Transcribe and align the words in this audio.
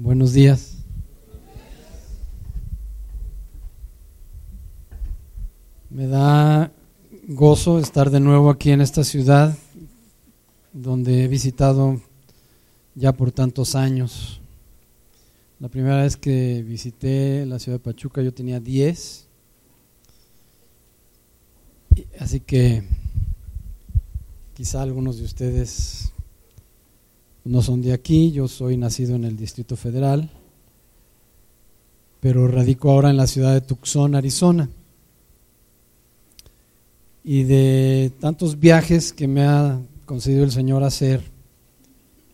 Buenos 0.00 0.32
días. 0.32 0.76
Me 5.90 6.06
da 6.06 6.70
gozo 7.26 7.80
estar 7.80 8.08
de 8.10 8.20
nuevo 8.20 8.48
aquí 8.48 8.70
en 8.70 8.80
esta 8.80 9.02
ciudad 9.02 9.58
donde 10.72 11.24
he 11.24 11.26
visitado 11.26 12.00
ya 12.94 13.12
por 13.12 13.32
tantos 13.32 13.74
años. 13.74 14.40
La 15.58 15.68
primera 15.68 16.02
vez 16.02 16.16
que 16.16 16.62
visité 16.62 17.44
la 17.44 17.58
ciudad 17.58 17.80
de 17.80 17.84
Pachuca 17.84 18.22
yo 18.22 18.32
tenía 18.32 18.60
10, 18.60 19.26
así 22.20 22.38
que 22.38 22.84
quizá 24.54 24.80
algunos 24.80 25.18
de 25.18 25.24
ustedes 25.24 26.12
no 27.48 27.62
son 27.62 27.80
de 27.80 27.94
aquí, 27.94 28.30
yo 28.30 28.46
soy 28.46 28.76
nacido 28.76 29.16
en 29.16 29.24
el 29.24 29.34
Distrito 29.34 29.74
Federal, 29.74 30.30
pero 32.20 32.46
radico 32.46 32.90
ahora 32.90 33.08
en 33.08 33.16
la 33.16 33.26
ciudad 33.26 33.54
de 33.54 33.62
Tucson, 33.62 34.14
Arizona. 34.14 34.68
Y 37.24 37.44
de 37.44 38.12
tantos 38.20 38.60
viajes 38.60 39.14
que 39.14 39.26
me 39.26 39.44
ha 39.44 39.80
concedido 40.04 40.44
el 40.44 40.52
Señor 40.52 40.82
hacer 40.82 41.22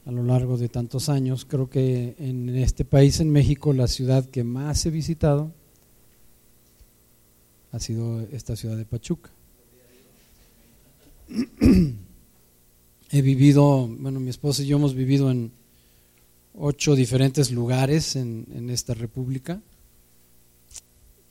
a 0.04 0.10
lo 0.10 0.24
largo 0.24 0.58
de 0.58 0.68
tantos 0.68 1.08
años, 1.08 1.44
creo 1.44 1.70
que 1.70 2.16
en 2.18 2.48
este 2.56 2.84
país, 2.84 3.20
en 3.20 3.30
México, 3.30 3.72
la 3.72 3.86
ciudad 3.86 4.24
que 4.24 4.42
más 4.42 4.84
he 4.84 4.90
visitado 4.90 5.52
ha 7.70 7.78
sido 7.78 8.20
esta 8.32 8.56
ciudad 8.56 8.76
de 8.76 8.84
Pachuca. 8.84 9.30
He 13.16 13.22
vivido, 13.22 13.86
bueno, 13.86 14.18
mi 14.18 14.30
esposa 14.30 14.64
y 14.64 14.66
yo 14.66 14.76
hemos 14.76 14.92
vivido 14.92 15.30
en 15.30 15.52
ocho 16.52 16.96
diferentes 16.96 17.52
lugares 17.52 18.16
en, 18.16 18.68
esta 18.70 18.92
república 18.92 19.60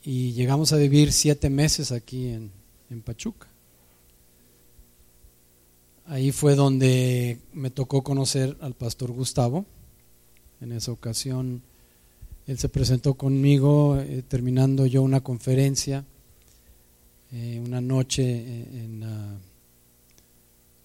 y 0.01 0.31
llegamos 0.31 0.71
a 0.71 0.77
vivir 0.77 1.11
siete 1.11 1.49
meses 1.49 1.91
aquí 1.91 2.29
en, 2.29 2.51
en 2.89 3.01
Pachuca. 3.01 3.49
Ahí 6.05 6.31
fue 6.31 6.55
donde 6.55 7.39
me 7.51 7.69
tocó 7.69 8.01
conocer 8.01 8.55
al 8.61 8.75
pastor 8.75 9.11
Gustavo. 9.11 9.65
En 10.61 10.71
esa 10.71 10.93
ocasión 10.93 11.63
él 12.47 12.57
se 12.57 12.69
presentó 12.69 13.15
conmigo 13.15 13.99
eh, 13.99 14.23
terminando 14.25 14.85
yo 14.85 15.01
una 15.01 15.19
conferencia, 15.19 16.05
eh, 17.33 17.61
una 17.61 17.81
noche 17.81 18.23
eh, 18.23 18.67
en, 18.85 19.03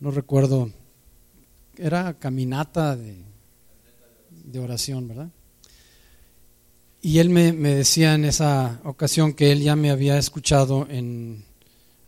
no 0.01 0.11
recuerdo 0.11 0.73
era 1.79 2.19
caminata 2.19 2.97
de, 2.97 3.25
oración, 4.59 5.09
¿verdad? 5.09 5.31
Y 7.01 7.19
él 7.19 7.31
me, 7.31 7.53
decía 7.53 8.15
en 8.15 8.25
esa 8.25 8.81
ocasión 8.85 9.33
que 9.33 9.53
él 9.53 9.63
ya 9.63 9.77
me 9.77 9.91
había 9.91 10.19
escuchado 10.19 10.87
en 10.91 11.45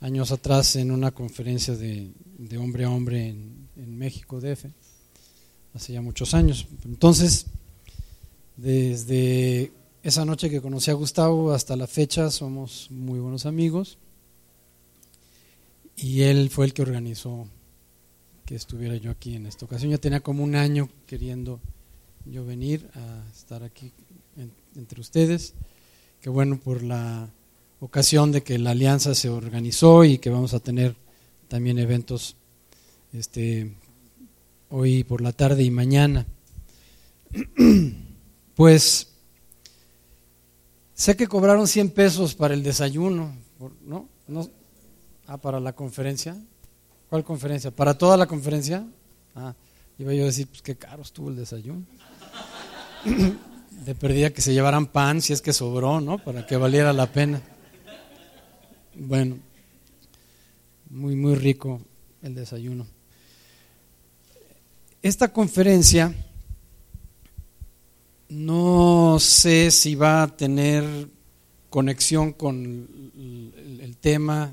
años 0.01 0.33
atrás 0.33 0.77
en 0.77 0.91
una 0.91 1.13
conferencia 1.13 1.77
de, 1.77 2.13
hombre 2.59 2.85
a 2.85 2.91
hombre 2.91 3.29
en, 3.29 3.69
en, 3.77 3.97
México, 3.97 4.41
DF, 4.41 4.67
hace 5.75 5.93
ya 5.93 6.03
muchos 6.03 6.35
años. 6.35 6.67
Entonces, 6.85 7.47
desde 8.57 9.73
esa 10.03 10.25
noche 10.25 10.51
que 10.51 10.61
conocí 10.61 10.91
a 10.91 10.95
Gustavo 10.95 11.53
hasta 11.53 11.77
la 11.77 11.87
fecha 11.87 12.31
somos 12.31 12.89
muy 12.91 13.21
buenos 13.21 13.45
amigos 13.45 13.98
y 15.95 16.23
él 16.23 16.48
fue 16.48 16.65
el 16.65 16.73
que 16.73 16.83
organizó 16.83 17.47
que 18.51 18.56
estuviera 18.56 18.97
yo 18.97 19.12
aquí 19.12 19.37
en 19.37 19.47
esta 19.47 19.65
ocasión. 19.65 19.93
Ya 19.93 19.98
tenía 19.98 20.19
como 20.19 20.43
un 20.43 20.56
año 20.56 20.89
queriendo 21.06 21.61
yo 22.25 22.45
venir 22.45 22.91
a 22.95 23.23
estar 23.31 23.62
aquí 23.62 23.92
entre 24.75 25.01
ustedes. 25.01 25.55
Que 26.20 26.31
bueno 26.31 26.59
por 26.59 26.83
la 26.83 27.31
ocasión 27.79 28.33
de 28.33 28.42
que 28.42 28.59
la 28.59 28.73
alianza 28.73 29.15
se 29.15 29.29
organizó 29.29 30.03
y 30.03 30.19
que 30.19 30.31
vamos 30.31 30.53
a 30.53 30.59
tener 30.59 30.97
también 31.47 31.79
eventos 31.79 32.35
este, 33.13 33.73
hoy 34.69 35.05
por 35.05 35.20
la 35.20 35.33
tarde 35.33 35.63
y 35.63 35.70
mañana. 35.70 36.27
Pues 38.57 39.07
sé 40.92 41.17
que 41.17 41.29
cobraron 41.29 41.67
100 41.67 41.91
pesos 41.91 42.35
para 42.35 42.53
el 42.53 42.63
desayuno, 42.64 43.33
¿no? 43.86 44.08
¿no? 44.27 44.51
Ah, 45.27 45.39
para 45.39 45.61
la 45.61 45.73
conferencia. 45.73 46.36
¿Cuál 47.11 47.25
conferencia? 47.25 47.73
¿Para 47.73 47.98
toda 47.98 48.17
la 48.17 48.27
conferencia? 48.27 48.87
Ah, 49.35 49.53
iba 49.98 50.15
yo 50.15 50.23
a 50.23 50.27
decir, 50.27 50.47
pues 50.47 50.63
qué 50.63 50.77
caro 50.77 51.03
estuvo 51.03 51.29
el 51.29 51.35
desayuno. 51.35 51.85
De 53.85 53.95
perdida 53.97 54.31
que 54.31 54.43
se 54.43 54.53
llevaran 54.53 54.87
pan 54.87 55.21
si 55.21 55.33
es 55.33 55.43
que 55.43 55.53
sobró, 55.53 56.01
¿no? 56.01 56.19
Para 56.19 56.47
que 56.47 56.57
valiera 56.57 56.93
la 56.93 57.11
pena. 57.11 57.43
Bueno, 58.95 59.39
muy, 60.89 61.17
muy 61.17 61.35
rico 61.35 61.81
el 62.23 62.37
desayuno. 62.37 62.87
Esta 65.03 65.33
conferencia 65.33 66.15
no 68.29 69.17
sé 69.19 69.73
si 69.73 69.97
va 69.97 70.23
a 70.23 70.37
tener 70.37 71.09
conexión 71.71 72.33
con 72.33 73.11
el 73.83 73.97
tema 73.97 74.53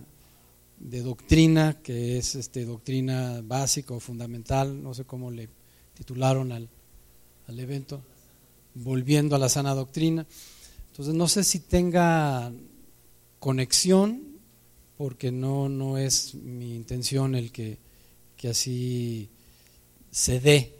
de 0.79 1.01
doctrina, 1.01 1.81
que 1.81 2.17
es 2.17 2.35
este, 2.35 2.65
doctrina 2.65 3.41
básica 3.43 3.93
o 3.93 3.99
fundamental, 3.99 4.81
no 4.81 4.93
sé 4.93 5.05
cómo 5.05 5.31
le 5.31 5.49
titularon 5.93 6.51
al, 6.51 6.69
al 7.47 7.59
evento, 7.59 8.01
volviendo 8.75 9.35
a 9.35 9.39
la 9.39 9.49
sana 9.49 9.73
doctrina. 9.73 10.25
Entonces 10.87 11.15
no 11.15 11.27
sé 11.27 11.43
si 11.43 11.59
tenga 11.59 12.51
conexión, 13.39 14.37
porque 14.97 15.31
no, 15.31 15.69
no 15.69 15.97
es 15.97 16.33
mi 16.35 16.75
intención 16.75 17.35
el 17.35 17.51
que, 17.51 17.77
que 18.35 18.49
así 18.49 19.29
se 20.11 20.39
dé. 20.39 20.75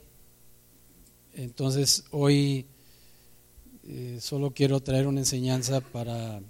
Entonces 1.34 2.04
hoy 2.10 2.66
eh, 3.84 4.18
solo 4.20 4.52
quiero 4.52 4.80
traer 4.80 5.06
una 5.06 5.20
enseñanza 5.20 5.80
para 5.80 6.40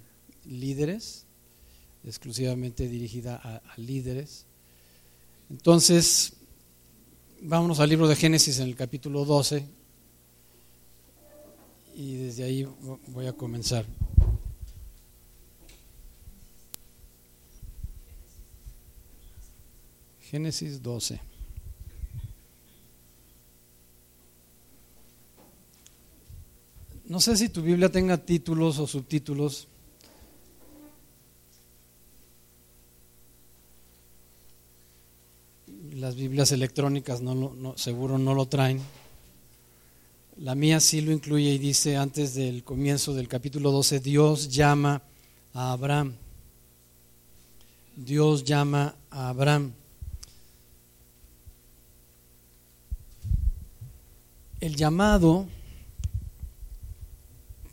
líderes 0.45 1.25
exclusivamente 2.03 2.87
dirigida 2.87 3.35
a, 3.35 3.61
líderes. 3.77 4.45
Entonces, 5.49 6.33
vámonos 7.41 7.79
al 7.79 7.89
libro 7.89 8.07
de 8.07 8.15
Génesis 8.15 8.59
en 8.59 8.67
el 8.67 8.75
capítulo 8.75 9.25
12 9.25 9.65
y 11.95 12.15
desde 12.15 12.43
ahí 12.43 12.67
voy 13.07 13.27
a 13.27 13.33
comenzar. 13.33 13.85
Génesis 20.21 20.81
12. 20.83 21.19
No 27.09 27.19
sé 27.19 27.35
si 27.35 27.49
tu 27.49 27.63
Biblia 27.63 27.89
tenga 27.89 28.23
títulos 28.23 28.77
o 28.77 28.85
subtítulos. 28.85 29.67
Las 36.09 36.15
Biblias 36.15 36.51
electrónicas 36.51 37.21
no, 37.21 37.77
seguro 37.77 38.17
no 38.17 38.33
lo 38.33 38.47
traen. 38.47 38.81
La 40.37 40.55
mía 40.55 40.79
sí 40.79 41.01
lo 41.01 41.11
incluye 41.11 41.51
y 41.51 41.59
dice 41.59 41.97
antes 41.97 42.33
del 42.33 42.63
comienzo 42.63 43.13
del 43.13 43.27
capítulo 43.27 43.69
12, 43.69 43.99
Dios 43.99 44.49
llama 44.49 45.03
a 45.53 45.71
Abraham. 45.71 46.15
Dios 47.95 48.43
llama 48.43 48.95
a 49.11 49.29
Abraham. 49.29 49.73
El 54.61 54.75
llamado 54.75 55.45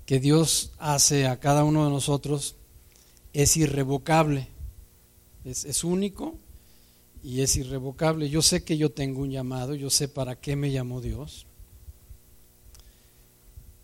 que 0.05 0.20
Dios 0.20 0.72
hace 0.78 1.26
a 1.26 1.40
cada 1.40 1.64
uno 1.64 1.87
de 1.87 1.90
nosotros 1.90 2.55
es 3.32 3.56
irrevocable, 3.56 4.49
es, 5.43 5.64
es 5.64 5.84
único 5.84 6.38
y 7.26 7.40
es 7.40 7.56
irrevocable. 7.56 8.31
Yo 8.31 8.40
sé 8.40 8.62
que 8.62 8.78
yo 8.78 8.93
tengo 8.93 9.23
un 9.23 9.32
llamado, 9.32 9.75
yo 9.75 9.90
sé 9.90 10.06
para 10.06 10.37
qué 10.37 10.55
me 10.55 10.70
llamó 10.70 11.00
Dios. 11.00 11.44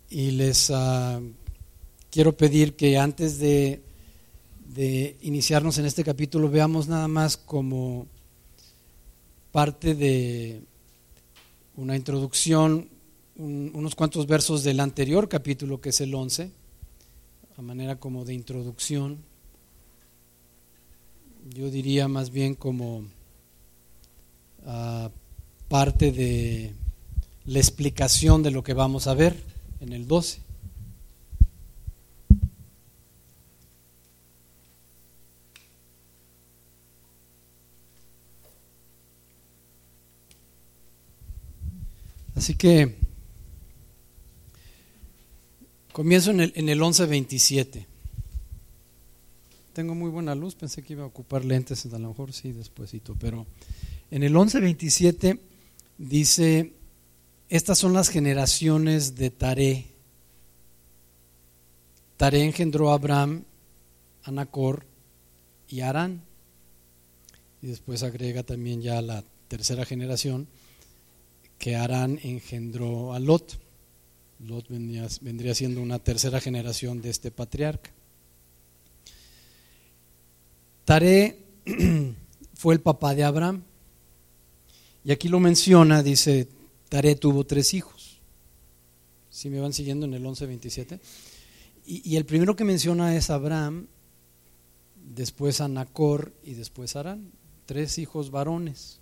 Y 0.09 0.31
les 0.31 0.71
ah, 0.71 1.21
quiero 2.09 2.37
pedir 2.37 2.77
que 2.77 2.99
antes 2.99 3.41
de, 3.41 3.83
de, 4.73 5.17
iniciarnos 5.23 5.77
en 5.79 5.87
este 5.87 6.05
capítulo 6.05 6.49
veamos 6.51 6.87
nada 6.87 7.09
más 7.09 7.37
como 7.37 8.07
parte 9.51 9.97
de 9.97 10.63
una 11.75 11.97
introducción, 11.97 12.89
unos 13.35 13.97
cuantos 13.97 14.29
versos 14.29 14.63
del 14.63 14.79
anterior 14.79 15.29
capítulo 15.29 15.81
que 15.81 15.89
es 15.89 16.01
el 16.01 16.15
11, 16.15 16.49
a 17.57 17.63
manera 17.63 17.99
como 17.99 18.25
de 18.25 18.35
introducción. 18.35 19.19
Yo 21.53 21.73
diría 21.73 22.07
más 22.07 22.31
bien 22.31 22.55
como 22.55 23.05
parte 25.69 26.13
de 26.13 26.75
la 27.47 27.59
explicación 27.59 28.43
de 28.43 28.51
lo 28.51 28.63
que 28.63 28.75
vamos 28.75 29.07
a 29.07 29.15
ver 29.15 29.37
en 29.81 29.93
el 29.93 30.07
12. 30.07 30.41
Así 42.35 42.55
que 42.57 42.97
comienzo 45.93 46.33
en 46.33 46.41
el, 46.41 46.53
en 46.57 46.69
el 46.69 46.81
11.27. 46.81 47.87
Tengo 49.73 49.95
muy 49.95 50.11
buena 50.11 50.35
luz, 50.35 50.55
pensé 50.55 50.83
que 50.83 50.95
iba 50.95 51.05
a 51.05 51.07
ocupar 51.07 51.45
lentes, 51.45 51.87
a 51.87 51.99
lo 51.99 52.09
mejor 52.09 52.33
sí, 52.33 52.53
despuesito, 52.53 53.15
pero 53.19 53.47
en 54.13 54.23
el 54.23 54.35
11.27 54.35 55.41
dice, 55.97 56.75
estas 57.49 57.79
son 57.79 57.95
las 57.95 58.11
generaciones 58.11 59.17
de 59.17 59.31
Taré. 59.31 59.87
Taré 62.19 62.45
engendró 62.45 62.91
a 62.91 62.95
Abraham, 62.95 63.45
a 64.25 64.31
Nacor 64.31 64.85
y 65.67 65.81
Arán. 65.81 66.21
Y 67.63 67.69
después 67.69 68.03
agrega 68.03 68.43
también 68.43 68.83
ya 68.83 69.01
la 69.01 69.25
tercera 69.49 69.87
generación, 69.87 70.47
que 71.57 71.77
Arán 71.77 72.21
engendró 72.23 73.15
a 73.15 73.19
Lot. 73.19 73.59
Lot 74.41 74.69
vendría, 74.69 75.09
vendría 75.23 75.55
siendo 75.55 75.81
una 75.81 75.99
tercera 75.99 76.39
generación 76.39 77.01
de 77.01 77.09
este 77.09 77.31
patriarca. 77.31 77.91
Taré 80.85 81.39
fue 82.55 82.75
el 82.75 82.83
papá 82.83 83.15
de 83.15 83.25
Abraham. 83.25 83.63
Y 85.05 85.13
aquí 85.13 85.29
lo 85.29 85.41
menciona, 85.41 86.03
dice, 86.03 86.49
Taré 86.89 87.17
tuvo 87.17 87.45
tres 87.45 87.75
hijos. 87.75 88.21
Si 89.31 89.49
me 89.49 89.61
van 89.61 89.73
siguiendo 89.73 90.07
en 90.07 90.15
el 90.15 90.25
11.27. 90.25 91.01
Y, 91.87 92.09
y 92.09 92.17
el 92.17 92.25
primero 92.25 92.55
que 92.55 92.65
menciona 92.65 93.17
es 93.17 93.31
Abraham, 93.31 93.87
después 95.15 95.61
a 95.61 95.69
Nacor 95.69 96.33
y 96.45 96.55
después 96.55 96.97
Arán. 96.97 97.33
Tres 97.67 97.99
hijos 97.99 98.31
varones. 98.31 99.01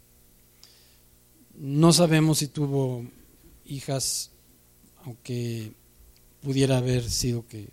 No 1.54 1.92
sabemos 1.92 2.38
si 2.38 2.48
tuvo 2.48 3.04
hijas, 3.64 4.30
aunque 5.04 5.72
pudiera 6.40 6.78
haber 6.78 7.08
sido 7.08 7.46
que 7.46 7.68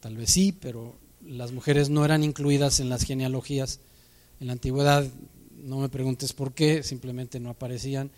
tal 0.00 0.16
vez 0.16 0.30
sí, 0.30 0.52
pero 0.52 0.94
las 1.26 1.52
mujeres 1.52 1.90
no 1.90 2.04
eran 2.04 2.22
incluidas 2.22 2.80
en 2.80 2.88
las 2.88 3.04
genealogías 3.04 3.80
en 4.40 4.46
la 4.46 4.52
antigüedad. 4.54 5.06
No 5.64 5.78
me 5.78 5.88
preguntes 5.88 6.32
por 6.32 6.52
qué, 6.52 6.82
simplemente 6.82 7.40
no 7.40 7.50
aparecían 7.50 8.10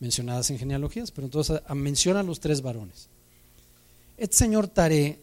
mencionadas 0.00 0.50
en 0.50 0.58
genealogías, 0.58 1.10
pero 1.10 1.26
entonces 1.26 1.60
menciona 1.74 2.20
a 2.20 2.24
los 2.24 2.40
tres 2.40 2.62
varones. 2.62 3.08
Este 4.16 4.36
señor 4.36 4.68
Taré 4.68 5.18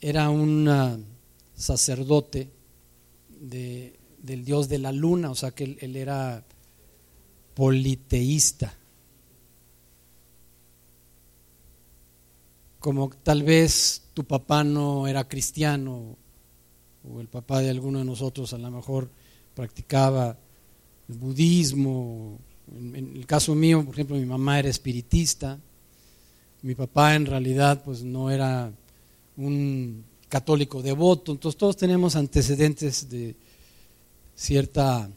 era 0.00 0.30
un 0.30 0.68
ah, 0.68 0.98
sacerdote 1.54 2.50
del 3.40 4.44
dios 4.44 4.68
de 4.68 4.78
la 4.78 4.92
luna, 4.92 5.30
o 5.30 5.34
sea 5.34 5.52
que 5.52 5.76
él 5.80 5.96
era 5.96 6.44
politeísta. 7.54 8.74
Como 12.78 13.10
tal 13.10 13.42
vez 13.42 14.02
tu 14.14 14.24
papá 14.24 14.64
no 14.64 15.06
era 15.06 15.28
cristiano 15.28 16.16
o 17.08 17.20
el 17.20 17.28
papá 17.28 17.60
de 17.60 17.70
alguno 17.70 18.00
de 18.00 18.04
nosotros 18.04 18.52
a 18.52 18.58
lo 18.58 18.70
mejor 18.70 19.10
practicaba 19.54 20.36
el 21.08 21.14
budismo. 21.16 22.38
En, 22.74 23.16
el 23.16 23.26
caso 23.26 23.54
mío, 23.54 23.84
por 23.84 23.94
ejemplo, 23.94 24.16
mi 24.16 24.26
mamá 24.26 24.58
era 24.58 24.68
espiritista. 24.68 25.58
Mi 26.62 26.74
papá 26.74 27.14
en 27.14 27.26
realidad 27.26 27.82
pues 27.84 28.02
no 28.02 28.30
era 28.30 28.72
un 29.36 30.04
católico 30.28 30.82
devoto. 30.82 31.32
Entonces 31.32 31.58
todos 31.58 31.76
tenemos 31.76 32.16
antecedentes 32.16 33.10
de 33.10 33.34
cierta, 34.34 35.10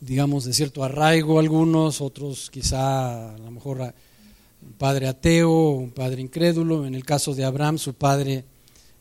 digamos, 0.00 0.44
de 0.44 0.52
cierto 0.52 0.84
arraigo 0.84 1.38
algunos, 1.38 2.00
otros 2.00 2.50
quizá 2.50 3.34
a 3.34 3.38
lo 3.38 3.50
mejor 3.50 3.94
un 4.62 4.72
padre 4.72 5.08
ateo, 5.08 5.70
un 5.70 5.90
padre 5.90 6.22
incrédulo. 6.22 6.86
En 6.86 6.94
el 6.94 7.04
caso 7.04 7.34
de 7.34 7.44
Abraham, 7.44 7.78
su 7.78 7.94
padre 7.94 8.44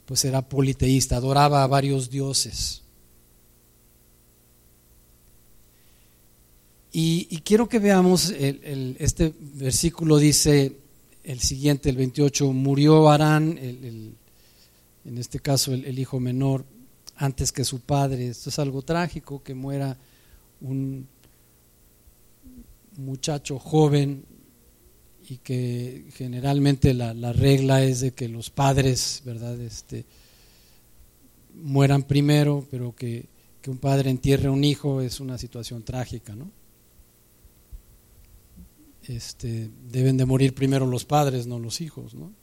pues 0.05 0.23
era 0.25 0.41
politeísta, 0.41 1.17
adoraba 1.17 1.63
a 1.63 1.67
varios 1.67 2.09
dioses. 2.09 2.81
Y, 6.91 7.41
quiero 7.41 7.69
que 7.69 7.79
veamos, 7.79 8.29
este 8.29 9.33
versículo 9.39 10.17
dice 10.17 10.77
el 11.23 11.39
siguiente, 11.39 11.89
el 11.89 11.97
28, 11.97 12.53
murió 12.53 13.09
Arán, 13.09 13.57
en 13.57 15.17
este 15.17 15.39
caso 15.39 15.73
el, 15.73 15.99
hijo 15.99 16.19
menor, 16.19 16.65
antes 17.15 17.51
que 17.51 17.63
su 17.63 17.81
padre. 17.81 18.29
Esto 18.29 18.49
es 18.49 18.59
algo 18.59 18.81
trágico, 18.81 19.43
que 19.43 19.53
muera 19.53 19.97
un 20.61 21.07
muchacho 22.97 23.59
joven 23.59 24.25
y 25.29 25.37
que 25.37 26.05
generalmente 26.13 26.93
la, 26.93 27.33
regla 27.33 27.83
es 27.83 27.99
de 27.99 28.11
que 28.11 28.29
los 28.29 28.49
padres, 28.49 29.21
¿verdad? 29.25 29.59
Este, 29.59 30.05
mueran 31.53 32.03
primero, 32.03 32.65
pero 32.69 32.95
que, 32.95 33.25
un 33.67 33.79
padre 33.79 34.09
entierre 34.09 34.47
a 34.47 34.51
un 34.51 34.63
hijo 34.63 35.01
es 35.01 35.19
una 35.19 35.37
situación 35.37 35.83
trágica, 35.83 36.33
¿no? 36.33 36.49
Este, 39.07 39.69
deben 39.89 40.17
de 40.17 40.25
morir 40.25 40.53
primero 40.53 40.85
los 40.85 41.05
padres, 41.05 41.47
no 41.47 41.59
los 41.59 41.79
hijos, 41.79 42.13
¿no? 42.13 42.33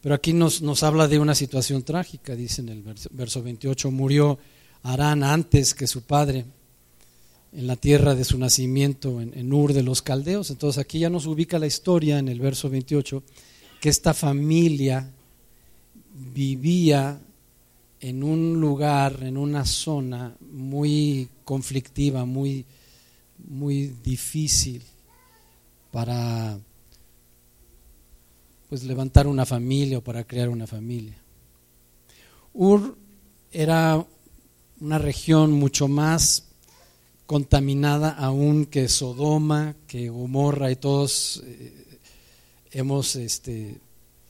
Pero 0.00 0.14
aquí 0.14 0.32
nos, 0.32 0.62
nos 0.62 0.84
habla 0.84 1.08
de 1.08 1.18
una 1.18 1.34
situación 1.34 1.82
trágica, 1.82 2.36
dice 2.36 2.60
en 2.60 2.68
el 2.68 2.82
verso, 2.82 3.08
verso 3.12 3.42
28, 3.42 3.90
murió 3.90 4.38
Arán 4.84 5.24
antes 5.24 5.74
que 5.74 5.88
su 5.88 6.02
padre 6.02 6.44
en 7.52 7.66
la 7.66 7.74
tierra 7.74 8.14
de 8.14 8.24
su 8.24 8.38
nacimiento, 8.38 9.20
en, 9.20 9.52
Ur 9.52 9.72
de 9.72 9.82
los 9.82 10.02
Caldeos. 10.02 10.50
Entonces 10.50 10.78
aquí 10.78 11.00
ya 11.00 11.10
nos 11.10 11.26
ubica 11.26 11.58
la 11.58 11.66
historia 11.66 12.18
en 12.18 12.28
el 12.28 12.38
verso 12.38 12.70
28, 12.70 13.22
que 13.80 13.88
esta 13.88 14.14
familia 14.14 15.10
vivía 16.34 17.20
en 18.00 18.22
un 18.22 18.60
lugar, 18.60 19.24
en 19.24 19.36
una 19.36 19.64
zona 19.64 20.36
muy 20.40 21.28
conflictiva, 21.44 22.24
muy, 22.24 22.64
muy 23.38 23.94
difícil 24.04 24.82
para 25.90 26.58
pues 28.68 28.84
levantar 28.84 29.26
una 29.26 29.46
familia 29.46 29.98
o 29.98 30.02
para 30.02 30.24
crear 30.24 30.48
una 30.48 30.66
familia. 30.66 31.16
Ur 32.52 32.96
era 33.50 34.04
una 34.80 34.98
región 34.98 35.52
mucho 35.52 35.88
más 35.88 36.44
contaminada 37.26 38.10
aún 38.10 38.66
que 38.66 38.88
Sodoma, 38.88 39.74
que 39.86 40.08
Gomorra 40.08 40.70
y 40.70 40.76
todos 40.76 41.42
eh, 41.44 41.98
hemos 42.72 43.16
este, 43.16 43.80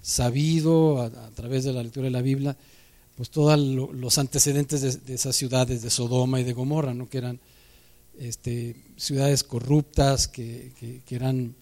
sabido 0.02 1.02
a, 1.02 1.11
través 1.30 1.64
de 1.64 1.73
la 1.73 1.83
lectura 1.83 2.04
de 2.04 2.11
la 2.11 2.23
Biblia, 2.23 2.56
pues 3.16 3.30
todos 3.30 3.59
los 3.59 4.18
antecedentes 4.18 5.04
de, 5.04 5.14
esas 5.14 5.37
ciudades 5.37 5.83
de 5.83 5.90
Sodoma 5.90 6.40
y 6.40 6.44
de 6.44 6.52
Gomorra, 6.52 6.94
¿no? 6.94 7.09
que 7.09 7.18
eran 7.18 7.40
este, 8.18 8.76
ciudades 8.96 9.44
corruptas, 9.44 10.28
que, 10.28 10.72
que, 11.06 11.14
eran 11.14 11.54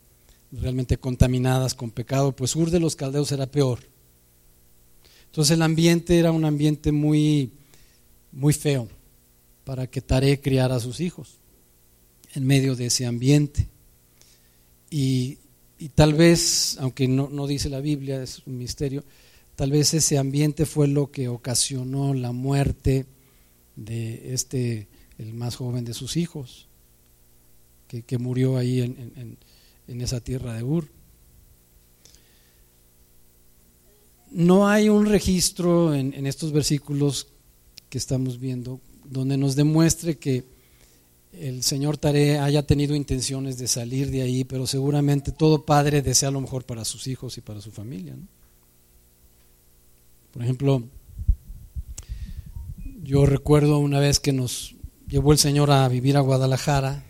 realmente 0.52 0.98
contaminadas 0.98 1.74
con 1.74 1.90
pecado, 1.90 2.34
pues 2.34 2.56
Ur 2.56 2.70
de 2.70 2.80
los 2.80 2.96
Caldeos 2.96 3.32
era 3.32 3.46
peor. 3.46 3.80
Entonces 5.26 5.54
el 5.54 5.62
ambiente 5.62 6.18
era 6.18 6.32
un 6.32 6.44
ambiente 6.44 6.92
muy, 6.92 7.52
muy 8.32 8.52
feo 8.52 8.88
para 9.64 9.86
que 9.86 10.00
Taré 10.00 10.40
criara 10.40 10.76
a 10.76 10.80
sus 10.80 11.00
hijos 11.00 11.38
en 12.34 12.46
medio 12.46 12.76
de 12.76 12.86
ese 12.86 13.06
ambiente. 13.06 13.68
Y, 14.90 15.38
tal 15.94 16.14
vez, 16.14 16.76
aunque 16.80 17.08
no, 17.08 17.28
no, 17.30 17.46
dice 17.46 17.68
la 17.68 17.80
Biblia, 17.80 18.22
es 18.22 18.42
un 18.46 18.56
misterio, 18.56 19.04
tal 19.56 19.70
vez 19.70 19.92
ese 19.94 20.18
ambiente 20.18 20.64
fue 20.64 20.86
lo 20.86 21.10
que 21.10 21.28
ocasionó 21.28 22.14
la 22.14 22.32
muerte 22.32 23.06
de 23.74 24.32
este, 24.32 24.86
el 25.18 25.34
más 25.34 25.56
joven 25.56 25.84
de 25.84 25.94
sus 25.94 26.16
hijos, 26.16 26.68
que, 27.88 28.18
murió 28.18 28.56
ahí 28.56 28.80
en, 28.80 29.38
en 29.88 30.00
esa 30.00 30.20
tierra 30.20 30.54
de 30.54 30.62
Ur. 30.62 30.88
No 34.30 34.68
hay 34.68 34.88
un 34.88 35.06
registro 35.06 35.94
en, 35.94 36.26
estos 36.26 36.52
versículos 36.52 37.28
que 37.88 37.98
estamos 37.98 38.38
viendo 38.38 38.80
donde 39.04 39.36
nos 39.36 39.54
demuestre 39.54 40.18
que 40.18 40.44
el 41.32 41.62
señor 41.62 41.96
Tare 41.96 42.38
haya 42.38 42.66
tenido 42.66 42.94
intenciones 42.94 43.58
de 43.58 43.68
salir 43.68 44.10
de 44.10 44.22
ahí, 44.22 44.44
pero 44.44 44.66
seguramente 44.66 45.32
todo 45.32 45.64
padre 45.64 46.02
desea 46.02 46.30
lo 46.30 46.40
mejor 46.40 46.64
para 46.64 46.84
sus 46.84 47.06
hijos 47.06 47.38
y 47.38 47.40
para 47.40 47.60
su 47.60 47.70
familia. 47.70 48.16
Por 50.32 50.42
ejemplo, 50.42 50.82
yo 53.02 53.26
recuerdo 53.26 53.78
una 53.78 54.00
vez 54.00 54.18
que 54.18 54.32
nos 54.32 54.75
llevó 55.08 55.32
el 55.32 55.38
Señor 55.38 55.70
a 55.70 55.88
vivir 55.88 56.16
a 56.16 56.20
Guadalajara, 56.20 57.02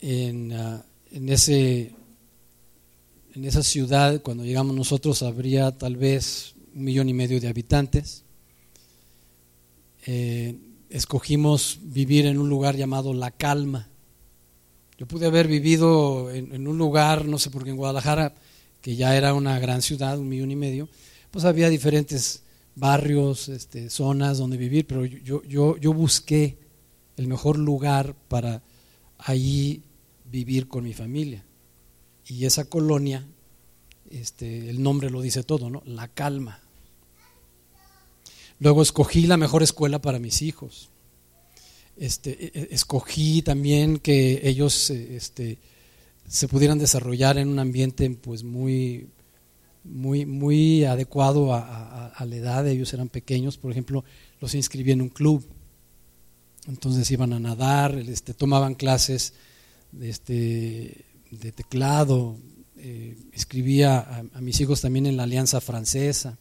en, 0.00 0.52
ah, 0.52 0.84
en 1.10 1.28
ese 1.28 1.94
en 3.34 3.44
esa 3.44 3.62
ciudad, 3.62 4.20
cuando 4.20 4.44
llegamos 4.44 4.76
nosotros, 4.76 5.22
habría 5.22 5.70
tal 5.76 5.96
vez 5.96 6.54
un 6.74 6.84
millón 6.84 7.08
y 7.08 7.14
medio 7.14 7.40
de 7.40 7.48
habitantes. 7.48 8.24
Eh, 10.06 10.56
escogimos 10.90 11.78
vivir 11.82 12.26
en 12.26 12.38
un 12.38 12.50
lugar 12.50 12.76
llamado 12.76 13.14
La 13.14 13.30
Calma. 13.30 13.88
Yo 14.98 15.06
pude 15.06 15.26
haber 15.26 15.48
vivido 15.48 16.30
en, 16.30 16.66
un 16.68 16.76
lugar, 16.76 17.24
no 17.24 17.38
sé 17.38 17.50
por 17.50 17.64
qué 17.64 17.70
en 17.70 17.76
Guadalajara, 17.76 18.34
que 18.82 18.96
ya 18.96 19.16
era 19.16 19.32
una 19.32 19.58
gran 19.58 19.80
ciudad, 19.80 20.18
un 20.18 20.28
millón 20.28 20.50
y 20.50 20.56
medio, 20.56 20.88
pues 21.30 21.44
había 21.44 21.70
diferentes 21.70 22.41
barrios, 22.74 23.48
este, 23.48 23.90
zonas 23.90 24.38
donde 24.38 24.56
vivir, 24.56 24.86
pero 24.86 25.04
yo, 25.04 25.42
yo, 25.44 25.76
yo 25.76 25.92
busqué 25.92 26.58
el 27.16 27.28
mejor 27.28 27.58
lugar 27.58 28.14
para 28.28 28.62
ahí 29.18 29.82
vivir 30.24 30.68
con 30.68 30.84
mi 30.84 30.94
familia. 30.94 31.44
Y 32.26 32.46
esa 32.46 32.64
colonia, 32.64 33.26
este, 34.10 34.70
el 34.70 34.82
nombre 34.82 35.10
lo 35.10 35.20
dice 35.20 35.42
todo, 35.42 35.70
¿no? 35.70 35.82
La 35.84 36.08
calma. 36.08 36.60
Luego 38.58 38.82
escogí 38.82 39.26
la 39.26 39.36
mejor 39.36 39.62
escuela 39.62 40.00
para 40.00 40.18
mis 40.18 40.40
hijos. 40.42 40.88
Este, 41.96 42.30
e, 42.30 42.60
e, 42.60 42.68
escogí 42.70 43.42
también 43.42 43.98
que 43.98 44.40
ellos 44.48 44.90
este, 44.90 45.58
se 46.26 46.48
pudieran 46.48 46.78
desarrollar 46.78 47.38
en 47.38 47.48
un 47.48 47.58
ambiente 47.58 48.08
pues 48.10 48.44
muy, 48.44 49.08
muy, 49.84 50.26
muy 50.26 50.84
adecuado 50.84 51.54
a, 51.54 52.12
la 52.24 52.36
edad. 52.36 52.68
Ellos 52.68 52.92
eran 52.94 53.08
pequeños, 53.08 53.58
por 53.58 53.72
ejemplo, 53.72 54.04
los 54.40 54.54
inscribí 54.54 54.92
en 54.92 55.02
un 55.02 55.08
club. 55.08 55.44
Entonces 56.68 57.10
iban 57.10 57.32
a 57.32 57.40
nadar, 57.40 57.96
este, 57.96 58.34
tomaban 58.34 58.74
clases 58.74 59.34
de, 59.90 60.08
este, 60.08 61.04
de 61.30 61.52
teclado, 61.52 62.36
eh, 62.76 63.16
escribía 63.32 64.22
a, 64.32 64.40
mis 64.40 64.60
hijos 64.60 64.80
también 64.80 65.06
en 65.06 65.16
la 65.16 65.24
Alianza 65.24 65.60
Francesa, 65.60 66.38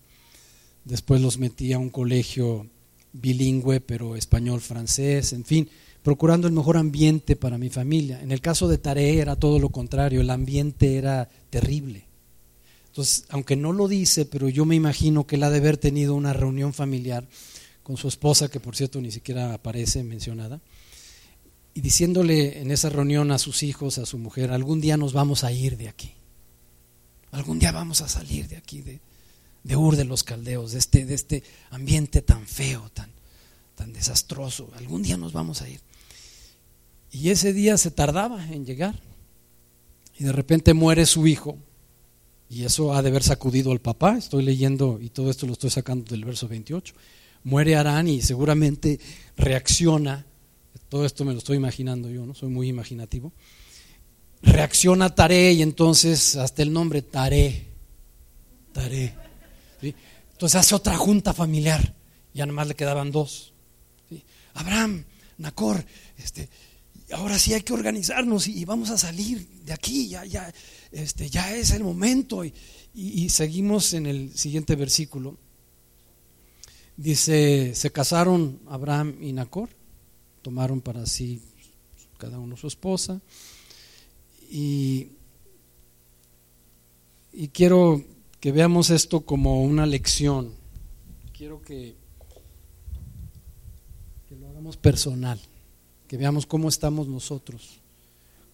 después 0.86 1.21
los 1.21 1.39
metí 1.39 1.74
a 1.74 1.79
un 1.79 1.89
colegio 1.89 2.67
bilingüe, 3.13 3.81
pero 3.81 4.15
español-francés, 4.15 5.33
en 5.33 5.43
fin, 5.43 5.69
procurando 6.03 6.48
el 6.48 6.53
mejor 6.53 6.77
ambiente 6.77 7.36
para 7.36 7.57
mi 7.57 7.69
familia. 7.69 8.21
En 8.21 8.31
el 8.31 8.41
caso 8.41 8.67
de 8.67 8.77
Tare 8.77 9.19
era 9.19 9.36
todo 9.36 9.60
lo 9.60 9.69
contrario, 9.69 10.21
el 10.21 10.29
ambiente 10.29 10.98
era 10.98 11.29
terrible. 11.50 12.11
Entonces, 12.91 13.24
aunque 13.29 13.55
no 13.55 13.71
lo 13.71 13.88
dice, 13.88 14.25
pero 14.25 14.50
yo 14.50 14.65
me 14.65 14.75
imagino 14.75 15.25
que 15.25 15.38
él 15.38 15.43
ha 15.43 15.50
de 15.50 15.60
haber 15.60 15.77
tenido 15.77 16.13
una 16.13 16.33
reunión 16.33 16.74
familiar 16.74 17.25
con 17.83 17.95
su 17.95 18.10
esposa, 18.10 18.50
que 18.50 18.60
por 18.60 18.75
cierto 18.75 19.00
ni 19.00 19.12
siquiera 19.12 19.53
aparece 19.53 20.03
mencionada, 20.03 20.60
y 21.74 21.79
diciéndole 21.79 22.60
en 22.60 22.69
esa 22.69 22.89
reunión 22.89 23.31
a 23.31 23.38
sus 23.38 23.63
hijos, 23.63 23.98
a 23.98 24.05
su 24.05 24.17
mujer, 24.17 24.51
algún 24.51 24.81
día 24.81 24.98
nos 24.98 25.13
vamos 25.13 25.45
a 25.45 25.53
ir 25.53 25.77
de 25.77 25.88
aquí. 25.88 26.12
Algún 27.31 27.60
día 27.60 27.71
vamos 27.71 28.01
a 28.01 28.10
salir 28.10 28.50
de 28.50 28.57
aquí, 28.57 28.81
de, 28.81 29.00
de 29.63 29.75
Ur 29.77 29.95
de 29.95 30.03
los 30.03 30.25
Caldeos, 30.25 30.74
de 30.74 30.79
este, 30.79 31.05
de 31.05 31.13
este 31.13 31.43
ambiente 31.69 32.21
tan 32.21 32.45
feo, 32.45 32.91
tan, 32.93 33.10
tan 33.75 33.93
desastroso. 33.93 34.69
Algún 34.75 35.01
día 35.01 35.15
nos 35.15 35.31
vamos 35.31 35.62
a 35.62 35.69
ir. 35.69 35.79
Y 37.10 37.29
ese 37.29 37.53
día 37.53 37.77
se 37.77 37.89
tardaba 37.89 38.45
en 38.50 38.65
llegar. 38.65 39.00
Y 40.19 40.25
de 40.25 40.33
repente 40.33 40.74
muere 40.74 41.05
su 41.05 41.25
hijo. 41.25 41.57
Y 42.51 42.65
eso 42.65 42.93
ha 42.93 43.01
de 43.01 43.10
haber 43.10 43.24
sacudido 43.24 43.72
al 43.72 43.79
papá. 43.79 44.17
Estoy 44.17 44.43
leyendo 44.43 45.00
y 45.01 45.10
todo 45.10 45.31
esto 45.31 45.48
lo 45.48 45.53
estoy 45.53 45.70
sacando 45.70 46.05
del 46.12 46.25
verso 46.25 46.48
28. 46.48 46.93
Muere 47.46 47.77
Arán 47.77 48.08
y 48.08 48.22
seguramente 48.22 49.00
reacciona 49.38 50.25
todo 50.91 51.05
esto 51.05 51.24
me 51.24 51.31
lo 51.31 51.38
estoy 51.38 51.55
imaginando 51.55 52.10
yo, 52.10 52.25
¿no? 52.25 52.36
Soy 52.36 52.50
muy 52.50 52.67
imaginativo. 52.67 53.31
Reacciona 54.41 55.15
Taré 55.15 55.53
y 55.53 55.62
entonces 55.62 56.36
hasta 56.36 56.63
el 56.63 56.74
nombre 56.74 57.01
Taré. 57.01 57.67
Taré. 58.74 59.15
Entonces 59.81 60.60
hace 60.60 60.75
otra 60.75 60.98
junta 60.98 61.34
familiar. 61.34 61.96
Ya 62.34 62.46
nada 62.46 62.58
más 62.58 62.67
le 62.67 62.75
quedaban 62.75 63.10
dos. 63.10 63.53
Abraham, 64.53 65.05
Nacor, 65.38 65.86
este, 66.17 66.50
ahora 67.13 67.39
sí 67.39 67.53
hay 67.53 67.62
que 67.62 67.72
organizarnos 67.72 68.50
y, 68.50 68.65
vamos 68.65 68.89
a 68.89 68.98
salir 68.98 69.48
de 69.63 69.72
aquí, 69.72 70.10
ya, 70.10 70.25
ya, 70.25 70.53
este, 70.91 71.29
ya 71.29 71.55
es 71.55 71.71
el 71.71 71.83
momento. 71.83 72.43
y 72.93 73.29
seguimos 73.29 73.93
en 73.93 74.05
el 74.05 74.38
siguiente 74.38 74.75
versículo. 74.75 75.38
Dice, 76.98 77.74
se 77.74 77.91
casaron 77.91 78.60
Abraham 78.67 79.15
y 79.21 79.33
Nacor 79.33 79.69
tomaron 80.41 80.81
para 80.81 81.05
sí 81.05 81.41
cada 82.17 82.39
uno 82.39 82.57
su 82.57 82.67
esposa. 82.67 83.21
Y, 84.51 85.10
y 87.33 87.48
quiero 87.48 88.03
que 88.39 88.51
veamos 88.51 88.89
esto 88.89 89.21
como 89.21 89.63
una 89.63 89.86
lección. 89.86 90.53
Quiero 91.36 91.62
que, 91.62 91.95
que 94.27 94.36
lo 94.36 94.50
hagamos 94.50 94.77
personal, 94.77 95.39
que 96.07 96.17
veamos 96.17 96.45
cómo 96.45 96.69
estamos 96.69 97.07
nosotros 97.07 97.79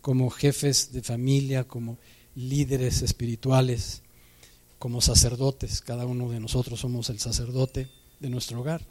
como 0.02 0.30
jefes 0.30 0.94
de 0.94 1.02
familia, 1.02 1.66
como 1.66 1.98
líderes 2.38 3.02
espirituales, 3.02 4.04
como 4.78 5.02
sacerdotes. 5.02 5.82
Cada 5.82 6.06
uno 6.06 6.30
de 6.30 6.40
nosotros 6.40 6.80
somos 6.80 7.10
el 7.10 7.20
sacerdote 7.20 7.90
de 8.20 8.30
nuestro 8.30 8.62
hogar. 8.62 8.86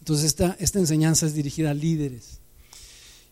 Entonces 0.00 0.26
esta, 0.26 0.56
esta 0.58 0.80
enseñanza 0.80 1.26
es 1.26 1.34
dirigida 1.34 1.70
a 1.70 1.74
líderes. 1.74 2.40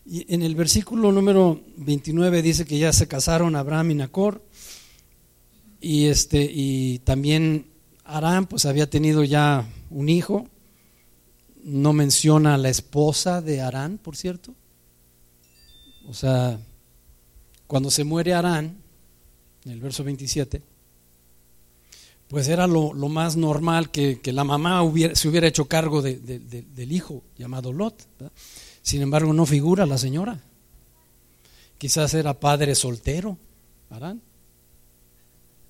Y 0.05 0.33
en 0.33 0.41
el 0.41 0.55
versículo 0.55 1.11
número 1.11 1.61
29 1.75 2.41
dice 2.41 2.65
que 2.65 2.79
ya 2.79 2.93
se 2.93 3.07
casaron 3.07 3.57
Abraham 3.57 3.91
y 3.91 3.95
Nacor. 3.95 4.41
Y, 5.81 6.05
este, 6.05 6.49
y 6.51 6.99
también 6.99 7.67
Aram 8.05 8.47
pues 8.47 8.65
había 8.65 8.89
tenido 8.89 9.25
ya 9.25 9.67
un 9.89 10.07
hijo. 10.07 10.47
No 11.61 11.91
menciona 11.91 12.53
a 12.53 12.57
la 12.57 12.69
esposa 12.69 13.41
de 13.41 13.59
Arán, 13.59 13.97
por 13.97 14.15
cierto. 14.15 14.55
O 16.07 16.13
sea, 16.13 16.57
cuando 17.67 17.91
se 17.91 18.05
muere 18.05 18.33
Arán, 18.33 18.77
en 19.65 19.71
el 19.71 19.79
verso 19.79 20.03
27, 20.03 20.61
pues 22.29 22.47
era 22.47 22.67
lo, 22.67 22.93
más 22.93 23.35
normal 23.35 23.89
que, 23.89 24.19
la 24.25 24.43
mamá 24.43 24.81
se 25.13 25.27
hubiera 25.27 25.47
hecho 25.47 25.65
cargo 25.65 26.01
del 26.03 26.91
hijo 26.91 27.23
llamado 27.37 27.73
Lot. 27.73 28.07
Sin 28.83 29.01
embargo, 29.01 29.33
no 29.33 29.45
figura 29.47 29.85
la 29.87 29.97
señora. 29.97 30.39
Quizás 31.79 32.13
era 32.13 32.39
padre 32.39 32.75
soltero, 32.75 33.37
Arán. 33.89 34.21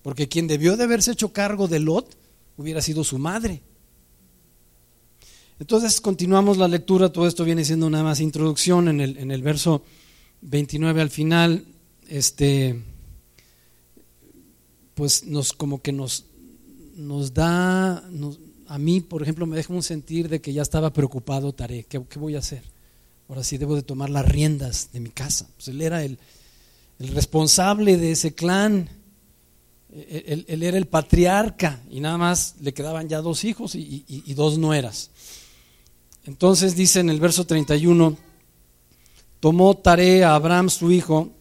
Porque 0.01 0.27
quien 0.27 0.48
debió 0.48 0.75
de 0.75 0.84
haberse 0.84 1.12
hecho 1.12 1.31
cargo 1.31 1.67
de 1.67 1.79
Lot 1.79 2.17
hubiera 2.58 2.81
sido 2.81 3.03
su 3.05 3.17
madre. 3.19 3.62
Entonces 5.60 6.01
continuamos 6.01 6.58
la 6.58 6.67
lectura, 6.67 7.12
todo 7.12 7.27
esto 7.27 7.46
viene 7.46 7.63
siendo 7.63 7.88
una 7.88 8.03
más 8.03 8.19
introducción 8.19 8.88
en 8.88 9.01
el, 9.01 9.17
en 9.17 9.31
el 9.31 9.41
verso 9.41 9.84
29 10.41 11.01
al 11.01 11.10
final, 11.10 11.65
este, 12.08 12.81
pues 14.99 15.23
nos 15.23 15.53
como 15.53 15.81
que 15.81 15.93
nos 15.93 16.25
nos 16.97 17.33
da, 17.33 18.03
a 18.67 18.77
mí, 18.77 18.99
por 18.99 19.23
ejemplo, 19.23 19.45
me 19.45 19.55
deja 19.55 19.73
un 19.73 19.81
sentir 19.81 20.27
de 20.27 20.41
que 20.41 20.51
ya 20.51 20.61
estaba 20.61 20.91
preocupado 20.91 21.53
Taré, 21.53 21.85
¿qué, 21.85 21.99
voy 22.17 22.35
a 22.35 22.39
hacer? 22.39 22.63
Ahora 23.29 23.45
sí 23.45 23.57
debo 23.57 23.77
de 23.77 23.81
tomar 23.81 24.09
las 24.09 24.27
riendas 24.27 24.89
de 24.91 24.99
mi 24.99 25.09
casa. 25.09 25.47
Pues 25.55 25.69
él 25.69 25.81
era 25.81 26.03
el, 26.03 26.19
responsable 26.99 27.95
de 27.95 28.11
ese 28.11 28.35
clan, 28.35 28.89
él, 29.89 30.61
era 30.61 30.77
el 30.77 30.87
patriarca 30.87 31.79
y 31.89 32.01
nada 32.01 32.17
más 32.17 32.55
le 32.59 32.73
quedaban 32.73 33.07
ya 33.07 33.21
dos 33.21 33.45
hijos 33.45 33.75
y, 33.75 34.03
y 34.05 34.33
dos 34.33 34.57
nueras. 34.57 35.11
Entonces 36.25 36.75
dice 36.75 36.99
en 36.99 37.09
el 37.09 37.21
verso 37.21 37.45
31, 37.45 38.17
tomó 39.39 39.77
Taré 39.77 40.25
a 40.25 40.35
Abraham 40.35 40.69
su 40.69 40.91
hijo, 40.91 41.38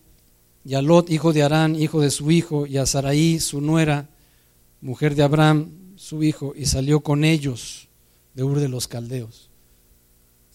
y 0.68 0.75
a 0.75 0.82
Lot, 0.82 1.08
hijo 1.08 1.32
de 1.32 1.42
Arán, 1.42 1.76
hijo 1.76 2.02
de 2.02 2.10
su 2.10 2.30
hijo, 2.30 2.66
y 2.66 2.76
a 2.76 2.84
Saraí, 2.84 3.40
su 3.40 3.62
nuera, 3.62 4.10
mujer 4.82 5.14
de 5.14 5.22
Abraham, 5.22 5.94
su 5.96 6.22
hijo, 6.22 6.52
y 6.54 6.66
salió 6.66 7.00
con 7.00 7.25
ellos 7.25 7.88
de 8.34 8.44
Ur 8.44 8.60
de 8.60 8.68
los 8.68 8.87
Caldeos 8.87 9.48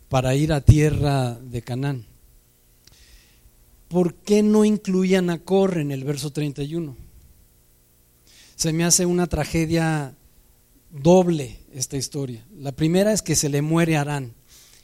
para 0.09 0.35
ir 0.35 0.53
a 0.53 0.61
tierra 0.61 1.33
de 1.33 1.63
Canaán. 1.63 2.05
¿Por 3.87 4.13
qué 4.13 4.43
no 4.43 4.65
incluían 4.65 5.31
a 5.31 5.39
Cor 5.39 5.79
en 5.79 5.89
el 5.89 6.03
verso 6.03 6.31
31? 6.31 6.95
Se 8.55 8.71
me 8.71 8.83
hace 8.83 9.07
una 9.07 9.25
tragedia 9.25 10.13
doble 10.91 11.57
esta 11.73 11.97
historia. 11.97 12.45
La 12.55 12.71
primera 12.71 13.13
es 13.13 13.23
que 13.23 13.35
se 13.35 13.49
le 13.49 13.63
muere 13.63 13.97
Arán 13.97 14.35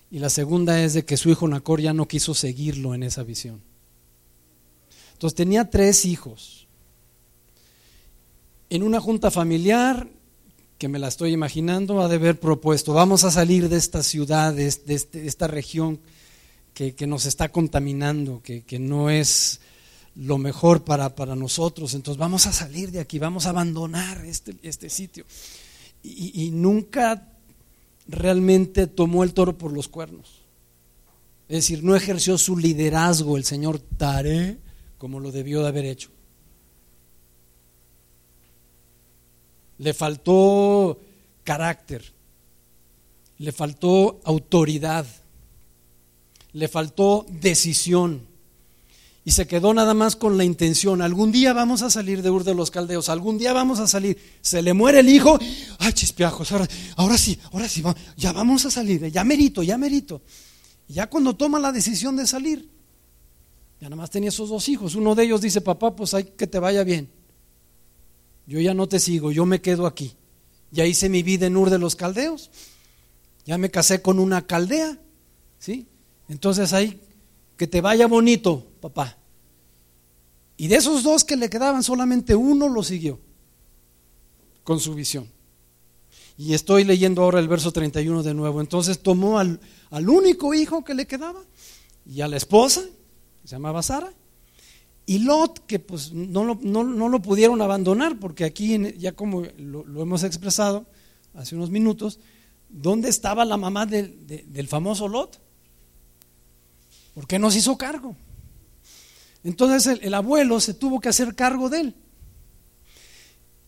y 0.10 0.18
la 0.18 0.32
segunda 0.32 0.84
es 0.84 0.96
de 0.96 1.06
que 1.06 1.18
su 1.18 1.30
hijo 1.30 1.48
Nacor 1.48 1.82
ya 1.82 1.94
no 1.94 2.08
quiso 2.08 2.34
seguirlo 2.34 2.96
en 2.96 3.04
esa 3.04 3.22
visión. 3.22 3.69
Entonces 5.20 5.36
tenía 5.36 5.70
tres 5.70 6.06
hijos 6.06 6.66
en 8.70 8.84
una 8.84 9.02
junta 9.02 9.32
familiar, 9.32 10.08
que 10.78 10.88
me 10.88 10.98
la 10.98 11.10
estoy 11.10 11.34
imaginando, 11.34 12.02
ha 12.02 12.08
de 12.08 12.16
haber 12.16 12.40
propuesto, 12.40 12.94
vamos 12.94 13.26
a 13.26 13.32
salir 13.32 13.68
de 13.68 13.76
esta 13.76 14.02
ciudad, 14.02 14.54
de, 14.54 14.68
este, 14.68 15.28
esta 15.28 15.48
región 15.48 16.00
que, 16.74 16.96
nos 17.06 17.26
está 17.26 17.50
contaminando, 17.50 18.42
que, 18.42 18.80
no 18.80 19.10
es 19.10 19.60
lo 20.16 20.38
mejor 20.38 20.86
para, 20.86 21.14
para 21.16 21.36
nosotros, 21.36 21.96
entonces 21.96 22.18
vamos 22.18 22.48
a 22.48 22.54
salir 22.54 22.90
de 22.92 23.02
aquí, 23.02 23.20
vamos 23.20 23.46
a 23.46 23.50
abandonar 23.50 24.24
este, 24.24 24.56
este 24.62 24.90
sitio. 24.90 25.26
Y, 26.02 26.46
y 26.46 26.52
nunca 26.52 27.28
realmente 28.08 28.88
tomó 28.88 29.26
el 29.26 29.34
toro 29.34 29.58
por 29.58 29.74
los 29.74 29.90
cuernos. 29.90 30.44
Es 31.50 31.58
decir, 31.58 31.84
no 31.84 31.94
ejerció 31.94 32.38
su 32.38 32.56
liderazgo 32.56 33.36
el 33.36 33.44
señor 33.44 33.80
Tare 33.80 34.69
como 35.00 35.20
lo 35.20 35.32
debió 35.32 35.64
de 35.64 35.70
haber 35.70 35.86
hecho. 35.86 36.12
Le 39.80 39.96
faltó 39.96 41.00
carácter, 41.44 42.04
le 43.40 43.52
faltó 43.52 44.20
autoridad, 44.26 45.08
le 46.52 46.68
faltó 46.68 47.26
decisión 47.30 48.28
y 49.24 49.32
se 49.32 49.48
quedó 49.48 49.74
nada 49.74 49.94
más 49.94 50.16
con 50.16 50.38
la 50.38 50.44
intención, 50.44 51.02
algún 51.02 51.32
día 51.32 51.54
vamos 51.54 51.82
a 51.82 51.90
salir 51.90 52.22
de 52.22 52.30
Ur 52.30 52.44
de 52.44 52.56
los 52.56 52.70
Caldeos, 52.70 53.10
algún 53.10 53.38
día 53.38 53.54
vamos 53.54 53.80
a 53.80 53.88
salir, 53.88 54.18
se 54.42 54.62
le 54.62 54.74
muere 54.74 55.00
el 55.00 55.10
hijo, 55.10 55.40
ay 55.80 55.94
chispiajos, 55.94 56.52
ahora, 56.52 56.68
ahora 56.98 57.18
sí, 57.18 57.40
ahora 57.54 57.70
sí, 57.70 57.82
ya 58.18 58.34
vamos 58.34 58.66
a 58.66 58.72
salir, 58.72 59.10
ya 59.12 59.24
merito, 59.24 59.64
ya 59.64 59.78
merito. 59.78 60.22
Ya 60.88 61.08
cuando 61.08 61.36
toma 61.36 61.60
la 61.60 61.72
decisión 61.72 62.18
de 62.18 62.26
salir, 62.26 62.68
ya 63.80 63.90
nada 63.90 63.96
más 63.96 64.10
tenía 64.10 64.30
esos 64.30 64.50
dos 64.50 64.68
hijos, 64.70 64.96
uno 64.96 65.16
de 65.16 65.24
ellos 65.24 65.42
dice, 65.42 65.62
papá, 65.62 65.96
pues 65.96 66.14
hay 66.14 66.26
que 66.26 66.48
te 66.48 66.60
vaya 66.60 66.84
bien, 66.84 67.10
yo 68.46 68.60
ya 68.60 68.74
no 68.74 68.88
te 68.88 69.00
sigo, 69.00 69.32
yo 69.32 69.46
me 69.46 69.62
quedo 69.62 69.86
aquí, 69.86 70.14
ya 70.72 70.86
hice 70.86 71.10
mi 71.10 71.24
vida 71.24 71.46
en 71.46 71.58
Ur 71.58 71.70
de 71.70 71.80
los 71.80 71.96
Caldeos, 71.96 72.52
ya 73.46 73.58
me 73.58 73.72
casé 73.72 74.02
con 74.02 74.20
una 74.20 74.46
caldea, 74.46 75.00
¿sí? 75.58 75.88
Entonces 76.28 76.74
ahí 76.74 77.02
que 77.58 77.68
te 77.68 77.82
vaya 77.82 78.08
bonito, 78.08 78.66
papá. 78.80 79.18
Y 80.56 80.68
de 80.68 80.76
esos 80.76 81.04
dos 81.04 81.24
que 81.24 81.36
le 81.36 81.50
quedaban, 81.50 81.84
solamente 81.84 82.36
uno 82.36 82.70
lo 82.70 82.84
siguió 82.84 83.20
con 84.64 84.80
su 84.80 84.94
visión. 84.94 85.30
Y 86.38 86.54
estoy 86.54 86.84
leyendo 86.84 87.22
ahora 87.22 87.40
el 87.40 87.48
verso 87.48 87.72
31 87.72 88.24
de 88.24 88.34
nuevo. 88.34 88.62
Entonces 88.62 89.00
tomó 89.00 89.40
al, 89.40 89.60
único 89.92 90.54
hijo 90.54 90.84
que 90.84 90.94
le 90.94 91.08
quedaba 91.08 91.42
y 92.06 92.22
a 92.22 92.28
la 92.28 92.38
esposa, 92.38 92.84
se 93.50 93.56
llamaba 93.56 93.82
Sara, 93.82 94.14
y 95.08 95.18
Lot, 95.18 95.66
que 95.66 95.80
pues 95.80 96.14
no 96.14 96.44
lo, 96.44 96.60
no, 96.62 97.10
lo 97.10 97.20
pudieron 97.20 97.64
abandonar, 97.64 98.20
porque 98.20 98.46
aquí, 98.46 98.78
ya 99.00 99.14
como 99.14 99.42
lo, 99.58 100.04
hemos 100.04 100.22
expresado 100.22 100.86
hace 101.34 101.56
unos 101.56 101.72
minutos, 101.72 102.20
¿dónde 102.70 103.10
estaba 103.10 103.46
la 103.46 103.58
mamá 103.58 103.88
del 103.88 104.68
famoso 104.68 105.08
Lot? 105.08 105.42
¿Por 107.16 107.26
qué 107.26 107.40
no 107.40 107.50
se 107.50 107.58
hizo 107.58 107.76
cargo? 107.76 108.16
Entonces 109.44 110.00
el, 110.00 110.14
abuelo 110.14 110.60
se 110.60 110.76
tuvo 110.76 111.00
que 111.00 111.10
hacer 111.10 111.34
cargo 111.34 111.70
de 111.70 111.82
él. 111.82 111.96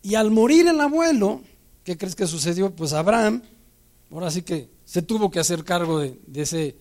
Y 0.03 0.13
al 0.13 0.29
morir 0.29 0.67
el 0.67 0.79
abuelo, 0.79 1.41
¿qué 1.83 1.97
crees 1.97 2.13
que 2.13 2.27
sucedió? 2.27 2.75
Pues 2.75 2.93
Abraham, 2.93 3.41
ahora 4.11 4.29
sí 4.29 4.43
que 4.43 4.69
se 4.85 5.01
tuvo 5.01 5.31
que 5.31 5.39
hacer 5.39 5.63
cargo 5.63 5.97
de, 5.97 6.19
ese 6.35 6.75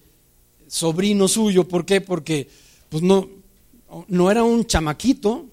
sobrino 0.69 1.29
suyo. 1.29 1.67
¿Por 1.67 1.87
qué? 1.87 2.03
Porque 2.03 2.51
pues 2.91 3.03
no, 3.03 3.29
no 4.09 4.31
era 4.31 4.45
un 4.45 4.67
chamaquito, 4.67 5.47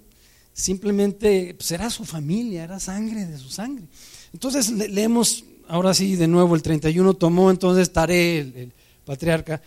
simplemente 0.52 1.54
pues 1.54 1.72
era 1.72 1.90
su 1.90 2.04
familia, 2.04 2.64
era 2.64 2.80
sangre 2.80 3.26
de 3.26 3.38
su 3.38 3.50
sangre. 3.50 3.86
Entonces 4.34 4.70
leemos, 4.72 5.46
ahora 5.68 5.94
sí, 5.94 6.16
de 6.16 6.28
nuevo 6.28 6.56
el 6.56 6.62
31 6.62 7.14
tomó 7.14 7.50
entonces 7.50 7.94
Taré, 7.94 8.40
el 8.40 8.74
patriarca, 9.06 9.62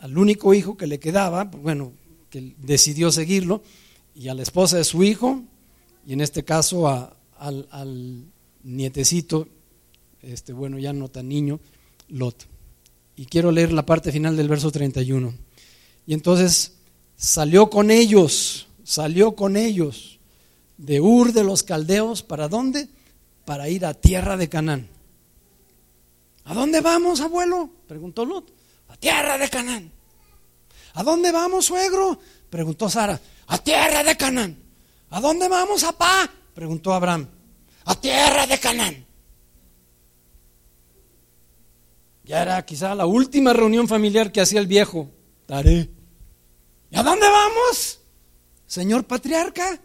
al 0.00 0.16
único 0.16 0.54
hijo 0.54 0.76
que 0.76 0.86
le 0.86 0.98
quedaba, 0.98 1.50
pues, 1.50 1.62
bueno, 1.62 1.92
que 2.30 2.54
decidió 2.58 3.12
seguirlo, 3.12 3.62
y 4.14 4.28
a 4.28 4.34
la 4.34 4.42
esposa 4.42 4.78
de 4.78 4.84
su 4.84 5.04
hijo, 5.04 5.42
y 6.06 6.14
en 6.14 6.22
este 6.22 6.42
caso 6.42 6.88
al, 7.38 8.24
nietecito, 8.62 9.48
este, 10.22 10.52
bueno, 10.52 10.78
ya 10.78 10.92
no 10.92 11.08
tan 11.08 11.28
niño, 11.28 11.60
Lot. 12.08 12.46
Y 13.16 13.26
quiero 13.26 13.52
leer 13.52 13.72
la 13.72 13.86
parte 13.86 14.10
final 14.12 14.36
del 14.36 14.48
verso 14.48 14.70
31. 14.70 15.34
Y 16.06 16.14
entonces 16.14 16.72
salió 17.20 17.68
con 17.68 17.90
ellos, 17.90 18.66
salió 18.82 19.36
con 19.36 19.56
ellos 19.56 20.18
de 20.78 21.02
Ur 21.02 21.34
de 21.34 21.44
los 21.44 21.62
Caldeos, 21.62 22.22
¿para 22.22 22.48
dónde? 22.48 22.88
Para 23.44 23.68
ir 23.68 23.84
a 23.84 23.92
tierra 23.92 24.38
de 24.38 24.48
Canaán. 24.48 24.88
¿A 26.44 26.54
dónde 26.54 26.80
vamos, 26.80 27.20
abuelo? 27.20 27.68
Preguntó 27.86 28.24
Lot 28.24 28.50
a 28.88 28.96
tierra 28.96 29.38
de 29.38 29.48
Canaán. 29.48 29.92
¿A 30.94 31.02
dónde 31.02 31.30
vamos, 31.30 31.66
suegro? 31.66 32.18
Preguntó 32.48 32.88
Sara. 32.88 33.20
A 33.46 33.58
tierra 33.58 34.02
de 34.02 34.16
Canaán. 34.16 34.56
¿A 35.10 35.20
dónde 35.20 35.46
vamos, 35.48 35.84
papá? 35.84 36.28
Preguntó 36.54 36.92
Abraham. 36.92 37.28
A 37.84 37.94
tierra 37.94 38.46
de 38.46 38.58
Canaán. 38.58 39.06
Ya 42.24 42.42
era 42.42 42.64
quizá 42.64 42.94
la 42.94 43.06
última 43.06 43.52
reunión 43.52 43.86
familiar 43.86 44.32
que 44.32 44.40
hacía 44.40 44.60
el 44.60 44.66
viejo. 44.66 45.10
Taré. 45.46 45.99
¿Y 46.90 46.96
a 46.96 47.02
dónde 47.02 47.26
vamos? 47.28 48.00
Señor 48.66 49.04
patriarca, 49.04 49.80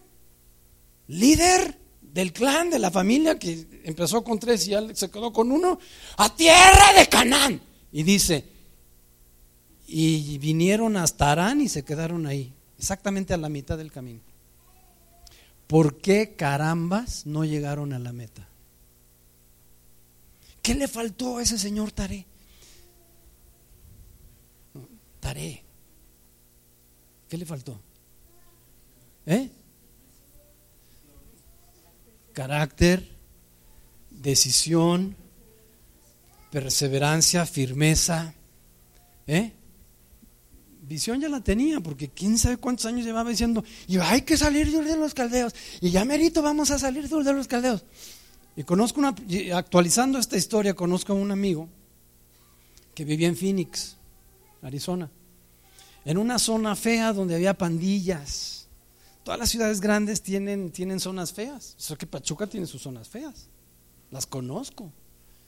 líder 1.08 1.80
del 2.02 2.34
clan, 2.34 2.70
de 2.70 2.80
la 2.80 2.91
familia 2.91 3.38
que 3.38 3.82
empezó 3.84 4.24
con 4.24 4.39
tres 4.39 4.68
y 4.68 4.72
ya 4.72 4.82
se 4.94 5.10
quedó 5.10 5.34
con 5.34 5.52
uno, 5.52 5.80
a 6.18 6.36
tierra 6.36 6.94
de 6.98 7.08
Canaán. 7.08 7.62
Y 7.91 8.04
dice, 8.04 8.46
y 9.88 10.38
vinieron 10.38 10.98
hasta 10.98 11.32
Arán 11.32 11.62
y 11.62 11.70
se 11.70 11.84
quedaron 11.84 12.26
ahí, 12.26 12.54
exactamente 12.78 13.34
a 13.34 13.38
la 13.38 13.50
mitad 13.50 13.78
del 13.78 13.91
camino. 13.91 14.22
¿Por 15.68 15.98
qué 15.98 16.36
carambas 16.36 17.26
no 17.26 17.44
llegaron 17.44 17.94
a 17.94 18.00
la 18.00 18.13
meta? 18.13 18.48
¿Qué 20.62 20.76
le 20.76 20.88
faltó 20.88 21.38
a 21.38 21.44
ese 21.44 21.58
señor 21.58 21.91
Taré? 21.91 22.26
Taré. 25.20 25.64
¿Qué 27.30 27.38
le 27.38 27.46
faltó? 27.46 27.80
¿Eh? 29.26 29.50
Carácter, 32.34 33.08
decisión, 34.10 35.16
perseverancia, 36.52 37.46
firmeza. 37.46 38.34
¿Eh? 39.28 39.52
visión 40.88 41.20
ya 41.20 41.30
la 41.30 41.42
tenía, 41.42 41.80
porque 41.80 42.10
quién 42.10 42.38
sabe 42.38 42.58
cuántos 42.58 42.86
años 42.86 43.06
llevaba 43.06 43.30
diciendo, 43.30 43.64
y 43.88 43.98
hay 43.98 44.22
que 44.22 44.38
salir 44.38 44.72
de 44.72 44.98
los 44.98 45.14
caldeos, 45.14 45.54
y 45.82 45.90
ya 45.90 46.06
merito 46.06 46.42
vamos 46.42 46.72
a 46.72 46.80
salir 46.80 47.10
de 47.10 47.34
los 47.34 47.48
caldeos. 47.48 47.84
Y 48.56 48.64
conozco 48.64 49.00
una, 49.00 49.16
actualizando 49.54 50.18
esta 50.18 50.38
historia, 50.38 50.74
conozco 50.74 51.14
a 51.14 51.16
un 51.16 51.32
amigo 51.32 51.68
que 52.94 53.04
vivía 53.04 53.28
en 53.28 53.36
Phoenix, 53.36 53.98
Arizona, 54.62 55.10
en 56.06 56.18
una 56.18 56.39
zona 56.39 56.76
fea 56.76 57.12
donde 57.12 57.36
había 57.36 57.58
pandillas. 57.58 58.68
Todas 59.24 59.39
las 59.39 59.50
ciudades 59.50 59.82
grandes 59.82 60.22
tienen, 60.22 60.72
tienen 60.72 61.00
zonas 61.00 61.34
feas. 61.34 61.76
O 61.91 61.96
que 61.96 62.06
Pachuca 62.06 62.46
tiene 62.46 62.68
sus 62.68 62.84
zonas 62.84 63.10
feas. 63.10 63.48
Las 64.12 64.28
conozco. 64.28 64.94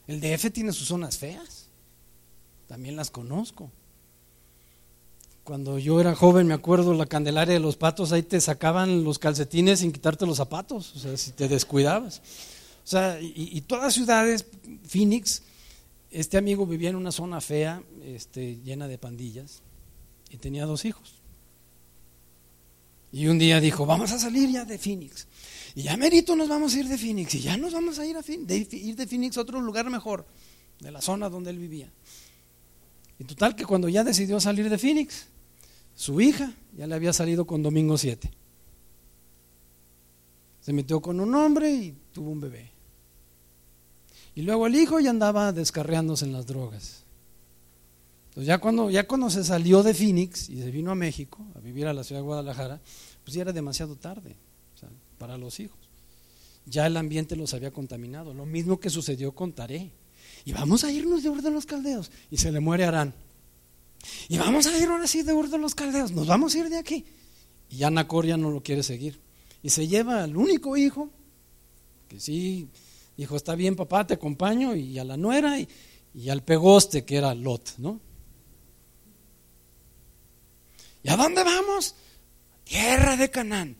El 0.08 0.20
DF 0.20 0.50
tiene 0.52 0.72
sus 0.72 0.88
zonas 0.88 1.16
feas. 1.16 1.68
También 2.66 2.96
las 2.96 3.10
conozco. 3.10 3.70
Cuando 5.44 5.78
yo 5.78 6.00
era 6.00 6.14
joven, 6.14 6.48
me 6.48 6.54
acuerdo, 6.54 6.92
la 6.92 7.06
Candelaria 7.06 7.54
de 7.54 7.60
los 7.60 7.76
Patos, 7.76 8.12
ahí 8.12 8.22
te 8.22 8.40
sacaban 8.40 9.04
los 9.04 9.18
calcetines 9.18 9.78
sin 9.78 9.92
quitarte 9.92 10.26
los 10.26 10.36
zapatos, 10.36 10.94
o 10.94 10.98
sea, 10.98 11.16
si 11.16 11.32
te 11.32 11.48
descuidabas. 11.48 12.18
O 12.84 12.86
sea, 12.86 13.18
y, 13.20 13.58
todas 13.62 13.84
las 13.84 13.94
ciudades, 13.94 14.44
Phoenix, 14.86 15.42
este 16.10 16.36
amigo 16.36 16.66
vivía 16.66 16.90
en 16.90 16.96
una 16.96 17.12
zona 17.12 17.40
fea, 17.40 17.82
este, 18.04 18.60
llena 18.62 18.88
de 18.88 18.98
pandillas, 18.98 19.62
y 20.30 20.36
tenía 20.36 20.66
dos 20.66 20.84
hijos. 20.84 21.14
Y 23.10 23.26
un 23.26 23.38
día 23.38 23.60
dijo, 23.60 23.86
vamos 23.86 24.12
a 24.12 24.18
salir 24.18 24.50
ya 24.50 24.64
de 24.64 24.78
Phoenix. 24.78 25.26
Y 25.74 25.82
ya 25.82 25.96
merito 25.96 26.36
nos 26.36 26.48
vamos 26.48 26.74
a 26.74 26.78
ir 26.78 26.88
de 26.88 26.98
Phoenix. 26.98 27.34
Y 27.34 27.40
ya 27.40 27.56
nos 27.56 27.72
vamos 27.72 27.98
a 27.98 28.06
ir, 28.06 28.16
a 28.16 28.22
de, 28.22 28.68
ir 28.70 28.96
de 28.96 29.06
Phoenix 29.06 29.38
a 29.38 29.42
otro 29.42 29.60
lugar 29.60 29.88
mejor, 29.88 30.26
de 30.80 30.90
la 30.90 31.00
zona 31.00 31.28
donde 31.28 31.50
él 31.50 31.58
vivía. 31.58 31.90
Y 33.18 33.24
total 33.24 33.56
que 33.56 33.64
cuando 33.64 33.88
ya 33.88 34.04
decidió 34.04 34.40
salir 34.40 34.68
de 34.68 34.78
Phoenix, 34.78 35.26
su 35.94 36.20
hija 36.20 36.52
ya 36.76 36.86
le 36.86 36.94
había 36.94 37.12
salido 37.12 37.46
con 37.46 37.62
Domingo 37.62 37.96
7. 37.96 38.30
Se 40.60 40.72
metió 40.72 41.00
con 41.00 41.18
un 41.18 41.34
hombre 41.34 41.72
y 41.72 41.94
tuvo 42.12 42.30
un 42.30 42.40
bebé. 42.40 42.70
Y 44.34 44.42
luego 44.42 44.66
el 44.66 44.76
hijo 44.76 45.00
ya 45.00 45.10
andaba 45.10 45.52
descarreándose 45.52 46.26
en 46.26 46.32
las 46.32 46.46
drogas. 46.46 47.04
Ya 48.44 48.58
cuando, 48.58 48.90
ya 48.90 49.06
cuando 49.06 49.30
se 49.30 49.44
salió 49.44 49.82
de 49.82 49.94
Phoenix 49.94 50.48
y 50.48 50.58
se 50.62 50.70
vino 50.70 50.90
a 50.90 50.94
México, 50.94 51.44
a 51.54 51.60
vivir 51.60 51.86
a 51.86 51.92
la 51.92 52.04
ciudad 52.04 52.20
de 52.20 52.26
Guadalajara, 52.26 52.80
pues 53.24 53.34
ya 53.34 53.42
era 53.42 53.52
demasiado 53.52 53.96
tarde 53.96 54.36
para 55.18 55.36
los 55.36 55.58
hijos. 55.60 55.78
Ya 56.66 56.86
el 56.86 56.96
ambiente 56.96 57.34
los 57.34 57.54
había 57.54 57.70
contaminado. 57.70 58.34
Lo 58.34 58.46
mismo 58.46 58.78
que 58.78 58.90
sucedió 58.90 59.32
con 59.32 59.52
Taré. 59.52 59.90
Y 60.44 60.52
vamos 60.52 60.84
a 60.84 60.92
irnos 60.92 61.22
de 61.22 61.30
orden 61.30 61.52
los 61.52 61.66
caldeos. 61.66 62.10
Y 62.30 62.36
se 62.36 62.52
le 62.52 62.60
muere 62.60 62.84
Arán. 62.84 63.14
Y 64.28 64.38
vamos 64.38 64.66
a 64.66 64.78
ir 64.78 64.88
ahora 64.88 65.06
sí 65.06 65.22
de 65.22 65.32
Ur 65.32 65.48
de 65.48 65.58
los 65.58 65.74
Caldeos, 65.74 66.12
nos 66.12 66.26
vamos 66.26 66.54
a 66.54 66.58
ir 66.58 66.68
de 66.68 66.78
aquí. 66.78 67.04
Y 67.70 67.78
ya 67.78 67.90
Nacor 67.90 68.26
ya 68.26 68.36
no 68.36 68.50
lo 68.50 68.62
quiere 68.62 68.82
seguir. 68.82 69.20
Y 69.62 69.70
se 69.70 69.88
lleva 69.88 70.22
al 70.22 70.36
único 70.36 70.76
hijo, 70.76 71.10
que 72.08 72.20
sí, 72.20 72.68
dijo, 73.16 73.36
está 73.36 73.54
bien 73.54 73.76
papá, 73.76 74.06
te 74.06 74.14
acompaño, 74.14 74.76
y 74.76 74.98
a 74.98 75.04
la 75.04 75.16
nuera 75.16 75.58
y 76.14 76.28
al 76.28 76.42
pegoste 76.42 77.04
que 77.04 77.16
era 77.16 77.34
Lot, 77.34 77.74
¿no? 77.78 78.00
¿Y 81.02 81.10
a 81.10 81.16
dónde 81.16 81.44
vamos? 81.44 81.94
Tierra 82.64 83.16
de 83.16 83.30
Canaán. 83.30 83.76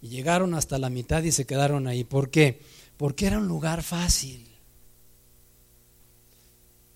Y 0.00 0.08
llegaron 0.08 0.54
hasta 0.54 0.78
la 0.78 0.90
mitad 0.90 1.22
y 1.22 1.32
se 1.32 1.46
quedaron 1.46 1.86
ahí. 1.86 2.04
¿Por 2.04 2.30
qué? 2.30 2.60
Porque 2.96 3.26
era 3.26 3.38
un 3.38 3.48
lugar 3.48 3.82
fácil. 3.82 4.46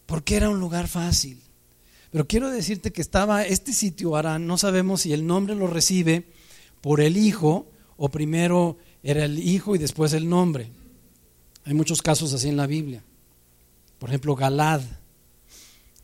Porque 0.06 0.36
era 0.36 0.48
un 0.48 0.60
lugar 0.60 0.88
fácil. 0.88 1.42
Pero 2.10 2.26
quiero 2.26 2.50
decirte 2.50 2.92
que 2.92 3.02
estaba 3.02 3.44
este 3.44 3.72
sitio 3.72 4.16
Arán, 4.16 4.46
no 4.46 4.56
sabemos 4.56 5.02
si 5.02 5.12
el 5.12 5.26
nombre 5.26 5.54
lo 5.54 5.66
recibe 5.66 6.26
por 6.80 7.00
el 7.00 7.16
hijo 7.16 7.70
o 7.96 8.08
primero 8.08 8.78
era 9.02 9.24
el 9.24 9.38
hijo 9.38 9.74
y 9.74 9.78
después 9.78 10.12
el 10.12 10.28
nombre. 10.28 10.70
Hay 11.64 11.74
muchos 11.74 12.00
casos 12.00 12.32
así 12.32 12.48
en 12.48 12.56
la 12.56 12.66
Biblia. 12.66 13.02
Por 13.98 14.08
ejemplo, 14.08 14.34
Galad. 14.34 14.80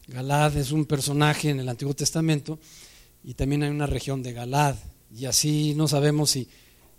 Galad 0.08 0.56
es 0.56 0.72
un 0.72 0.84
personaje 0.84 1.50
en 1.50 1.60
el 1.60 1.68
Antiguo 1.68 1.94
Testamento 1.94 2.58
y 3.24 3.34
también 3.34 3.62
hay 3.62 3.70
una 3.70 3.86
región 3.86 4.22
de 4.22 4.34
Galad. 4.34 4.76
Y 5.10 5.24
así 5.24 5.74
no 5.74 5.88
sabemos 5.88 6.30
si 6.30 6.48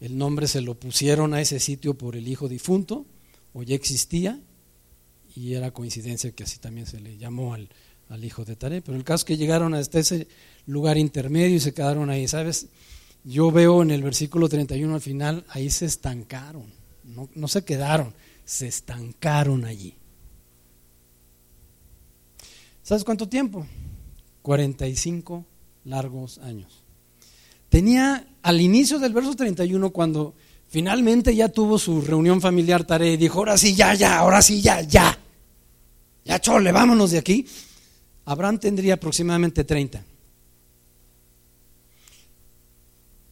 el 0.02 0.18
nombre 0.18 0.48
se 0.48 0.62
lo 0.62 0.74
pusieron 0.76 1.34
a 1.34 1.42
ese 1.42 1.60
sitio 1.60 1.94
por 1.94 2.16
el 2.16 2.28
hijo 2.28 2.50
difunto 2.50 3.06
o 3.54 3.64
ya 3.64 3.76
existía 3.76 4.42
y 5.36 5.54
era 5.54 5.72
coincidencia 5.72 6.32
que 6.32 6.44
así 6.44 6.58
también 6.58 6.88
se 6.88 7.00
le 7.00 7.18
llamó 7.18 7.54
al, 7.54 7.70
al 8.10 8.24
hijo 8.26 8.44
de 8.44 8.56
Taré. 8.56 8.82
Pero 8.82 8.98
el 8.98 9.04
caso 9.04 9.22
es 9.22 9.26
que 9.26 9.38
llegaron 9.38 9.74
hasta 9.76 10.00
ese 10.00 10.28
lugar 10.66 10.98
intermedio 10.98 11.56
y 11.56 11.60
se 11.60 11.74
quedaron 11.74 12.10
ahí. 12.10 12.28
¿Sabes? 12.28 12.68
Yo 13.24 13.52
veo 13.52 13.84
en 13.84 13.92
el 13.92 14.02
versículo 14.02 14.50
31 14.50 14.96
al 14.96 15.02
final, 15.02 15.46
ahí 15.50 15.70
se 15.70 15.86
estancaron. 15.86 16.74
No, 17.04 17.30
no 17.36 17.48
se 17.48 17.64
quedaron, 17.64 18.14
se 18.46 18.68
estancaron 18.68 19.66
allí. 19.66 19.96
¿Sabes 22.82 23.04
cuánto 23.04 23.28
tiempo? 23.28 23.66
45 24.42 25.46
largos 25.86 26.40
años. 26.40 26.84
Tenía 27.70 28.28
al 28.42 28.62
inicio 28.62 29.00
del 29.00 29.14
verso 29.14 29.36
31, 29.36 29.90
cuando 29.92 30.36
finalmente 30.68 31.36
ya 31.36 31.50
tuvo 31.50 31.80
su 31.80 32.02
reunión 32.02 32.42
familiar 32.42 32.84
Taré 32.84 33.14
y 33.14 33.18
dijo, 33.18 33.40
ahora 33.40 33.58
sí, 33.58 33.76
ya, 33.76 33.94
ya, 33.94 34.20
ahora 34.20 34.42
sí, 34.42 34.62
ya, 34.62 34.82
ya. 34.82 35.18
Ya, 36.26 36.40
chole, 36.40 36.72
vámonos 36.72 37.12
de 37.12 37.20
aquí. 37.20 37.46
Abraham 38.26 38.60
tendría 38.60 38.96
aproximadamente 38.96 39.64
30. 39.64 40.04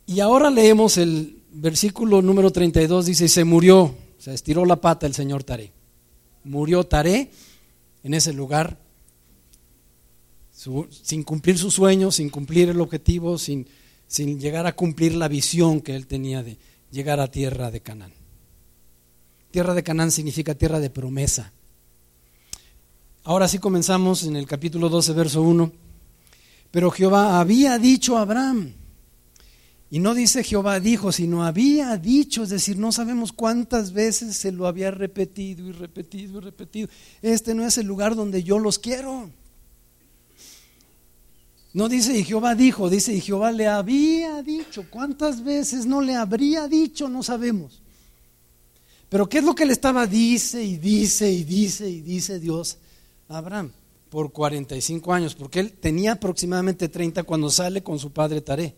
Y 0.06 0.20
ahora 0.20 0.50
leemos 0.50 0.98
el 0.98 1.42
versículo 1.52 2.22
número 2.22 2.52
32, 2.52 3.06
dice, 3.06 3.26
y 3.26 3.30
se 3.30 3.44
murió, 3.44 3.96
se 4.18 4.34
estiró 4.34 4.66
la 4.66 4.76
pata 4.76 5.08
el 5.08 5.14
señor 5.14 5.44
Taré. 5.44 5.72
Murió 6.44 6.84
Taré 6.84 7.32
en 8.04 8.14
ese 8.14 8.34
lugar, 8.34 8.78
sin 10.90 11.24
cumplir 11.24 11.58
su 11.58 11.72
sueño, 11.72 12.12
sin 12.12 12.30
cumplir 12.30 12.70
el 12.70 12.82
objetivo, 12.82 13.38
sin, 13.38 13.68
sin 14.08 14.40
llegar 14.40 14.66
a 14.66 14.76
cumplir 14.76 15.16
la 15.16 15.28
visión 15.28 15.82
que 15.82 15.96
él 15.96 16.08
tenía 16.08 16.44
de 16.44 16.58
llegar 16.92 17.20
a 17.20 17.30
tierra 17.30 17.72
de 17.72 17.82
Canaán. 17.82 18.14
Tierra 19.52 19.74
de 19.74 19.84
Canaán 19.84 20.12
significa 20.12 20.56
tierra 20.56 20.80
de 20.80 20.90
promesa. 20.90 21.52
Ahora 23.24 23.48
sí 23.48 23.60
comenzamos 23.60 24.24
en 24.24 24.36
el 24.36 24.46
capítulo 24.46 24.90
12, 24.90 25.14
verso 25.14 25.42
1. 25.42 25.72
Pero 26.72 26.92
Jehová 26.92 27.40
había 27.40 27.78
dicho 27.78 28.18
a 28.18 28.22
Abraham, 28.22 28.74
y 29.94 30.00
no 30.00 30.16
dice 30.16 30.44
Jehová 30.44 30.80
dijo, 30.80 31.12
sino 31.12 31.46
había 31.46 31.96
dicho, 31.98 32.42
es 32.42 32.50
decir, 32.50 32.80
no 32.80 32.92
sabemos 32.92 33.32
cuántas 33.32 33.94
veces 33.94 34.36
se 34.36 34.52
lo 34.52 34.66
había 34.66 34.90
repetido 34.90 35.70
y 35.70 35.72
repetido 35.72 36.40
y 36.40 36.42
repetido. 36.42 36.90
Este 37.22 37.54
no 37.54 37.64
es 37.64 37.78
el 37.78 37.86
lugar 37.86 38.16
donde 38.16 38.42
yo 38.42 38.58
los 38.58 38.80
quiero. 38.80 39.30
No 41.74 41.90
dice 41.90 42.18
y 42.18 42.24
Jehová 42.24 42.54
dijo, 42.54 42.90
dice 42.90 43.14
y 43.14 43.22
Jehová 43.22 43.52
le 43.52 43.68
había 43.68 44.42
dicho. 44.44 44.86
¿Cuántas 44.90 45.44
veces 45.44 45.86
no 45.86 46.02
le 46.02 46.16
habría 46.16 46.68
dicho? 46.68 47.10
No 47.10 47.24
sabemos. 47.24 47.82
Pero 49.10 49.28
¿qué 49.28 49.40
es 49.40 49.44
lo 49.44 49.56
que 49.56 49.66
le 49.66 49.74
estaba? 49.74 50.08
Dice 50.08 50.64
y 50.64 50.78
dice 50.78 51.32
y 51.32 51.44
dice 51.44 51.90
y 51.90 52.02
dice 52.02 52.40
Dios 52.40 52.78
Abraham 53.28 53.72
por 54.10 54.32
45 54.32 55.12
años, 55.12 55.34
porque 55.34 55.60
él 55.60 55.72
tenía 55.72 56.12
aproximadamente 56.12 56.88
30 56.88 57.24
cuando 57.24 57.50
sale 57.50 57.82
con 57.82 57.98
su 57.98 58.12
padre 58.12 58.42
Taré. 58.42 58.76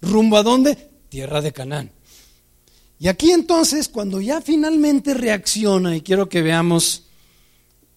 ¿Rumbo 0.00 0.36
a 0.36 0.44
dónde? 0.44 0.90
Tierra 1.08 1.40
de 1.40 1.52
Canaán. 1.52 1.90
Y 3.00 3.08
aquí 3.08 3.32
entonces, 3.32 3.88
cuando 3.88 4.20
ya 4.20 4.40
finalmente 4.40 5.14
reacciona, 5.14 5.96
y 5.96 6.02
quiero 6.02 6.28
que 6.28 6.42
veamos, 6.42 7.08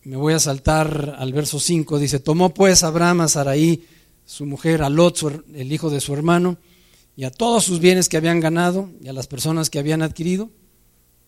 me 0.03 0.17
voy 0.17 0.33
a 0.33 0.39
saltar 0.39 1.15
al 1.19 1.31
verso 1.31 1.59
5, 1.59 1.99
dice, 1.99 2.19
tomó 2.19 2.51
pues 2.51 2.81
Abraham 2.81 3.21
a 3.21 3.27
Saraí, 3.27 3.85
su 4.25 4.45
mujer, 4.45 4.81
a 4.81 4.89
Lot, 4.89 5.19
el 5.53 5.71
hijo 5.71 5.89
de 5.89 6.01
su 6.01 6.13
hermano, 6.13 6.57
y 7.15 7.23
a 7.23 7.31
todos 7.31 7.63
sus 7.63 7.79
bienes 7.79 8.09
que 8.09 8.17
habían 8.17 8.39
ganado, 8.39 8.89
y 9.01 9.07
a 9.07 9.13
las 9.13 9.27
personas 9.27 9.69
que 9.69 9.79
habían 9.79 10.01
adquirido 10.01 10.49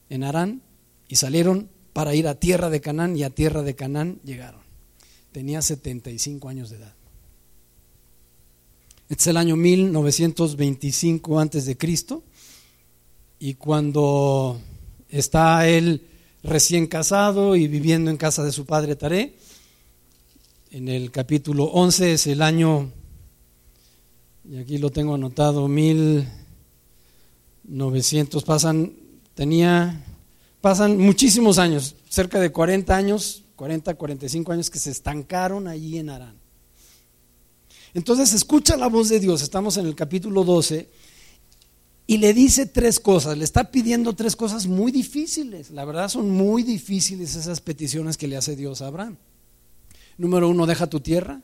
en 0.09 0.23
Arán, 0.23 0.61
y 1.07 1.15
salieron 1.15 1.69
para 1.93 2.13
ir 2.13 2.27
a 2.27 2.35
tierra 2.35 2.69
de 2.69 2.81
Canaán 2.81 3.17
y 3.17 3.23
a 3.23 3.31
tierra 3.31 3.63
de 3.63 3.75
Canaán 3.75 4.19
llegaron. 4.23 4.61
Tenía 5.31 5.61
75 5.61 6.49
años 6.49 6.69
de 6.69 6.77
edad. 6.77 6.93
Este 9.09 9.21
es 9.21 9.27
el 9.27 9.37
año 9.37 9.55
1925 9.55 11.39
antes 11.39 11.65
de 11.65 11.77
Cristo 11.77 12.23
y 13.39 13.53
cuando 13.55 14.59
está 15.09 15.67
él 15.67 16.05
recién 16.43 16.87
casado 16.87 17.55
y 17.55 17.67
viviendo 17.67 18.11
en 18.11 18.17
casa 18.17 18.43
de 18.43 18.51
su 18.51 18.65
padre 18.65 18.95
Taré, 18.95 19.35
en 20.77 20.87
el 20.89 21.09
capítulo 21.09 21.63
11 21.65 22.13
es 22.13 22.27
el 22.27 22.43
año, 22.43 22.91
y 24.47 24.57
aquí 24.57 24.77
lo 24.77 24.91
tengo 24.91 25.15
anotado, 25.15 25.67
1900, 25.67 28.43
pasan, 28.43 28.93
tenía 29.33 30.05
pasan 30.61 30.99
muchísimos 30.99 31.57
años, 31.57 31.95
cerca 32.09 32.39
de 32.39 32.51
40 32.51 32.95
años, 32.95 33.41
40, 33.55 33.95
45 33.95 34.51
años 34.51 34.69
que 34.69 34.77
se 34.77 34.91
estancaron 34.91 35.67
allí 35.67 35.97
en 35.97 36.11
Arán. 36.11 36.35
Entonces 37.95 38.33
escucha 38.33 38.77
la 38.77 38.85
voz 38.85 39.09
de 39.09 39.19
Dios, 39.19 39.41
estamos 39.41 39.77
en 39.77 39.87
el 39.87 39.95
capítulo 39.95 40.43
12, 40.43 40.89
y 42.05 42.19
le 42.19 42.35
dice 42.35 42.67
tres 42.67 42.99
cosas, 42.99 43.35
le 43.35 43.45
está 43.45 43.71
pidiendo 43.71 44.13
tres 44.13 44.35
cosas 44.35 44.67
muy 44.67 44.91
difíciles, 44.91 45.71
la 45.71 45.85
verdad 45.85 46.07
son 46.07 46.29
muy 46.29 46.61
difíciles 46.61 47.35
esas 47.35 47.61
peticiones 47.61 48.15
que 48.15 48.27
le 48.27 48.37
hace 48.37 48.55
Dios 48.55 48.83
a 48.83 48.87
Abraham. 48.87 49.17
Número 50.17 50.49
uno, 50.49 50.65
deja 50.65 50.87
tu 50.87 50.99
tierra. 50.99 51.41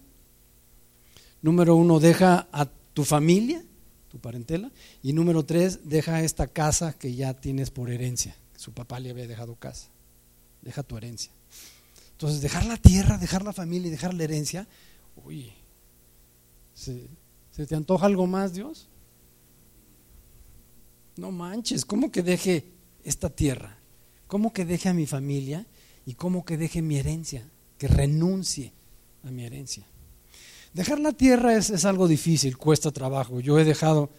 Número 1.42 1.76
uno, 1.76 2.00
deja 2.00 2.48
a 2.52 2.66
tu 2.66 3.04
familia, 3.04 3.64
tu 4.10 4.20
parentela. 4.20 4.72
Y 5.02 5.14
número 5.14 5.46
tres, 5.46 5.82
deja 5.84 6.24
esta 6.24 6.48
casa 6.48 6.94
que 6.94 7.14
ya 7.16 7.34
tienes 7.34 7.70
por 7.70 7.90
herencia. 7.90 8.36
Su 8.56 8.74
papá 8.74 9.00
le 9.00 9.12
había 9.12 9.28
dejado 9.28 9.56
casa. 9.56 9.90
Deja 10.62 10.84
tu 10.84 10.98
herencia. 10.98 11.32
Entonces, 12.12 12.42
dejar 12.42 12.66
la 12.66 12.78
tierra, 12.78 13.18
dejar 13.18 13.44
la 13.44 13.54
familia 13.54 13.90
y 13.90 13.92
dejar 13.92 14.14
la 14.14 14.24
herencia, 14.24 14.68
uy, 15.16 15.52
¿se, 16.74 17.10
te 17.52 17.76
antoja 17.76 18.06
algo 18.06 18.28
más, 18.28 18.54
Dios? 18.54 18.88
No 21.18 21.32
manches, 21.32 21.86
¿cómo 21.86 22.12
que 22.12 22.24
deje 22.24 22.72
esta 23.04 23.30
tierra? 23.30 23.78
¿Cómo 24.28 24.54
que 24.54 24.66
deje 24.66 24.90
a 24.90 24.94
mi 24.94 25.06
familia? 25.06 25.68
¿Y 26.06 26.14
cómo 26.14 26.46
que 26.46 26.58
deje 26.58 26.82
mi 26.82 26.98
herencia? 26.98 27.50
Que 27.84 27.90
renuncie 27.90 28.72
a 29.26 29.30
mi 29.30 29.44
herencia. 29.44 29.86
Dejar 30.74 31.02
la 31.02 31.12
tierra 31.12 31.58
es, 31.58 31.70
es 31.70 31.84
algo 31.84 32.08
difícil, 32.08 32.58
cuesta 32.58 32.92
trabajo. 32.92 33.42
Yo 33.42 33.60
he 33.60 33.66
dejado 33.66 34.10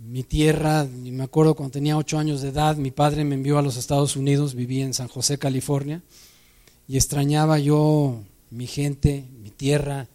mi 0.00 0.24
tierra, 0.24 0.82
me 0.84 1.22
acuerdo 1.22 1.54
cuando 1.54 1.74
tenía 1.74 1.96
ocho 1.96 2.18
años 2.18 2.42
de 2.42 2.48
edad, 2.48 2.76
mi 2.76 2.90
padre 2.90 3.24
me 3.24 3.36
envió 3.36 3.58
a 3.58 3.62
los 3.62 3.76
Estados 3.76 4.16
Unidos, 4.16 4.56
vivía 4.56 4.84
en 4.84 4.92
San 4.92 5.06
José, 5.06 5.38
California, 5.38 6.02
y 6.88 6.96
extrañaba 6.96 7.60
yo 7.60 8.24
mi 8.50 8.66
gente, 8.66 9.28
mi 9.40 9.52
tierra, 9.52 10.08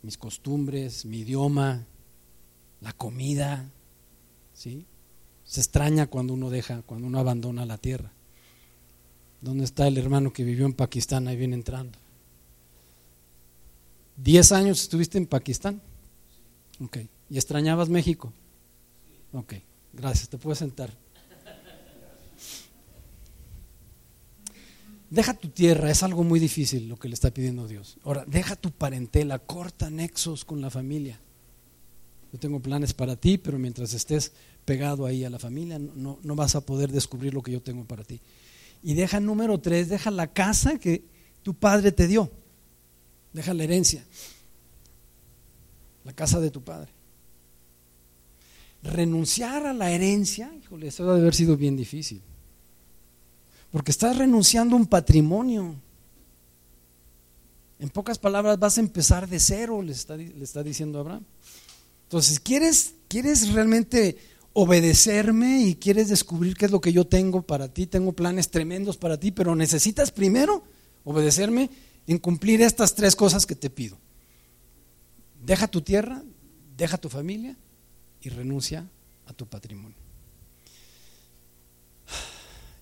mis 0.00 0.16
costumbres, 0.16 1.04
mi 1.04 1.18
idioma, 1.18 1.84
la 2.80 2.94
comida, 2.94 3.70
¿sí? 4.54 4.86
Se 5.44 5.60
extraña 5.60 6.06
cuando 6.06 6.32
uno 6.32 6.48
deja, 6.48 6.80
cuando 6.80 7.06
uno 7.06 7.18
abandona 7.18 7.66
la 7.66 7.76
tierra. 7.76 8.15
¿Dónde 9.46 9.64
está 9.64 9.86
el 9.86 9.96
hermano 9.96 10.32
que 10.32 10.42
vivió 10.42 10.66
en 10.66 10.72
Pakistán? 10.72 11.28
Ahí 11.28 11.36
viene 11.36 11.54
entrando. 11.54 11.96
¿Diez 14.16 14.50
años 14.50 14.82
estuviste 14.82 15.18
en 15.18 15.26
Pakistán? 15.26 15.80
Ok. 16.80 16.98
¿Y 17.30 17.36
extrañabas 17.36 17.88
México? 17.88 18.32
Ok, 19.32 19.54
gracias, 19.92 20.28
te 20.28 20.36
puedes 20.36 20.58
sentar. 20.58 20.92
Deja 25.10 25.34
tu 25.34 25.50
tierra, 25.50 25.92
es 25.92 26.02
algo 26.02 26.24
muy 26.24 26.40
difícil 26.40 26.88
lo 26.88 26.98
que 26.98 27.06
le 27.06 27.14
está 27.14 27.30
pidiendo 27.30 27.68
Dios. 27.68 27.98
Ahora, 28.02 28.24
deja 28.26 28.56
tu 28.56 28.72
parentela, 28.72 29.38
corta 29.38 29.90
nexos 29.90 30.44
con 30.44 30.60
la 30.60 30.70
familia. 30.70 31.20
Yo 32.32 32.40
tengo 32.40 32.58
planes 32.58 32.94
para 32.94 33.14
ti, 33.14 33.38
pero 33.38 33.60
mientras 33.60 33.94
estés 33.94 34.32
pegado 34.64 35.06
ahí 35.06 35.24
a 35.24 35.30
la 35.30 35.38
familia, 35.38 35.78
no, 35.78 36.18
no 36.20 36.34
vas 36.34 36.56
a 36.56 36.66
poder 36.66 36.90
descubrir 36.90 37.32
lo 37.32 37.42
que 37.42 37.52
yo 37.52 37.62
tengo 37.62 37.84
para 37.84 38.02
ti. 38.02 38.20
Y 38.86 38.94
deja 38.94 39.18
número 39.18 39.58
tres, 39.58 39.88
deja 39.88 40.12
la 40.12 40.28
casa 40.28 40.78
que 40.78 41.02
tu 41.42 41.54
padre 41.54 41.90
te 41.90 42.06
dio. 42.06 42.30
Deja 43.32 43.52
la 43.52 43.64
herencia. 43.64 44.06
La 46.04 46.12
casa 46.12 46.38
de 46.38 46.52
tu 46.52 46.62
padre. 46.62 46.92
Renunciar 48.84 49.66
a 49.66 49.72
la 49.72 49.90
herencia, 49.90 50.54
híjole, 50.54 50.86
eso 50.86 51.04
debe 51.04 51.18
haber 51.18 51.34
sido 51.34 51.56
bien 51.56 51.76
difícil. 51.76 52.22
Porque 53.72 53.90
estás 53.90 54.16
renunciando 54.16 54.76
a 54.76 54.78
un 54.78 54.86
patrimonio. 54.86 55.74
En 57.80 57.88
pocas 57.88 58.20
palabras, 58.20 58.56
vas 58.56 58.78
a 58.78 58.82
empezar 58.82 59.28
de 59.28 59.40
cero, 59.40 59.82
le 59.82 59.90
está, 59.90 60.16
le 60.16 60.44
está 60.44 60.62
diciendo 60.62 61.00
Abraham. 61.00 61.24
Entonces, 62.04 62.38
¿quieres, 62.38 62.94
¿quieres 63.08 63.52
realmente 63.52 64.16
obedecerme 64.58 65.62
y 65.62 65.74
quieres 65.74 66.08
descubrir 66.08 66.56
qué 66.56 66.64
es 66.64 66.70
lo 66.70 66.80
que 66.80 66.92
yo 66.92 67.06
tengo 67.06 67.42
para 67.42 67.68
ti? 67.68 67.86
Tengo 67.86 68.12
planes 68.12 68.50
tremendos 68.50 68.96
para 68.96 69.20
ti, 69.20 69.30
pero 69.30 69.54
necesitas 69.54 70.10
primero 70.10 70.64
obedecerme 71.04 71.70
en 72.06 72.18
cumplir 72.18 72.62
estas 72.62 72.94
tres 72.94 73.14
cosas 73.14 73.44
que 73.44 73.54
te 73.54 73.68
pido. 73.68 73.98
Deja 75.44 75.68
tu 75.68 75.82
tierra, 75.82 76.22
deja 76.76 76.96
tu 76.98 77.08
familia 77.08 77.56
y 78.22 78.30
renuncia 78.30 78.88
a 79.26 79.32
tu 79.32 79.46
patrimonio. 79.46 79.98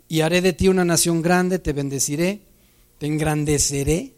Y 0.07 0.21
haré 0.21 0.43
de 0.43 0.53
ti 0.53 0.69
una 0.69 0.85
nación 0.85 1.23
grande, 1.23 1.59
te 1.59 1.73
bendeciré, 1.73 2.43
te 2.99 3.07
engrandeceré 3.07 4.15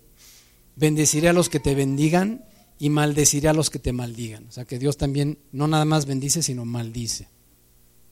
bendeciré 0.77 1.31
a 1.31 1.33
los 1.33 1.49
que 1.49 1.59
te 1.59 1.75
bendigan 1.75 2.45
y 2.79 2.91
maldeciré 2.91 3.49
a 3.49 3.55
los 3.55 3.71
que 3.71 3.79
te 3.79 3.93
maldigan. 3.93 4.47
O 4.47 4.53
sea 4.53 4.67
que 4.67 4.79
Dios 4.79 4.97
también 4.97 5.39
no 5.51 5.67
nada 5.67 5.85
más 5.85 6.07
bendice, 6.07 6.43
sino 6.43 6.65
maldice. 6.65 7.29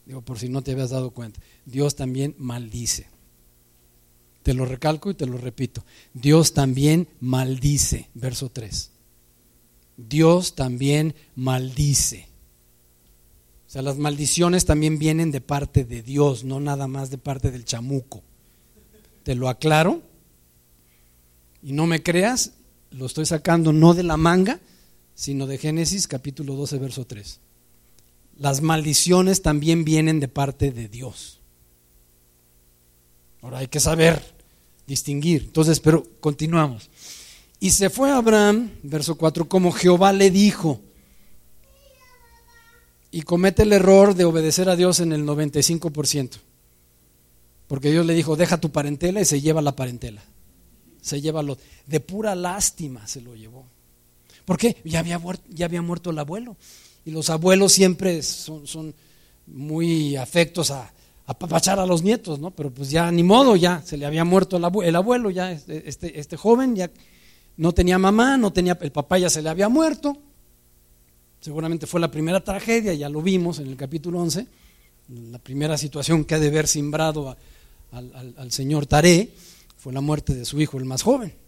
Digo, 0.07 0.23
por 0.23 0.38
si 0.38 0.49
no 0.49 0.62
te 0.62 0.73
habías 0.73 0.90
dado 0.90 1.11
cuenta. 1.11 1.40
Dios 1.64 1.97
también 1.97 2.35
maldice. 2.38 3.07
Te 4.43 4.53
lo 4.53 4.67
recalco 4.67 5.11
y 5.11 5.14
te 5.14 5.27
lo 5.27 5.38
repito. 5.38 5.85
Dios 6.12 6.53
también 6.53 7.09
maldice. 7.21 8.11
Verso 8.14 8.51
3. 8.51 8.90
Dios 9.97 10.55
también 10.55 11.14
maldice. 11.35 12.29
O 13.67 13.71
sea, 13.71 13.83
las 13.83 13.97
maldiciones 13.97 14.67
también 14.67 14.99
vienen 14.99 15.31
de 15.31 15.40
parte 15.40 15.85
de 15.85 16.03
Dios, 16.03 16.45
no 16.45 16.61
nada 16.61 16.87
más 16.87 17.11
de 17.11 17.19
parte 17.19 17.51
del 17.51 17.64
chamuco. 17.64 18.23
Te 19.23 19.35
lo 19.35 19.49
aclaro 19.49 20.03
y 21.62 21.73
no 21.73 21.87
me 21.87 22.03
creas, 22.03 22.53
lo 22.90 23.07
estoy 23.07 23.27
sacando 23.27 23.73
no 23.73 23.95
de 23.95 24.03
la 24.03 24.17
manga, 24.17 24.61
sino 25.14 25.47
de 25.47 25.59
Génesis 25.59 26.07
capítulo 26.07 26.55
12, 26.55 26.79
verso 26.79 27.07
3. 27.07 27.40
Las 28.38 28.61
maldiciones 28.62 29.42
también 29.42 29.85
vienen 29.85 30.20
de 30.20 30.29
parte 30.29 30.70
de 30.70 30.88
Dios. 30.88 31.40
Ahora 33.42 33.59
hay 33.59 33.68
que 33.68 33.81
saber 33.81 34.23
distinguir. 34.87 35.42
Entonces, 35.44 35.81
pero 35.81 36.05
continuamos. 36.20 36.90
Y 37.61 37.70
se 37.70 37.90
fue 37.90 38.11
Abraham, 38.11 38.70
verso 38.83 39.16
4, 39.16 39.49
como 39.49 39.73
Jehová 39.73 40.12
le 40.12 40.31
dijo. 40.31 40.81
Y 43.11 43.23
comete 43.23 43.62
el 43.62 43.73
error 43.73 44.14
de 44.14 44.25
obedecer 44.25 44.68
a 44.68 44.77
Dios 44.77 45.01
en 45.01 45.12
el 45.12 45.25
95%. 45.25 46.31
Porque 47.68 47.90
Dios 47.90 48.05
le 48.05 48.14
dijo, 48.14 48.37
deja 48.37 48.61
tu 48.61 48.70
parentela 48.70 49.20
y 49.20 49.25
se 49.25 49.40
lleva 49.40 49.62
la 49.62 49.77
parentela 49.77 50.23
se 51.05 51.20
lleva 51.20 51.42
lo 51.42 51.59
de 51.87 52.01
pura 52.01 52.35
lástima 52.35 53.07
se 53.07 53.20
lo 53.20 53.37
llevó. 53.37 53.66
¿Por 54.47 54.57
qué? 54.57 54.79
Ya 54.85 55.01
había, 55.01 55.20
ya 55.51 55.66
había 55.66 55.83
muerto 55.83 56.09
el 56.11 56.18
abuelo. 56.18 56.57
Y 57.05 57.11
los 57.11 57.31
abuelos 57.31 57.73
siempre 57.73 58.23
son, 58.23 58.95
muy 59.47 60.17
afectos 60.17 60.71
a, 60.71 60.90
apapachar 61.27 61.79
a 61.79 61.87
los 61.87 62.03
nietos, 62.03 62.38
¿no? 62.38 62.51
Pero 62.51 62.71
pues 62.71 62.90
ya 62.90 63.11
ni 63.11 63.23
modo, 63.23 63.57
ya 63.57 63.83
se 63.85 63.97
le 63.97 64.07
había 64.07 64.25
muerto 64.25 64.57
el 64.57 64.64
abuelo, 64.64 64.88
el 64.88 64.97
abuelo 64.97 65.31
ya 65.31 65.53
este, 65.53 65.88
este, 65.88 66.19
este, 66.19 66.37
joven 66.37 66.77
ya 66.77 66.90
no 67.57 67.73
tenía 67.73 67.99
mamá, 67.99 68.37
no 68.37 68.53
tenía 68.53 68.79
el 68.81 68.93
papá 68.93 69.19
ya 69.19 69.31
se 69.31 69.43
le 69.43 69.49
había 69.49 69.69
muerto. 69.69 70.17
Seguramente 71.40 71.87
fue 71.87 72.01
la 72.01 72.11
primera 72.11 72.43
tragedia, 72.43 72.95
ya 72.95 73.09
lo 73.11 73.21
vimos 73.21 73.59
en 73.59 73.67
el 73.67 73.77
capítulo 73.77 74.21
11, 74.21 74.47
la 75.31 75.38
primera 75.38 75.77
situación 75.77 76.25
que 76.25 76.35
ha 76.35 76.38
de 76.38 76.49
haber 76.49 76.67
simbrado 76.67 77.37
al, 77.93 78.35
al 78.38 78.51
señor 78.51 78.87
Taré 78.87 79.31
fue 79.77 79.93
la 79.93 80.01
muerte 80.01 80.35
de 80.35 80.47
su 80.47 80.59
hijo, 80.61 80.79
el 80.79 80.87
más 80.87 81.03
joven. 81.03 81.43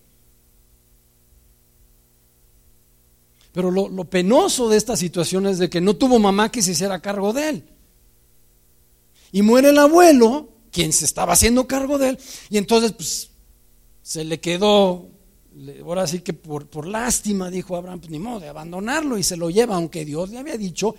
Pero 3.56 3.70
lo, 3.70 4.04
penoso 4.04 4.68
de 4.68 4.76
esta 4.76 4.98
situación 4.98 5.46
es 5.46 5.56
de 5.56 5.70
que 5.70 5.80
no 5.80 5.96
tuvo 5.96 6.18
mamá 6.18 6.52
que 6.52 6.60
se 6.60 6.72
hiciera 6.72 7.00
cargo 7.00 7.32
de 7.32 7.48
él. 7.48 7.64
Y 9.32 9.40
muere 9.40 9.70
el 9.70 9.78
abuelo, 9.78 10.50
quien 10.70 10.92
se 10.92 11.06
estaba 11.06 11.32
haciendo 11.32 11.66
cargo 11.66 11.96
de 11.96 12.10
él, 12.10 12.18
y 12.50 12.58
entonces 12.58 12.92
pues, 12.92 13.30
se 14.02 14.24
le 14.24 14.40
quedó, 14.40 15.08
ahora 15.82 16.06
sí 16.06 16.18
que 16.20 16.34
por, 16.34 16.66
por 16.66 16.86
lástima, 16.86 17.50
dijo 17.50 17.76
Abraham, 17.76 18.00
pues 18.00 18.10
ni 18.10 18.18
modo 18.18 18.40
de 18.40 18.48
abandonarlo 18.48 19.16
y 19.16 19.22
se 19.22 19.38
lo 19.38 19.48
lleva, 19.48 19.76
aunque 19.76 20.04
Dios 20.04 20.28
le 20.28 20.36
había 20.36 20.58
dicho, 20.58 20.94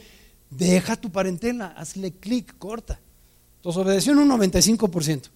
deja 0.49 0.95
tu 0.95 1.11
parentela, 1.11 1.67
hazle 1.77 2.13
clic, 2.13 2.57
corta. 2.57 2.99
Entonces 3.57 3.79
obedeció 3.79 4.13
en 4.13 4.17
un 4.17 4.29
95% 4.29 5.29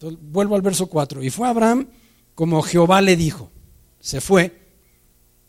vuelvo 0.00 0.56
al 0.56 0.62
verso 0.62 0.88
4. 0.88 1.22
Y 1.22 1.30
fue 1.30 1.46
Abraham 1.46 1.86
como 2.34 2.62
Jehová 2.62 3.00
le 3.00 3.14
dijo. 3.14 3.52
Se 4.00 4.20
fue 4.20 4.65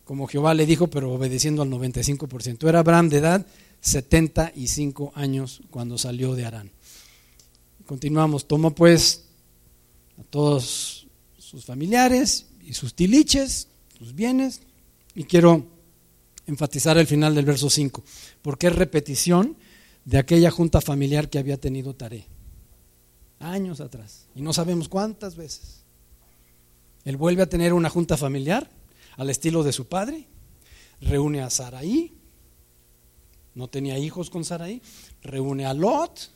como 0.08 0.26
Jehová 0.26 0.54
le 0.54 0.65
dijo, 0.65 0.88
pero 0.88 1.12
obedeciendo 1.12 1.62
al 1.62 1.70
95%. 1.70 2.67
Era 2.70 2.80
Abraham 2.80 3.10
de 3.10 3.17
edad 3.17 3.46
75 3.82 5.12
años 5.15 5.62
cuando 5.70 5.98
salió 5.98 6.34
de 6.34 6.46
Arán. 6.46 6.72
Continuamos. 7.86 8.48
Tomó 8.48 8.74
pues 8.74 9.26
a 10.17 10.24
todos 10.24 11.08
sus 11.38 11.65
familiares 11.65 12.46
y 12.62 12.74
sus 12.74 12.93
tiliches, 12.93 13.67
sus 13.98 14.15
bienes, 14.15 14.62
y 15.13 15.26
quiero 15.26 15.65
enfatizar 16.46 16.98
el 16.98 17.06
final 17.06 17.36
del 17.36 17.43
verso 17.43 17.70
5, 17.70 18.02
porque 18.41 18.67
es 18.67 18.76
repetición 18.76 19.58
de 20.06 20.20
aquella 20.20 20.52
junta 20.52 20.80
familiar 20.80 21.30
que 21.30 21.38
había 21.38 21.58
tenido 21.58 21.93
Taré 21.93 22.28
años 23.39 23.82
atrás, 23.82 24.28
y 24.36 24.41
no 24.41 24.54
sabemos 24.54 24.88
cuántas 24.88 25.36
veces. 25.36 25.84
Él 27.04 27.17
vuelve 27.17 27.43
a 27.43 27.50
tener 27.50 27.74
una 27.74 27.89
junta 27.89 28.15
familiar 28.15 28.70
al 29.17 29.30
estilo 29.30 29.63
de 29.63 29.73
su 29.73 29.88
padre, 29.88 30.27
reúne 31.01 31.41
a 31.41 31.49
Saraí, 31.49 32.13
no 33.53 33.67
tenía 33.67 33.97
hijos 33.97 34.30
con 34.30 34.45
Saraí, 34.45 34.82
reúne 35.21 35.65
a 35.65 35.73
Lot, 35.73 36.30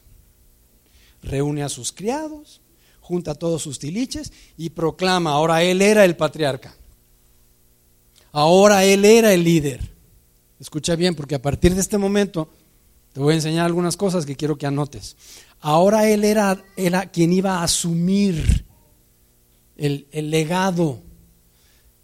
reúne 1.24 1.64
a 1.64 1.70
sus 1.70 1.92
criados, 1.92 2.62
junta 3.00 3.32
a 3.32 3.36
todos 3.36 3.62
sus 3.62 3.80
tiliches 3.80 4.34
y 4.58 4.72
proclama, 4.72 5.32
ahora 5.32 5.64
él 5.64 5.82
era 5.82 6.04
el 6.04 6.18
patriarca, 6.18 6.76
ahora 8.32 8.84
él 8.84 9.06
era 9.06 9.34
el 9.34 9.44
líder. 9.44 9.92
Escucha 10.60 10.96
bien, 10.96 11.16
porque 11.16 11.36
a 11.36 11.42
partir 11.42 11.74
de 11.74 11.82
este 11.82 11.98
momento 11.98 12.50
te 13.14 13.20
voy 13.20 13.34
a 13.34 13.36
enseñar 13.36 13.66
algunas 13.66 13.98
cosas 13.98 14.26
que 14.26 14.36
quiero 14.36 14.58
que 14.58 14.68
anotes. 14.68 15.18
Ahora 15.60 16.08
él 16.08 16.24
era, 16.24 16.64
era 16.76 17.08
quien 17.08 17.34
iba 17.34 17.60
a 17.60 17.64
asumir 17.64 18.66
el, 19.76 20.08
legado 20.12 21.02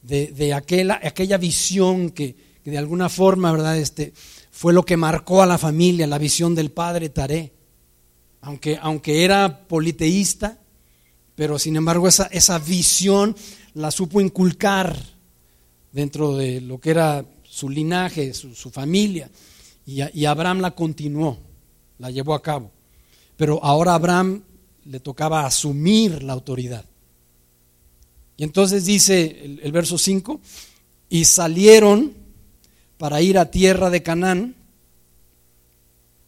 de, 0.02 0.54
aquella, 0.54 1.00
aquella, 1.04 1.38
visión 1.38 2.12
que, 2.12 2.36
de 2.64 2.78
alguna 2.78 3.10
forma, 3.10 3.52
¿verdad? 3.52 3.78
Este, 3.78 4.14
fue 4.52 4.74
lo 4.74 4.84
que 4.84 4.98
marcó 4.98 5.42
a 5.42 5.46
la 5.46 5.58
familia, 5.58 6.08
la 6.08 6.18
visión 6.18 6.56
del 6.56 6.72
padre 6.72 7.10
Taré. 7.10 7.54
Aunque, 8.42 8.78
aunque 8.82 9.24
era 9.24 9.68
politeísta, 9.68 10.60
pero 11.36 11.60
sin 11.60 11.76
embargo 11.76 12.08
esa, 12.08 12.26
esa 12.26 12.58
visión 12.60 13.36
la 13.74 13.92
supo 13.92 14.22
inculcar 14.22 14.98
dentro 15.92 16.36
de 16.36 16.62
lo 16.62 16.80
que 16.80 16.92
era 16.92 17.26
su 17.44 17.70
linaje, 17.70 18.34
su, 18.34 18.72
familia. 18.72 19.30
Y, 19.86 20.02
y 20.20 20.26
Abraham 20.26 20.62
la 20.62 20.72
continuó, 20.72 21.38
la 22.00 22.12
llevó 22.12 22.34
a 22.34 22.42
cabo. 22.42 22.72
Pero 23.36 23.64
ahora 23.64 23.92
a 23.92 23.96
Abraham 23.96 24.44
le 24.86 25.00
tocaba 25.00 25.46
asumir 25.46 26.24
la 26.24 26.34
autoridad. 26.34 26.86
Y 28.38 28.44
entonces 28.44 28.86
dice 28.86 29.60
el, 29.62 29.72
verso 29.72 29.98
5, 29.98 30.40
y 31.10 31.26
salieron 31.26 32.14
para 32.98 33.20
ir 33.22 33.40
a 33.40 33.50
tierra 33.50 33.90
de 33.90 34.04
Canaán, 34.04 34.56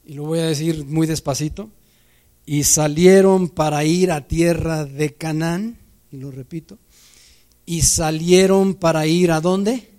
y 0.05 0.13
lo 0.15 0.23
voy 0.23 0.39
a 0.39 0.47
decir 0.47 0.85
muy 0.85 1.05
despacito, 1.05 1.69
y 2.47 2.63
salieron 2.63 3.49
para 3.49 3.85
ir 3.85 4.11
a 4.11 4.27
tierra 4.27 4.85
de 4.85 5.13
Canaán, 5.13 5.77
y 6.11 6.17
lo 6.17 6.31
repito, 6.31 6.79
y 7.67 7.83
salieron 7.83 8.73
para 8.73 9.05
ir 9.05 9.31
a 9.31 9.39
dónde? 9.39 9.91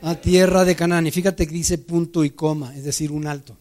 A 0.00 0.14
tierra 0.14 0.64
de 0.64 0.74
Canaán. 0.74 1.06
Y 1.06 1.10
fíjate 1.10 1.46
que 1.46 1.52
dice 1.52 1.76
punto 1.76 2.24
y 2.24 2.30
coma, 2.30 2.74
es 2.74 2.84
decir, 2.84 3.12
un 3.12 3.26
alto. 3.26 3.58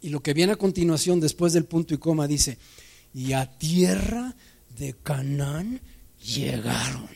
Y 0.00 0.08
lo 0.08 0.20
que 0.20 0.34
viene 0.34 0.54
a 0.54 0.56
continuación, 0.56 1.20
después 1.20 1.52
del 1.52 1.66
punto 1.66 1.94
y 1.94 1.98
coma, 1.98 2.26
dice, 2.26 2.58
y 3.14 3.32
a 3.32 3.46
tierra 3.46 4.34
de 4.76 4.94
Canaán 4.94 5.80
llegaron. 6.24 7.08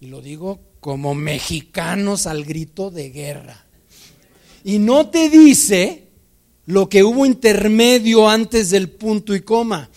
Y 0.00 0.06
lo 0.06 0.20
digo 0.20 0.60
como 0.80 1.14
mexicanos 1.14 2.26
al 2.26 2.44
grito 2.44 2.90
de 2.90 3.10
guerra. 3.10 3.64
Y 4.64 4.78
no 4.78 5.08
te 5.08 5.30
dice 5.30 6.08
lo 6.66 6.88
que 6.88 7.04
hubo 7.04 7.26
intermedio 7.26 8.28
antes 8.28 8.70
del 8.70 8.90
punto 8.90 9.34
y 9.34 9.40
coma. 9.40 9.90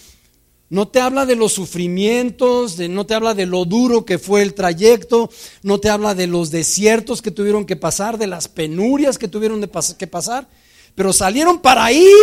No 0.69 0.89
te 0.89 0.99
habla 0.99 1.25
de 1.25 1.37
los 1.37 1.53
sufrimientos, 1.53 2.75
de, 2.75 2.89
no 2.89 3.05
te 3.05 3.13
habla 3.13 3.33
de 3.33 3.45
lo 3.45 3.63
duro 3.63 4.03
que 4.03 4.19
fue 4.19 4.41
el 4.41 4.53
trayecto, 4.53 5.29
no 5.63 5.79
te 5.79 5.89
habla 5.89 6.13
de 6.13 6.27
los 6.27 6.51
desiertos 6.51 7.21
que 7.21 7.31
tuvieron 7.31 7.65
que 7.65 7.77
pasar, 7.77 8.17
de 8.17 8.27
las 8.27 8.49
penurias 8.49 9.17
que 9.17 9.29
tuvieron 9.29 9.61
que 9.61 10.07
pasar, 10.07 10.49
pero 10.93 11.13
salieron 11.13 11.61
para 11.61 11.89
ir 11.93 12.13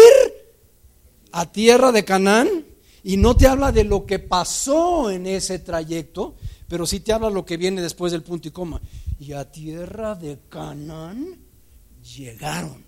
a 1.33 1.51
tierra 1.51 1.91
de 1.91 2.05
Canaán 2.05 2.67
y 3.05 3.19
no 3.19 3.37
te 3.37 3.47
habla 3.47 3.71
de 3.71 3.85
lo 3.85 4.07
que 4.07 4.19
pasó 4.19 5.11
en 5.11 5.27
ese 5.27 5.59
trayecto, 5.59 6.35
pero 6.67 6.87
sí 6.87 7.01
te 7.01 7.13
habla 7.13 7.29
lo 7.29 7.45
que 7.45 7.59
viene 7.59 7.83
después 7.83 8.11
del 8.11 8.23
punto 8.23 8.49
y 8.49 8.51
coma. 8.51 8.81
Y 9.21 9.33
a 9.33 9.53
tierra 9.53 10.15
de 10.15 10.39
Canaán 10.49 11.39
llegaron. 12.17 12.83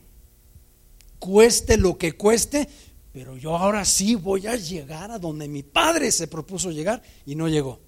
Cueste 1.19 1.77
lo 1.77 1.99
que 1.99 2.13
cueste, 2.13 2.67
pero 3.13 3.37
yo 3.37 3.57
ahora 3.57 3.85
sí 3.85 4.15
voy 4.15 4.47
a 4.47 4.57
llegar 4.57 5.11
a 5.11 5.19
donde 5.19 5.49
mi 5.49 5.63
padre 5.63 6.11
se 6.11 6.29
propuso 6.29 6.71
llegar 6.71 7.03
y 7.27 7.35
no 7.35 7.47
llegó. 7.47 7.79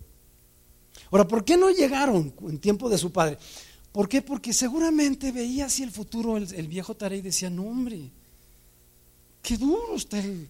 Ahora, 1.10 1.26
¿por 1.26 1.46
qué 1.46 1.56
no 1.56 1.70
llegaron 1.70 2.34
en 2.42 2.58
tiempo 2.58 2.90
de 2.90 2.98
su 2.98 3.10
padre? 3.10 3.38
¿Por 3.90 4.06
qué? 4.06 4.20
Porque 4.20 4.52
seguramente 4.52 5.32
veía 5.32 5.64
así 5.64 5.82
el 5.82 5.90
futuro 5.90 6.36
el, 6.36 6.68
viejo 6.68 6.94
Tarey 6.94 7.22
decía, 7.22 7.48
no 7.48 7.62
hombre, 7.62 8.10
qué 9.40 9.56
duro 9.56 9.96
está 9.96 10.18
el, 10.18 10.48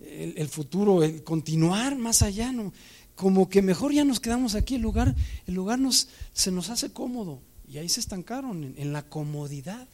el, 0.00 0.48
futuro, 0.48 1.02
el 1.02 1.22
continuar 1.24 1.96
más 1.96 2.22
allá, 2.22 2.52
¿no? 2.52 2.72
como 3.16 3.48
que 3.48 3.62
mejor 3.62 3.92
ya 3.92 4.04
nos 4.04 4.20
quedamos 4.20 4.54
aquí, 4.54 4.76
el 4.76 4.82
lugar, 4.82 5.14
el 5.46 5.54
lugar 5.54 5.78
nos, 5.78 6.08
se 6.32 6.52
nos 6.52 6.68
hace 6.68 6.92
cómodo 6.92 7.40
y 7.68 7.78
ahí 7.78 7.88
se 7.88 8.00
estancaron 8.00 8.74
en, 8.76 8.92
la 8.92 9.02
comodidad. 9.02 9.88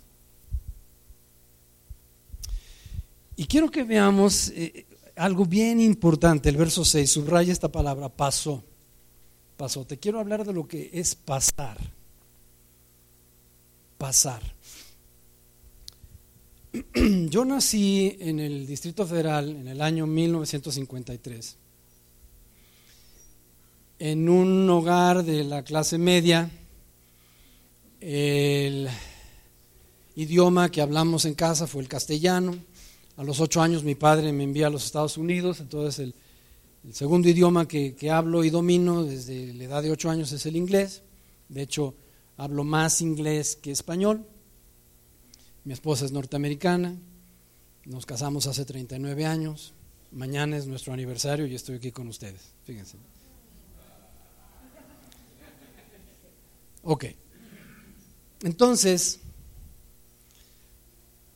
Y 3.37 3.47
quiero 3.47 3.71
que 3.71 3.85
veamos 3.85 4.49
eh, 4.49 4.87
algo 5.17 5.47
bien 5.47 5.81
importante, 5.81 6.49
el 6.49 6.57
verso 6.57 6.85
6, 6.85 7.09
subraya 7.11 7.53
esta 7.53 7.71
palabra, 7.71 8.09
pasó, 8.09 8.63
pasó. 9.57 9.87
Te 9.87 9.99
quiero 9.99 10.19
hablar 10.19 10.45
de 10.45 10.53
lo 10.53 10.67
que 10.67 10.91
es 10.93 11.15
pasar, 11.15 11.79
pasar. 13.99 14.43
Yo 17.29 17.45
nací 17.45 18.17
en 18.19 18.41
el 18.41 18.67
Distrito 18.67 19.07
Federal 19.07 19.51
en 19.51 19.69
el 19.69 19.83
año 19.83 20.07
1953, 20.07 21.57
en 23.99 24.29
un 24.29 24.71
hogar 24.71 25.23
de 25.23 25.45
la 25.45 25.65
clase 25.65 25.99
media. 25.99 26.51
El 28.01 28.89
idioma 30.17 30.71
que 30.71 30.81
hablamos 30.81 31.27
en 31.27 31.35
casa 31.35 31.67
fue 31.67 31.83
el 31.83 31.89
castellano. 31.89 32.57
A 33.19 33.25
los 33.25 33.41
ocho 33.41 33.61
años 33.61 33.85
mi 33.85 33.95
padre 33.95 34.33
me 34.33 34.45
envía 34.45 34.69
a 34.69 34.71
los 34.71 34.87
Estados 34.87 35.19
Unidos, 35.19 35.61
entonces 35.61 35.99
el, 35.99 36.95
segundo 36.95 37.29
idioma 37.29 37.69
que, 37.69 37.95
que 37.95 38.11
hablo 38.11 38.45
y 38.45 38.51
domino 38.51 39.05
desde 39.05 39.53
la 39.53 39.65
edad 39.65 39.83
de 39.83 39.91
ocho 39.91 40.09
años 40.09 40.33
es 40.33 40.47
el 40.47 40.57
inglés. 40.57 41.03
De 41.51 41.61
hecho, 41.61 41.95
hablo 42.39 42.65
más 42.65 43.03
inglés 43.03 43.57
que 43.57 43.71
español. 43.73 44.25
Mi 45.65 45.73
esposa 45.73 46.05
es 46.05 46.13
norteamericana, 46.13 46.97
nos 47.85 48.05
casamos 48.05 48.47
hace 48.47 48.65
39 48.65 49.27
años, 49.27 49.75
mañana 50.11 50.57
es 50.57 50.67
nuestro 50.67 50.93
aniversario 50.93 51.47
y 51.47 51.55
estoy 51.55 51.77
aquí 51.77 51.93
con 51.93 52.09
ustedes, 52.09 52.53
fíjense. 52.65 52.97
Ok, 56.83 57.05
entonces, 58.43 59.21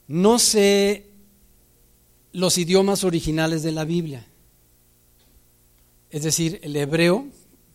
no 0.09 0.41
sé 0.41 1.07
los 2.33 2.59
idiomas 2.59 3.05
originales 3.05 3.63
de 3.63 3.71
la 3.71 3.85
Biblia, 3.85 4.27
es 6.11 6.25
decir, 6.25 6.59
el 6.65 6.75
hebreo, 6.75 7.29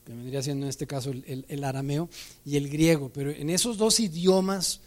que 0.05 0.13
vendría 0.13 0.43
siendo 0.43 0.65
en 0.65 0.69
este 0.69 0.85
caso 0.85 1.11
el, 1.11 1.45
el 1.47 1.63
arameo, 1.63 2.09
y 2.43 2.57
el 2.57 2.67
griego, 2.67 3.09
pero 3.13 3.31
en 3.31 3.49
esos 3.49 3.77
dos 3.77 4.01
idiomas 4.01 4.81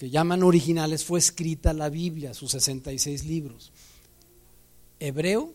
que 0.00 0.08
llaman 0.08 0.42
originales, 0.42 1.04
fue 1.04 1.18
escrita 1.18 1.74
la 1.74 1.90
Biblia, 1.90 2.32
sus 2.32 2.52
66 2.52 3.26
libros, 3.26 3.70
hebreo 4.98 5.52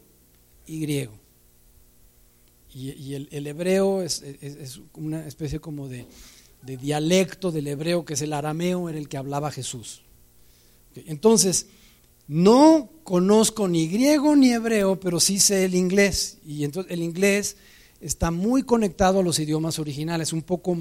y 0.67 0.81
griego. 0.81 1.13
Y, 2.71 3.15
el, 3.15 3.47
hebreo 3.47 4.03
es, 4.03 4.21
una 4.93 5.25
especie 5.25 5.59
como 5.59 5.87
de, 5.87 6.05
dialecto 6.61 7.51
del 7.51 7.65
hebreo, 7.65 8.05
que 8.05 8.13
es 8.13 8.21
el 8.21 8.33
arameo, 8.33 8.87
era 8.87 8.99
el 8.99 9.09
que 9.09 9.17
hablaba 9.17 9.49
Jesús. 9.49 10.03
Entonces, 10.93 11.65
no 12.27 12.91
conozco 13.03 13.67
ni 13.67 13.87
griego 13.87 14.35
ni 14.35 14.53
hebreo, 14.53 14.99
pero 14.99 15.19
sí 15.19 15.39
sé 15.39 15.65
el 15.65 15.73
inglés. 15.73 16.37
Y 16.45 16.65
entonces 16.65 16.91
el 16.91 17.01
inglés 17.01 17.57
está 17.99 18.29
muy 18.29 18.61
conectado 18.61 19.21
a 19.21 19.23
los 19.23 19.39
idiomas 19.39 19.79
originales, 19.79 20.33
un 20.33 20.43
poco 20.43 20.77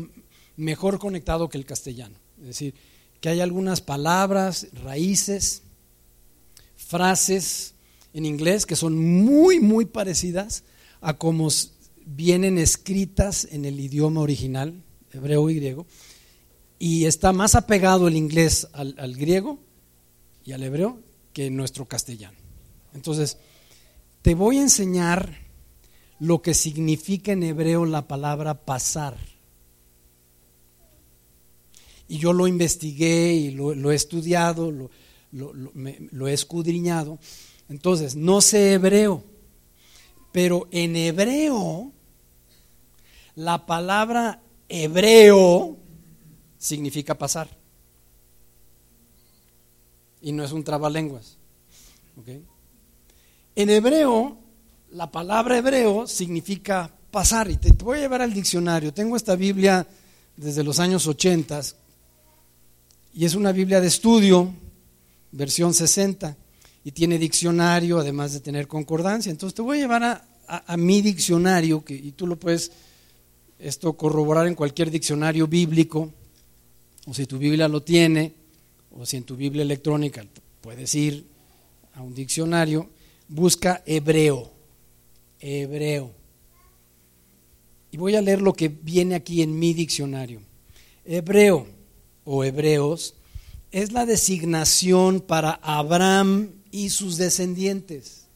mejor 0.58 0.98
conectado 0.98 1.48
que 1.48 1.56
el 1.56 1.64
castellano. 1.64 2.18
Es 2.40 2.48
decir, 2.48 2.74
que 3.24 3.30
hay 3.30 3.40
algunas 3.40 3.80
palabras, 3.80 4.66
raíces, 4.74 5.62
frases 6.76 7.72
en 8.12 8.26
inglés 8.26 8.66
que 8.66 8.76
son 8.76 8.98
muy, 9.02 9.60
muy 9.60 9.86
parecidas 9.86 10.62
a 11.00 11.14
como 11.14 11.48
vienen 12.04 12.58
escritas 12.58 13.48
en 13.50 13.64
el 13.64 13.80
idioma 13.80 14.20
original, 14.20 14.74
hebreo 15.10 15.48
y 15.48 15.54
griego, 15.54 15.86
y 16.78 17.06
está 17.06 17.32
más 17.32 17.54
apegado 17.54 18.08
el 18.08 18.16
inglés 18.16 18.68
al, 18.74 18.94
al 18.98 19.14
griego 19.14 19.58
y 20.44 20.52
al 20.52 20.62
hebreo 20.62 21.00
que 21.32 21.48
nuestro 21.48 21.86
castellano. 21.86 22.36
Entonces, 22.92 23.38
te 24.20 24.34
voy 24.34 24.58
a 24.58 24.62
enseñar 24.64 25.38
lo 26.18 26.42
que 26.42 26.52
significa 26.52 27.32
en 27.32 27.42
hebreo 27.42 27.86
la 27.86 28.06
palabra 28.06 28.66
pasar 28.66 29.16
y 32.08 32.18
yo 32.18 32.32
lo 32.32 32.46
investigué 32.46 33.32
y 33.34 33.50
lo, 33.50 33.90
he 33.90 33.94
estudiado, 33.94 34.70
lo, 35.32 36.28
he 36.28 36.32
escudriñado. 36.32 37.18
Entonces, 37.68 38.14
no 38.14 38.40
sé 38.40 38.74
hebreo, 38.74 39.24
pero 40.32 40.68
en 40.70 40.96
hebreo, 40.96 41.92
la 43.36 43.64
palabra 43.64 44.42
hebreo 44.68 45.76
significa 46.58 47.16
pasar. 47.16 47.48
Y 50.20 50.32
no 50.32 50.44
es 50.44 50.52
un 50.52 50.64
trabalenguas. 50.64 51.38
En 53.56 53.70
hebreo, 53.70 54.38
la 54.90 55.10
palabra 55.10 55.58
hebreo 55.58 56.06
significa 56.06 56.90
pasar. 57.10 57.50
Y 57.50 57.56
te, 57.56 57.72
te 57.72 57.84
voy 57.84 57.98
a 57.98 58.02
llevar 58.02 58.22
al 58.22 58.32
diccionario. 58.32 58.92
Tengo 58.92 59.16
esta 59.16 59.36
Biblia 59.36 59.86
desde 60.36 60.64
los 60.64 60.80
años 60.80 61.06
80 61.06 61.60
y 63.14 63.24
es 63.24 63.36
una 63.36 63.52
Biblia 63.52 63.80
de 63.80 63.86
estudio, 63.86 64.52
versión 65.30 65.72
60, 65.72 66.36
y 66.82 66.90
tiene 66.90 67.16
diccionario, 67.16 68.00
además 68.00 68.32
de 68.32 68.40
tener 68.40 68.66
concordancia. 68.66 69.30
Entonces 69.30 69.54
te 69.54 69.62
voy 69.62 69.78
a 69.78 69.80
llevar 69.82 70.02
a, 70.48 70.76
mi 70.76 71.00
diccionario, 71.00 71.84
y 71.88 72.10
tú 72.12 72.26
lo 72.26 72.36
puedes 72.36 72.72
esto 73.60 73.92
corroborar 73.92 74.48
en 74.48 74.56
cualquier 74.56 74.90
diccionario 74.90 75.46
bíblico, 75.46 76.12
o 77.06 77.14
si 77.14 77.24
tu 77.26 77.38
Biblia 77.38 77.68
lo 77.68 77.82
tiene, 77.82 78.32
o 78.90 79.06
si 79.06 79.16
en 79.16 79.24
tu 79.24 79.36
Biblia 79.36 79.62
electrónica 79.62 80.26
puedes 80.60 80.92
ir 80.96 81.24
a 81.94 82.02
un 82.02 82.14
diccionario, 82.14 82.90
busca 83.28 83.82
hebreo, 83.86 84.50
hebreo. 85.38 86.10
Y 87.92 87.96
voy 87.96 88.16
a 88.16 88.22
leer 88.22 88.42
lo 88.42 88.54
que 88.54 88.68
viene 88.68 89.14
aquí 89.14 89.40
en 89.40 89.56
mi 89.56 89.72
diccionario. 89.72 90.40
Hebreo 91.04 91.73
o 92.24 92.44
hebreos 92.44 93.14
es 93.70 93.92
la 93.92 94.06
designación 94.06 95.20
para 95.20 95.52
Abraham 95.62 96.50
y 96.70 96.90
sus 96.90 97.16
descendientes. 97.16 98.26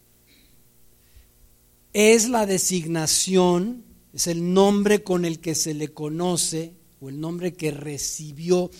Es 1.93 2.29
la 2.29 2.45
designación, 2.45 3.85
es 4.13 4.27
el 4.27 4.53
nombre 4.53 5.03
con 5.03 5.25
el 5.25 5.39
que 5.39 5.55
se 5.55 5.75
le 5.75 5.89
conoce 5.89 6.73
o 7.01 7.09
el 7.09 7.21
nombre 7.21 7.55
que 7.55 7.71
recibió 7.71 8.71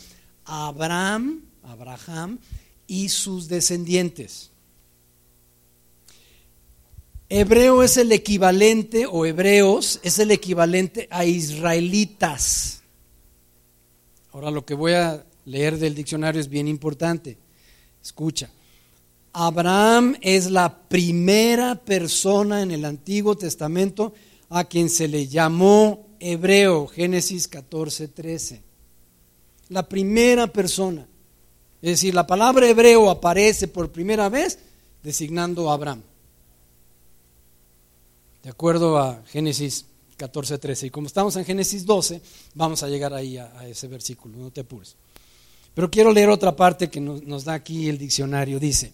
Abraham, 0.45 1.43
Abraham 1.63 2.39
y 2.87 3.09
sus 3.09 3.49
descendientes. 3.49 4.51
Hebreo 7.31 7.83
es 7.83 7.99
el 7.99 8.11
equivalente, 8.11 9.05
o 9.07 9.27
hebreos 9.27 10.01
es 10.03 10.19
el 10.19 10.31
equivalente 10.31 11.09
a 11.11 11.27
israelitas. 11.27 12.83
Ahora 14.33 14.51
lo 14.51 14.65
que 14.65 14.75
voy 14.75 14.93
a 14.93 15.25
leer 15.45 15.79
del 15.79 15.95
diccionario 15.95 16.41
es 16.41 16.49
bien 16.49 16.69
importante. 16.69 17.39
Escucha. 18.03 18.51
Abraham 19.33 20.17
es 20.21 20.51
la 20.51 20.89
primera 20.89 21.75
persona 21.77 22.63
en 22.63 22.71
el 22.71 22.85
Antiguo 22.85 23.37
Testamento 23.37 24.13
a 24.49 24.65
quien 24.65 24.91
se 24.91 25.09
le 25.09 25.29
llamó 25.29 26.07
hebreo, 26.19 26.87
Génesis 26.87 27.49
14, 27.49 28.09
13. 28.09 28.63
La 29.69 29.89
primera 29.89 30.47
persona. 30.47 31.07
Es 31.81 31.91
decir, 31.91 32.15
la 32.15 32.27
palabra 32.27 32.69
hebreo 32.69 33.11
aparece 33.11 33.69
por 33.69 33.93
primera 33.93 34.29
vez 34.29 34.59
designando 35.03 35.71
a 35.71 35.75
Abraham. 35.75 36.03
De 38.43 38.51
acuerdo 38.51 38.99
a 38.99 39.23
Génesis 39.27 39.85
14, 40.19 40.59
13. 40.59 40.87
Y 40.89 40.91
como 40.91 41.07
estamos 41.07 41.35
en 41.37 41.45
Génesis 41.45 41.87
12, 41.87 42.21
vamos 42.55 42.83
a 42.83 42.89
llegar 42.89 43.15
ahí 43.15 43.39
a, 43.39 43.67
ese 43.67 43.89
versículo, 43.89 44.37
no 44.37 44.51
te 44.51 44.61
apures. 44.61 44.97
Pero 45.75 45.91
quiero 45.91 46.13
leer 46.13 46.29
otra 46.29 46.55
parte 46.55 46.91
que 46.91 47.01
nos, 47.01 47.45
da 47.45 47.55
aquí 47.55 47.89
el 47.89 47.97
diccionario. 47.97 48.59
Dice, 48.59 48.93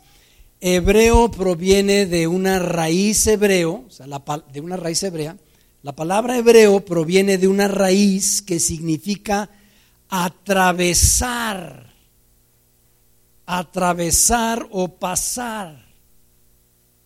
hebreo 0.61 1.31
proviene 1.31 2.07
de 2.07 2.29
una 2.29 2.59
raíz 2.59 3.27
hebreo, 3.27 3.85
o 3.89 3.91
sea, 3.91 4.07
de 4.53 4.61
una 4.61 4.77
raíz 4.77 5.03
hebrea. 5.03 5.37
La 5.83 5.97
palabra 5.97 6.39
hebreo 6.39 6.85
proviene 6.85 7.39
de 7.39 7.49
una 7.49 7.69
raíz 7.69 8.43
que 8.43 8.61
significa 8.61 9.51
atravesar, 10.09 11.93
atravesar 13.47 14.69
o 14.71 14.89
pasar. 14.89 15.85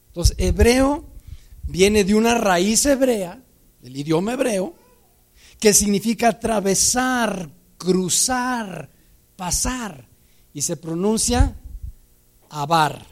Entonces, 0.09 0.37
hebreo 0.39 1.05
viene 1.69 2.03
de 2.03 2.15
una 2.15 2.35
raíz 2.35 2.85
hebrea, 2.87 3.43
del 3.81 3.97
idioma 3.97 4.33
hebreo, 4.35 4.75
que 5.59 5.73
significa 5.73 6.29
atravesar, 6.29 7.51
cruzar, 7.77 8.91
pasar, 9.37 10.07
y 10.53 10.63
se 10.63 10.77
pronuncia 10.77 11.57
abar. 12.51 13.07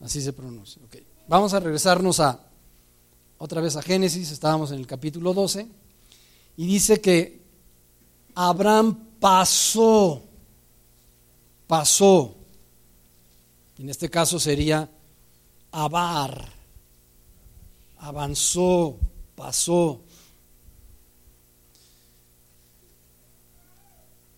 Así 0.00 0.20
se 0.20 0.32
pronuncia. 0.32 0.80
Vamos 1.28 1.54
a 1.54 1.60
regresarnos 1.60 2.20
a 2.20 2.40
otra 3.38 3.60
vez 3.60 3.76
a 3.76 3.82
Génesis, 3.82 4.30
estábamos 4.30 4.70
en 4.70 4.78
el 4.78 4.86
capítulo 4.86 5.32
12, 5.32 5.66
y 6.56 6.66
dice 6.66 7.00
que 7.00 7.40
Abraham 8.34 8.98
pasó, 9.18 10.22
pasó, 11.66 12.34
en 13.78 13.88
este 13.88 14.10
caso 14.10 14.38
sería 14.38 14.90
abar, 15.72 16.52
avanzó, 18.00 18.98
pasó. 19.36 20.00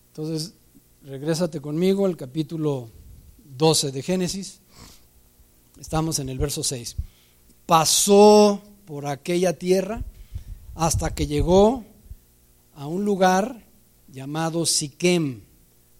Entonces, 0.09 0.53
regrésate 1.01 1.59
conmigo 1.59 2.05
al 2.05 2.17
capítulo 2.17 2.89
12 3.57 3.91
de 3.91 4.03
Génesis. 4.03 4.59
Estamos 5.79 6.19
en 6.19 6.29
el 6.29 6.37
verso 6.37 6.63
6. 6.63 6.97
Pasó 7.65 8.61
por 8.85 9.07
aquella 9.07 9.57
tierra 9.57 10.03
hasta 10.75 11.15
que 11.15 11.25
llegó 11.25 11.83
a 12.75 12.85
un 12.85 13.05
lugar 13.05 13.65
llamado 14.07 14.65
Siquem, 14.65 15.41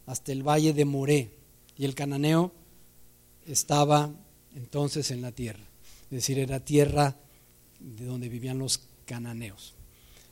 hasta 0.06 0.32
el 0.32 0.44
valle 0.44 0.74
de 0.74 0.86
Moré. 0.86 1.32
Y 1.78 1.86
el 1.86 1.96
cananeo 1.96 2.52
estaba 3.48 4.12
entonces 4.54 5.10
en 5.12 5.22
la 5.22 5.32
tierra. 5.32 5.64
Es 6.06 6.18
decir, 6.18 6.38
era 6.38 6.60
tierra 6.60 7.16
de 7.84 8.06
donde 8.06 8.30
vivían 8.30 8.58
los 8.58 8.80
cananeos. 9.06 9.74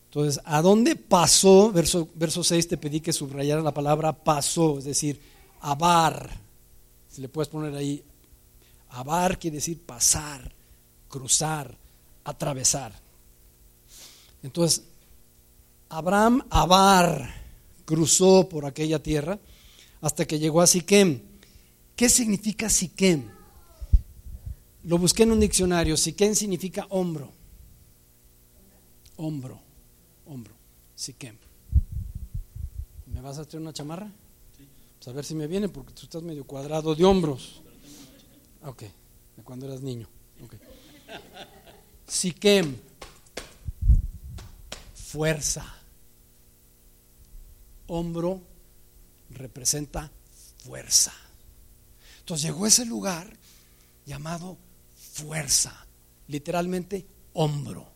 Entonces, 0.06 0.42
¿a 0.44 0.62
dónde 0.62 0.96
pasó? 0.96 1.72
Verso, 1.72 2.10
verso 2.16 2.44
6 2.44 2.68
te 2.68 2.78
pedí 2.78 3.00
que 3.00 3.14
subrayara 3.14 3.62
la 3.62 3.74
palabra 3.74 4.12
pasó, 4.12 4.80
es 4.80 4.86
decir, 4.86 5.22
abar. 5.62 6.30
Si 7.10 7.22
le 7.22 7.30
puedes 7.30 7.50
poner 7.50 7.76
ahí, 7.76 8.04
abar 8.90 9.38
quiere 9.40 9.56
decir 9.56 9.80
pasar, 9.80 10.52
cruzar, 11.08 11.78
atravesar. 12.24 12.94
Entonces, 14.44 14.84
Abraham 15.90 16.46
abar 16.50 17.42
cruzó 17.86 18.48
por 18.48 18.66
aquella 18.66 19.02
tierra 19.04 19.40
hasta 20.02 20.26
que 20.26 20.40
llegó 20.40 20.62
a 20.62 20.68
Siquem. 20.68 21.22
¿Qué 21.96 22.10
significa 22.10 22.70
Siquem? 22.70 23.30
Lo 24.84 24.98
busqué 24.98 25.24
en 25.24 25.34
un 25.34 25.40
diccionario. 25.40 25.96
Siquem 25.96 26.34
significa 26.34 26.88
hombro. 26.90 27.41
Hombro, 29.18 29.60
hombro. 30.26 30.54
Siquem. 30.96 31.38
¿Me 33.08 33.22
vas 33.22 33.38
a 33.38 33.46
traer 33.46 33.62
una 33.62 33.74
chamarra? 33.74 34.12
Pues 34.98 35.08
a 35.08 35.12
ver 35.12 35.26
si 35.26 35.36
me 35.36 35.48
viene 35.48 35.68
porque 35.68 35.94
tú 35.94 36.04
estás 36.04 36.22
medio 36.22 36.46
cuadrado 36.46 36.94
de 36.96 37.04
hombros. 37.04 37.62
Ok, 38.64 38.84
de 39.36 39.44
cuando 39.44 39.66
eras 39.66 39.82
niño. 39.82 40.08
Okay. 40.44 40.60
Siquem. 42.08 42.76
Fuerza. 44.94 45.66
Hombro 47.88 48.42
representa 49.32 50.10
fuerza. 50.64 51.14
Entonces 52.20 52.46
llegó 52.46 52.66
a 52.66 52.68
ese 52.68 52.86
lugar 52.86 53.36
llamado 54.06 54.58
fuerza, 54.96 55.86
literalmente 56.28 57.06
hombro. 57.34 57.91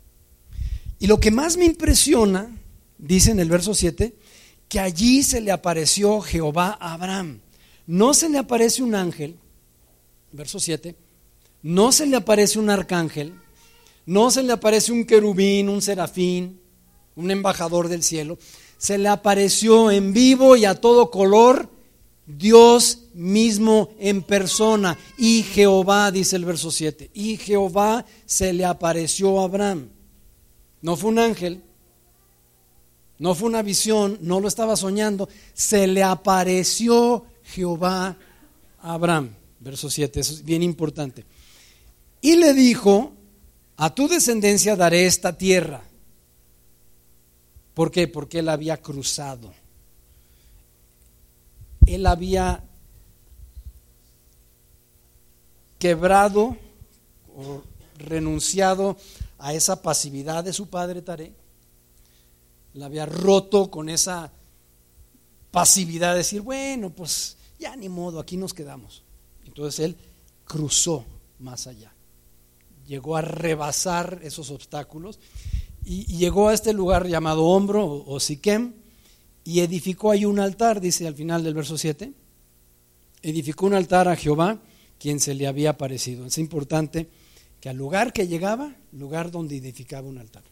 Y 1.00 1.08
lo 1.08 1.20
que 1.20 1.32
más 1.32 1.58
me 1.58 1.66
impresiona, 1.66 2.56
dice 2.98 3.32
en 3.32 3.40
el 3.40 3.50
verso 3.50 3.74
7, 3.74 4.16
que 4.68 4.80
allí 4.80 5.24
se 5.24 5.42
le 5.42 5.52
apareció 5.52 6.22
Jehová 6.22 6.78
a 6.80 6.94
Abraham. 6.94 7.42
No 7.88 8.14
se 8.14 8.30
le 8.30 8.38
aparece 8.38 8.82
un 8.82 8.96
ángel, 8.96 9.36
verso 10.32 10.60
7, 10.60 10.96
no 11.62 11.92
se 11.92 12.06
le 12.06 12.16
aparece 12.16 12.60
un 12.60 12.70
arcángel, 12.70 13.34
no 14.06 14.32
se 14.32 14.44
le 14.44 14.54
aparece 14.54 14.92
un 14.92 15.06
querubín, 15.06 15.70
un 15.70 15.82
serafín, 15.82 16.60
un 17.16 17.32
embajador 17.32 17.88
del 17.88 18.04
cielo. 18.04 18.38
Se 18.78 18.98
le 18.98 19.10
apareció 19.10 19.90
en 19.90 20.14
vivo 20.14 20.56
y 20.56 20.66
a 20.66 20.76
todo 20.76 21.10
color 21.10 21.70
Dios 22.26 23.06
mismo 23.14 23.90
en 24.00 24.22
persona. 24.22 24.98
Y 25.18 25.44
Jehová, 25.44 26.12
dice 26.12 26.36
el 26.36 26.46
verso 26.46 26.72
7, 26.72 27.12
y 27.14 27.38
Jehová 27.38 28.06
se 28.26 28.54
le 28.54 28.66
apareció 28.66 29.40
a 29.40 29.46
Abraham. 29.46 29.90
No 30.86 30.96
fue 30.96 31.10
un 31.10 31.18
ángel, 31.18 31.64
no 33.18 33.34
fue 33.34 33.50
una 33.50 33.64
visión, 33.64 34.20
no 34.22 34.40
lo 34.40 34.48
estaba 34.48 34.76
soñando. 34.76 35.28
Se 35.56 35.88
le 35.88 36.04
apareció 36.04 37.26
Jehová 37.42 38.16
a 38.80 38.94
Abraham. 38.94 39.32
Verso 39.60 39.90
7, 39.90 40.20
eso 40.20 40.34
es 40.34 40.46
bien 40.46 40.62
importante. 40.62 41.26
Y 42.22 42.36
le 42.36 42.54
dijo, 42.54 43.14
a 43.78 43.96
tu 43.96 44.08
descendencia 44.08 44.76
daré 44.76 45.08
esta 45.08 45.36
tierra. 45.36 45.82
¿Por 47.74 47.90
qué? 47.90 48.08
Porque 48.08 48.38
él 48.38 48.50
había 48.50 48.80
cruzado. 48.80 49.56
Él 51.88 52.06
había 52.06 52.64
quebrado 55.80 56.56
o 57.36 57.64
renunciado 57.98 58.98
a 59.38 59.54
esa 59.54 59.82
pasividad 59.82 60.44
de 60.44 60.54
su 60.54 60.68
padre 60.70 61.02
Taré. 61.02 61.34
La 62.74 62.88
había 62.88 63.06
roto 63.06 63.72
con 63.72 63.90
esa 63.90 64.32
pasividad 65.52 66.12
de 66.12 66.20
decir, 66.20 66.42
bueno, 66.42 66.90
pues 66.90 67.38
ya 67.60 67.76
ni 67.76 67.90
modo, 67.90 68.20
aquí 68.20 68.38
nos 68.38 68.54
quedamos. 68.54 69.04
Entonces 69.46 69.80
él 69.80 69.98
cruzó 70.46 71.06
más 71.40 71.68
allá 71.68 71.96
llegó 72.88 73.16
a 73.16 73.22
rebasar 73.22 74.20
esos 74.24 74.52
obstáculos 74.52 75.20
y, 75.84 76.18
llegó 76.18 76.50
a 76.50 76.54
este 76.54 76.74
lugar 76.74 77.08
llamado 77.08 77.46
Hombro 77.46 77.86
o, 78.06 78.20
Siquem 78.20 78.74
y 79.44 79.60
edificó 79.60 80.12
ahí 80.12 80.26
un 80.26 80.40
altar, 80.40 80.82
dice 80.82 81.08
al 81.08 81.16
final 81.16 81.44
del 81.44 81.54
verso 81.54 81.78
7. 81.78 82.12
Edificó 83.22 83.68
un 83.68 83.76
altar 83.76 84.08
a 84.08 84.16
Jehová, 84.16 84.60
quien 85.00 85.20
se 85.20 85.36
le 85.36 85.46
había 85.46 85.72
aparecido. 85.72 86.26
Es 86.26 86.38
importante 86.40 87.08
que 87.60 87.70
al 87.70 87.78
lugar 87.78 88.14
que 88.14 88.28
llegaba, 88.28 88.76
lugar 88.96 89.32
donde 89.32 89.58
edificaba 89.58 90.08
un 90.08 90.18
altar. 90.18 90.44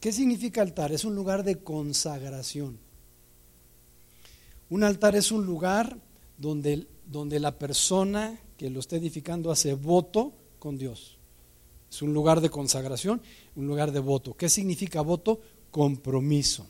¿Qué 0.00 0.12
significa 0.12 0.62
altar? 0.62 0.92
Es 0.92 1.04
un 1.04 1.14
lugar 1.14 1.44
de 1.44 1.62
consagración. 1.62 2.78
Un 4.68 4.84
altar 4.84 5.14
es 5.14 5.30
un 5.30 5.46
lugar 5.46 5.96
donde, 6.38 6.86
donde 7.06 7.38
la 7.38 7.58
persona 7.58 8.40
que 8.56 8.70
lo 8.70 8.80
está 8.80 8.96
edificando 8.96 9.50
hace 9.50 9.74
voto 9.74 10.32
con 10.58 10.78
Dios. 10.78 11.18
Es 11.90 12.00
un 12.00 12.14
lugar 12.14 12.40
de 12.40 12.48
consagración, 12.48 13.20
un 13.54 13.66
lugar 13.66 13.92
de 13.92 14.00
voto. 14.00 14.34
¿Qué 14.34 14.48
significa 14.48 15.02
voto? 15.02 15.40
Compromiso. 15.70 16.66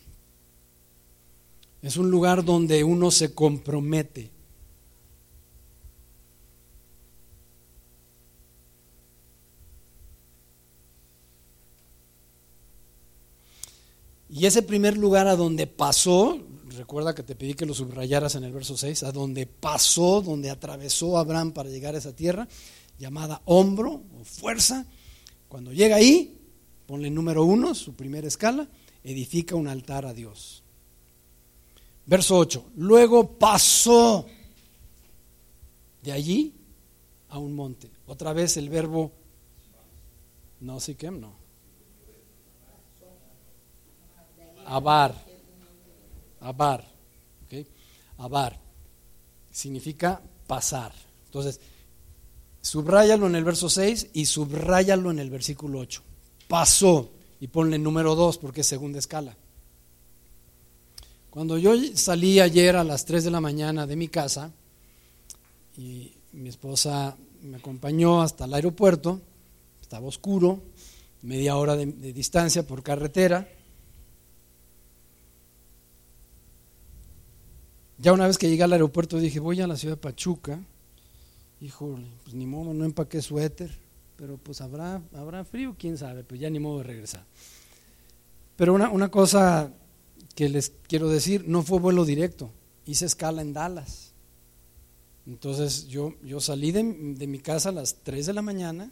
Es 1.80 1.96
un 1.96 2.10
lugar 2.10 2.44
donde 2.44 2.82
uno 2.82 3.10
se 3.12 3.32
compromete. 3.32 4.31
Y 14.32 14.46
ese 14.46 14.62
primer 14.62 14.96
lugar 14.96 15.28
a 15.28 15.36
donde 15.36 15.66
pasó, 15.66 16.40
recuerda 16.70 17.14
que 17.14 17.22
te 17.22 17.34
pedí 17.34 17.52
que 17.52 17.66
lo 17.66 17.74
subrayaras 17.74 18.34
en 18.34 18.44
el 18.44 18.52
verso 18.52 18.78
6, 18.78 19.02
a 19.02 19.12
donde 19.12 19.46
pasó, 19.46 20.22
donde 20.22 20.48
atravesó 20.48 21.18
Abraham 21.18 21.52
para 21.52 21.68
llegar 21.68 21.94
a 21.94 21.98
esa 21.98 22.16
tierra, 22.16 22.48
llamada 22.98 23.42
hombro 23.44 24.02
o 24.18 24.24
fuerza. 24.24 24.86
Cuando 25.48 25.70
llega 25.74 25.96
ahí, 25.96 26.40
ponle 26.86 27.10
número 27.10 27.44
uno, 27.44 27.74
su 27.74 27.92
primera 27.92 28.26
escala, 28.26 28.66
edifica 29.04 29.54
un 29.54 29.68
altar 29.68 30.06
a 30.06 30.14
Dios. 30.14 30.62
Verso 32.06 32.38
8. 32.38 32.70
Luego 32.76 33.38
pasó 33.38 34.24
de 36.02 36.10
allí 36.10 36.54
a 37.28 37.38
un 37.38 37.54
monte. 37.54 37.90
Otra 38.06 38.32
vez 38.32 38.56
el 38.56 38.70
verbo 38.70 39.12
no, 40.60 40.80
Siquem, 40.80 41.20
no. 41.20 41.41
Abar. 44.66 45.14
Abar. 46.40 46.88
Abar. 48.18 48.58
Significa 49.50 50.20
pasar. 50.46 50.92
Entonces, 51.26 51.60
subráyalo 52.60 53.26
en 53.26 53.34
el 53.34 53.44
verso 53.44 53.68
6 53.68 54.08
y 54.12 54.26
subráyalo 54.26 55.10
en 55.10 55.18
el 55.18 55.30
versículo 55.30 55.80
8. 55.80 56.02
Pasó. 56.48 57.10
Y 57.40 57.48
ponle 57.48 57.78
número 57.78 58.14
2 58.14 58.38
porque 58.38 58.60
es 58.60 58.66
segunda 58.68 59.00
escala. 59.00 59.36
Cuando 61.32 61.58
yo 61.58 61.72
salí 61.94 62.38
ayer 62.40 62.76
a 62.76 62.84
las 62.84 63.04
3 63.04 63.24
de 63.24 63.30
la 63.30 63.40
mañana 63.40 63.86
de 63.86 63.96
mi 63.96 64.08
casa 64.08 64.52
y 65.76 66.12
mi 66.32 66.50
esposa 66.50 67.16
me 67.42 67.56
acompañó 67.56 68.22
hasta 68.22 68.44
el 68.44 68.54
aeropuerto, 68.54 69.20
estaba 69.80 70.06
oscuro, 70.06 70.62
media 71.22 71.56
hora 71.56 71.76
de, 71.76 71.86
distancia 72.12 72.66
por 72.66 72.82
carretera. 72.82 73.48
Ya 78.02 78.12
una 78.12 78.26
vez 78.26 78.36
que 78.36 78.50
llegué 78.50 78.64
al 78.64 78.72
aeropuerto 78.72 79.20
dije, 79.20 79.38
voy 79.38 79.60
a 79.60 79.68
la 79.68 79.76
ciudad 79.76 79.94
de 79.94 80.00
Pachuca. 80.00 80.58
Híjole, 81.60 82.08
pues 82.24 82.34
ni 82.34 82.46
modo, 82.46 82.74
no 82.74 82.84
empaqué 82.84 83.22
suéter, 83.22 83.78
pero 84.16 84.38
pues 84.38 84.60
habrá, 84.60 85.00
habrá 85.14 85.44
frío, 85.44 85.76
quién 85.78 85.96
sabe, 85.96 86.24
pues 86.24 86.40
ya 86.40 86.50
ni 86.50 86.58
modo 86.58 86.78
de 86.78 86.82
regresar. 86.82 87.24
Pero 88.56 88.74
una, 88.74 88.90
una 88.90 89.08
cosa 89.08 89.72
que 90.34 90.48
les 90.48 90.72
quiero 90.88 91.08
decir, 91.08 91.44
no 91.46 91.62
fue 91.62 91.78
vuelo 91.78 92.04
directo, 92.04 92.50
hice 92.86 93.06
escala 93.06 93.40
en 93.40 93.52
Dallas. 93.52 94.14
Entonces 95.24 95.86
yo, 95.86 96.14
yo 96.24 96.40
salí 96.40 96.72
de, 96.72 96.82
de 96.82 97.26
mi 97.28 97.38
casa 97.38 97.68
a 97.68 97.72
las 97.72 98.02
3 98.02 98.26
de 98.26 98.32
la 98.32 98.42
mañana, 98.42 98.90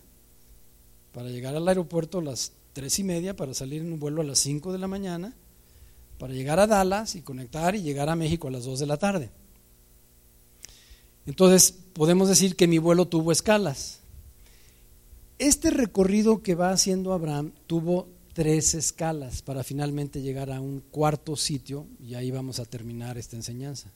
para 1.13 1.31
llegar 1.31 1.57
al 1.57 1.67
aeropuerto 1.67 2.19
a 2.19 2.23
las 2.23 2.53
tres 2.75 3.01
y 3.01 3.03
media, 3.03 3.35
para 3.35 3.55
salir 3.55 3.83
en 3.83 3.93
un 3.93 3.99
vuelo 3.99 4.21
a 4.21 4.25
las 4.25 4.39
5 4.39 4.73
de 4.73 4.79
la 4.79 4.87
mañana, 4.87 5.35
para 6.21 6.35
llegar 6.35 6.61
a 6.61 6.67
Dallas 6.67 7.15
y 7.15 7.23
conectar 7.23 7.75
y 7.75 7.81
llegar 7.81 8.11
a 8.11 8.15
México 8.15 8.49
a 8.49 8.51
las 8.51 8.67
2 8.67 8.81
de 8.81 8.87
la 8.87 8.99
tarde. 8.99 9.31
Entonces, 11.25 11.73
podemos 11.95 12.29
decir 12.29 12.57
que 12.57 12.67
mi 12.67 12.77
vuelo 12.77 13.09
tuvo 13.09 13.33
escalas. 13.33 14.01
Este 15.39 15.71
recorrido 15.71 16.43
que 16.43 16.55
va 16.55 16.73
haciendo 16.73 17.15
Abraham 17.15 17.53
tuvo 17.67 18.07
tres 18.35 18.75
escalas 18.75 19.41
para 19.41 19.65
finalmente 19.65 20.21
llegar 20.21 20.53
a 20.53 20.61
un 20.61 20.81
cuarto 20.91 21.37
sitio 21.37 21.87
y 21.99 22.15
ahí 22.15 22.31
vamos 22.31 22.61
a 22.61 22.67
terminar 22.67 23.17
esta 23.17 23.37
enseñanza. 23.37 23.91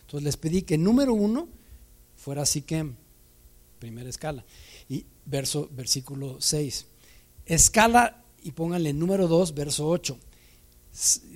Entonces 0.00 0.24
les 0.24 0.36
pedí 0.36 0.62
que 0.62 0.76
número 0.76 1.14
uno 1.14 1.46
fuera 2.16 2.44
Siquem, 2.44 2.96
primera 3.78 4.10
escala 4.10 4.44
y 4.88 5.06
verso, 5.26 5.68
versículo 5.70 6.40
6. 6.40 6.86
Escala 7.46 8.24
y 8.42 8.50
pónganle 8.50 8.92
número 8.92 9.28
2, 9.28 9.54
verso 9.54 9.88
8. 9.88 10.18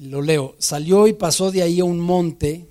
Lo 0.01 0.23
leo. 0.23 0.55
Salió 0.59 1.07
y 1.09 1.15
pasó 1.15 1.51
de 1.51 1.63
ahí 1.63 1.81
a 1.81 1.85
un 1.85 2.01
monte 2.01 2.69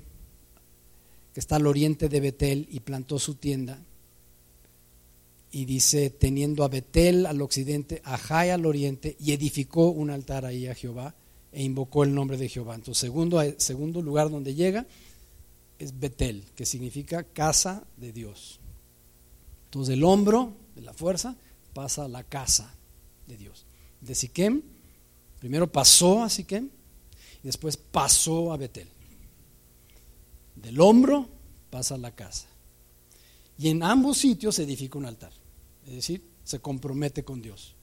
que 1.34 1.40
está 1.40 1.58
al 1.58 1.68
oriente 1.68 2.08
de 2.08 2.20
Betel 2.20 2.68
y 2.72 2.80
plantó 2.80 3.20
su 3.20 3.36
tienda. 3.36 3.78
Y 5.52 5.66
dice, 5.66 6.10
teniendo 6.10 6.64
a 6.64 6.68
Betel 6.68 7.26
al 7.26 7.42
occidente, 7.42 8.02
a 8.04 8.18
Jai 8.18 8.52
al 8.52 8.66
oriente, 8.66 9.16
y 9.20 9.32
edificó 9.32 9.90
un 9.90 10.10
altar 10.10 10.46
ahí 10.46 10.68
a 10.68 10.76
Jehová 10.76 11.16
e 11.52 11.64
invocó 11.64 12.04
el 12.04 12.14
nombre 12.14 12.38
de 12.38 12.50
Jehová. 12.50 12.76
Entonces, 12.76 13.00
segundo, 13.02 13.42
segundo 13.58 14.02
lugar 14.02 14.30
donde 14.30 14.54
llega 14.54 14.86
es 15.80 16.00
Betel, 16.00 16.46
que 16.56 16.66
significa 16.66 17.24
casa 17.24 17.84
de 17.98 18.12
Dios. 18.12 18.60
Entonces, 19.66 19.94
el 19.94 20.04
hombro 20.04 20.54
de 20.76 20.82
la 20.82 20.94
fuerza 20.94 21.36
pasa 21.74 22.06
a 22.06 22.10
la 22.10 22.24
casa 22.24 22.74
de 23.28 23.38
Dios. 23.38 23.66
De 24.02 24.16
Siquem, 24.16 24.62
primero 25.40 25.72
pasó 25.72 26.24
a 26.24 26.30
Siquem 26.30 26.70
después 27.46 27.78
pasó 27.78 28.52
a 28.52 28.58
Betel. 28.58 28.88
Del 30.56 30.82
hombro 30.82 31.30
pasa 31.70 31.96
a 31.96 32.00
la 32.00 32.16
casa. 32.16 32.48
Y 33.58 33.70
en 33.70 33.84
ambos 33.84 34.18
sitios 34.18 34.56
se 34.56 34.64
edifica 34.64 34.98
un 34.98 35.06
altar. 35.06 35.32
Es 35.86 35.94
decir, 35.94 36.24
se 36.44 36.60
compromete 36.60 37.24
con 37.24 37.42
Dios. 37.42 37.76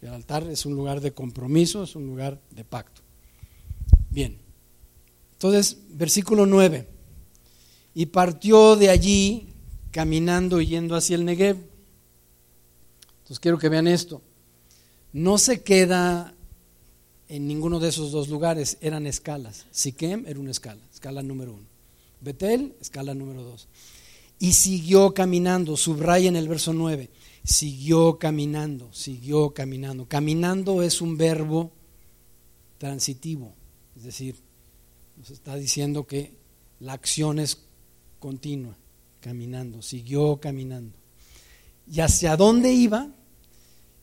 El 0.00 0.10
altar 0.10 0.48
es 0.48 0.64
un 0.66 0.74
lugar 0.74 1.00
de 1.00 1.12
compromiso, 1.12 1.82
es 1.82 1.96
un 1.96 2.06
lugar 2.06 2.40
de 2.50 2.64
pacto. 2.64 3.02
Bien. 4.08 4.38
Entonces, 5.32 5.76
versículo 5.90 6.46
9. 6.46 6.88
Y 7.94 8.06
partió 8.06 8.76
de 8.76 8.88
allí 8.88 9.48
caminando 9.90 10.60
y 10.60 10.66
yendo 10.66 10.94
hacia 10.94 11.16
el 11.16 11.24
Negev. 11.24 11.56
Entonces 13.18 13.40
quiero 13.40 13.58
que 13.58 13.68
vean 13.68 13.88
esto. 13.88 14.22
No 15.12 15.38
se 15.38 15.62
queda 15.62 16.34
en 17.30 17.46
ninguno 17.46 17.80
de 17.80 17.88
esos 17.88 18.12
dos 18.12 18.28
lugares, 18.28 18.76
eran 18.80 19.06
escalas. 19.06 19.66
Siquem 19.70 20.24
era 20.26 20.38
una 20.38 20.50
escala, 20.50 20.82
escala 20.92 21.22
número 21.22 21.54
uno. 21.54 21.66
Betel, 22.20 22.74
escala 22.80 23.14
número 23.14 23.42
dos. 23.42 23.68
Y 24.38 24.52
siguió 24.52 25.14
caminando, 25.14 25.76
subraya 25.76 26.28
en 26.28 26.36
el 26.36 26.48
verso 26.48 26.72
9, 26.72 27.10
siguió 27.44 28.18
caminando, 28.18 28.92
siguió 28.92 29.54
caminando. 29.54 30.06
Caminando 30.08 30.82
es 30.82 31.00
un 31.00 31.16
verbo 31.16 31.72
transitivo, 32.78 33.54
es 33.96 34.04
decir, 34.04 34.36
nos 35.16 35.30
está 35.30 35.56
diciendo 35.56 36.06
que 36.06 36.32
la 36.80 36.94
acción 36.94 37.38
es 37.38 37.58
continua, 38.18 38.76
caminando, 39.20 39.82
siguió 39.82 40.40
caminando. 40.40 40.96
¿Y 41.86 42.00
hacia 42.00 42.36
dónde 42.36 42.72
iba? 42.72 43.10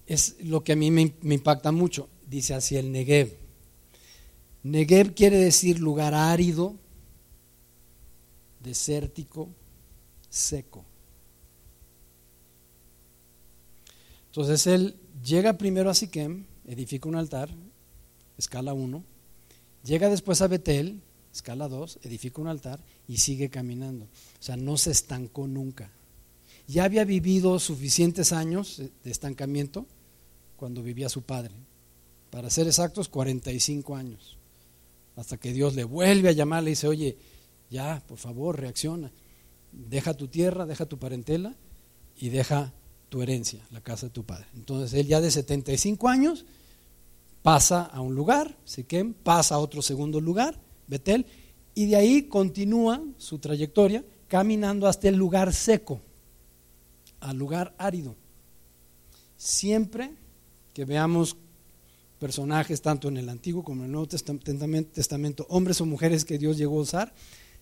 es 0.08 0.38
lo 0.42 0.64
que 0.64 0.72
a 0.72 0.76
mí 0.76 0.90
me, 0.90 1.14
impacta 1.22 1.72
mucho. 1.72 2.10
Dice 2.30 2.54
hacia 2.54 2.80
el 2.80 2.92
Negev. 2.92 3.34
Negev 4.64 5.14
quiere 5.14 5.38
decir 5.38 5.80
lugar 5.80 6.14
árido, 6.14 6.76
desértico, 8.60 9.50
seco. 10.30 10.84
Entonces 14.28 14.68
él 14.68 14.96
llega 15.24 15.58
primero 15.58 15.90
a 15.90 15.94
Siquem, 15.94 16.46
edifica 16.68 17.10
un 17.10 17.16
altar, 17.16 17.50
escala 18.38 18.74
1, 18.74 19.04
llega 19.84 20.10
después 20.10 20.42
a 20.42 20.48
Betel, 20.48 21.02
escala 21.34 21.68
2, 21.68 22.00
edifica 22.04 22.42
un 22.42 22.48
altar 22.48 22.80
y 23.08 23.18
sigue 23.18 23.50
caminando. 23.50 24.06
O 24.06 24.44
sea, 24.44 24.58
no 24.58 24.78
se 24.78 24.92
estancó 24.92 25.48
nunca. 25.48 25.90
Ya 26.68 26.84
había 26.84 27.06
vivido 27.06 27.58
suficientes 27.60 28.34
años 28.34 28.82
de 29.04 29.10
estancamiento 29.12 29.86
cuando 30.58 30.84
vivía 30.84 31.08
su 31.10 31.22
padre. 31.22 31.56
Para 32.30 32.50
ser 32.50 32.68
exactos, 32.68 33.10
45 33.10 33.96
años. 33.96 34.38
Hasta 35.16 35.38
que 35.38 35.54
Dios 35.54 35.76
le 35.76 35.84
vuelve 35.84 36.30
a 36.30 36.34
llamar, 36.34 36.64
le 36.64 36.72
dice, 36.72 36.88
oye, 36.88 37.18
ya, 37.70 38.04
por 38.08 38.18
favor, 38.18 38.60
reacciona. 38.60 39.12
Deja 39.72 40.14
tu 40.14 40.28
tierra, 40.28 40.66
deja 40.66 40.86
tu 40.86 40.98
parentela 40.98 41.56
y 42.18 42.30
deja 42.30 42.74
tu 43.10 43.22
herencia, 43.22 43.66
la 43.72 43.82
casa 43.82 44.08
de 44.08 44.12
tu 44.12 44.24
padre. 44.24 44.48
Entonces 44.56 44.94
él 44.94 45.08
ya 45.08 45.22
de 45.22 45.32
75 45.32 46.08
años 46.08 46.46
pasa 47.42 47.84
a 47.84 48.02
un 48.02 48.16
lugar, 48.16 48.58
Siquem, 48.66 49.14
pasa 49.14 49.56
a 49.56 49.60
otro 49.60 49.82
segundo 49.82 50.20
lugar, 50.20 50.60
Betel, 50.88 51.26
y 51.74 51.86
de 51.86 51.96
ahí 51.96 52.24
continúa 52.24 53.02
su 53.18 53.40
trayectoria 53.40 54.04
caminando 54.28 54.88
hasta 54.88 55.08
el 55.08 55.16
lugar 55.16 55.54
seco, 55.54 56.02
al 57.20 57.38
lugar 57.38 57.76
árido. 57.78 58.16
Siempre 59.38 60.12
que 60.74 60.86
veamos 60.86 61.38
personajes 62.20 62.82
tanto 62.82 63.08
en 63.08 63.18
el 63.18 63.30
Antiguo 63.30 63.64
como 63.64 63.82
en 63.82 63.86
el 63.86 63.92
Nuevo 63.92 64.08
Testamento, 64.08 65.46
hombres 65.50 65.82
o 65.82 65.86
mujeres 65.86 66.26
que 66.26 66.38
Dios 66.38 66.58
llegó 66.58 66.80
a 66.80 66.84
usar, 66.84 67.14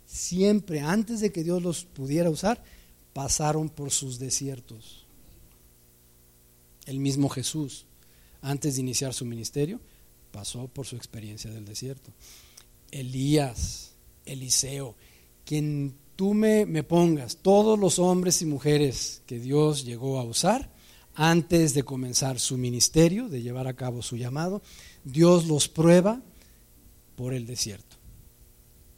siempre 0.05 0.81
antes 0.81 1.19
de 1.19 1.31
que 1.31 1.43
Dios 1.43 1.61
los 1.61 1.85
pudiera 1.85 2.29
usar, 2.29 2.63
pasaron 3.13 3.69
por 3.69 3.91
sus 3.91 4.19
desiertos. 4.19 5.05
El 6.85 6.99
mismo 6.99 7.29
Jesús, 7.29 7.85
antes 8.41 8.75
de 8.75 8.81
iniciar 8.81 9.13
su 9.13 9.25
ministerio, 9.25 9.79
pasó 10.31 10.67
por 10.67 10.85
su 10.85 10.95
experiencia 10.95 11.49
del 11.49 11.65
desierto. 11.65 12.11
Elías, 12.91 13.93
Eliseo, 14.25 14.95
quien 15.45 15.95
tú 16.15 16.33
me, 16.33 16.65
me 16.65 16.83
pongas, 16.83 17.37
todos 17.37 17.79
los 17.79 17.99
hombres 17.99 18.41
y 18.41 18.45
mujeres 18.45 19.21
que 19.25 19.39
Dios 19.39 19.85
llegó 19.85 20.19
a 20.19 20.23
usar, 20.23 20.74
antes 21.15 21.73
de 21.73 21.83
comenzar 21.83 22.39
su 22.39 22.57
ministerio, 22.57 23.29
de 23.29 23.41
llevar 23.41 23.67
a 23.67 23.73
cabo 23.73 24.01
su 24.01 24.17
llamado, 24.17 24.61
Dios 25.03 25.47
los 25.47 25.67
prueba 25.67 26.21
por 27.15 27.33
el 27.33 27.45
desierto. 27.45 27.95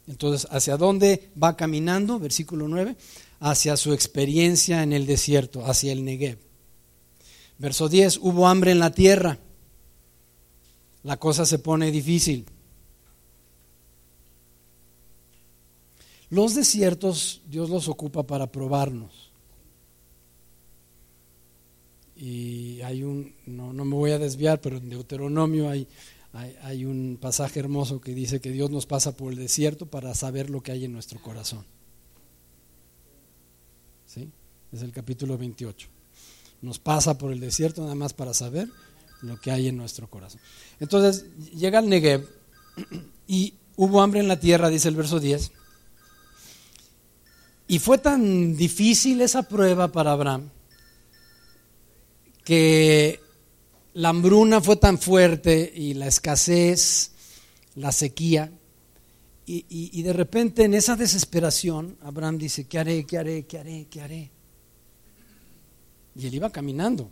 Entonces, 0.08 0.48
¿hacia 0.50 0.76
dónde 0.76 1.30
va 1.40 1.56
caminando? 1.56 2.18
Versículo 2.18 2.66
9. 2.66 2.96
Hacia 3.40 3.76
su 3.76 3.92
experiencia 3.92 4.82
en 4.82 4.92
el 4.92 5.06
desierto, 5.06 5.64
hacia 5.64 5.92
el 5.92 6.04
Negev. 6.04 6.38
Verso 7.58 7.88
10. 7.88 8.18
Hubo 8.18 8.48
hambre 8.48 8.72
en 8.72 8.78
la 8.78 8.90
tierra. 8.90 9.38
La 11.02 11.18
cosa 11.18 11.46
se 11.46 11.58
pone 11.58 11.90
difícil. 11.92 12.46
Los 16.30 16.54
desiertos 16.54 17.42
Dios 17.46 17.70
los 17.70 17.88
ocupa 17.88 18.26
para 18.26 18.50
probarnos. 18.50 19.27
Y 22.18 22.82
hay 22.82 23.04
un, 23.04 23.32
no, 23.46 23.72
me 23.72 23.94
voy 23.94 24.10
a 24.10 24.18
desviar, 24.18 24.60
pero 24.60 24.78
en 24.78 24.88
Deuteronomio 24.88 25.70
hay, 25.70 25.86
hay, 26.32 26.84
un 26.84 27.16
pasaje 27.20 27.60
hermoso 27.60 28.00
que 28.00 28.12
dice 28.12 28.40
que 28.40 28.50
Dios 28.50 28.70
nos 28.70 28.86
pasa 28.86 29.16
por 29.16 29.32
el 29.32 29.38
desierto 29.38 29.86
para 29.86 30.12
saber 30.16 30.50
lo 30.50 30.60
que 30.60 30.72
hay 30.72 30.84
en 30.84 30.92
nuestro 30.92 31.22
corazón. 31.22 31.64
¿Sí? 34.06 34.28
Es 34.72 34.82
el 34.82 34.90
capítulo 34.90 35.38
28. 35.38 35.88
Nos 36.60 36.80
pasa 36.80 37.16
por 37.16 37.30
el 37.30 37.38
desierto 37.38 37.82
nada 37.82 37.94
más 37.94 38.14
para 38.14 38.34
saber 38.34 38.68
lo 39.22 39.40
que 39.40 39.52
hay 39.52 39.68
en 39.68 39.76
nuestro 39.76 40.10
corazón. 40.10 40.40
Entonces 40.80 41.24
llega 41.54 41.78
el 41.78 41.88
Negev 41.88 42.28
y 43.28 43.54
hubo 43.76 44.02
hambre 44.02 44.18
en 44.18 44.26
la 44.26 44.40
tierra, 44.40 44.70
dice 44.70 44.88
el 44.88 44.96
verso 44.96 45.20
10. 45.20 45.52
Y 47.68 47.78
fue 47.78 47.98
tan 47.98 48.56
difícil 48.56 49.20
esa 49.20 49.44
prueba 49.44 49.92
para 49.92 50.10
Abraham 50.10 50.50
que 52.48 53.20
la 53.92 54.08
hambruna 54.08 54.62
fue 54.62 54.76
tan 54.76 54.96
fuerte 54.96 55.70
y 55.76 55.92
la 55.92 56.06
escasez, 56.06 57.10
la 57.74 57.92
sequía, 57.92 58.50
y, 59.44 60.02
de 60.02 60.12
repente 60.14 60.64
en 60.64 60.72
esa 60.72 60.96
desesperación 60.96 61.98
Abraham 62.00 62.38
dice, 62.38 62.64
¿qué 62.64 62.78
haré? 62.78 63.04
¿Qué 63.04 63.18
haré? 63.18 63.44
¿Qué 63.44 63.58
haré? 63.58 63.86
¿Qué 63.90 64.00
haré? 64.00 64.30
Y 66.16 66.26
él 66.26 66.34
iba 66.34 66.48
caminando. 66.48 67.10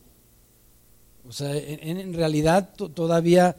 O 1.29 1.33
sea, 1.33 1.55
en 1.55 2.15
realidad 2.15 2.75
todavía 2.75 3.57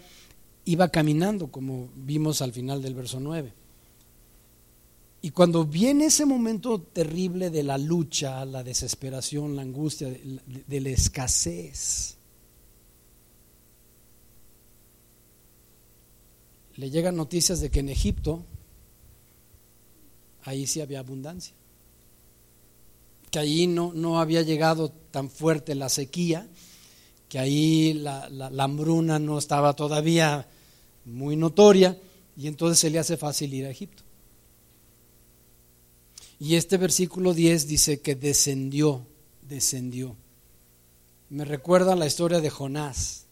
iba 0.65 0.89
caminando, 0.89 1.51
como 1.51 1.89
vimos 1.95 2.41
al 2.41 2.53
final 2.53 2.82
del 2.82 2.95
verso 2.95 3.19
9. 3.19 3.53
Y 5.28 5.32
cuando 5.32 5.65
viene 5.65 6.05
ese 6.05 6.25
momento 6.25 6.80
terrible 6.80 7.49
de 7.49 7.61
la 7.61 7.78
lucha, 7.78 8.45
la 8.45 8.63
desesperación, 8.63 9.57
la 9.57 9.61
angustia, 9.61 10.07
de, 10.07 10.80
la 10.80 10.89
escasez, 10.89 12.15
le 16.78 16.89
llegan 16.89 17.17
noticias 17.17 17.59
de 17.59 17.69
que 17.69 17.82
en 17.82 17.89
Egipto, 17.89 18.45
ahí 20.43 20.65
sí 20.65 20.80
había 20.80 20.99
abundancia, 20.99 21.53
que 23.30 23.39
ahí 23.39 23.67
no, 23.67 23.91
no 23.93 24.21
había 24.21 24.43
llegado 24.43 24.93
tan 25.11 25.30
fuerte 25.30 25.75
la 25.75 25.89
sequía, 25.89 26.47
que 27.28 27.38
ahí 27.38 27.95
la, 27.95 28.30
la 28.30 28.63
hambruna 28.63 29.19
no 29.19 29.38
estaba 29.38 29.73
todavía 29.73 30.47
muy 31.03 31.36
notoria, 31.36 31.99
y 32.38 32.47
entonces 32.47 32.80
se 32.80 32.89
le 32.89 32.99
hace 32.99 33.17
fácil 33.17 33.53
ir 33.53 33.65
a 33.65 33.71
Egipto. 33.71 34.07
Y 36.39 36.55
este 36.55 36.77
versículo 36.77 37.33
10 37.33 37.67
dice 37.67 37.99
que 37.99 38.15
descendió, 38.15 39.05
descendió. 39.41 40.15
Me 41.29 41.45
recuerda 41.45 41.95
la 41.95 42.05
historia 42.05 42.39
de 42.39 42.49
Jonás, 42.49 43.25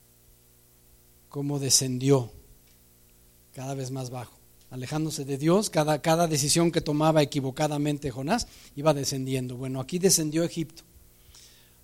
cómo 1.30 1.60
descendió 1.60 2.32
cada 3.54 3.74
vez 3.74 3.92
más 3.92 4.10
bajo, 4.10 4.38
alejándose 4.70 5.24
de 5.24 5.38
Dios, 5.38 5.70
cada, 5.70 6.02
cada 6.02 6.28
decisión 6.28 6.72
que 6.72 6.82
tomaba 6.82 7.22
equivocadamente 7.22 8.12
Jonás 8.12 8.48
iba 8.76 8.94
descendiendo. 8.94 9.56
Bueno, 9.56 9.80
aquí 9.80 10.00
descendió 10.00 10.44
Egipto. 10.44 10.84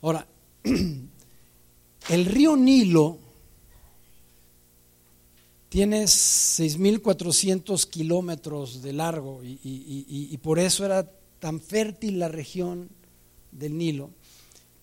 Ahora, 0.02 0.28
el 2.10 2.26
río 2.26 2.58
Nilo 2.58 3.20
tiene 5.72 6.04
6.400 6.04 7.88
kilómetros 7.88 8.82
de 8.82 8.92
largo 8.92 9.40
y, 9.42 10.38
por 10.44 10.60
eso 10.60 10.84
era 10.84 11.10
tan 11.40 11.62
fértil 11.62 12.20
la 12.20 12.28
región 12.28 12.90
del 13.54 13.78
Nilo, 13.78 14.10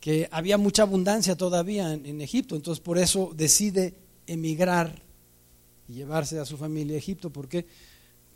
que 0.00 0.30
había 0.30 0.56
mucha 0.56 0.84
abundancia 0.84 1.36
todavía 1.36 1.92
en, 1.92 2.22
Egipto. 2.22 2.56
Entonces 2.56 2.82
por 2.82 2.96
eso 2.96 3.34
decide 3.36 3.96
emigrar 4.26 5.02
y 5.90 5.92
llevarse 5.92 6.38
a 6.38 6.46
su 6.46 6.56
familia 6.56 6.94
a 6.94 7.00
Egipto. 7.00 7.28
¿Por 7.28 7.50
qué? 7.50 7.66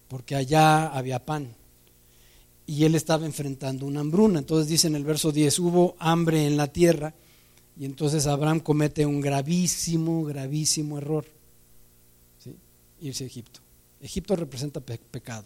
Porque 0.06 0.34
allá 0.34 0.88
había 0.88 1.24
pan. 1.24 1.54
Y 2.66 2.84
él 2.84 2.96
estaba 2.96 3.24
enfrentando 3.24 3.86
una 3.86 4.00
hambruna. 4.00 4.40
Entonces 4.40 4.68
dice 4.68 4.88
en 4.88 4.96
el 4.96 5.04
verso 5.04 5.32
10, 5.32 5.58
hubo 5.58 5.96
hambre 5.98 6.46
en 6.46 6.58
la 6.58 6.66
tierra. 6.66 7.14
Y 7.80 7.86
entonces 7.86 8.26
Abraham 8.26 8.60
comete 8.60 9.06
un 9.06 9.22
gravísimo, 9.22 10.24
gravísimo 10.24 10.98
error 10.98 11.24
irse 13.02 13.24
a 13.24 13.26
Egipto. 13.26 13.60
Egipto 14.00 14.36
representa 14.36 14.80
pecado. 14.80 15.44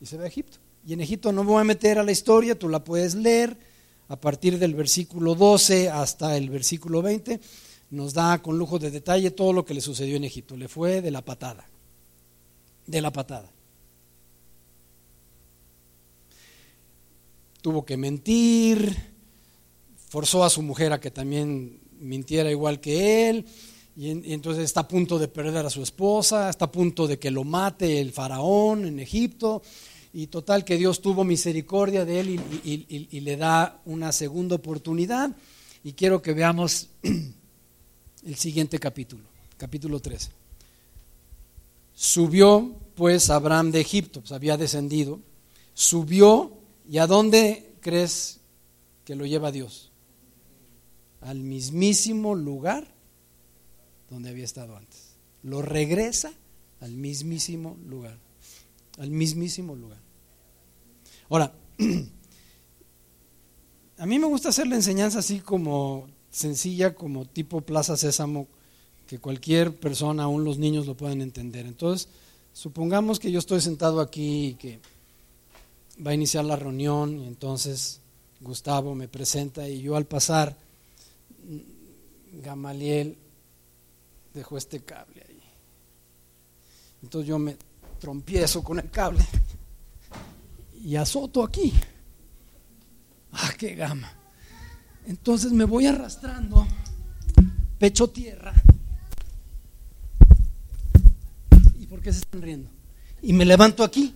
Y 0.00 0.06
se 0.06 0.16
va 0.16 0.24
a 0.24 0.28
Egipto. 0.28 0.58
Y 0.86 0.92
en 0.92 1.00
Egipto 1.00 1.32
no 1.32 1.44
me 1.44 1.50
voy 1.50 1.60
a 1.60 1.64
meter 1.64 1.98
a 1.98 2.02
la 2.02 2.12
historia, 2.12 2.58
tú 2.58 2.68
la 2.68 2.84
puedes 2.84 3.14
leer 3.14 3.56
a 4.08 4.20
partir 4.20 4.58
del 4.58 4.74
versículo 4.74 5.34
12 5.34 5.88
hasta 5.90 6.36
el 6.36 6.50
versículo 6.50 7.02
20. 7.02 7.40
Nos 7.90 8.14
da 8.14 8.40
con 8.42 8.58
lujo 8.58 8.78
de 8.78 8.90
detalle 8.90 9.30
todo 9.30 9.52
lo 9.52 9.64
que 9.64 9.74
le 9.74 9.80
sucedió 9.80 10.16
en 10.16 10.24
Egipto. 10.24 10.56
Le 10.56 10.68
fue 10.68 11.00
de 11.00 11.10
la 11.10 11.22
patada. 11.22 11.66
De 12.86 13.00
la 13.00 13.12
patada. 13.12 13.50
Tuvo 17.62 17.86
que 17.86 17.96
mentir, 17.96 18.94
forzó 20.08 20.44
a 20.44 20.50
su 20.50 20.60
mujer 20.60 20.92
a 20.92 21.00
que 21.00 21.10
también 21.10 21.80
mintiera 21.98 22.50
igual 22.50 22.78
que 22.78 23.30
él 23.30 23.46
y, 23.96 24.32
entonces 24.32 24.64
está 24.64 24.80
a 24.80 24.88
punto 24.88 25.18
de 25.18 25.28
perder 25.28 25.64
a 25.64 25.70
su 25.70 25.82
esposa, 25.82 26.50
está 26.50 26.66
a 26.66 26.72
punto 26.72 27.06
de 27.06 27.18
que 27.18 27.30
lo 27.30 27.44
mate 27.44 28.00
el 28.00 28.12
faraón 28.12 28.84
en 28.86 29.00
Egipto. 29.00 29.62
Y 30.12 30.28
total 30.28 30.64
que 30.64 30.76
Dios 30.76 31.00
tuvo 31.00 31.24
misericordia 31.24 32.04
de 32.04 32.20
él 32.20 32.40
y, 32.64 33.20
le 33.20 33.36
da 33.36 33.80
una 33.84 34.12
segunda 34.12 34.54
oportunidad. 34.54 35.34
Y 35.82 35.92
quiero 35.92 36.22
que 36.22 36.32
veamos 36.32 36.88
el 38.24 38.36
siguiente 38.36 38.78
capítulo, 38.78 39.24
capítulo 39.56 39.98
13. 40.00 40.30
Subió 41.94 42.74
pues 42.94 43.28
Abraham 43.30 43.72
de 43.72 43.80
Egipto, 43.80 44.20
pues 44.20 44.30
había 44.30 44.56
descendido, 44.56 45.20
subió 45.74 46.52
y 46.88 46.98
a 46.98 47.08
dónde 47.08 47.74
crees 47.80 48.38
que 49.04 49.14
lo 49.14 49.26
lleva 49.26 49.52
Dios? 49.52 49.90
Al 51.20 51.40
mismísimo 51.40 52.34
lugar 52.34 52.93
donde 54.14 54.30
había 54.30 54.44
estado 54.44 54.76
antes. 54.76 55.16
Lo 55.42 55.60
regresa 55.60 56.32
al 56.80 56.92
mismísimo 56.92 57.76
lugar. 57.86 58.18
Al 58.98 59.10
mismísimo 59.10 59.74
lugar. 59.74 59.98
Ahora, 61.28 61.52
a 63.98 64.06
mí 64.06 64.18
me 64.18 64.26
gusta 64.26 64.50
hacer 64.50 64.66
la 64.66 64.76
enseñanza 64.76 65.18
así 65.18 65.40
como 65.40 66.06
sencilla, 66.30 66.94
como 66.94 67.26
tipo 67.26 67.60
Plaza 67.60 67.96
Sésamo, 67.96 68.46
que 69.06 69.18
cualquier 69.18 69.74
persona, 69.74 70.24
aún 70.24 70.44
los 70.44 70.58
niños 70.58 70.86
lo 70.86 70.96
pueden 70.96 71.20
entender. 71.20 71.66
Entonces, 71.66 72.08
supongamos 72.52 73.18
que 73.18 73.30
yo 73.30 73.38
estoy 73.38 73.60
sentado 73.60 74.00
aquí 74.00 74.46
y 74.46 74.54
que 74.54 74.80
va 76.04 76.12
a 76.12 76.14
iniciar 76.14 76.44
la 76.44 76.56
reunión, 76.56 77.20
y 77.20 77.26
entonces 77.26 78.00
Gustavo 78.40 78.94
me 78.94 79.08
presenta 79.08 79.68
y 79.68 79.82
yo 79.82 79.96
al 79.96 80.06
pasar, 80.06 80.56
Gamaliel 82.42 83.18
dejó 84.34 84.58
este 84.58 84.80
cable 84.80 85.24
ahí. 85.26 85.42
Entonces 87.02 87.28
yo 87.28 87.38
me 87.38 87.56
trompiezo 88.00 88.62
con 88.62 88.78
el 88.78 88.90
cable 88.90 89.24
y 90.82 90.96
azoto 90.96 91.42
aquí. 91.42 91.72
¡Ah, 93.32 93.52
qué 93.56 93.74
gama! 93.74 94.12
Entonces 95.06 95.52
me 95.52 95.64
voy 95.64 95.86
arrastrando, 95.86 96.66
pecho 97.78 98.08
tierra. 98.08 98.54
¿Y 101.78 101.86
por 101.86 102.00
qué 102.00 102.12
se 102.12 102.20
están 102.20 102.42
riendo? 102.42 102.70
Y 103.22 103.32
me 103.32 103.44
levanto 103.44 103.84
aquí. 103.84 104.14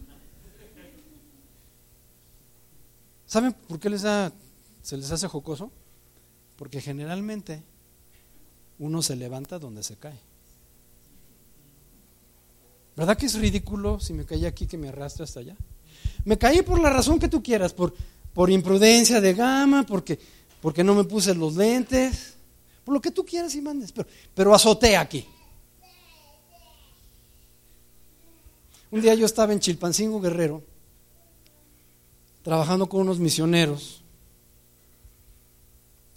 ¿Saben 3.27 3.53
por 3.53 3.79
qué 3.79 3.91
les 3.91 4.01
se 4.01 4.97
les 4.97 5.11
hace 5.11 5.29
jocoso? 5.29 5.71
Porque 6.57 6.81
generalmente 6.81 7.63
uno 8.79 9.03
se 9.03 9.17
levanta 9.17 9.59
donde 9.59 9.83
se 9.83 9.97
cae. 9.97 10.19
¿Verdad 12.97 13.17
que 13.17 13.27
es 13.27 13.35
ridículo 13.35 14.01
si 14.01 14.13
me 14.13 14.25
caí 14.25 14.45
aquí 14.45 14.67
que 14.67 14.77
me 14.77 14.89
arrastre 14.89 15.25
hasta 15.25 15.41
allá? 15.41 15.57
Me 16.25 16.37
caí 16.37 16.63
por 16.63 16.81
la 16.81 16.91
razón 16.91 17.19
que 17.19 17.29
tú 17.29 17.43
quieras, 17.43 17.73
por, 17.73 17.95
por 18.35 18.51
imprudencia 18.51 19.21
de 19.21 19.35
gama, 19.35 19.85
porque, 19.87 20.19
porque 20.61 20.83
no 20.83 20.95
me 20.95 21.05
puse 21.05 21.35
los 21.35 21.55
lentes, 21.55 22.35
por 22.85 22.95
lo 22.95 23.01
que 23.01 23.11
tú 23.11 23.25
quieras 23.25 23.55
y 23.55 23.61
mandes, 23.61 23.93
pero, 23.93 24.09
pero 24.35 24.55
aquí. 24.99 25.27
Un 28.91 29.03
día 29.03 29.15
yo 29.15 29.27
estaba 29.27 29.53
en 29.53 29.61
Chilpancingo 29.61 30.21
Guerrero, 30.21 30.63
trabajando 32.43 32.89
con 32.89 33.03
unos 33.03 33.19
misioneros, 33.19 34.03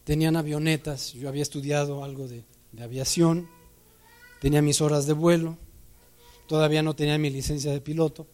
tenían 0.03 0.35
avionetas, 0.35 1.13
yo 1.13 1.27
había 1.27 1.43
estudiado 1.43 2.03
algo 2.03 2.27
de, 2.27 2.43
de 2.71 2.83
aviación, 2.83 3.47
tenía 4.39 4.61
mis 4.61 4.81
horas 4.81 5.05
de 5.05 5.13
vuelo, 5.13 5.57
todavía 6.47 6.83
no 6.83 6.95
tenía 6.95 7.17
mi 7.17 7.29
licencia 7.29 7.71
de 7.71 7.81
piloto. 7.81 8.27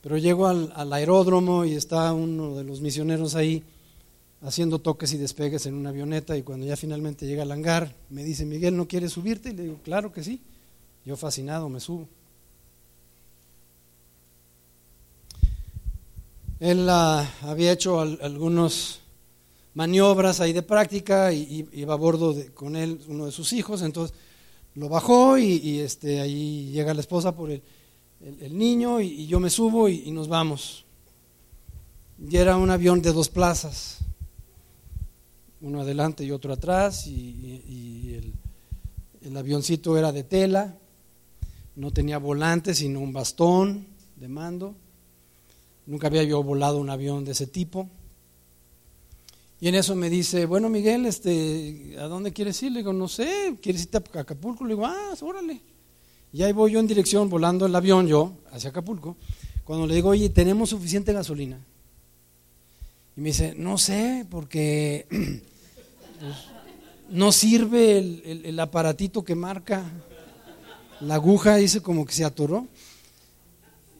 Pero 0.00 0.18
llego 0.18 0.46
al, 0.46 0.92
aeródromo 0.92 1.64
y 1.64 1.74
está 1.74 2.12
uno 2.12 2.56
de 2.56 2.64
los 2.64 2.80
misioneros 2.80 3.34
ahí 3.34 3.62
haciendo 4.42 4.78
toques 4.78 5.12
y 5.14 5.16
despegues 5.16 5.64
en 5.64 5.74
una 5.74 5.88
avioneta 5.88 6.36
y 6.36 6.42
cuando 6.42 6.66
ya 6.66 6.76
finalmente 6.76 7.26
llega 7.26 7.42
al 7.42 7.52
hangar 7.52 7.94
me 8.10 8.22
dice, 8.22 8.44
Miguel, 8.44 8.76
¿no 8.76 8.86
quieres 8.86 9.12
subirte? 9.12 9.50
Y 9.50 9.54
le 9.54 9.62
digo, 9.62 9.78
claro 9.82 10.12
que 10.12 10.22
sí. 10.22 10.40
Yo 11.06 11.16
fascinado 11.16 11.68
me 11.68 11.80
subo. 11.80 12.08
Él 16.60 16.86
ah, 16.88 17.30
había 17.42 17.72
hecho 17.72 18.00
algunas 18.00 19.00
maniobras 19.74 20.40
ahí 20.40 20.52
de 20.52 20.62
práctica 20.62 21.32
y, 21.32 21.68
iba 21.72 21.94
a 21.94 21.96
bordo 21.96 22.34
con 22.54 22.76
él 22.76 23.00
uno 23.08 23.26
de 23.26 23.32
sus 23.32 23.52
hijos, 23.52 23.82
entonces 23.82 24.16
lo 24.74 24.88
bajó 24.88 25.38
y, 25.38 25.80
este, 25.80 26.20
ahí 26.20 26.70
llega 26.70 26.94
la 26.94 27.00
esposa 27.00 27.34
por 27.36 27.50
el, 27.50 27.62
niño 28.50 29.00
y, 29.00 29.26
yo 29.26 29.40
me 29.40 29.50
subo 29.50 29.88
y, 29.88 30.10
nos 30.10 30.28
vamos. 30.28 30.84
Y 32.28 32.36
era 32.36 32.56
un 32.56 32.70
avión 32.70 33.02
de 33.02 33.12
dos 33.12 33.28
plazas, 33.28 33.98
uno 35.60 35.80
adelante 35.80 36.24
y 36.24 36.30
otro 36.30 36.52
atrás, 36.52 37.06
y, 37.06 38.14
el, 38.14 38.32
el 39.22 39.36
avioncito 39.36 39.98
era 39.98 40.12
de 40.12 40.22
tela, 40.22 40.78
no 41.76 41.90
tenía 41.90 42.18
volante 42.18 42.74
sino 42.74 43.00
un 43.00 43.12
bastón 43.12 43.86
de 44.16 44.28
mando. 44.28 44.74
Nunca 45.86 46.06
había 46.06 46.22
yo 46.22 46.42
volado 46.42 46.78
un 46.78 46.88
avión 46.88 47.24
de 47.24 47.32
ese 47.32 47.46
tipo. 47.46 47.90
Y 49.64 49.68
en 49.68 49.76
eso 49.76 49.96
me 49.96 50.10
dice, 50.10 50.44
bueno 50.44 50.68
Miguel, 50.68 51.06
este, 51.06 51.96
¿a 51.98 52.02
dónde 52.02 52.34
quieres 52.34 52.62
ir? 52.62 52.70
Le 52.70 52.80
digo, 52.80 52.92
no 52.92 53.08
sé, 53.08 53.56
¿quieres 53.62 53.84
irte 53.84 53.96
a 53.96 54.20
Acapulco? 54.20 54.62
Le 54.62 54.74
digo, 54.74 54.84
ah, 54.84 55.14
órale. 55.22 55.58
Y 56.34 56.42
ahí 56.42 56.52
voy 56.52 56.72
yo 56.72 56.80
en 56.80 56.86
dirección, 56.86 57.30
volando 57.30 57.64
el 57.64 57.74
avión 57.74 58.06
yo, 58.06 58.34
hacia 58.52 58.68
Acapulco. 58.68 59.16
Cuando 59.64 59.86
le 59.86 59.94
digo, 59.94 60.10
oye, 60.10 60.28
¿tenemos 60.28 60.68
suficiente 60.68 61.14
gasolina? 61.14 61.58
Y 63.16 63.22
me 63.22 63.28
dice, 63.30 63.54
no 63.56 63.78
sé, 63.78 64.26
porque 64.28 65.06
pues, 66.20 66.34
no 67.08 67.32
sirve 67.32 67.96
el, 67.96 68.42
el 68.44 68.60
aparatito 68.60 69.24
que 69.24 69.34
marca. 69.34 69.82
La 71.00 71.14
aguja 71.14 71.56
dice 71.56 71.80
como 71.80 72.04
que 72.04 72.12
se 72.12 72.26
atoró. 72.26 72.66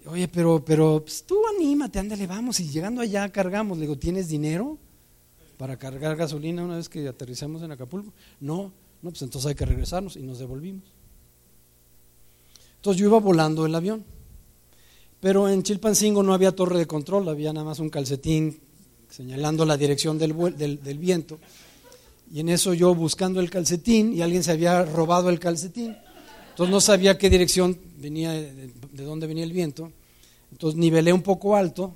Oye, 0.05 0.29
pero, 0.29 0.63
pero 0.63 1.01
pues, 1.03 1.25
tú 1.25 1.39
anímate, 1.57 2.01
ándale, 2.01 2.27
vamos. 2.27 2.61
Y 2.61 2.69
llegando 2.69 3.01
allá 3.01 3.27
cargamos. 3.31 3.79
Le 3.79 3.87
digo, 3.87 3.97
¿tienes 3.97 4.29
dinero 4.29 4.79
para 5.65 5.79
cargar 5.79 6.15
gasolina 6.15 6.63
una 6.63 6.77
vez 6.77 6.91
que 6.91 7.09
aterrizamos 7.09 7.63
en 7.63 7.73
Acapulco? 7.73 8.13
No, 8.39 8.71
no, 9.01 9.09
pues 9.09 9.23
entonces 9.23 9.49
hay 9.49 9.55
que 9.55 9.65
regresarnos 9.65 10.15
y 10.15 10.21
nos 10.21 10.39
devolvimos. 10.39 10.85
Entonces 12.77 13.01
yo 13.01 13.09
iba 13.09 13.19
volando 13.19 13.65
el 13.65 13.75
avión. 13.75 14.05
Pero 15.21 15.49
en 15.49 15.63
Chilpancingo 15.63 16.23
no 16.23 16.35
había 16.35 16.55
torre 16.55 16.79
de 16.79 16.87
control, 16.87 17.31
había 17.31 17.51
nada 17.55 17.65
más 17.65 17.79
un 17.79 17.89
calcetín 17.89 18.61
señalando 19.09 19.65
la 19.65 19.79
dirección 19.79 20.19
del, 20.19 20.35
viento. 20.99 21.39
Y 22.31 22.41
en 22.41 22.51
eso 22.51 22.75
yo 22.75 22.95
buscando 22.95 23.41
el 23.41 23.49
calcetín 23.49 24.13
y 24.13 24.21
alguien 24.21 24.43
se 24.43 24.53
había 24.53 24.85
robado 24.85 25.31
el 25.31 25.41
calcetín. 25.41 25.97
Entonces 26.51 26.71
no 26.71 26.83
sabía 26.83 27.17
qué 27.17 27.31
dirección 27.31 27.79
venía, 27.97 28.33
de, 28.33 28.71
dónde 28.93 29.27
venía 29.27 29.45
el 29.45 29.53
viento. 29.55 29.91
Entonces 30.53 30.79
nivelé 30.79 31.15
un 31.15 31.23
poco 31.23 31.57
alto 31.57 31.95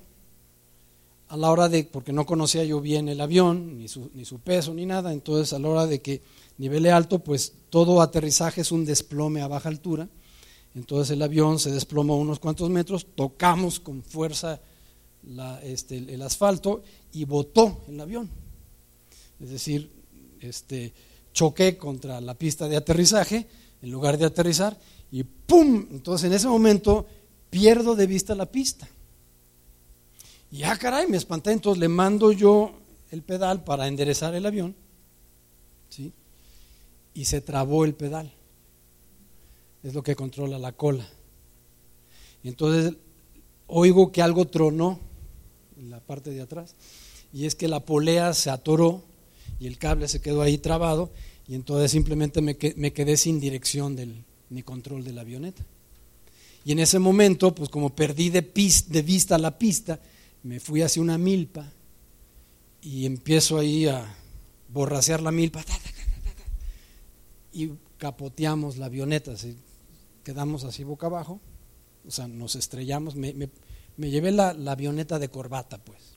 a 1.28 1.36
la 1.36 1.50
hora 1.50 1.68
de, 1.68 1.84
porque 1.84 2.12
no 2.12 2.26
conocía 2.26 2.64
yo 2.64 2.80
bien 2.80 3.08
el 3.08 3.20
avión, 3.20 3.78
ni 3.78 3.88
su, 3.88 4.10
ni 4.14 4.24
su 4.24 4.38
peso, 4.40 4.72
ni 4.74 4.86
nada. 4.86 5.12
Entonces 5.12 5.52
a 5.52 5.58
la 5.58 5.68
hora 5.68 5.86
de 5.86 6.00
que 6.00 6.22
nivelé 6.56 6.90
alto, 6.90 7.18
pues 7.20 7.52
todo 7.70 8.00
aterrizaje 8.00 8.62
es 8.62 8.72
un 8.72 8.84
desplome 8.84 9.42
a 9.42 9.48
baja 9.48 9.68
altura. 9.68 10.08
Entonces 10.74 11.10
el 11.10 11.22
avión 11.22 11.58
se 11.58 11.70
desplomó 11.70 12.16
unos 12.16 12.38
cuantos 12.38 12.70
metros, 12.70 13.06
tocamos 13.14 13.80
con 13.80 14.02
fuerza 14.02 14.60
este, 15.62 15.96
el 15.96 16.22
asfalto 16.22 16.82
y 17.12 17.24
botó 17.24 17.82
el 17.88 18.00
avión. 18.00 18.30
Es 19.40 19.50
decir, 19.50 19.90
este, 20.40 20.92
choqué 21.32 21.76
contra 21.76 22.20
la 22.20 22.34
pista 22.34 22.68
de 22.68 22.76
aterrizaje 22.76 23.46
en 23.82 23.90
lugar 23.90 24.18
de 24.18 24.26
aterrizar 24.26 24.78
y 25.10 25.22
¡pum! 25.22 25.86
Entonces 25.90 26.26
en 26.26 26.32
ese 26.34 26.48
momento 26.48 27.06
pierdo 27.50 27.94
de 27.94 28.06
vista 28.06 28.34
la 28.34 28.46
pista. 28.46 28.88
Y 30.50 30.62
ah, 30.62 30.76
caray, 30.76 31.06
me 31.06 31.16
espanté, 31.16 31.52
entonces 31.52 31.80
le 31.80 31.88
mando 31.88 32.32
yo 32.32 32.72
el 33.10 33.22
pedal 33.22 33.64
para 33.64 33.86
enderezar 33.86 34.34
el 34.34 34.46
avión, 34.46 34.74
¿sí? 35.88 36.12
Y 37.14 37.24
se 37.26 37.40
trabó 37.40 37.84
el 37.84 37.94
pedal. 37.94 38.32
Es 39.82 39.94
lo 39.94 40.02
que 40.02 40.16
controla 40.16 40.58
la 40.58 40.72
cola. 40.72 41.08
Entonces 42.42 42.94
oigo 43.66 44.10
que 44.10 44.22
algo 44.22 44.46
tronó 44.46 44.98
en 45.78 45.90
la 45.90 46.00
parte 46.00 46.30
de 46.30 46.40
atrás, 46.40 46.74
y 47.32 47.44
es 47.44 47.54
que 47.54 47.68
la 47.68 47.80
polea 47.80 48.32
se 48.34 48.50
atoró 48.50 49.04
y 49.60 49.66
el 49.66 49.78
cable 49.78 50.08
se 50.08 50.20
quedó 50.20 50.42
ahí 50.42 50.58
trabado 50.58 51.10
y 51.46 51.54
entonces 51.54 51.90
simplemente 51.90 52.40
me, 52.40 52.56
quedé 52.56 53.16
sin 53.16 53.38
dirección 53.38 53.96
ni 54.50 54.62
control 54.62 55.04
de 55.04 55.12
la 55.12 55.22
avioneta. 55.22 55.64
Y 56.64 56.72
en 56.72 56.80
ese 56.80 56.98
momento, 56.98 57.54
pues 57.54 57.70
como 57.70 57.90
perdí 57.90 58.30
de, 58.30 58.42
de 58.42 59.02
vista 59.02 59.38
la 59.38 59.56
pista, 59.58 60.00
me 60.42 60.60
fui 60.60 60.82
hacia 60.82 61.02
una 61.02 61.18
milpa 61.18 61.72
y 62.80 63.06
empiezo 63.06 63.58
ahí 63.58 63.86
a 63.86 64.14
borrasear 64.68 65.20
la 65.20 65.32
milpa 65.32 65.64
y 67.52 67.72
capoteamos 67.98 68.76
la 68.76 68.86
avioneta, 68.86 69.34
quedamos 70.22 70.64
así 70.64 70.84
boca 70.84 71.06
abajo, 71.06 71.40
o 72.06 72.10
sea, 72.10 72.28
nos 72.28 72.54
estrellamos, 72.56 73.16
me, 73.16 73.34
llevé 73.96 74.30
la, 74.30 74.50
avioneta 74.50 75.18
de 75.18 75.28
corbata, 75.28 75.78
pues. 75.78 76.16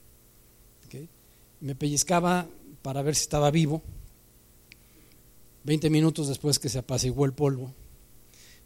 Me 1.60 1.76
pellizcaba 1.76 2.48
para 2.82 3.02
ver 3.02 3.14
si 3.14 3.22
estaba 3.22 3.52
vivo 3.52 3.82
Veinte 5.64 5.90
minutos 5.90 6.26
después 6.26 6.58
que 6.58 6.68
se 6.68 6.80
apaciguó 6.80 7.24
el 7.24 7.34
polvo, 7.34 7.72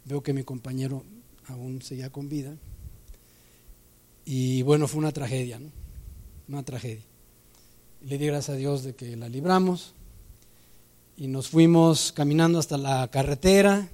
veo 0.05 0.23
que 0.23 0.33
mi 0.33 0.43
compañero 0.43 1.03
aún 1.45 1.81
seguía 1.83 2.09
con 2.09 2.27
vida. 2.27 2.57
Y 4.29 4.61
bueno, 4.63 4.89
fue 4.89 4.99
una 4.99 5.13
tragedia. 5.13 5.57
Una 6.49 6.61
tragedia. 6.61 7.05
Le 8.01 8.17
di 8.17 8.25
gracias 8.25 8.55
a 8.55 8.57
Dios 8.57 8.83
de 8.83 8.93
que 8.93 9.15
la 9.15 9.29
libramos 9.29 9.93
y 11.15 11.27
nos 11.27 11.47
fuimos 11.47 12.11
caminando 12.11 12.59
hasta 12.59 12.77
la 12.77 13.07
carretera. 13.07 13.89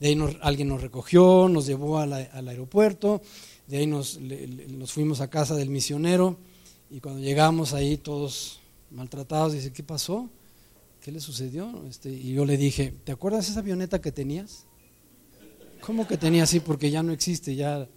De 0.00 0.08
ahí 0.08 0.38
alguien 0.42 0.66
nos 0.66 0.82
recogió, 0.82 1.48
nos 1.48 1.66
llevó 1.66 2.00
al 2.00 2.12
aeropuerto. 2.12 3.22
De 3.68 3.78
ahí 3.78 3.86
nos, 3.86 4.18
nos 4.18 4.92
fuimos 4.92 5.20
a 5.20 5.30
casa 5.30 5.54
del 5.54 5.70
misionero. 5.70 6.38
Y 6.90 6.98
cuando 6.98 7.20
llegamos 7.20 7.72
ahí, 7.72 7.98
todos 7.98 8.58
maltratados, 8.90 9.52
dice: 9.52 9.72
¿Qué 9.72 9.84
pasó? 9.84 10.28
¿qué 11.00 11.12
le 11.12 11.20
sucedió? 11.20 11.84
Este, 11.88 12.10
y 12.10 12.32
yo 12.32 12.44
le 12.44 12.56
dije, 12.56 12.92
¿te 13.04 13.12
acuerdas 13.12 13.48
esa 13.48 13.60
avioneta 13.60 14.00
que 14.00 14.10
tenías? 14.10 14.64
¿Cómo 15.80 16.08
que 16.08 16.18
tenía 16.18 16.42
así? 16.42 16.58
Porque 16.58 16.90
ya 16.90 17.04
no 17.04 17.12
existe, 17.12 17.54
ya 17.54 17.88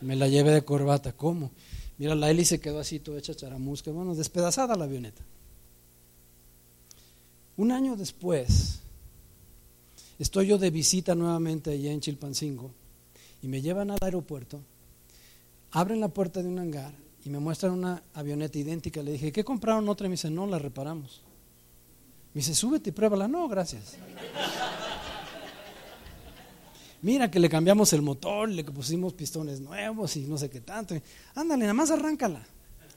me 0.00 0.16
la 0.16 0.28
llevé 0.28 0.50
de 0.50 0.64
corbata. 0.64 1.12
¿Cómo? 1.12 1.50
Mira, 1.98 2.14
la 2.14 2.30
hélice 2.30 2.60
quedó 2.60 2.80
así, 2.80 3.00
toda 3.00 3.18
hecha 3.18 3.34
charamusca, 3.34 3.90
bueno, 3.90 4.14
despedazada 4.14 4.76
la 4.76 4.84
avioneta. 4.84 5.22
Un 7.56 7.72
año 7.72 7.96
después, 7.96 8.80
estoy 10.18 10.48
yo 10.48 10.58
de 10.58 10.70
visita 10.70 11.14
nuevamente 11.14 11.70
allá 11.70 11.90
en 11.90 12.00
Chilpancingo 12.00 12.70
y 13.42 13.48
me 13.48 13.62
llevan 13.62 13.90
al 13.90 13.98
aeropuerto, 14.02 14.60
abren 15.70 16.00
la 16.00 16.08
puerta 16.08 16.42
de 16.42 16.48
un 16.48 16.58
hangar 16.58 16.92
y 17.24 17.30
me 17.30 17.38
muestran 17.38 17.72
una 17.72 18.02
avioneta 18.12 18.58
idéntica. 18.58 19.02
Le 19.02 19.12
dije, 19.12 19.32
¿qué 19.32 19.42
compraron 19.42 19.88
otra? 19.88 20.06
Y 20.06 20.10
me 20.10 20.14
dicen, 20.14 20.34
no, 20.34 20.46
la 20.46 20.58
reparamos. 20.58 21.22
Me 22.34 22.40
dice, 22.40 22.54
súbete 22.54 22.90
y 22.90 22.92
pruébala. 22.92 23.26
No, 23.26 23.48
gracias. 23.48 23.96
Mira 27.06 27.30
que 27.30 27.38
le 27.38 27.48
cambiamos 27.48 27.92
el 27.92 28.02
motor, 28.02 28.48
le 28.48 28.64
pusimos 28.64 29.12
pistones 29.12 29.60
nuevos 29.60 30.16
y 30.16 30.22
no 30.22 30.36
sé 30.36 30.50
qué 30.50 30.60
tanto. 30.60 30.92
Ándale, 31.36 31.60
nada 31.60 31.72
más 31.72 31.92
arráncala. 31.92 32.44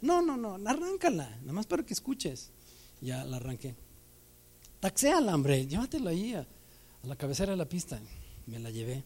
No, 0.02 0.20
no, 0.20 0.36
no, 0.36 0.56
arráncala, 0.68 1.30
nada 1.42 1.54
más 1.54 1.68
para 1.68 1.84
que 1.84 1.94
escuches. 1.94 2.50
Ya 3.02 3.24
la 3.24 3.38
arranqué. 3.38 3.76
Taxéala, 4.80 5.36
hombre, 5.36 5.68
llévatelo 5.68 6.10
ahí 6.10 6.34
a, 6.34 6.44
la 7.04 7.16
cabecera 7.16 7.52
de 7.52 7.58
la 7.58 7.66
pista. 7.66 8.00
Me 8.48 8.58
la 8.58 8.72
llevé. 8.72 9.04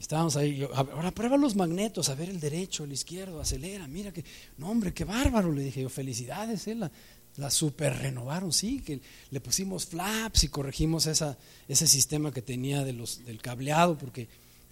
Estábamos 0.00 0.34
ahí, 0.36 0.66
ahora 0.72 1.10
prueba 1.10 1.36
los 1.36 1.54
magnetos, 1.54 2.08
a 2.08 2.14
ver 2.14 2.30
el 2.30 2.40
derecho, 2.40 2.84
el 2.84 2.92
izquierdo, 2.92 3.38
acelera, 3.38 3.86
mira 3.86 4.12
que, 4.12 4.24
no 4.56 4.70
hombre, 4.70 4.94
qué 4.94 5.04
bárbaro, 5.04 5.52
le 5.52 5.62
dije 5.62 5.82
yo, 5.82 5.90
felicidades, 5.90 6.66
eh, 6.68 6.74
la, 6.74 6.90
la 7.38 7.50
super 7.50 7.94
renovaron, 7.96 8.52
sí, 8.52 8.80
que 8.80 9.00
le 9.30 9.40
pusimos 9.40 9.86
flaps 9.86 10.44
y 10.44 10.48
corregimos 10.48 11.06
esa, 11.06 11.36
ese 11.68 11.86
sistema 11.86 12.32
que 12.32 12.42
tenía 12.42 12.84
de 12.84 12.92
los, 12.92 13.24
del 13.24 13.40
cableado, 13.42 13.98
porque, 13.98 14.28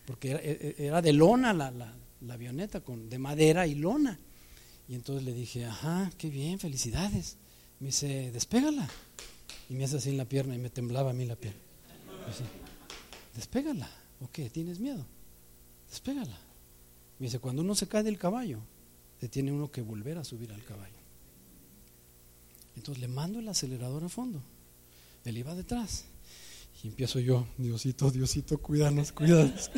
porque 0.07 0.31
era, 0.31 0.41
e, 0.43 0.75
e, 0.79 1.03
de 1.03 1.13
lona 1.13 1.53
la, 1.53 1.71
la, 1.71 2.35
avioneta, 2.35 2.81
con, 2.81 3.11
de 3.11 3.19
madera 3.19 3.67
y 3.67 3.75
lona. 3.75 4.19
Y 4.89 4.95
entonces 4.95 5.25
le 5.25 5.33
dije, 5.33 5.67
ajá, 5.67 6.11
qué 6.17 6.29
bien, 6.31 6.59
felicidades. 6.59 7.37
Me 7.81 7.89
dice, 7.89 8.31
despégala. 8.33 8.89
Y 9.69 9.75
me 9.75 9.85
hace 9.85 9.97
así 9.97 10.11
en 10.11 10.17
la 10.17 10.25
pierna 10.25 10.55
y 10.55 10.59
me 10.59 10.71
temblaba 10.71 11.11
a 11.11 11.15
mí 11.15 11.25
la 11.27 11.37
pierna. 11.37 11.61
Me 12.21 12.27
dice, 12.27 12.45
despégala. 13.35 13.91
¿O 14.21 14.31
qué? 14.31 14.49
¿Tienes 14.49 14.79
miedo? 14.79 15.05
Despégala. 15.91 16.39
Me 17.19 17.27
dice, 17.27 17.39
cuando 17.39 17.63
uno 17.63 17.75
se 17.75 17.89
cae 17.89 18.03
del 18.03 18.19
caballo, 18.19 18.61
se 19.21 19.29
tiene 19.29 19.53
uno 19.53 19.71
que 19.71 19.83
volver 19.83 20.19
a 20.19 20.25
subir 20.25 20.53
al 20.53 20.65
caballo. 20.65 20.94
Entonces 22.77 23.01
le 23.01 23.09
mando 23.09 23.39
el 23.39 23.49
acelerador 23.49 24.05
a 24.05 24.09
fondo. 24.09 24.43
Él 25.25 25.39
iba 25.39 25.55
detrás. 25.55 26.05
Y 26.83 26.89
empiezo 26.89 27.19
yo, 27.19 27.47
Diosito, 27.57 28.11
Diosito, 28.11 28.59
cuídanos, 28.59 29.13
cuídanos. 29.13 29.71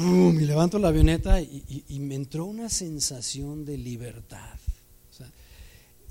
y 0.00 0.44
levanto 0.44 0.78
la 0.78 0.88
avioneta 0.88 1.40
y, 1.40 1.84
me 2.00 2.14
entró 2.14 2.46
una 2.46 2.68
sensación 2.68 3.64
de 3.64 3.76
libertad. 3.76 4.54
O 5.10 5.12
sea, 5.12 5.30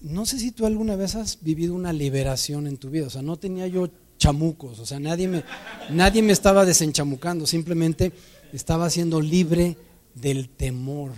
no 0.01 0.25
sé 0.25 0.39
si 0.39 0.51
tú 0.51 0.65
alguna 0.65 0.95
vez 0.95 1.15
has 1.15 1.41
vivido 1.41 1.73
una 1.73 1.91
liberación 1.91 2.67
en 2.67 2.77
tu 2.77 2.89
vida. 2.89 3.07
O 3.07 3.09
sea, 3.09 3.21
no 3.21 3.37
tenía 3.37 3.67
yo 3.67 3.89
chamucos. 4.17 4.79
O 4.79 4.85
sea, 4.85 4.99
nadie 4.99 5.27
me, 5.27 5.43
nadie 5.89 6.21
me 6.21 6.31
estaba 6.33 6.65
desenchamucando. 6.65 7.47
Simplemente 7.47 8.11
estaba 8.53 8.89
siendo 8.89 9.21
libre 9.21 9.75
del 10.13 10.49
temor 10.49 11.13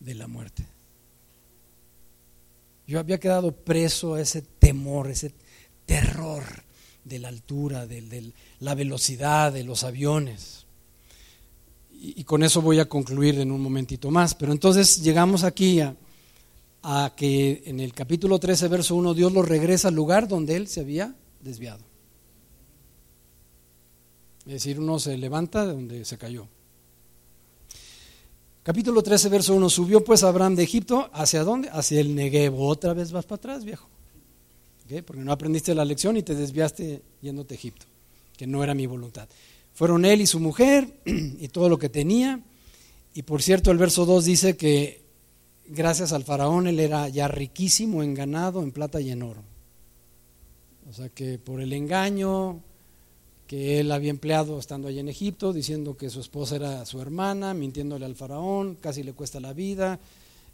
de 0.00 0.14
la 0.14 0.26
muerte. 0.26 0.73
Yo 2.86 3.00
había 3.00 3.18
quedado 3.18 3.52
preso 3.52 4.14
a 4.14 4.20
ese 4.20 4.42
temor, 4.42 5.10
ese 5.10 5.32
terror 5.86 6.44
de 7.04 7.18
la 7.18 7.28
altura, 7.28 7.86
de, 7.86 8.32
la 8.60 8.74
velocidad 8.74 9.52
de 9.52 9.64
los 9.64 9.84
aviones. 9.84 10.66
Y, 11.90 12.24
con 12.24 12.42
eso 12.42 12.60
voy 12.60 12.78
a 12.80 12.88
concluir 12.88 13.38
en 13.38 13.50
un 13.50 13.60
momentito 13.60 14.10
más. 14.10 14.34
Pero 14.34 14.52
entonces 14.52 15.02
llegamos 15.02 15.44
aquí 15.44 15.80
a, 15.80 15.96
a 16.82 17.14
que 17.16 17.62
en 17.64 17.80
el 17.80 17.94
capítulo 17.94 18.38
13, 18.38 18.68
verso 18.68 18.94
1, 18.96 19.14
Dios 19.14 19.32
lo 19.32 19.42
regresa 19.42 19.88
al 19.88 19.94
lugar 19.94 20.28
donde 20.28 20.56
él 20.56 20.68
se 20.68 20.80
había 20.80 21.14
desviado. 21.40 21.82
Es 24.46 24.52
decir, 24.52 24.78
uno 24.78 24.98
se 24.98 25.16
levanta 25.16 25.64
de 25.64 25.72
donde 25.72 26.04
se 26.04 26.18
cayó. 26.18 26.48
Capítulo 28.64 29.02
13, 29.02 29.28
verso 29.28 29.54
1. 29.54 29.68
Subió 29.68 30.02
pues 30.02 30.22
Abraham 30.22 30.54
de 30.54 30.62
Egipto, 30.62 31.10
¿hacia 31.12 31.44
dónde? 31.44 31.68
Hacia 31.68 32.00
el 32.00 32.14
Negev. 32.14 32.58
Otra 32.58 32.94
vez 32.94 33.12
vas 33.12 33.26
para 33.26 33.36
atrás, 33.36 33.62
viejo. 33.62 33.90
Porque 35.06 35.22
no 35.22 35.32
aprendiste 35.32 35.74
la 35.74 35.84
lección 35.84 36.16
y 36.16 36.22
te 36.22 36.34
desviaste 36.34 37.02
yéndote 37.20 37.52
a 37.52 37.58
Egipto, 37.58 37.84
que 38.38 38.46
no 38.46 38.64
era 38.64 38.72
mi 38.72 38.86
voluntad. 38.86 39.28
Fueron 39.74 40.06
él 40.06 40.22
y 40.22 40.26
su 40.26 40.40
mujer 40.40 40.88
y 41.04 41.46
todo 41.48 41.68
lo 41.68 41.78
que 41.78 41.90
tenía. 41.90 42.40
Y 43.12 43.24
por 43.24 43.42
cierto, 43.42 43.70
el 43.70 43.76
verso 43.76 44.06
2 44.06 44.24
dice 44.24 44.56
que 44.56 45.02
gracias 45.66 46.14
al 46.14 46.24
faraón 46.24 46.66
él 46.66 46.80
era 46.80 47.10
ya 47.10 47.28
riquísimo 47.28 48.02
en 48.02 48.14
ganado, 48.14 48.62
en 48.62 48.72
plata 48.72 48.98
y 48.98 49.10
en 49.10 49.24
oro. 49.24 49.42
O 50.88 50.92
sea 50.94 51.10
que 51.10 51.38
por 51.38 51.60
el 51.60 51.74
engaño, 51.74 52.62
que 53.46 53.80
él 53.80 53.92
había 53.92 54.10
empleado 54.10 54.58
estando 54.58 54.88
allí 54.88 54.98
en 54.98 55.08
Egipto, 55.08 55.52
diciendo 55.52 55.96
que 55.96 56.10
su 56.10 56.20
esposa 56.20 56.56
era 56.56 56.86
su 56.86 57.00
hermana, 57.00 57.52
mintiéndole 57.54 58.06
al 58.06 58.14
faraón, 58.14 58.76
casi 58.80 59.02
le 59.02 59.12
cuesta 59.12 59.40
la 59.40 59.52
vida. 59.52 60.00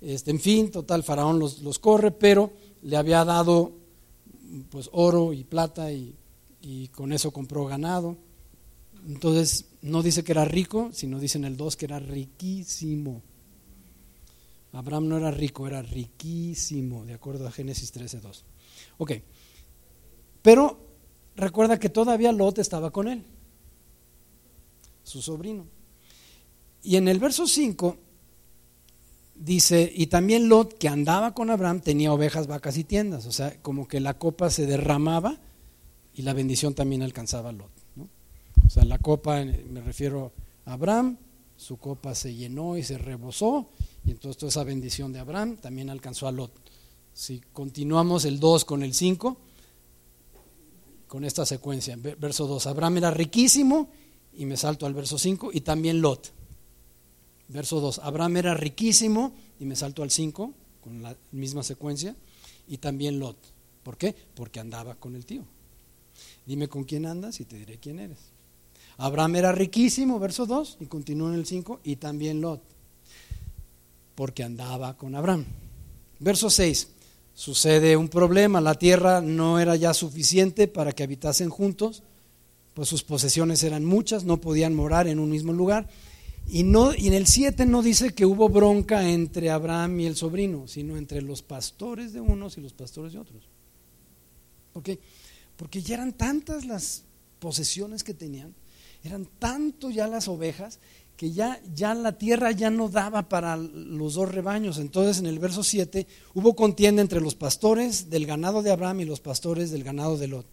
Este, 0.00 0.30
en 0.30 0.40
fin, 0.40 0.70
total, 0.70 1.02
faraón 1.04 1.38
los, 1.38 1.60
los 1.60 1.78
corre, 1.78 2.10
pero 2.10 2.52
le 2.82 2.96
había 2.96 3.24
dado 3.24 3.72
pues 4.70 4.88
oro 4.92 5.32
y 5.32 5.44
plata 5.44 5.92
y, 5.92 6.16
y, 6.62 6.88
con 6.88 7.12
eso 7.12 7.30
compró 7.30 7.66
ganado. 7.66 8.16
Entonces, 9.06 9.66
no 9.82 10.02
dice 10.02 10.24
que 10.24 10.32
era 10.32 10.44
rico, 10.44 10.90
sino 10.92 11.20
dice 11.20 11.38
en 11.38 11.44
el 11.44 11.56
2 11.56 11.76
que 11.76 11.84
era 11.84 12.00
riquísimo. 12.00 13.22
Abraham 14.72 15.08
no 15.08 15.16
era 15.16 15.30
rico, 15.30 15.66
era 15.66 15.82
riquísimo, 15.82 17.04
de 17.04 17.14
acuerdo 17.14 17.46
a 17.46 17.52
Génesis 17.52 17.94
13.2. 17.94 18.42
Ok, 18.98 19.12
pero 20.42 20.89
recuerda 21.36 21.78
que 21.78 21.88
todavía 21.88 22.32
Lot 22.32 22.58
estaba 22.58 22.90
con 22.90 23.08
él, 23.08 23.24
su 25.02 25.22
sobrino. 25.22 25.66
Y 26.82 26.96
en 26.96 27.08
el 27.08 27.18
verso 27.18 27.46
5 27.46 27.96
dice, 29.34 29.90
y 29.94 30.06
también 30.06 30.48
Lot, 30.48 30.78
que 30.78 30.88
andaba 30.88 31.34
con 31.34 31.50
Abraham, 31.50 31.80
tenía 31.80 32.12
ovejas, 32.12 32.46
vacas 32.46 32.76
y 32.76 32.84
tiendas. 32.84 33.26
O 33.26 33.32
sea, 33.32 33.60
como 33.62 33.88
que 33.88 34.00
la 34.00 34.18
copa 34.18 34.50
se 34.50 34.66
derramaba 34.66 35.38
y 36.14 36.22
la 36.22 36.32
bendición 36.32 36.74
también 36.74 37.02
alcanzaba 37.02 37.50
a 37.50 37.52
Lot. 37.52 37.70
O 38.66 38.70
sea, 38.70 38.84
la 38.84 38.98
copa, 38.98 39.44
me 39.44 39.80
refiero 39.80 40.32
a 40.64 40.74
Abraham, 40.74 41.18
su 41.56 41.76
copa 41.76 42.14
se 42.14 42.34
llenó 42.34 42.76
y 42.76 42.82
se 42.82 42.96
rebosó, 42.96 43.68
y 44.04 44.12
entonces 44.12 44.38
toda 44.38 44.50
esa 44.50 44.64
bendición 44.64 45.12
de 45.12 45.18
Abraham 45.18 45.56
también 45.56 45.90
alcanzó 45.90 46.28
a 46.28 46.32
Lot. 46.32 46.52
Si 47.12 47.40
continuamos 47.52 48.24
el 48.24 48.38
2 48.38 48.64
con 48.64 48.82
el 48.82 48.94
5, 48.94 49.36
con 51.10 51.24
esta 51.24 51.44
secuencia. 51.44 51.98
Verso 51.98 52.46
2, 52.46 52.68
Abraham 52.68 52.98
era 52.98 53.10
riquísimo 53.10 53.90
y 54.32 54.46
me 54.46 54.56
salto 54.56 54.86
al 54.86 54.94
verso 54.94 55.18
5 55.18 55.50
y 55.52 55.62
también 55.62 56.00
Lot. 56.00 56.32
Verso 57.48 57.80
2, 57.80 57.98
Abraham 58.04 58.36
era 58.36 58.54
riquísimo 58.54 59.34
y 59.58 59.64
me 59.64 59.74
salto 59.74 60.04
al 60.04 60.12
5 60.12 60.54
con 60.80 61.02
la 61.02 61.16
misma 61.32 61.64
secuencia 61.64 62.14
y 62.68 62.78
también 62.78 63.18
Lot. 63.18 63.36
¿Por 63.82 63.96
qué? 63.96 64.14
Porque 64.36 64.60
andaba 64.60 64.94
con 64.94 65.16
el 65.16 65.26
tío. 65.26 65.42
Dime 66.46 66.68
con 66.68 66.84
quién 66.84 67.06
andas 67.06 67.40
y 67.40 67.44
te 67.44 67.56
diré 67.56 67.78
quién 67.78 67.98
eres. 67.98 68.18
Abraham 68.96 69.34
era 69.34 69.50
riquísimo, 69.50 70.20
verso 70.20 70.46
2, 70.46 70.76
y 70.78 70.86
continúa 70.86 71.30
en 71.30 71.40
el 71.40 71.46
5, 71.46 71.80
y 71.82 71.96
también 71.96 72.40
Lot, 72.40 72.62
porque 74.14 74.44
andaba 74.44 74.96
con 74.96 75.16
Abraham. 75.16 75.44
Verso 76.20 76.50
6, 76.50 76.88
sucede 77.40 77.96
un 77.96 78.10
problema, 78.10 78.60
la 78.60 78.74
tierra 78.74 79.22
no 79.22 79.58
era 79.58 79.74
ya 79.74 79.94
suficiente 79.94 80.68
para 80.68 80.92
que 80.92 81.04
habitasen 81.04 81.48
juntos, 81.48 82.02
pues 82.74 82.90
sus 82.90 83.02
posesiones 83.02 83.64
eran 83.64 83.82
muchas, 83.82 84.24
no 84.24 84.42
podían 84.42 84.74
morar 84.74 85.08
en 85.08 85.18
un 85.18 85.30
mismo 85.30 85.54
lugar. 85.54 85.88
Y, 86.50 86.64
no, 86.64 86.92
y 86.94 87.08
en 87.08 87.14
el 87.14 87.26
7 87.26 87.64
no 87.64 87.80
dice 87.80 88.12
que 88.12 88.26
hubo 88.26 88.50
bronca 88.50 89.08
entre 89.08 89.48
Abraham 89.48 90.00
y 90.00 90.06
el 90.06 90.16
sobrino, 90.16 90.68
sino 90.68 90.98
entre 90.98 91.22
los 91.22 91.40
pastores 91.40 92.12
de 92.12 92.20
unos 92.20 92.58
y 92.58 92.60
los 92.60 92.74
pastores 92.74 93.14
de 93.14 93.20
otros. 93.20 93.48
¿Por 94.74 94.82
qué? 94.82 94.98
Porque 95.56 95.80
ya 95.80 95.94
eran 95.94 96.12
tantas 96.12 96.66
las 96.66 97.04
posesiones 97.38 98.04
que 98.04 98.12
tenían, 98.12 98.54
eran 99.02 99.26
tanto 99.38 99.88
ya 99.88 100.06
las 100.08 100.28
ovejas, 100.28 100.78
que 101.20 101.32
ya, 101.32 101.60
ya 101.74 101.92
la 101.92 102.16
tierra 102.16 102.50
ya 102.50 102.70
no 102.70 102.88
daba 102.88 103.28
para 103.28 103.58
los 103.58 104.14
dos 104.14 104.32
rebaños. 104.32 104.78
Entonces 104.78 105.18
en 105.18 105.26
el 105.26 105.38
verso 105.38 105.62
7 105.62 106.06
hubo 106.32 106.56
contienda 106.56 107.02
entre 107.02 107.20
los 107.20 107.34
pastores 107.34 108.08
del 108.08 108.24
ganado 108.24 108.62
de 108.62 108.70
Abraham 108.70 109.00
y 109.00 109.04
los 109.04 109.20
pastores 109.20 109.70
del 109.70 109.84
ganado 109.84 110.16
de 110.16 110.28
Lot. 110.28 110.46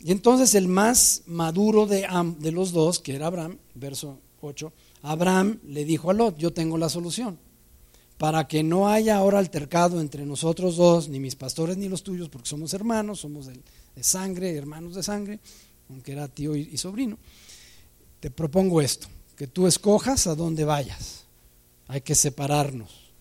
Y 0.00 0.10
entonces 0.10 0.56
el 0.56 0.66
más 0.66 1.22
maduro 1.26 1.86
de, 1.86 2.08
de 2.40 2.50
los 2.50 2.72
dos, 2.72 2.98
que 2.98 3.14
era 3.14 3.28
Abraham, 3.28 3.58
verso 3.76 4.18
8, 4.40 4.72
Abraham 5.02 5.60
le 5.64 5.84
dijo 5.84 6.10
a 6.10 6.14
Lot, 6.14 6.36
yo 6.38 6.52
tengo 6.52 6.76
la 6.76 6.88
solución. 6.88 7.38
Para 8.18 8.48
que 8.48 8.64
no 8.64 8.88
haya 8.88 9.16
ahora 9.16 9.38
altercado 9.38 10.00
entre 10.00 10.26
nosotros 10.26 10.74
dos, 10.74 11.08
ni 11.08 11.20
mis 11.20 11.36
pastores 11.36 11.76
ni 11.76 11.88
los 11.88 12.02
tuyos, 12.02 12.28
porque 12.30 12.48
somos 12.48 12.74
hermanos, 12.74 13.20
somos 13.20 13.46
de, 13.46 13.62
sangre, 14.02 14.56
hermanos 14.56 14.96
de 14.96 15.04
sangre, 15.04 15.38
aunque 15.88 16.10
era 16.10 16.26
tío 16.26 16.56
y 16.56 16.76
sobrino, 16.76 17.16
te 18.18 18.32
propongo 18.32 18.80
esto 18.80 19.06
que 19.36 19.46
tú 19.46 19.66
escojas 19.66 20.26
a 20.26 20.34
dónde 20.34 20.64
vayas. 20.64 21.24
Hay 21.88 22.00
que 22.00 22.14
separarnos. 22.14 23.12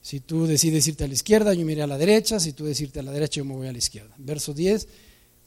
Si 0.00 0.20
tú 0.20 0.46
decides 0.46 0.86
irte 0.88 1.04
a 1.04 1.08
la 1.08 1.14
izquierda, 1.14 1.52
yo 1.52 1.64
me 1.66 1.72
iré 1.72 1.82
a 1.82 1.86
la 1.86 1.98
derecha. 1.98 2.40
Si 2.40 2.52
tú 2.52 2.64
decides 2.64 2.88
irte 2.88 3.00
a 3.00 3.02
la 3.02 3.12
derecha, 3.12 3.38
yo 3.38 3.44
me 3.44 3.54
voy 3.54 3.68
a 3.68 3.72
la 3.72 3.78
izquierda. 3.78 4.14
Verso 4.16 4.54
10, 4.54 4.88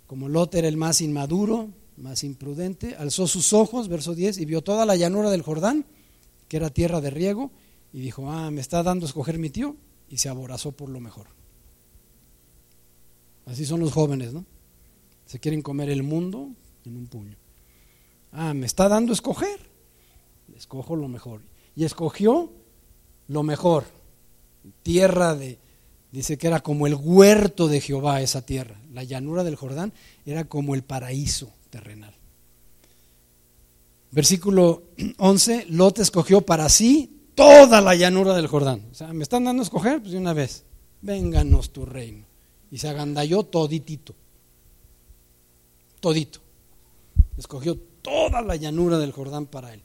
como 0.06 0.30
Lot 0.30 0.54
era 0.56 0.68
el 0.68 0.78
más 0.78 1.02
inmaduro, 1.02 1.70
más 1.98 2.24
imprudente, 2.24 2.96
alzó 2.96 3.28
sus 3.28 3.54
ojos, 3.54 3.88
verso 3.88 4.14
10, 4.14 4.38
y 4.38 4.46
vio 4.46 4.62
toda 4.62 4.86
la 4.86 4.96
llanura 4.96 5.30
del 5.32 5.42
Jordán, 5.42 5.86
que 6.48 6.58
era 6.58 6.70
tierra 6.70 7.02
de 7.02 7.10
riego, 7.10 7.52
y 7.94 8.02
dijo, 8.02 8.30
ah, 8.30 8.52
me 8.52 8.62
está 8.62 8.84
dando 8.84 9.06
a 9.06 9.08
escoger 9.08 9.40
mi 9.40 9.50
tío, 9.50 9.76
y 10.10 10.18
se 10.18 10.30
aborazó 10.30 10.72
por 10.72 10.90
lo 10.90 11.00
mejor. 11.00 11.28
Así 13.46 13.66
son 13.66 13.80
los 13.80 13.92
jóvenes, 13.92 14.34
¿no? 14.34 14.46
Se 15.26 15.40
quieren 15.40 15.62
comer 15.62 15.90
el 15.90 16.04
mundo 16.04 16.50
en 16.86 16.98
un 16.98 17.08
puño. 17.08 17.41
Ah, 18.32 18.54
me 18.54 18.66
está 18.66 18.88
dando 18.88 19.12
a 19.12 19.16
escoger. 19.16 19.60
Escojo 20.56 20.96
lo 20.96 21.08
mejor. 21.08 21.42
Y 21.76 21.86
escogió 21.86 22.52
lo 23.28 23.44
mejor. 23.44 23.86
Tierra 24.84 25.36
de, 25.36 25.60
dice 26.12 26.38
que 26.38 26.48
era 26.48 26.62
como 26.62 26.88
el 26.88 26.96
huerto 26.96 27.68
de 27.68 27.82
Jehová 27.82 28.22
esa 28.22 28.46
tierra. 28.46 28.80
La 28.94 29.04
llanura 29.04 29.44
del 29.44 29.56
Jordán 29.56 29.94
era 30.26 30.46
como 30.46 30.76
el 30.76 30.84
paraíso 30.84 31.52
terrenal. 31.70 32.14
Versículo 34.12 34.84
11, 35.18 35.68
Lot 35.70 36.00
escogió 36.00 36.42
para 36.42 36.68
sí 36.70 37.22
toda 37.34 37.82
la 37.82 37.96
llanura 37.96 38.36
del 38.36 38.48
Jordán. 38.48 38.88
O 38.92 38.94
sea, 38.94 39.14
me 39.14 39.24
están 39.24 39.46
dando 39.46 39.62
a 39.62 39.66
escoger, 39.66 40.02
pues 40.02 40.12
de 40.12 40.18
una 40.18 40.34
vez, 40.34 40.66
vénganos 41.02 41.72
tu 41.72 41.86
reino. 41.86 42.26
Y 42.70 42.78
se 42.78 42.90
agandalló 42.90 43.44
toditito. 43.44 44.14
Todito. 46.00 46.40
Escogió 47.38 47.78
toda 48.02 48.42
la 48.42 48.56
llanura 48.56 48.98
del 48.98 49.12
Jordán 49.12 49.46
para 49.46 49.74
él. 49.74 49.82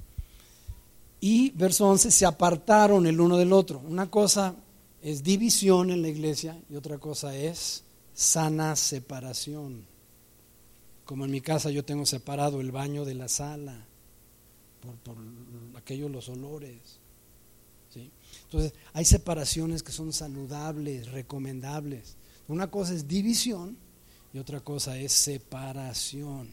Y 1.20 1.50
verso 1.50 1.88
11, 1.88 2.10
se 2.10 2.26
apartaron 2.26 3.06
el 3.06 3.20
uno 3.20 3.36
del 3.36 3.52
otro. 3.52 3.80
Una 3.80 4.10
cosa 4.10 4.54
es 5.02 5.22
división 5.22 5.90
en 5.90 6.02
la 6.02 6.08
iglesia 6.08 6.60
y 6.68 6.76
otra 6.76 6.98
cosa 6.98 7.36
es 7.36 7.84
sana 8.14 8.76
separación. 8.76 9.86
Como 11.04 11.24
en 11.24 11.30
mi 11.30 11.40
casa 11.40 11.70
yo 11.70 11.84
tengo 11.84 12.04
separado 12.06 12.60
el 12.60 12.72
baño 12.72 13.04
de 13.04 13.14
la 13.14 13.28
sala, 13.28 13.86
por, 15.04 15.16
aquellos 15.76 16.10
los 16.10 16.28
olores. 16.28 16.98
¿sí? 17.92 18.10
Entonces, 18.44 18.72
hay 18.92 19.04
separaciones 19.04 19.82
que 19.82 19.92
son 19.92 20.12
saludables, 20.12 21.10
recomendables. 21.10 22.16
Una 22.48 22.70
cosa 22.70 22.94
es 22.94 23.08
división 23.08 23.76
y 24.32 24.38
otra 24.38 24.60
cosa 24.60 24.98
es 24.98 25.12
separación. 25.12 26.48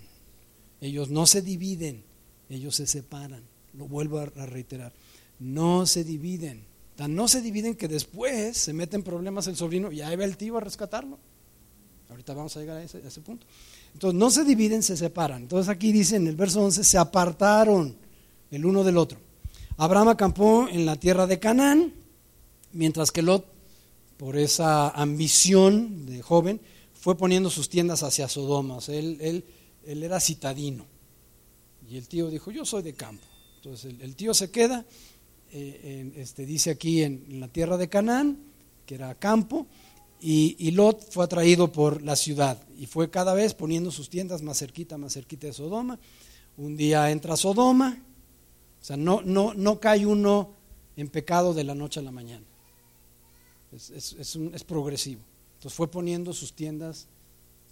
Ellos 0.83 1.09
no 1.09 1.25
se 1.25 1.41
dividen, 1.41 2.03
ellos 2.49 2.75
se 2.75 2.87
separan. 2.87 3.41
Lo 3.73 3.87
vuelvo 3.87 4.19
a 4.19 4.45
reiterar. 4.45 4.91
No 5.39 5.85
se 5.85 6.03
dividen. 6.03 6.65
Tan 6.97 7.15
no 7.15 7.29
se 7.29 7.41
dividen 7.41 7.75
que 7.75 7.87
después 7.87 8.57
se 8.57 8.73
meten 8.73 9.01
problemas 9.01 9.47
el 9.47 9.55
sobrino 9.55 9.93
y 9.93 10.01
ahí 10.01 10.17
va 10.17 10.25
el 10.25 10.35
tío 10.35 10.57
a 10.57 10.59
rescatarlo. 10.59 11.17
Ahorita 12.09 12.33
vamos 12.33 12.57
a 12.57 12.59
llegar 12.59 12.75
a 12.75 12.83
ese, 12.83 13.21
punto. 13.21 13.47
Entonces 13.93 14.19
no 14.19 14.29
se 14.29 14.43
dividen, 14.43 14.83
se 14.83 14.97
separan. 14.97 15.43
Entonces 15.43 15.69
aquí 15.69 15.93
dice 15.93 16.17
en 16.17 16.27
el 16.27 16.35
verso 16.35 16.61
11, 16.61 16.83
se 16.83 16.97
apartaron 16.97 17.95
el 18.51 18.65
uno 18.65 18.83
del 18.83 18.97
otro. 18.97 19.19
Abraham 19.77 20.09
acampó 20.09 20.67
en 20.67 20.85
la 20.85 20.97
tierra 20.97 21.27
de 21.27 21.39
Canaán, 21.39 21.93
mientras 22.73 23.09
que 23.09 23.21
Lot, 23.21 23.45
por 24.17 24.37
esa 24.37 24.89
ambición 24.89 26.05
de 26.07 26.21
joven, 26.21 26.59
fue 26.93 27.17
poniendo 27.17 27.49
sus 27.49 27.69
tiendas 27.69 28.03
hacia 28.03 28.27
Sodoma. 28.27 28.79
él, 28.89 29.17
él, 29.21 29.45
él, 29.85 30.03
era 30.03 30.19
citadino. 30.19 30.85
Y 31.89 31.97
el 31.97 32.07
tío 32.07 32.29
dijo, 32.29 32.51
yo 32.51 32.65
soy 32.65 32.83
de 32.83 32.93
campo. 32.93 33.25
Entonces 33.57 33.95
el, 33.99 34.15
tío 34.15 34.33
se 34.33 34.51
queda, 34.51 34.85
eh, 35.51 36.11
este, 36.15 36.45
dice 36.45 36.71
aquí 36.71 37.03
en, 37.03 37.25
en, 37.29 37.39
la 37.39 37.47
tierra 37.47 37.77
de 37.77 37.89
Canaán, 37.89 38.39
que 38.85 38.95
era 38.95 39.15
campo, 39.15 39.67
y, 40.19 40.55
y, 40.57 40.71
Lot 40.71 41.11
fue 41.11 41.25
atraído 41.25 41.71
por 41.71 42.01
la 42.01 42.15
ciudad 42.15 42.57
y 42.77 42.85
fue 42.85 43.09
cada 43.09 43.33
vez 43.33 43.53
poniendo 43.53 43.91
sus 43.91 44.09
tiendas 44.09 44.41
más 44.41 44.57
cerquita, 44.57 44.97
más 44.97 45.13
cerquita 45.13 45.47
de 45.47 45.53
Sodoma. 45.53 45.99
Un 46.55 46.77
día 46.77 47.11
entra 47.11 47.33
a 47.33 47.37
Sodoma, 47.37 48.01
o 48.81 48.85
sea, 48.85 48.95
no, 48.95 49.21
no, 49.21 49.53
no 49.53 49.79
cae 49.79 50.05
uno 50.05 50.51
en 50.95 51.09
pecado 51.09 51.53
de 51.53 51.63
la 51.63 51.75
noche 51.75 51.99
a 51.99 52.03
la 52.03 52.11
mañana. 52.11 52.45
Es, 53.71 53.89
es, 53.91 54.63
progresivo. 54.65 55.21
Entonces 55.55 55.75
fue 55.75 55.89
poniendo 55.89 56.33
sus 56.33 56.53
tiendas 56.53 57.07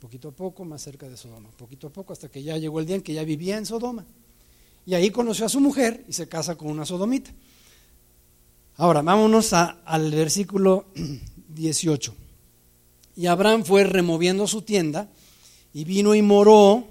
poquito 0.02 0.30
a 0.30 0.32
poco 0.32 0.66
más 0.66 0.82
cerca 0.82 1.08
de 1.08 1.16
Sodoma, 1.16 1.52
poquito 1.52 1.86
a 1.86 1.89
poco, 1.91 2.12
hasta 2.12 2.28
que 2.28 2.41
ya 2.41 2.58
llegó 2.58 2.80
el 2.80 2.88
día 2.88 2.95
en 2.95 3.04
que 3.04 3.14
ya 3.14 3.24
vivía 3.24 3.60
en 3.60 3.68
Sodoma. 3.68 4.04
Y 4.84 4.95
ahí 4.95 5.12
conoció 5.12 5.45
a 5.45 5.49
su 5.49 5.60
mujer 5.60 6.04
y 6.10 6.14
se 6.14 6.28
casa 6.28 6.56
con 6.56 6.70
una 6.70 6.88
sodomita. 6.88 7.32
Ahora, 8.78 9.04
vámonos 9.04 9.54
al 9.54 10.12
versículo 10.12 10.86
18. 11.49 12.16
Y 13.16 13.28
Abraham 13.28 13.64
fue 13.64 13.84
removiendo 13.84 14.47
su 14.47 14.64
tienda 14.64 15.08
y 15.72 15.84
vino 15.84 16.16
y 16.16 16.24
moró, 16.24 16.84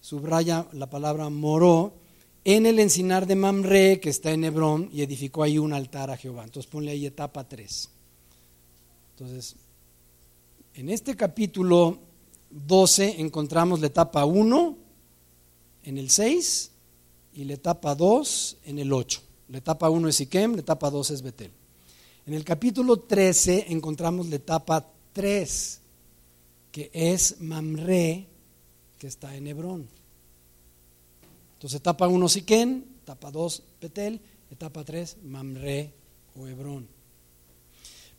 subraya 0.00 0.66
la 0.72 0.90
palabra 0.90 1.30
moró, 1.30 1.94
en 2.42 2.66
el 2.66 2.80
encinar 2.80 3.28
de 3.28 3.36
Mamre, 3.36 4.00
que 4.00 4.10
está 4.10 4.32
en 4.32 4.44
Hebrón, 4.44 4.90
y 4.92 5.02
edificó 5.02 5.44
ahí 5.44 5.58
un 5.58 5.72
altar 5.72 6.10
a 6.10 6.16
Jehová. 6.16 6.42
Entonces 6.42 6.68
ponle 6.68 6.90
ahí 6.90 7.06
etapa 7.06 7.48
3. 7.48 7.88
Entonces, 9.12 9.54
en 10.74 10.90
este 10.90 11.14
capítulo 11.14 11.98
12 12.50 13.20
encontramos 13.20 13.80
la 13.80 13.86
etapa 13.86 14.24
1 14.24 14.76
en 15.84 15.98
el 15.98 16.10
6 16.10 16.70
y 17.34 17.44
la 17.44 17.54
etapa 17.54 17.94
2 17.94 18.58
en 18.64 18.78
el 18.78 18.92
8. 18.92 19.20
La 19.48 19.58
etapa 19.58 19.88
1 19.88 20.08
es 20.08 20.16
Siquem, 20.16 20.54
la 20.54 20.60
etapa 20.60 20.90
2 20.90 21.10
es 21.10 21.22
Betel. 21.22 21.50
En 22.26 22.34
el 22.34 22.44
capítulo 22.44 22.96
13 22.96 23.66
encontramos 23.68 24.28
la 24.28 24.36
etapa 24.36 24.84
3, 25.12 25.80
que 26.72 26.90
es 26.92 27.40
Mamre, 27.40 28.26
que 28.98 29.06
está 29.06 29.36
en 29.36 29.46
Hebrón. 29.46 29.88
Entonces, 31.54 31.78
etapa 31.78 32.08
1 32.08 32.28
Siquén, 32.28 32.84
etapa 33.02 33.30
2 33.30 33.62
Betel, 33.80 34.20
etapa 34.50 34.82
3 34.82 35.18
Mamre 35.24 35.92
o 36.36 36.48
Hebrón. 36.48 36.88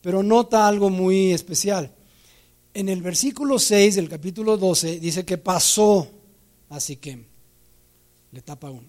Pero 0.00 0.22
nota 0.22 0.68
algo 0.68 0.88
muy 0.88 1.32
especial. 1.32 1.92
En 2.76 2.90
el 2.90 3.00
versículo 3.00 3.58
6 3.58 3.94
del 3.94 4.06
capítulo 4.06 4.58
12 4.58 5.00
dice 5.00 5.24
que 5.24 5.38
pasó 5.38 6.10
a 6.68 6.78
Siquem, 6.78 7.24
la 8.32 8.38
etapa 8.38 8.68
1. 8.68 8.82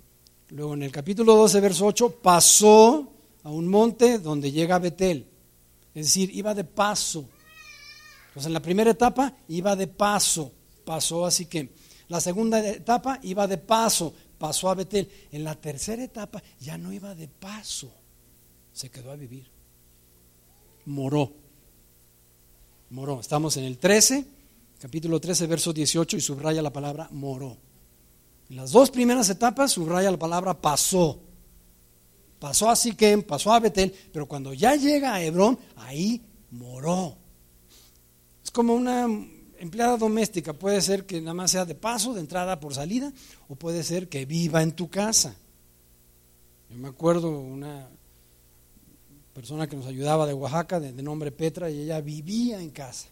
Luego 0.49 0.73
en 0.73 0.83
el 0.83 0.91
capítulo 0.91 1.33
12, 1.37 1.61
verso 1.61 1.85
8, 1.85 2.19
pasó 2.21 3.13
a 3.43 3.49
un 3.49 3.65
monte 3.69 4.19
donde 4.19 4.51
llega 4.51 4.77
Betel. 4.77 5.25
Es 5.95 6.07
decir, 6.07 6.35
iba 6.35 6.53
de 6.53 6.65
paso. 6.65 7.29
Entonces 8.27 8.47
en 8.47 8.53
la 8.55 8.61
primera 8.61 8.91
etapa 8.91 9.33
iba 9.47 9.73
de 9.77 9.87
paso, 9.87 10.51
pasó 10.83 11.25
a 11.25 11.31
Siquem. 11.31 11.69
La 12.09 12.19
segunda 12.19 12.59
etapa 12.67 13.21
iba 13.23 13.47
de 13.47 13.57
paso, 13.57 14.13
pasó 14.37 14.69
a 14.69 14.75
Betel. 14.75 15.09
En 15.31 15.45
la 15.45 15.55
tercera 15.55 16.03
etapa 16.03 16.43
ya 16.59 16.77
no 16.77 16.91
iba 16.91 17.15
de 17.15 17.29
paso, 17.29 17.89
se 18.73 18.89
quedó 18.89 19.11
a 19.11 19.15
vivir. 19.15 19.49
Moró. 20.83 21.46
Moró. 22.89 23.19
Estamos 23.19 23.57
en 23.57 23.65
el 23.65 23.77
13, 23.77 24.25
capítulo 24.79 25.19
13, 25.19 25.45
verso 25.47 25.73
18 25.73 26.17
y 26.17 26.21
subraya 26.21 26.61
la 26.61 26.71
palabra 26.71 27.09
moró. 27.11 27.57
En 28.49 28.55
las 28.55 28.71
dos 28.71 28.91
primeras 28.91 29.29
etapas 29.29 29.71
subraya 29.71 30.09
la 30.09 30.17
palabra 30.17 30.53
pasó. 30.53 31.19
Pasó 32.39 32.69
a 32.69 32.75
Siquem, 32.75 33.23
pasó 33.23 33.51
a 33.51 33.59
Betel, 33.59 33.93
pero 34.13 34.25
cuando 34.25 34.53
ya 34.53 34.75
llega 34.75 35.13
a 35.13 35.21
Hebrón, 35.21 35.59
ahí 35.75 36.21
moró. 36.51 37.17
Es 38.43 38.51
como 38.51 38.73
una 38.73 39.05
empleada 39.59 39.97
doméstica 39.97 40.53
puede 40.53 40.81
ser 40.81 41.05
que 41.05 41.19
nada 41.19 41.33
más 41.33 41.51
sea 41.51 41.65
de 41.65 41.75
paso, 41.75 42.13
de 42.13 42.21
entrada 42.21 42.59
por 42.59 42.73
salida, 42.73 43.11
o 43.49 43.55
puede 43.55 43.83
ser 43.83 44.07
que 44.07 44.25
viva 44.25 44.61
en 44.61 44.71
tu 44.71 44.89
casa. 44.89 45.35
Yo 46.69 46.77
me 46.77 46.87
acuerdo 46.87 47.31
una 47.31 47.89
persona 49.37 49.67
que 49.67 49.75
nos 49.75 49.85
ayudaba 49.85 50.25
de 50.25 50.33
Oaxaca, 50.33 50.79
de, 50.79 50.91
nombre 51.03 51.31
Petra, 51.31 51.69
y 51.69 51.81
ella 51.81 52.01
vivía 52.01 52.59
en 52.59 52.71
casa. 52.71 53.07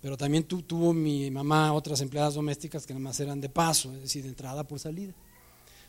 Pero 0.00 0.16
también 0.16 0.42
tuvo 0.42 0.92
mi 0.92 1.30
mamá 1.30 1.72
otras 1.74 2.00
empleadas 2.00 2.34
domésticas 2.34 2.84
que 2.84 2.92
nada 2.92 3.04
más 3.04 3.20
eran 3.20 3.40
de 3.40 3.48
paso, 3.48 3.92
es 3.92 4.00
decir, 4.00 4.24
de 4.24 4.30
entrada 4.30 4.64
por 4.64 4.80
salida. 4.80 5.14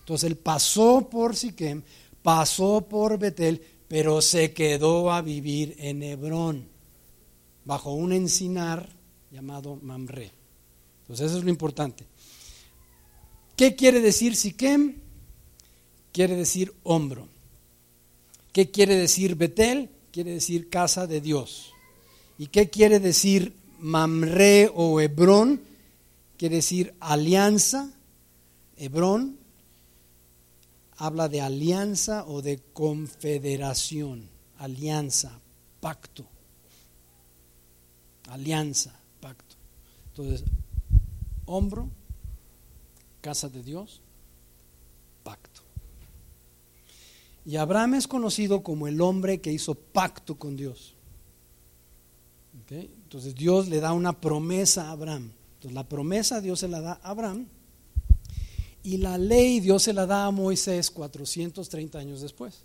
Entonces 0.01 0.29
él 0.29 0.35
pasó 0.35 1.09
por 1.09 1.35
Siquem, 1.35 1.81
pasó 2.21 2.81
por 2.87 3.17
Betel, 3.17 3.59
pero 3.87 4.21
se 4.21 4.53
quedó 4.53 5.11
a 5.11 5.23
vivir 5.23 5.73
en 5.79 6.03
Hebrón, 6.03 6.67
bajo 7.65 7.91
un 7.91 8.13
encinar 8.13 8.87
llamado 9.31 9.79
Mamre. 9.81 10.31
Entonces 11.01 11.31
eso 11.31 11.39
es 11.39 11.43
lo 11.43 11.49
importante. 11.49 12.05
¿Qué 13.55 13.75
quiere 13.75 13.99
decir 13.99 14.35
Siquem? 14.35 14.97
Quiere 16.11 16.35
decir 16.35 16.71
hombro. 16.83 17.32
¿Qué 18.53 18.71
quiere 18.71 18.95
decir 18.95 19.35
Betel? 19.35 19.89
Quiere 20.11 20.31
decir 20.31 20.69
casa 20.69 21.07
de 21.07 21.19
Dios. 21.19 21.73
¿Y 22.37 22.47
qué 22.47 22.69
quiere 22.69 22.99
decir 22.99 23.53
Mamre 23.79 24.71
o 24.73 25.01
Hebrón? 25.01 25.61
Quiere 26.37 26.57
decir 26.57 26.93
alianza. 26.99 27.91
Hebrón 28.77 29.37
habla 30.97 31.27
de 31.27 31.41
alianza 31.41 32.25
o 32.27 32.41
de 32.41 32.59
confederación. 32.73 34.29
Alianza, 34.59 35.39
pacto. 35.81 36.25
Alianza. 38.29 39.03
Entonces, 40.15 40.43
hombro, 41.45 41.89
casa 43.19 43.49
de 43.49 43.63
Dios, 43.63 43.99
pacto. 45.23 45.61
Y 47.45 47.57
Abraham 47.57 47.95
es 47.95 48.07
conocido 48.07 48.63
como 48.63 48.87
el 48.87 49.01
hombre 49.01 49.41
que 49.41 49.51
hizo 49.51 49.75
pacto 49.75 50.35
con 50.35 50.55
Dios. 50.55 50.95
Entonces 52.69 53.35
Dios 53.35 53.67
le 53.67 53.79
da 53.79 53.93
una 53.93 54.19
promesa 54.19 54.87
a 54.87 54.91
Abraham. 54.91 55.31
Entonces 55.55 55.73
la 55.73 55.87
promesa 55.87 56.41
Dios 56.41 56.59
se 56.59 56.67
la 56.67 56.81
da 56.81 56.99
a 57.03 57.09
Abraham 57.09 57.45
y 58.83 58.97
la 58.97 59.17
ley 59.17 59.59
Dios 59.59 59.83
se 59.83 59.93
la 59.93 60.05
da 60.05 60.25
a 60.25 60.31
Moisés 60.31 60.89
430 60.89 61.99
años 61.99 62.21
después. 62.21 62.63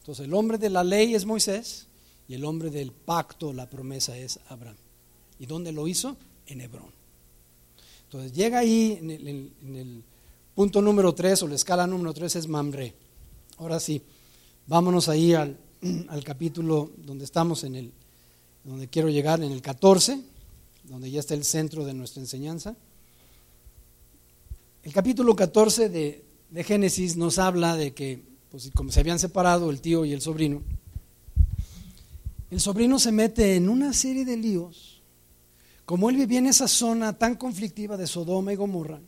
Entonces 0.00 0.26
el 0.26 0.34
hombre 0.34 0.58
de 0.58 0.70
la 0.70 0.84
ley 0.84 1.14
es 1.14 1.24
Moisés 1.24 1.86
y 2.28 2.34
el 2.34 2.44
hombre 2.44 2.70
del 2.70 2.92
pacto, 2.92 3.52
la 3.52 3.70
promesa 3.70 4.16
es 4.18 4.40
Abraham. 4.48 4.76
¿Y 5.38 5.46
dónde 5.46 5.72
lo 5.72 5.88
hizo? 5.88 6.16
en 6.46 6.60
Hebrón. 6.60 6.90
Entonces 8.04 8.32
llega 8.32 8.58
ahí 8.58 8.98
en 9.00 9.10
el, 9.76 10.02
punto 10.54 10.82
número 10.82 11.14
3 11.14 11.44
o 11.44 11.48
la 11.48 11.54
escala 11.54 11.86
número 11.86 12.12
3 12.12 12.36
es 12.36 12.46
Mamre. 12.46 12.94
Ahora 13.62 13.78
sí, 13.78 14.02
vámonos 14.66 15.08
ahí 15.08 15.34
al, 15.34 15.56
al, 16.08 16.24
capítulo 16.24 16.90
donde 16.96 17.24
estamos 17.24 17.62
en 17.62 17.76
el, 17.76 17.92
donde 18.64 18.88
quiero 18.88 19.08
llegar, 19.08 19.40
en 19.40 19.52
el 19.52 19.62
14, 19.62 20.20
donde 20.82 21.08
ya 21.12 21.20
está 21.20 21.34
el 21.34 21.44
centro 21.44 21.84
de 21.84 21.94
nuestra 21.94 22.20
enseñanza. 22.20 22.74
El 24.82 24.92
capítulo 24.92 25.36
14 25.36 25.88
de, 25.88 26.24
de 26.50 26.64
Génesis 26.64 27.16
nos 27.16 27.38
habla 27.38 27.76
de 27.76 27.94
que, 27.94 28.20
pues 28.50 28.68
como 28.74 28.90
se 28.90 28.98
habían 28.98 29.20
separado 29.20 29.70
el 29.70 29.80
tío 29.80 30.04
y 30.04 30.12
el 30.12 30.20
sobrino, 30.20 30.60
el 32.50 32.58
sobrino 32.58 32.98
se 32.98 33.12
mete 33.12 33.54
en 33.54 33.68
una 33.68 33.92
serie 33.92 34.24
de 34.24 34.38
líos 34.38 35.00
como 35.84 36.10
él 36.10 36.16
vivía 36.16 36.40
en 36.40 36.46
esa 36.46 36.66
zona 36.66 37.12
tan 37.12 37.36
conflictiva 37.36 37.96
de 37.96 38.08
Sodoma 38.08 38.52
y 38.52 38.56
Gomorra, 38.56 39.00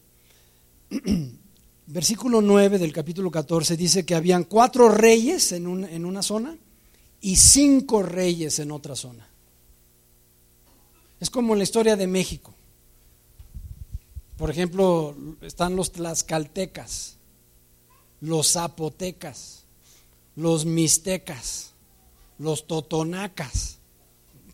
versículo 1.87 2.41
9 2.41 2.79
del 2.79 2.93
capítulo 2.93 3.31
14 3.31 3.77
dice 3.77 4.07
que 4.07 4.15
habían 4.15 4.45
cuatro 4.45 4.89
reyes 4.89 5.53
en, 5.53 5.85
en 5.85 6.05
una 6.05 6.23
zona 6.23 6.57
y 7.21 7.37
cinco 7.37 8.03
reyes 8.03 8.59
en 8.59 8.71
otra 8.71 8.97
zona. 8.97 9.29
Es 11.21 11.31
como 11.31 11.55
la 11.55 11.63
historia 11.63 11.97
de 11.97 12.07
México. 12.07 12.55
Por 14.37 14.51
ejemplo, 14.51 15.17
están 15.41 15.77
los 15.77 15.93
tlaxcaltecas, 15.93 17.17
los 18.21 18.53
zapotecas, 18.53 19.65
los 20.37 20.65
mixtecas, 20.67 21.71
los 22.39 22.67
totonacas, 22.67 23.79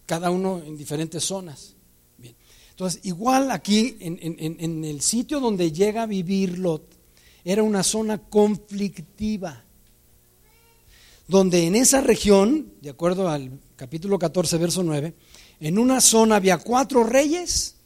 cada 0.07 0.31
uno 0.31 0.59
en 0.59 0.76
diferentes 0.76 1.24
zonas. 1.24 1.74
Bien. 2.18 2.37
Entonces, 2.70 3.01
igual 3.05 3.51
aquí 3.51 3.97
en, 4.01 4.18
en 4.20 4.85
el 4.85 5.01
sitio 5.01 5.41
donde 5.41 5.72
llega 5.72 6.03
a 6.03 6.07
vivir 6.07 6.59
Lot, 6.59 6.99
era 7.45 7.62
una 7.62 7.82
zona 7.82 8.18
conflictiva, 8.18 9.64
donde 11.28 11.66
en 11.66 11.76
esa 11.76 12.01
región, 12.01 12.72
de 12.80 12.91
acuerdo 12.91 13.28
al 13.28 13.59
capítulo 13.76 14.18
14, 14.18 14.59
verso 14.59 14.82
9, 14.82 15.14
en 15.61 15.78
una 15.78 16.01
zona 16.01 16.36
había 16.36 16.59
cuatro 16.59 17.05
reyes 17.05 17.76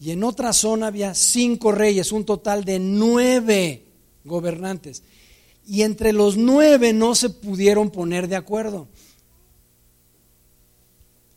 y 0.00 0.10
en 0.10 0.24
otra 0.24 0.52
zona 0.52 0.88
había 0.88 1.14
cinco 1.14 1.72
reyes, 1.72 2.12
un 2.12 2.24
total 2.24 2.64
de 2.64 2.78
nueve 2.78 3.84
gobernantes. 4.24 5.02
Y 5.66 5.82
entre 5.82 6.12
los 6.12 6.36
nueve 6.36 6.92
no 6.92 7.14
se 7.14 7.30
pudieron 7.30 7.90
poner 7.90 8.26
de 8.28 8.36
acuerdo. 8.36 8.88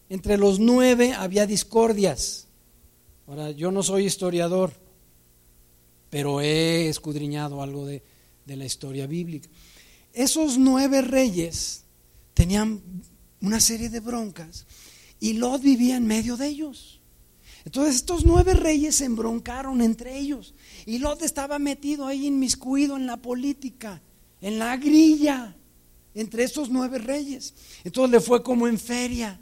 Entre 0.10 0.38
los 0.38 0.60
nueve 0.60 1.14
había 1.14 1.46
discordias. 1.46 2.48
Ahora, 3.28 3.52
yo 3.52 3.72
no 3.72 3.84
soy 3.84 4.06
historiador, 4.06 4.74
pero 6.14 6.42
he 6.42 6.90
escudriñado 6.90 7.64
algo 7.64 7.88
de, 7.88 8.04
la 8.46 8.66
historia 8.66 9.08
bíblica. 9.08 9.50
Esos 10.14 10.60
nueve 10.60 11.02
reyes 11.02 11.86
tenían 12.36 12.84
una 13.42 13.60
serie 13.60 13.90
de 13.90 14.00
broncas 14.00 14.68
y 15.20 15.34
Lot 15.34 15.64
vivía 15.64 15.98
en 15.98 16.06
medio 16.06 16.38
de 16.38 16.50
ellos. 16.50 17.02
Entonces 17.66 17.96
estos 17.96 18.28
nueve 18.28 18.54
reyes 18.54 18.98
se 18.98 19.06
embroncaron 19.06 19.82
entre 19.82 20.16
ellos. 20.16 20.54
Y 20.86 21.00
Lot 21.00 21.24
estaba 21.24 21.58
metido 21.58 22.06
ahí 22.06 22.28
inmiscuido 22.28 22.96
en 22.96 23.08
la 23.08 23.18
política, 23.18 24.00
en 24.40 24.60
la 24.60 24.78
grilla, 24.78 25.56
entre 26.14 26.44
estos 26.44 26.70
nueve 26.70 27.00
reyes. 27.00 27.56
Entonces 27.84 28.12
le 28.12 28.20
fue 28.20 28.44
como 28.44 28.68
en 28.68 28.78
feria. 28.78 29.42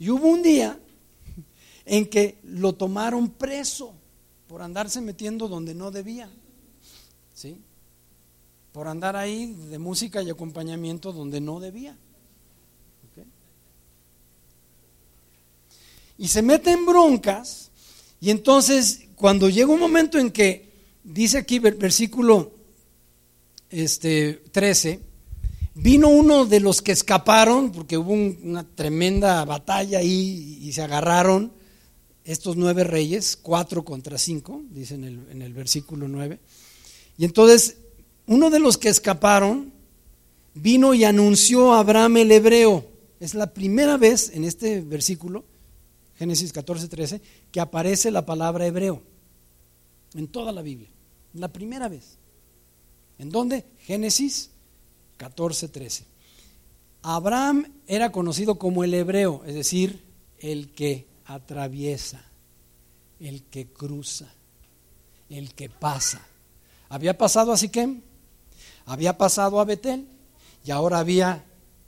Y 0.00 0.10
hubo 0.10 0.26
un 0.26 0.42
día 0.42 0.76
en 1.84 2.06
que 2.06 2.40
lo 2.42 2.72
tomaron 2.72 3.30
preso 3.30 3.94
por 4.48 4.62
andarse 4.62 5.00
metiendo 5.00 5.48
donde 5.48 5.74
no 5.74 5.90
debía. 5.90 6.30
¿Sí? 7.34 7.58
Por 8.72 8.88
andar 8.88 9.16
ahí 9.16 9.52
de 9.70 9.78
música 9.78 10.22
y 10.22 10.30
acompañamiento 10.30 11.12
donde 11.12 11.40
no 11.40 11.60
debía. 11.60 11.96
y 16.18 16.28
se 16.28 16.42
mete 16.42 16.70
en 16.70 16.86
broncas. 16.86 17.70
Y 18.20 18.30
entonces, 18.30 19.08
cuando 19.14 19.48
llega 19.48 19.72
un 19.72 19.80
momento 19.80 20.18
en 20.18 20.30
que, 20.30 20.72
dice 21.02 21.38
aquí 21.38 21.58
versículo 21.58 22.52
este, 23.70 24.42
13, 24.52 25.00
vino 25.74 26.08
uno 26.08 26.46
de 26.46 26.60
los 26.60 26.80
que 26.80 26.92
escaparon, 26.92 27.72
porque 27.72 27.98
hubo 27.98 28.12
una 28.12 28.64
tremenda 28.64 29.44
batalla 29.44 29.98
ahí 29.98 30.58
y 30.62 30.72
se 30.72 30.82
agarraron 30.82 31.52
estos 32.24 32.56
nueve 32.56 32.84
reyes, 32.84 33.36
cuatro 33.36 33.84
contra 33.84 34.18
cinco, 34.18 34.62
dice 34.70 34.94
en 34.94 35.04
el, 35.04 35.26
en 35.30 35.42
el 35.42 35.52
versículo 35.52 36.08
9. 36.08 36.38
Y 37.18 37.24
entonces, 37.24 37.76
uno 38.26 38.50
de 38.50 38.58
los 38.58 38.78
que 38.78 38.88
escaparon 38.88 39.72
vino 40.54 40.94
y 40.94 41.04
anunció 41.04 41.74
a 41.74 41.80
Abraham 41.80 42.18
el 42.18 42.32
hebreo. 42.32 42.86
Es 43.20 43.34
la 43.34 43.52
primera 43.52 43.96
vez 43.96 44.30
en 44.34 44.44
este 44.44 44.80
versículo 44.80 45.44
Génesis 46.16 46.52
14, 46.52 46.88
13, 46.88 47.20
que 47.50 47.60
aparece 47.60 48.10
la 48.10 48.24
palabra 48.24 48.66
hebreo 48.66 49.02
en 50.14 50.28
toda 50.28 50.52
la 50.52 50.62
Biblia. 50.62 50.88
La 51.34 51.48
primera 51.48 51.88
vez. 51.88 52.18
¿En 53.18 53.30
dónde? 53.30 53.64
Génesis 53.80 54.50
14, 55.16 55.68
13. 55.68 56.04
Abraham 57.02 57.72
era 57.86 58.12
conocido 58.12 58.58
como 58.58 58.84
el 58.84 58.94
hebreo, 58.94 59.42
es 59.46 59.54
decir, 59.54 60.02
el 60.38 60.70
que 60.70 61.06
atraviesa, 61.26 62.24
el 63.20 63.44
que 63.44 63.66
cruza, 63.66 64.32
el 65.28 65.54
que 65.54 65.68
pasa. 65.68 66.26
Había 66.88 67.16
pasado 67.16 67.52
a 67.52 67.56
Siquem, 67.56 68.02
había 68.86 69.16
pasado 69.16 69.60
a 69.60 69.64
Betel 69.64 70.06
y 70.64 70.70
ahora 70.70 70.98
había 70.98 71.44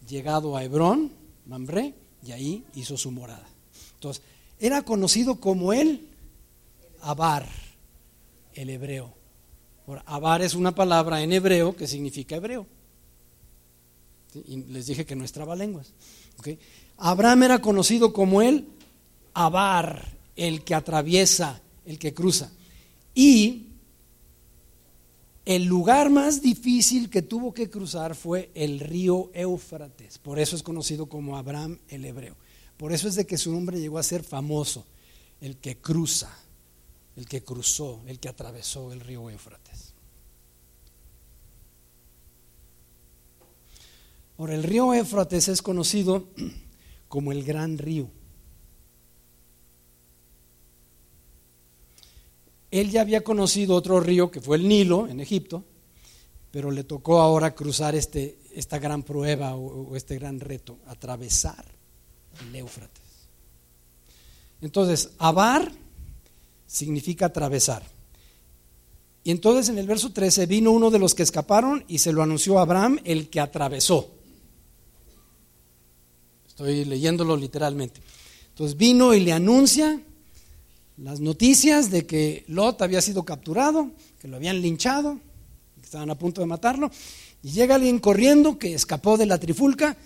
llegado 0.08 0.56
a 0.56 0.64
Hebrón, 0.64 1.12
Mambré, 1.46 1.94
y 2.22 2.32
ahí 2.32 2.64
hizo 2.74 2.96
su 2.96 3.10
morada. 3.10 3.46
Entonces, 3.94 4.22
era 4.58 4.82
conocido 4.82 5.36
como 5.36 5.72
el 5.72 6.08
Abar, 7.02 7.46
el 8.54 8.70
hebreo. 8.70 9.14
Abar 10.06 10.42
es 10.42 10.54
una 10.54 10.74
palabra 10.74 11.22
en 11.22 11.32
hebreo 11.32 11.76
que 11.76 11.86
significa 11.86 12.36
hebreo. 12.36 12.66
Y 14.34 14.56
les 14.64 14.86
dije 14.86 15.06
que 15.06 15.14
no 15.14 15.24
es 15.24 15.32
trabalenguas. 15.32 15.92
Abraham 16.96 17.44
era 17.44 17.60
conocido 17.60 18.12
como 18.12 18.42
el 18.42 18.66
Abar, 19.38 20.16
el 20.34 20.64
que 20.64 20.74
atraviesa, 20.74 21.60
el 21.84 21.98
que 21.98 22.14
cruza. 22.14 22.50
Y 23.14 23.66
el 25.44 25.64
lugar 25.64 26.08
más 26.08 26.40
difícil 26.40 27.10
que 27.10 27.20
tuvo 27.20 27.52
que 27.52 27.68
cruzar 27.68 28.14
fue 28.14 28.50
el 28.54 28.80
río 28.80 29.30
Éufrates. 29.34 30.16
Por 30.18 30.38
eso 30.38 30.56
es 30.56 30.62
conocido 30.62 31.06
como 31.06 31.36
Abraham 31.36 31.78
el 31.88 32.06
hebreo. 32.06 32.34
Por 32.78 32.94
eso 32.94 33.08
es 33.08 33.14
de 33.14 33.26
que 33.26 33.36
su 33.36 33.52
nombre 33.52 33.78
llegó 33.78 33.98
a 33.98 34.02
ser 34.02 34.24
famoso, 34.24 34.86
el 35.40 35.58
que 35.58 35.76
cruza, 35.76 36.34
el 37.14 37.26
que 37.26 37.44
cruzó, 37.44 38.02
el 38.06 38.18
que 38.18 38.30
atravesó 38.30 38.90
el 38.90 39.00
río 39.00 39.28
Éufrates. 39.28 39.92
Ahora, 44.38 44.54
el 44.54 44.62
río 44.62 44.94
Éufrates 44.94 45.48
es 45.48 45.60
conocido 45.60 46.26
como 47.08 47.32
el 47.32 47.44
gran 47.44 47.76
río. 47.76 48.10
Él 52.70 52.90
ya 52.90 53.00
había 53.00 53.22
conocido 53.22 53.74
otro 53.74 54.00
río 54.00 54.30
que 54.30 54.40
fue 54.40 54.56
el 54.56 54.68
Nilo 54.68 55.08
en 55.08 55.20
Egipto, 55.20 55.64
pero 56.50 56.70
le 56.70 56.84
tocó 56.84 57.20
ahora 57.20 57.54
cruzar 57.54 57.94
este, 57.94 58.38
esta 58.54 58.78
gran 58.78 59.02
prueba 59.02 59.54
o, 59.54 59.90
o 59.90 59.96
este 59.96 60.18
gran 60.18 60.40
reto, 60.40 60.78
atravesar 60.86 61.64
el 62.40 62.56
Éufrates. 62.56 63.02
Entonces, 64.60 65.10
abar 65.18 65.70
significa 66.66 67.26
atravesar. 67.26 67.82
Y 69.26 69.32
entonces 69.32 69.68
en 69.68 69.78
el 69.78 69.88
verso 69.88 70.12
13 70.12 70.46
vino 70.46 70.70
uno 70.70 70.88
de 70.88 71.00
los 71.00 71.14
que 71.14 71.24
escaparon 71.24 71.84
y 71.88 71.98
se 71.98 72.12
lo 72.12 72.22
anunció 72.22 72.58
a 72.58 72.62
Abraham, 72.62 73.00
el 73.02 73.28
que 73.28 73.40
atravesó. 73.40 74.08
Estoy 76.46 76.84
leyéndolo 76.84 77.36
literalmente. 77.36 78.00
Entonces 78.50 78.76
vino 78.76 79.14
y 79.14 79.20
le 79.20 79.32
anuncia 79.32 80.00
las 80.96 81.20
noticias 81.20 81.90
de 81.90 82.06
que 82.06 82.44
Lot 82.48 82.80
había 82.82 83.02
sido 83.02 83.24
capturado, 83.24 83.90
que 84.20 84.28
lo 84.28 84.36
habían 84.36 84.60
linchado, 84.60 85.18
que 85.76 85.82
estaban 85.82 86.10
a 86.10 86.18
punto 86.18 86.40
de 86.40 86.46
matarlo. 86.46 86.90
Y 87.42 87.50
llega 87.50 87.74
alguien 87.74 87.98
corriendo 87.98 88.58
que 88.58 88.74
escapó 88.74 89.16
de 89.16 89.26
la 89.26 89.38
trifulca 89.38 89.96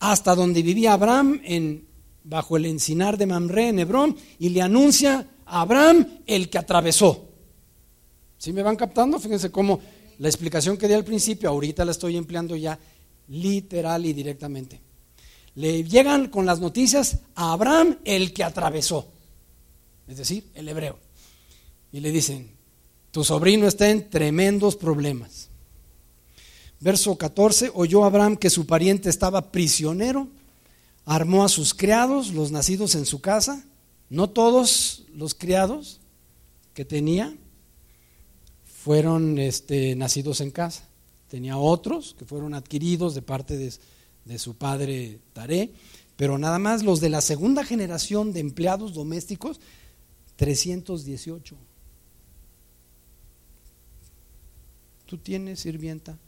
hasta 0.00 0.34
donde 0.34 0.62
vivía 0.62 0.92
Abraham 0.92 1.40
en, 1.44 1.86
bajo 2.24 2.56
el 2.56 2.66
encinar 2.66 3.16
de 3.16 3.26
Mamre 3.26 3.68
en 3.68 3.78
Hebrón 3.78 4.16
y 4.38 4.50
le 4.50 4.62
anuncia 4.62 5.26
a 5.46 5.62
Abraham 5.62 6.20
el 6.26 6.50
que 6.50 6.58
atravesó. 6.58 7.28
¿Sí 8.36 8.52
me 8.52 8.62
van 8.62 8.76
captando? 8.76 9.18
Fíjense 9.18 9.50
cómo 9.50 9.80
la 10.18 10.28
explicación 10.28 10.76
que 10.76 10.88
di 10.88 10.94
al 10.94 11.04
principio, 11.04 11.48
ahorita 11.48 11.84
la 11.84 11.92
estoy 11.92 12.16
empleando 12.16 12.54
ya 12.54 12.78
literal 13.28 14.04
y 14.04 14.12
directamente. 14.12 14.80
Le 15.54 15.84
llegan 15.84 16.28
con 16.28 16.44
las 16.44 16.60
noticias 16.60 17.20
a 17.34 17.52
Abraham 17.52 17.98
el 18.04 18.32
que 18.32 18.44
atravesó, 18.44 19.08
es 20.08 20.16
decir, 20.16 20.50
el 20.54 20.68
hebreo. 20.68 20.98
Y 21.92 22.00
le 22.00 22.10
dicen, 22.10 22.50
tu 23.10 23.24
sobrino 23.24 23.66
está 23.66 23.90
en 23.90 24.10
tremendos 24.10 24.76
problemas. 24.76 25.48
Verso 26.80 27.16
14, 27.16 27.70
oyó 27.74 28.04
Abraham 28.04 28.36
que 28.36 28.50
su 28.50 28.66
pariente 28.66 29.08
estaba 29.08 29.52
prisionero, 29.52 30.28
armó 31.04 31.44
a 31.44 31.48
sus 31.48 31.74
criados, 31.74 32.32
los 32.34 32.50
nacidos 32.50 32.94
en 32.94 33.06
su 33.06 33.20
casa, 33.20 33.64
no 34.10 34.28
todos 34.28 35.04
los 35.14 35.34
criados 35.34 36.00
que 36.74 36.84
tenía 36.84 37.34
fueron 38.64 39.38
este, 39.38 39.96
nacidos 39.96 40.40
en 40.40 40.50
casa, 40.50 40.86
tenía 41.28 41.56
otros 41.56 42.14
que 42.18 42.26
fueron 42.26 42.52
adquiridos 42.52 43.14
de 43.14 43.22
parte 43.22 43.56
de, 43.56 43.72
de 44.24 44.38
su 44.38 44.56
padre 44.56 45.20
Taré, 45.32 45.72
pero 46.16 46.36
nada 46.36 46.58
más 46.58 46.82
los 46.82 47.00
de 47.00 47.08
la 47.08 47.20
segunda 47.20 47.64
generación 47.64 48.32
de 48.32 48.40
empleados 48.40 48.92
domésticos, 48.92 49.60
318. 50.36 51.56
¿Tú 55.06 55.18
tienes 55.18 55.60
sirvienta? 55.60 56.18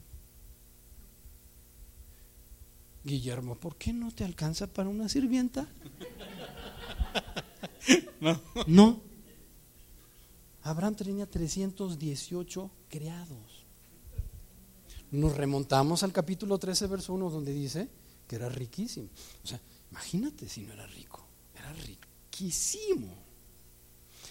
Guillermo, 3.04 3.54
¿por 3.54 3.76
qué 3.76 3.92
no 3.92 4.10
te 4.10 4.24
alcanza 4.24 4.66
para 4.66 4.88
una 4.88 5.08
sirvienta? 5.08 5.68
No. 8.18 8.40
No. 8.66 9.00
Abraham 10.62 10.96
tenía 10.96 11.26
318 11.30 12.70
criados. 12.88 13.66
Nos 15.12 15.36
remontamos 15.36 16.02
al 16.02 16.12
capítulo 16.12 16.58
13, 16.58 16.86
verso 16.88 17.12
1, 17.12 17.30
donde 17.30 17.52
dice 17.52 17.88
que 18.26 18.36
era 18.36 18.48
riquísimo. 18.48 19.08
O 19.44 19.46
sea, 19.46 19.60
imagínate 19.90 20.48
si 20.48 20.62
no 20.62 20.72
era 20.72 20.86
rico, 20.86 21.24
era 21.54 21.72
riquísimo. 21.72 23.25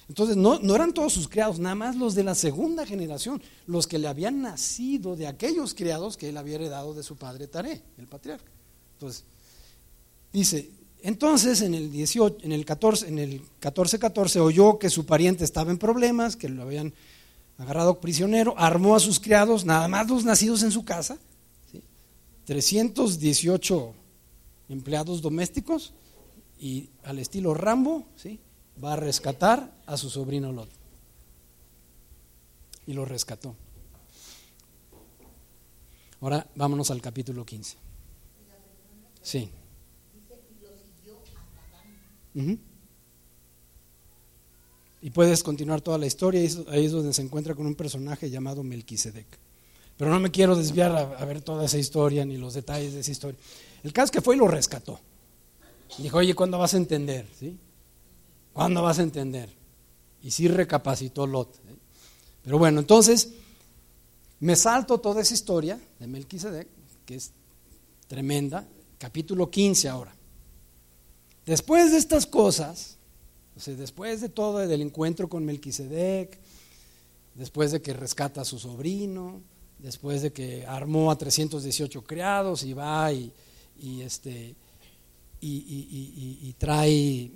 Entonces, 0.07 0.37
no, 0.37 0.59
no 0.59 0.75
eran 0.75 0.93
todos 0.93 1.13
sus 1.13 1.27
criados, 1.27 1.59
nada 1.59 1.75
más 1.75 1.95
los 1.95 2.13
de 2.13 2.23
la 2.23 2.35
segunda 2.35 2.85
generación, 2.85 3.41
los 3.65 3.87
que 3.87 3.97
le 3.97 4.07
habían 4.07 4.41
nacido 4.41 5.15
de 5.15 5.27
aquellos 5.27 5.73
criados 5.73 6.15
que 6.15 6.29
él 6.29 6.37
había 6.37 6.55
heredado 6.55 6.93
de 6.93 7.01
su 7.01 7.15
padre 7.15 7.47
Taré, 7.47 7.81
el 7.97 8.07
patriarca. 8.07 8.51
Entonces, 8.93 9.23
dice, 10.31 10.69
entonces 11.01 11.61
en 11.61 11.73
el 11.73 11.91
18, 11.91 12.37
en 12.43 12.51
el 12.51 12.65
14, 12.65 13.07
en 13.07 13.19
el 13.19 13.41
14, 13.59 13.97
14 13.97 14.39
oyó 14.39 14.77
que 14.77 14.89
su 14.89 15.05
pariente 15.05 15.43
estaba 15.43 15.71
en 15.71 15.77
problemas, 15.77 16.35
que 16.35 16.49
lo 16.49 16.61
habían 16.61 16.93
agarrado 17.57 17.99
prisionero, 17.99 18.53
armó 18.57 18.95
a 18.95 18.99
sus 18.99 19.19
criados, 19.19 19.65
nada 19.65 19.87
más 19.87 20.07
los 20.07 20.23
nacidos 20.23 20.61
en 20.63 20.71
su 20.71 20.85
casa, 20.85 21.17
318 22.45 23.93
empleados 24.69 25.21
domésticos 25.21 25.93
y 26.59 26.89
al 27.03 27.19
estilo 27.19 27.53
Rambo, 27.53 28.05
¿sí? 28.15 28.39
Va 28.83 28.93
a 28.93 28.95
rescatar 28.95 29.71
a 29.85 29.97
su 29.97 30.09
sobrino 30.09 30.51
Lot. 30.51 30.69
Y 32.87 32.93
lo 32.93 33.05
rescató. 33.05 33.55
Ahora 36.21 36.47
vámonos 36.55 36.91
al 36.91 37.01
capítulo 37.01 37.45
15. 37.45 37.77
Sí. 39.21 39.49
Y 45.01 45.09
puedes 45.11 45.43
continuar 45.43 45.81
toda 45.81 45.97
la 45.97 46.05
historia, 46.05 46.41
ahí 46.69 46.85
es 46.85 46.91
donde 46.91 47.13
se 47.13 47.21
encuentra 47.21 47.55
con 47.55 47.65
un 47.65 47.75
personaje 47.75 48.29
llamado 48.29 48.63
Melquisedec. 48.63 49.27
Pero 49.97 50.11
no 50.11 50.19
me 50.19 50.31
quiero 50.31 50.55
desviar 50.55 50.91
a, 50.91 51.25
ver 51.25 51.41
toda 51.41 51.65
esa 51.65 51.77
historia 51.77 52.25
ni 52.25 52.37
los 52.37 52.53
detalles 52.53 52.93
de 52.93 52.99
esa 52.99 53.11
historia. 53.11 53.39
El 53.83 53.93
caso 53.93 54.05
es 54.05 54.11
que 54.11 54.21
fue 54.21 54.35
y 54.35 54.39
lo 54.39 54.47
rescató. 54.47 54.99
Dijo, 55.99 56.17
oye, 56.17 56.33
¿cuándo 56.35 56.57
vas 56.57 56.73
a 56.73 56.77
entender? 56.77 57.27
¿Sí? 57.39 57.57
¿Cuándo 58.55 58.81
vas 58.81 58.99
a 58.99 59.03
entender? 59.03 59.49
Y 60.23 60.31
sí 60.31 60.47
recapacitó 60.47 61.27
Lot. 61.27 61.57
¿eh? 61.57 61.75
Pero 62.41 62.57
bueno, 62.57 62.79
entonces 62.79 63.33
me 64.39 64.55
salto 64.55 64.97
toda 64.99 65.21
esa 65.21 65.33
historia 65.33 65.77
de 65.99 66.07
Melquisedec, 66.07 66.65
que 67.05 67.15
es 67.15 67.31
tremenda, 68.07 68.65
capítulo 68.97 69.51
15 69.51 69.89
ahora. 69.89 70.15
Después 71.45 71.91
de 71.91 71.97
estas 71.97 72.25
cosas, 72.25 72.95
o 73.57 73.59
sea, 73.59 73.75
después 73.75 74.21
de 74.21 74.29
todo, 74.29 74.59
del 74.59 74.81
encuentro 74.81 75.27
con 75.27 75.43
Melquisedec, 75.43 76.39
después 77.33 77.73
de 77.73 77.81
que 77.81 77.91
rescata 77.91 78.39
a 78.39 78.45
su 78.45 78.57
sobrino, 78.57 79.41
después 79.79 80.21
de 80.21 80.31
que 80.31 80.65
armó 80.65 81.11
a 81.11 81.17
318 81.17 82.05
criados 82.05 82.63
y 82.63 82.71
va 82.71 83.11
y, 83.11 83.33
este, 84.01 84.55
y, 85.41 86.55
trae 86.57 87.31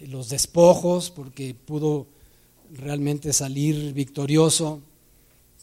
los 0.00 0.28
despojos 0.28 1.10
porque 1.10 1.54
pudo 1.54 2.06
realmente 2.72 3.32
salir 3.32 3.92
victorioso, 3.92 4.80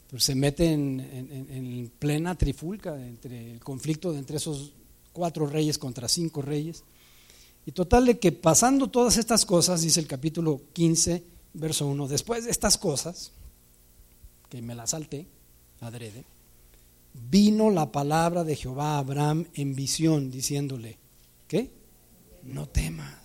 pues 0.09 0.23
se 0.23 0.35
mete 0.35 0.71
en, 0.71 0.99
en, 0.99 1.91
plena 1.99 2.35
trifulca 2.35 2.95
entre 2.95 3.53
el 3.53 3.59
conflicto 3.59 4.13
entre 4.15 4.37
esos 4.37 4.73
cuatro 5.13 5.45
reyes 5.45 5.77
contra 5.77 6.07
cinco 6.07 6.41
reyes. 6.41 6.83
Y 7.65 7.71
total 7.71 8.05
de 8.05 8.19
que 8.19 8.31
pasando 8.31 8.87
todas 8.87 9.17
estas 9.17 9.45
cosas, 9.45 9.81
dice 9.81 9.99
el 9.99 10.07
capítulo 10.07 10.61
15, 10.73 11.23
verso 11.53 11.87
1, 11.87 12.07
después 12.07 12.45
de 12.45 12.51
estas 12.51 12.77
cosas, 12.77 13.31
que 14.49 14.61
me 14.61 14.75
las 14.75 14.89
salté, 14.91 15.27
adrede, 15.79 16.25
vino 17.29 17.69
la 17.69 17.91
palabra 17.91 18.43
de 18.43 18.55
Jehová 18.55 18.95
a 18.95 18.99
Abraham 18.99 19.45
en 19.53 19.75
visión, 19.75 20.31
diciéndole, 20.31 20.97
¿qué? 21.47 21.71
No 22.43 22.67
temas. 22.67 23.20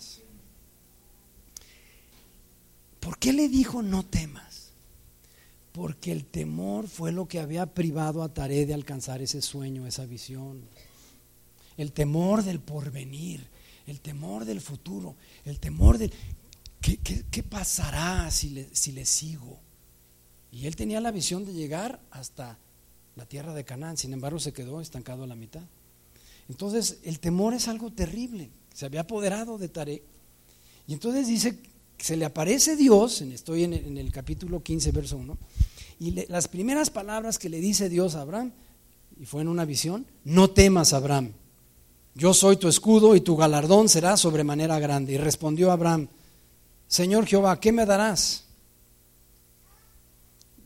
¿Por 3.07 3.19
qué 3.19 3.31
le 3.31 3.47
dijo 3.47 3.81
no 3.81 4.05
temas? 4.05 4.71
Porque 5.71 6.11
el 6.11 6.25
temor 6.25 6.89
fue 6.89 7.13
lo 7.13 7.25
que 7.25 7.39
había 7.39 7.65
privado 7.73 8.21
a 8.21 8.33
Taré 8.33 8.65
de 8.65 8.73
alcanzar 8.73 9.21
ese 9.21 9.41
sueño, 9.41 9.87
esa 9.87 10.05
visión. 10.05 10.61
El 11.77 11.93
temor 11.93 12.43
del 12.43 12.59
porvenir, 12.59 13.47
el 13.85 14.01
temor 14.01 14.43
del 14.43 14.59
futuro, 14.59 15.15
el 15.45 15.57
temor 15.57 15.97
del 15.97 16.11
¿qué, 16.81 17.43
pasará 17.43 18.29
si 18.29 18.49
le, 18.49 18.75
si 18.75 18.91
le 18.91 19.05
sigo? 19.05 19.57
Y 20.51 20.67
él 20.67 20.75
tenía 20.75 20.99
la 20.99 21.11
visión 21.11 21.45
de 21.45 21.53
llegar 21.53 22.01
hasta 22.11 22.57
la 23.15 23.25
tierra 23.25 23.53
de 23.53 23.63
Canaán, 23.63 23.95
sin 23.95 24.11
embargo 24.11 24.39
se 24.39 24.51
quedó 24.51 24.81
estancado 24.81 25.23
a 25.23 25.27
la 25.27 25.35
mitad. 25.37 25.63
Entonces 26.49 26.99
el 27.05 27.21
temor 27.21 27.53
es 27.53 27.69
algo 27.69 27.89
terrible, 27.89 28.49
se 28.73 28.85
había 28.85 28.99
apoderado 28.99 29.57
de 29.57 29.69
Tarek. 29.69 30.03
Y 30.87 30.93
entonces 30.93 31.27
dice, 31.27 31.57
se 31.97 32.17
le 32.17 32.25
aparece 32.25 32.75
Dios, 32.75 33.21
estoy 33.21 33.63
en 33.63 33.97
el, 33.97 34.11
capítulo 34.11 34.61
15, 34.61 34.91
verso 34.91 35.17
1, 35.17 35.37
y 35.99 36.25
las 36.27 36.47
primeras 36.47 36.89
palabras 36.89 37.39
que 37.39 37.49
le 37.49 37.59
dice 37.59 37.89
Dios 37.89 38.15
a 38.15 38.21
Abraham, 38.21 38.51
y 39.19 39.25
fue 39.25 39.41
en 39.41 39.47
una 39.47 39.65
visión, 39.65 40.05
no 40.23 40.49
temas 40.49 40.93
Abraham, 40.93 41.33
yo 42.17 42.33
soy 42.33 42.57
tu 42.57 42.67
escudo 42.67 43.15
y 43.15 43.21
tu 43.21 43.37
galardón 43.37 43.89
será 43.89 44.17
sobremanera 44.17 44.79
grande. 44.79 45.13
Y 45.13 45.17
respondió 45.17 45.71
Abraham, 45.71 46.07
Señor 46.87 47.27
Jehová, 47.27 47.59
¿qué 47.59 47.71
me 47.71 47.85
darás? 47.85 48.45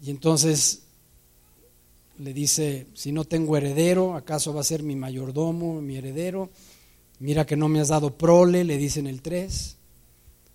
Y 0.02 0.10
entonces 0.12 0.84
le 2.20 2.34
dice, 2.34 2.88
si 2.94 3.12
no 3.12 3.26
tengo 3.26 3.58
heredero, 3.58 4.16
¿acaso 4.16 4.54
va 4.54 4.62
a 4.62 4.64
ser 4.64 4.82
mi 4.82 4.96
mayordomo, 4.96 5.82
mi 5.82 5.98
heredero? 5.98 6.52
Mira 7.20 7.46
que 7.46 7.58
no 7.58 7.68
me 7.68 7.82
has 7.82 7.90
dado 7.90 8.18
prole, 8.18 8.64
le 8.64 8.78
dice 8.78 9.02
en 9.02 9.08
el 9.08 9.22
3. 9.22 9.76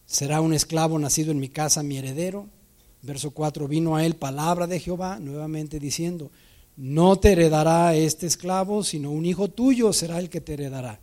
¿Será 0.06 0.40
un 0.40 0.54
esclavo 0.54 0.98
nacido 0.98 1.32
en 1.32 1.40
mi 1.40 1.48
casa 1.48 1.82
mi 1.82 1.98
heredero? 1.98 2.48
Verso 3.02 3.32
4, 3.32 3.68
vino 3.68 3.96
a 3.96 4.04
él 4.04 4.14
palabra 4.16 4.66
de 4.66 4.80
Jehová, 4.80 5.18
nuevamente 5.18 5.78
diciendo, 5.78 6.30
no 6.76 7.16
te 7.16 7.32
heredará 7.32 7.94
este 7.94 8.26
esclavo, 8.26 8.84
sino 8.84 9.10
un 9.10 9.26
hijo 9.26 9.48
tuyo 9.48 9.92
será 9.92 10.18
el 10.18 10.28
que 10.28 10.40
te 10.40 10.54
heredará. 10.54 11.00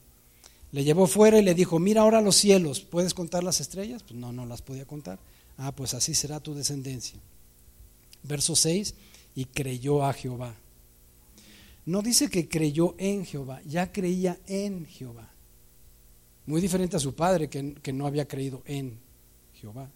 Le 0.72 0.84
llevó 0.84 1.08
fuera 1.08 1.38
y 1.38 1.44
le 1.44 1.54
dijo, 1.54 1.80
mira 1.80 2.02
ahora 2.02 2.22
los 2.22 2.36
cielos, 2.36 2.82
¿puedes 2.82 3.14
contar 3.14 3.44
las 3.44 3.62
estrellas? 3.62 4.04
Pues 4.04 4.16
no, 4.16 4.32
no 4.32 4.46
las 4.46 4.62
podía 4.62 4.86
contar. 4.86 5.20
Ah, 5.58 5.72
pues 5.72 5.94
así 5.94 6.14
será 6.14 6.40
tu 6.40 6.54
descendencia. 6.54 7.20
Verso 8.24 8.56
6, 8.56 8.96
y 9.36 9.46
creyó 9.46 10.04
a 10.04 10.14
Jehová. 10.14 10.56
No 11.86 12.02
dice 12.02 12.30
que 12.30 12.48
creyó 12.48 12.96
en 12.98 13.26
Jehová, 13.26 13.62
ya 13.66 13.92
creía 13.92 14.40
en 14.48 14.86
Jehová. 14.86 15.32
Muy 16.45 16.61
diferente 16.61 16.98
a 16.98 16.99
su 16.99 17.14
padre 17.14 17.49
que, 17.49 17.74
que 17.76 17.94
no 17.94 18.06
había 18.06 18.28
creído 18.28 18.61
en 18.65 18.99
Jehová, 19.53 19.90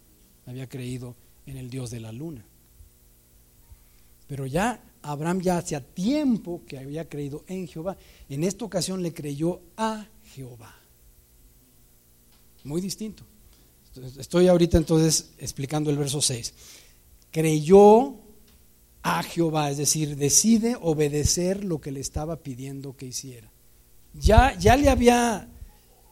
había 0.46 0.68
creído 0.68 1.16
en 1.46 1.58
el 1.58 1.70
Dios 1.70 1.92
de 1.92 2.00
la 2.00 2.12
luna. 2.12 2.46
Pero 4.28 4.46
ya 4.46 4.82
Abraham 5.02 5.42
ya 5.42 5.58
hacía 5.58 5.82
tiempo 5.82 6.62
que 6.68 6.78
había 6.78 7.08
creído 7.08 7.44
en 7.48 7.68
Jehová. 7.68 7.98
En 8.30 8.44
esta 8.44 8.66
ocasión 8.66 9.02
le 9.02 9.14
creyó 9.14 9.62
a 9.78 10.08
Jehová. 10.34 10.76
Muy 12.64 12.82
distinto. 12.82 13.24
Estoy 14.18 14.48
ahorita 14.48 14.78
entonces 14.78 15.32
explicando 15.40 15.90
el 15.90 15.98
verso 15.98 16.22
6 16.22 16.54
creyó 17.32 18.16
a 19.04 19.24
Jehová, 19.24 19.70
es 19.70 19.78
decir, 19.78 20.16
decide 20.16 20.76
obedecer 20.82 21.64
lo 21.64 21.80
que 21.80 21.92
le 21.92 22.00
estaba 22.00 22.38
pidiendo 22.38 22.96
que 22.96 23.06
hiciera. 23.06 23.52
Ya, 24.14 24.58
ya 24.58 24.76
le 24.76 24.90
había 24.90 25.48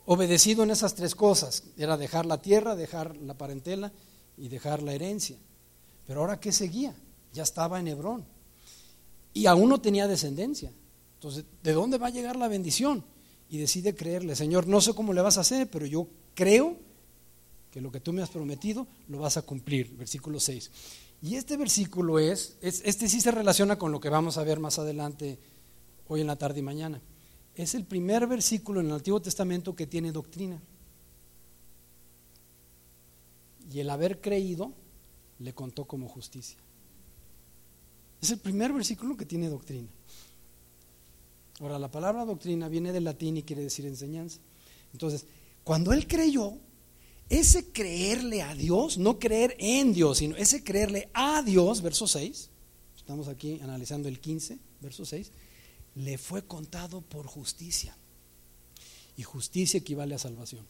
obedecido 0.06 0.64
en 0.64 0.72
esas 0.72 0.96
tres 0.96 1.16
cosas, 1.16 1.64
era 1.78 1.98
dejar 1.98 2.26
la 2.26 2.42
tierra, 2.42 2.76
dejar 2.76 3.18
la 3.18 3.36
parentela 3.36 3.92
y 4.38 4.50
dejar 4.50 4.82
la 4.82 4.94
herencia. 4.94 5.38
Pero 6.06 6.22
ahora, 6.22 6.40
¿qué 6.40 6.52
seguía? 6.52 6.96
Ya 7.34 7.44
estaba 7.44 7.80
en 7.80 7.88
Hebrón 7.88 8.26
y 9.34 9.48
aún 9.48 9.70
no 9.70 9.82
tenía 9.82 10.08
descendencia. 10.08 10.72
Entonces, 11.16 11.46
¿de 11.64 11.74
dónde 11.74 11.98
va 11.98 12.08
a 12.08 12.12
llegar 12.12 12.36
la 12.36 12.48
bendición? 12.48 13.04
Y 13.50 13.58
decide 13.58 13.96
creerle, 13.96 14.36
Señor, 14.36 14.68
no 14.68 14.82
sé 14.82 14.94
cómo 14.94 15.14
le 15.14 15.22
vas 15.22 15.38
a 15.38 15.42
hacer, 15.42 15.70
pero 15.70 15.86
yo 15.86 16.08
creo 16.34 16.78
que 17.72 17.82
lo 17.82 17.92
que 17.92 18.00
tú 18.00 18.14
me 18.14 18.22
has 18.22 18.30
prometido 18.30 18.88
lo 19.10 19.20
vas 19.20 19.38
a 19.38 19.42
cumplir. 19.42 19.96
Versículo 19.98 20.40
6. 20.40 20.72
Y 21.22 21.36
este 21.36 21.58
versículo 21.58 22.20
es, 22.20 22.58
este 22.62 23.10
sí 23.10 23.20
se 23.20 23.32
relaciona 23.32 23.78
con 23.78 23.92
lo 23.92 24.00
que 24.00 24.10
vamos 24.10 24.38
a 24.38 24.44
ver 24.44 24.60
más 24.60 24.80
adelante 24.80 25.40
hoy 26.08 26.22
en 26.22 26.28
la 26.28 26.36
tarde 26.36 26.60
y 26.60 26.64
mañana. 26.64 27.02
Es 27.56 27.74
el 27.76 27.86
primer 27.86 28.28
versículo 28.28 28.82
en 28.82 28.88
el 28.88 28.94
Antiguo 28.94 29.22
Testamento 29.22 29.76
que 29.76 29.88
tiene 29.88 30.12
doctrina. 30.12 30.62
Y 33.72 33.80
el 33.80 33.90
haber 33.90 34.22
creído 34.22 34.74
le 35.40 35.54
contó 35.54 35.86
como 35.86 36.08
justicia. 36.08 36.58
Es 38.22 38.32
el 38.32 38.40
primer 38.40 38.74
versículo 38.74 39.16
que 39.16 39.26
tiene 39.26 39.50
doctrina. 39.50 39.88
Ahora, 41.60 41.80
la 41.80 41.90
palabra 41.90 42.26
doctrina 42.26 42.68
viene 42.68 42.92
del 42.92 43.06
latín 43.06 43.38
y 43.38 43.44
quiere 43.44 43.64
decir 43.64 43.86
enseñanza. 43.86 44.40
Entonces, 44.92 45.26
cuando 45.64 45.94
él 45.94 46.08
creyó, 46.08 46.58
ese 47.30 47.72
creerle 47.72 48.42
a 48.42 48.54
Dios, 48.54 48.98
no 48.98 49.18
creer 49.20 49.56
en 49.58 49.94
Dios, 49.94 50.20
sino 50.20 50.36
ese 50.36 50.64
creerle 50.64 51.10
a 51.14 51.42
Dios, 51.42 51.82
verso 51.82 52.08
6, 52.08 52.50
estamos 52.96 53.28
aquí 53.28 53.60
analizando 53.62 54.08
el 54.08 54.20
15, 54.20 54.60
verso 54.82 55.06
6, 55.06 55.32
le 55.96 56.18
fue 56.18 56.46
contado 56.46 57.02
por 57.02 57.26
justicia. 57.26 57.98
Y 59.18 59.24
justicia 59.24 59.78
equivale 59.78 60.16
a 60.16 60.20
salvación. 60.20 60.68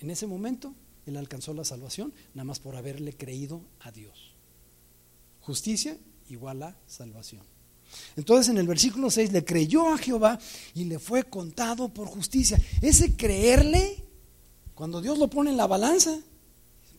En 0.00 0.10
ese 0.10 0.26
momento 0.26 0.74
él 1.06 1.16
alcanzó 1.16 1.54
la 1.54 1.64
salvación 1.64 2.12
nada 2.34 2.44
más 2.44 2.60
por 2.60 2.76
haberle 2.76 3.14
creído 3.14 3.62
a 3.80 3.90
Dios. 3.90 4.34
Justicia 5.40 5.96
igual 6.28 6.62
a 6.62 6.76
salvación. 6.86 7.42
Entonces 8.16 8.50
en 8.50 8.58
el 8.58 8.66
versículo 8.66 9.10
6 9.10 9.32
le 9.32 9.44
creyó 9.44 9.88
a 9.88 9.98
Jehová 9.98 10.38
y 10.74 10.84
le 10.84 10.98
fue 10.98 11.24
contado 11.24 11.88
por 11.88 12.06
justicia. 12.06 12.60
Ese 12.82 13.16
creerle, 13.16 14.04
cuando 14.74 15.00
Dios 15.00 15.18
lo 15.18 15.30
pone 15.30 15.50
en 15.50 15.56
la 15.56 15.66
balanza, 15.66 16.20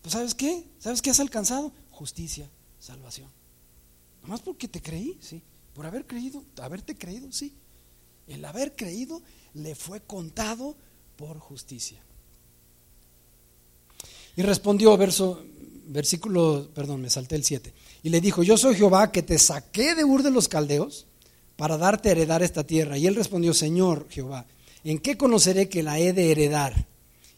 pues 0.01 0.13
¿sabes 0.13 0.33
qué? 0.33 0.65
¿Sabes 0.79 1.01
qué 1.03 1.11
has 1.11 1.19
alcanzado? 1.19 1.71
Justicia, 1.91 2.49
salvación. 2.79 3.29
Nomás 4.23 4.41
porque 4.41 4.67
te 4.67 4.81
creí, 4.81 5.17
sí. 5.21 5.43
Por 5.73 5.85
haber 5.85 6.05
creído, 6.05 6.43
haberte 6.61 6.95
creído, 6.95 7.31
sí. 7.31 7.53
El 8.27 8.45
haber 8.45 8.75
creído 8.75 9.21
le 9.53 9.75
fue 9.75 10.01
contado 10.01 10.75
por 11.15 11.39
justicia. 11.39 12.01
Y 14.35 14.41
respondió, 14.41 14.95
verso, 14.95 15.43
versículo, 15.87 16.69
perdón, 16.73 17.01
me 17.01 17.09
salté 17.09 17.35
el 17.35 17.43
7. 17.43 17.73
Y 18.03 18.09
le 18.09 18.21
dijo, 18.21 18.43
yo 18.43 18.57
soy 18.57 18.75
Jehová 18.75 19.11
que 19.11 19.23
te 19.23 19.37
saqué 19.37 19.95
de 19.95 20.05
Ur 20.05 20.23
de 20.23 20.31
los 20.31 20.47
Caldeos 20.47 21.07
para 21.55 21.77
darte 21.77 22.09
a 22.09 22.11
heredar 22.13 22.41
esta 22.41 22.63
tierra. 22.63 22.97
Y 22.97 23.07
él 23.07 23.15
respondió, 23.15 23.53
Señor 23.53 24.07
Jehová, 24.09 24.45
¿en 24.83 24.99
qué 24.99 25.17
conoceré 25.17 25.67
que 25.67 25.83
la 25.83 25.99
he 25.99 26.13
de 26.13 26.31
heredar? 26.31 26.87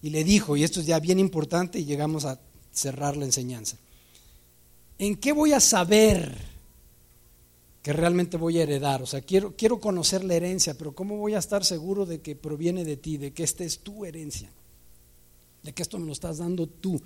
Y 0.01 0.09
le 0.09 0.23
dijo, 0.23 0.57
y 0.57 0.63
esto 0.63 0.79
es 0.79 0.85
ya 0.85 0.99
bien 0.99 1.19
importante 1.19 1.79
y 1.79 1.85
llegamos 1.85 2.25
a 2.25 2.39
cerrar 2.71 3.17
la 3.17 3.25
enseñanza, 3.25 3.77
¿en 4.97 5.15
qué 5.15 5.31
voy 5.31 5.53
a 5.53 5.59
saber 5.59 6.50
que 7.81 7.93
realmente 7.93 8.37
voy 8.37 8.59
a 8.59 8.63
heredar? 8.63 9.01
O 9.01 9.05
sea, 9.05 9.21
quiero, 9.21 9.55
quiero 9.55 9.79
conocer 9.79 10.23
la 10.23 10.35
herencia, 10.35 10.77
pero 10.77 10.93
¿cómo 10.93 11.17
voy 11.17 11.33
a 11.33 11.39
estar 11.39 11.65
seguro 11.65 12.05
de 12.05 12.21
que 12.21 12.35
proviene 12.35 12.85
de 12.85 12.97
ti, 12.97 13.17
de 13.17 13.31
que 13.31 13.43
esta 13.43 13.63
es 13.63 13.79
tu 13.79 14.05
herencia? 14.05 14.51
De 15.63 15.73
que 15.73 15.81
esto 15.81 15.97
me 15.99 16.05
lo 16.05 16.11
estás 16.11 16.37
dando 16.37 16.67
tú, 16.67 17.01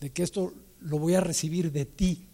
de 0.00 0.10
que 0.10 0.22
esto 0.22 0.52
lo 0.80 0.98
voy 0.98 1.14
a 1.14 1.20
recibir 1.20 1.72
de 1.72 1.84
ti. 1.84 2.26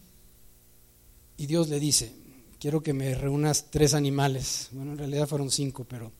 Y 1.36 1.46
Dios 1.46 1.68
le 1.68 1.80
dice, 1.80 2.12
quiero 2.58 2.82
que 2.82 2.92
me 2.92 3.14
reúnas 3.14 3.70
tres 3.70 3.94
animales. 3.94 4.68
Bueno, 4.72 4.92
en 4.92 4.98
realidad 4.98 5.26
fueron 5.26 5.50
cinco, 5.50 5.84
pero 5.84 6.12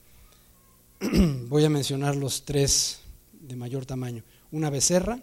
voy 1.47 1.65
a 1.65 1.69
mencionar 1.69 2.15
los 2.15 2.43
tres 2.43 2.99
de 3.39 3.55
mayor 3.55 3.85
tamaño. 3.85 4.23
Una 4.51 4.69
becerra, 4.69 5.21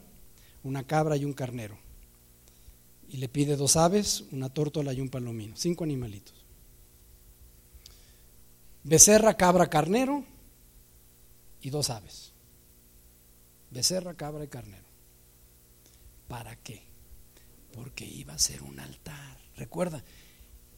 una 0.62 0.86
cabra 0.86 1.16
y 1.16 1.24
un 1.24 1.32
carnero. 1.32 1.78
Y 3.08 3.16
le 3.16 3.28
pide 3.28 3.56
dos 3.56 3.76
aves, 3.76 4.24
una 4.32 4.48
tórtola 4.48 4.92
y 4.92 5.00
un 5.00 5.08
palomino. 5.08 5.56
Cinco 5.56 5.84
animalitos. 5.84 6.34
Becerra, 8.84 9.34
cabra, 9.34 9.68
carnero 9.68 10.24
y 11.60 11.70
dos 11.70 11.90
aves. 11.90 12.32
Becerra, 13.70 14.14
cabra 14.14 14.44
y 14.44 14.48
carnero. 14.48 14.84
¿Para 16.26 16.56
qué? 16.56 16.82
Porque 17.72 18.04
iba 18.04 18.34
a 18.34 18.38
ser 18.38 18.62
un 18.62 18.78
altar. 18.80 19.38
Recuerda, 19.56 20.04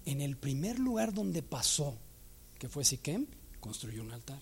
en 0.05 0.21
el 0.21 0.37
primer 0.37 0.79
lugar 0.79 1.13
donde 1.13 1.43
pasó, 1.43 1.97
que 2.59 2.69
fue 2.69 2.85
Siquem, 2.85 3.27
construyó 3.61 4.03
un 4.03 4.13
altar. 4.13 4.41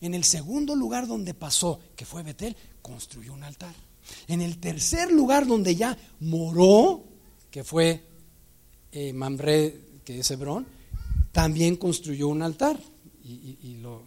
En 0.00 0.14
el 0.14 0.24
segundo 0.24 0.74
lugar 0.74 1.06
donde 1.06 1.34
pasó, 1.34 1.80
que 1.96 2.04
fue 2.04 2.22
Betel, 2.22 2.56
construyó 2.82 3.32
un 3.32 3.44
altar. 3.44 3.74
En 4.26 4.40
el 4.40 4.58
tercer 4.58 5.12
lugar 5.12 5.46
donde 5.46 5.76
ya 5.76 5.96
moró, 6.20 7.04
que 7.50 7.64
fue 7.64 8.02
eh, 8.92 9.12
Mamre, 9.12 9.80
que 10.04 10.20
es 10.20 10.30
Hebrón, 10.30 10.66
también 11.32 11.76
construyó 11.76 12.28
un 12.28 12.42
altar. 12.42 12.78
Y, 13.24 13.76
lo, 13.82 14.04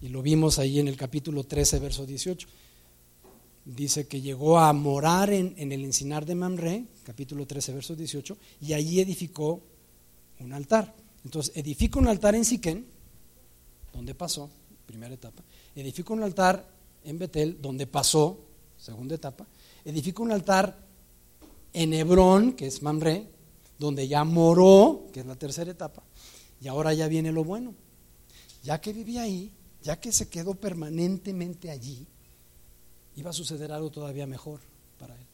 y 0.00 0.08
lo 0.10 0.22
vimos 0.22 0.60
ahí 0.60 0.78
en 0.78 0.86
el 0.86 0.96
capítulo 0.96 1.42
13, 1.42 1.80
verso 1.80 2.06
18 2.06 2.46
dice 3.64 4.06
que 4.06 4.20
llegó 4.20 4.58
a 4.58 4.72
morar 4.72 5.30
en, 5.30 5.54
el 5.56 5.84
encinar 5.84 6.26
de 6.26 6.34
Mamre, 6.34 6.84
capítulo 7.04 7.46
13, 7.46 7.72
verso 7.72 7.96
18, 7.96 8.36
y 8.60 8.74
allí 8.74 9.00
edificó 9.00 9.62
un 10.40 10.52
altar. 10.52 10.94
Entonces, 11.24 11.56
edifica 11.56 11.98
un 11.98 12.08
altar 12.08 12.34
en 12.34 12.44
Siquén, 12.44 12.86
donde 13.92 14.14
pasó, 14.14 14.50
primera 14.86 15.14
etapa. 15.14 15.42
Edifica 15.74 16.12
un 16.12 16.22
altar 16.22 16.68
en 17.04 17.18
Betel, 17.18 17.58
donde 17.60 17.86
pasó, 17.86 18.38
segunda 18.76 19.14
etapa. 19.14 19.46
Edifica 19.84 20.22
un 20.22 20.32
altar 20.32 20.83
en 21.74 21.92
Hebrón, 21.92 22.52
que 22.54 22.68
es 22.68 22.82
Mamre, 22.82 23.28
donde 23.78 24.08
ya 24.08 24.24
moró, 24.24 25.08
que 25.12 25.20
es 25.20 25.26
la 25.26 25.36
tercera 25.36 25.72
etapa. 25.72 26.02
Y 26.60 26.68
ahora 26.68 26.94
ya 26.94 27.08
viene 27.08 27.32
lo 27.32 27.44
bueno. 27.44 27.74
Ya 28.62 28.80
que 28.80 28.92
vivía 28.92 29.22
ahí, 29.22 29.52
ya 29.82 30.00
que 30.00 30.12
se 30.12 30.28
quedó 30.28 30.54
permanentemente 30.54 31.70
allí, 31.70 32.06
iba 33.16 33.30
a 33.30 33.34
suceder 33.34 33.72
algo 33.72 33.90
todavía 33.90 34.26
mejor 34.26 34.60
para 34.98 35.14
él. 35.16 35.26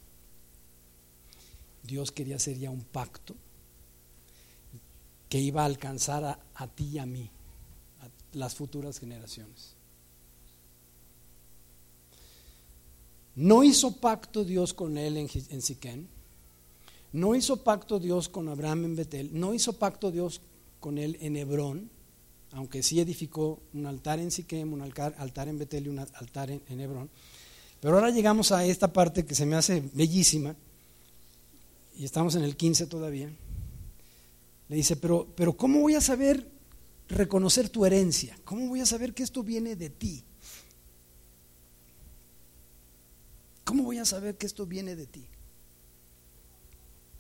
Dios 1.83 2.11
quería 2.11 2.37
hacer 2.37 2.59
ya 2.59 2.71
un 2.71 2.83
pacto 2.83 3.35
que 5.29 5.39
iba 5.39 5.63
a 5.63 5.67
alcanzar 5.67 6.41
a, 6.55 6.67
ti 6.69 6.89
y 6.95 6.99
a 6.99 7.07
mí, 7.07 7.31
a 8.01 8.37
las 8.37 8.55
futuras 8.55 8.99
generaciones. 8.99 9.75
No 13.37 13.63
hizo 13.63 13.93
pacto 13.93 14.45
Dios 14.45 14.75
con 14.75 14.99
él 14.99 15.17
en, 15.17 15.29
en 15.51 15.63
Siquén, 15.63 16.09
no 17.13 17.35
hizo 17.35 17.65
pacto 17.65 17.99
Dios 17.99 18.29
con 18.29 18.49
Abraham 18.49 18.85
en 18.85 18.97
Betel, 18.97 19.31
no 19.33 19.55
hizo 19.55 19.79
pacto 19.79 20.11
Dios 20.11 20.41
con 20.79 20.99
él 20.99 21.17
en 21.21 21.37
Hebrón, 21.37 21.91
aunque 22.53 22.83
sí 22.83 23.01
edificó 23.01 23.61
un 23.75 23.87
altar 23.87 24.19
en 24.19 24.31
Siquem, 24.31 24.73
un 24.73 24.83
altar, 24.83 25.49
en 25.49 25.59
Betel 25.59 25.87
y 25.87 25.89
un 25.89 25.99
altar 25.99 26.51
en 26.51 26.81
Hebrón. 26.81 27.11
Pero 27.81 27.95
ahora 27.95 28.11
llegamos 28.11 28.53
a 28.53 28.65
esta 28.65 28.93
parte 28.93 29.25
que 29.25 29.35
se 29.35 29.47
me 29.47 29.57
hace 29.57 29.83
bellísima, 29.95 30.55
y 31.97 32.05
estamos 32.05 32.35
en 32.35 32.45
el 32.45 32.57
15 32.57 32.87
todavía. 32.87 33.31
Le 34.69 34.77
dice, 34.77 34.97
pero, 34.97 35.27
pero 35.35 35.55
¿cómo 35.55 35.81
voy 35.81 35.97
a 35.97 36.01
saber 36.01 36.49
reconocer 37.09 37.69
tu 37.69 37.85
herencia? 37.85 38.39
¿Cómo 38.45 38.69
voy 38.69 38.81
a 38.81 38.87
saber 38.87 39.13
que 39.13 39.23
esto 39.23 39.43
viene 39.43 39.77
de 39.77 39.91
ti? 39.91 40.25
¿Cómo 43.65 43.83
voy 43.83 43.99
a 43.99 44.05
saber 44.05 44.39
que 44.39 44.47
esto 44.47 44.65
viene 44.65 44.97
de 44.97 45.07
ti? 45.07 45.27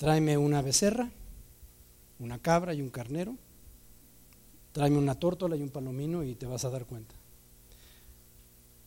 Tráeme 0.01 0.39
una 0.39 0.63
becerra, 0.63 1.11
una 2.21 2.39
cabra 2.39 2.73
y 2.73 2.81
un 2.81 2.89
carnero. 2.89 3.37
Tráeme 4.73 4.97
una 4.97 5.15
tórtola 5.17 5.57
y 5.57 5.63
un 5.63 5.69
palomino 5.69 6.25
y 6.25 6.37
te 6.37 6.47
vas 6.47 6.65
a 6.65 6.71
dar 6.71 6.87
cuenta. 6.87 7.15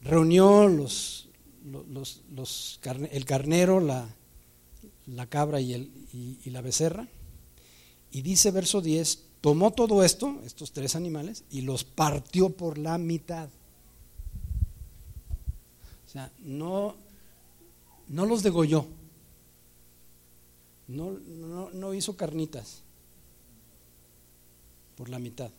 Reunió 0.01 0.67
los, 0.67 1.29
el 3.11 3.25
carnero, 3.25 3.79
la, 3.79 4.09
cabra 5.29 5.61
y, 5.61 6.39
y, 6.43 6.49
la 6.49 6.61
becerra. 6.61 7.07
Y 8.09 8.23
dice 8.23 8.49
verso 8.49 8.81
10, 8.81 9.23
tomó 9.39 9.69
todo 9.69 10.03
esto, 10.03 10.41
estos 10.43 10.71
tres 10.71 10.95
animales, 10.95 11.43
y 11.51 11.61
los 11.61 11.83
partió 11.83 12.49
por 12.49 12.79
la 12.79 12.97
mitad. 12.97 13.49
O 16.07 16.09
sea, 16.09 16.31
no, 16.39 16.95
no 18.07 18.25
los 18.25 18.41
degolló, 18.41 18.87
no, 20.87 21.11
no, 21.11 21.69
no 21.71 21.93
hizo 21.93 22.17
carnitas 22.17 22.81
por 24.95 25.09
la 25.09 25.19
mitad. 25.19 25.51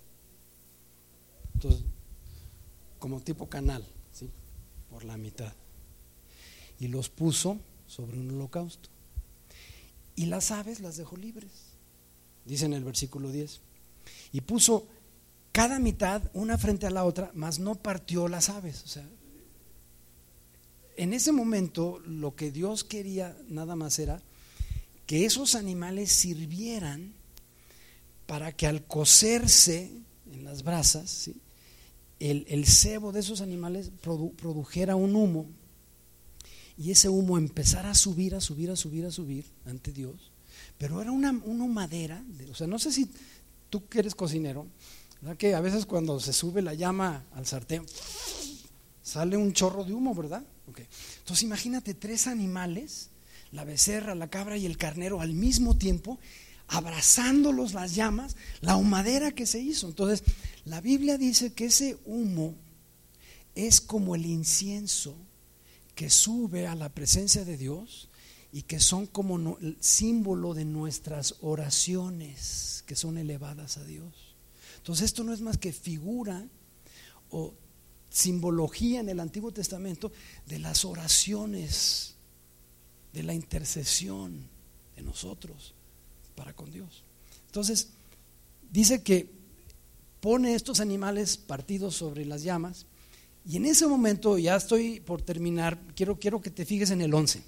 Entonces, 1.55 1.83
como 2.99 3.21
tipo 3.21 3.49
canal, 3.49 3.85
¿sí? 4.13 4.31
por 4.91 5.05
la 5.05 5.17
mitad 5.17 5.53
y 6.79 6.89
los 6.89 7.09
puso 7.09 7.59
sobre 7.87 8.19
un 8.19 8.31
holocausto. 8.31 8.89
Y 10.17 10.27
las 10.27 10.51
aves 10.51 10.81
las 10.81 10.97
dejó 10.97 11.17
libres, 11.17 11.51
dice 12.45 12.67
en 12.67 12.73
el 12.73 12.85
versículo 12.85 13.31
10. 13.31 13.61
Y 14.33 14.41
puso 14.43 14.87
cada 15.53 15.79
mitad 15.79 16.23
una 16.35 16.59
frente 16.59 16.87
a 16.87 16.91
la 16.91 17.05
otra, 17.05 17.31
mas 17.35 17.59
no 17.59 17.75
partió 17.77 18.29
las 18.29 18.49
aves. 18.49 18.83
O 18.85 18.89
sea, 18.89 19.09
en 20.97 21.13
ese 21.13 21.33
momento 21.33 22.01
lo 22.01 22.37
que 22.37 22.53
Dios 22.53 22.85
quería 22.85 23.37
nada 23.49 23.75
más 23.77 23.99
era 23.99 24.23
que 25.07 25.25
esos 25.25 25.55
animales 25.55 26.11
sirvieran 26.13 27.13
para 28.27 28.53
que 28.53 28.67
al 28.67 28.85
coserse 28.85 29.91
en 30.33 30.45
las 30.45 30.63
brasas, 30.63 31.31
el, 32.21 32.45
el, 32.49 32.67
cebo 32.67 33.13
de 33.13 33.21
esos 33.21 33.41
animales 33.41 33.91
produjera 34.01 34.97
un 34.97 35.15
humo 35.15 35.47
y 36.77 36.91
ese 36.91 37.09
humo 37.09 37.39
empezara 37.39 37.91
a 37.91 37.95
subir, 37.95 38.35
a 38.35 38.41
subir, 38.41 38.71
a 38.71 38.77
subir, 38.77 39.05
a 39.07 39.11
subir 39.11 39.45
ante 39.67 39.93
Dios, 39.93 40.33
pero 40.79 41.01
era 41.01 41.13
una, 41.13 41.31
una 41.45 41.67
madera, 41.67 42.25
o 42.51 42.55
sea, 42.55 42.67
no 42.67 42.79
sé 42.79 42.93
si 42.93 43.09
tú 43.71 43.87
que 43.89 44.01
eres 44.01 44.15
cocinero, 44.15 44.67
¿verdad? 45.21 45.37
que 45.37 45.55
a 45.55 45.61
veces 45.61 45.87
cuando 45.87 46.19
se 46.19 46.33
sube 46.33 46.63
la 46.63 46.75
llama 46.75 47.25
al 47.35 47.47
sartén, 47.47 47.85
sale 49.03 49.37
un 49.37 49.53
chorro 49.53 49.85
de 49.85 49.93
humo, 49.93 50.15
¿verdad? 50.15 50.43
Okay. 50.67 50.87
Entonces 51.19 51.43
imagínate 51.43 51.95
tres 51.95 52.27
animales, 52.27 53.11
la 53.55 53.65
becerra, 53.65 54.15
la 54.15 54.29
cabra 54.29 54.57
y 54.59 54.67
el 54.67 54.77
carnero 54.77 55.21
al 55.21 55.33
mismo 55.33 55.79
tiempo, 55.79 56.19
abrazándolos 56.67 57.73
las 57.73 57.95
llamas, 57.95 58.37
la 58.61 58.77
humadera 58.77 59.31
que 59.33 59.47
se 59.47 59.61
hizo. 59.61 59.87
Entonces, 59.87 60.25
la 60.65 60.81
Biblia 60.81 61.17
dice 61.17 61.53
que 61.53 61.67
ese 61.67 61.97
humo 62.05 62.57
es 63.55 63.81
como 63.81 64.17
el 64.17 64.27
incienso 64.27 65.17
que 65.95 66.11
sube 66.11 66.67
a 66.67 66.75
la 66.75 66.89
presencia 66.89 67.45
de 67.45 67.57
Dios 67.57 68.09
y 68.51 68.63
que 68.63 68.81
son 68.81 69.07
como 69.07 69.57
el 69.59 69.77
símbolo 69.81 70.55
de 70.55 70.65
nuestras 70.65 71.37
oraciones 71.41 72.83
que 72.87 72.97
son 72.97 73.19
elevadas 73.19 73.77
a 73.77 73.85
Dios. 73.85 74.37
Entonces 74.79 75.07
esto 75.07 75.23
no 75.23 75.33
es 75.33 75.41
más 75.41 75.59
que 75.59 75.73
figura 75.73 76.45
o 77.31 77.55
simbología 78.11 79.01
en 79.01 79.09
el 79.09 79.21
Antiguo 79.21 79.53
Testamento 79.53 80.11
de 80.47 80.59
las 80.59 80.85
oraciones, 80.85 82.14
de 83.15 83.23
la 83.23 83.33
intercesión 83.33 84.49
de 84.97 85.03
nosotros 85.03 85.73
para 86.35 86.53
con 86.53 86.71
Dios. 86.71 87.05
Entonces, 87.47 87.89
dice 88.71 89.03
que 89.03 89.31
pone 90.21 90.55
estos 90.55 90.81
animales 90.81 91.37
partidos 91.39 91.95
sobre 91.95 92.27
las 92.27 92.43
llamas 92.43 92.87
y 93.47 93.57
en 93.57 93.67
ese 93.67 93.87
momento, 93.87 94.39
ya 94.39 94.57
estoy 94.57 95.01
por 95.01 95.21
terminar, 95.21 95.79
quiero, 95.95 96.19
quiero 96.19 96.41
que 96.41 96.51
te 96.51 96.65
fijes 96.65 96.91
en 96.91 97.03
el 97.03 97.13
11. 97.13 97.43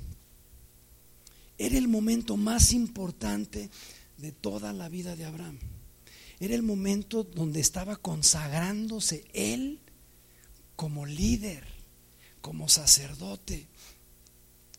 Era 1.59 1.79
el 1.79 1.89
momento 1.89 2.37
más 2.37 2.73
importante 2.73 3.71
de 4.19 4.33
toda 4.33 4.75
la 4.75 4.91
vida 4.91 5.17
de 5.17 5.25
Abraham. 5.25 5.59
Era 6.39 6.55
el 6.55 6.63
momento 6.63 7.25
donde 7.25 7.61
estaba 7.61 7.97
consagrándose 7.97 9.25
él 9.33 9.81
como 10.77 11.07
líder, 11.07 11.65
como 12.43 12.69
sacerdote, 12.69 13.67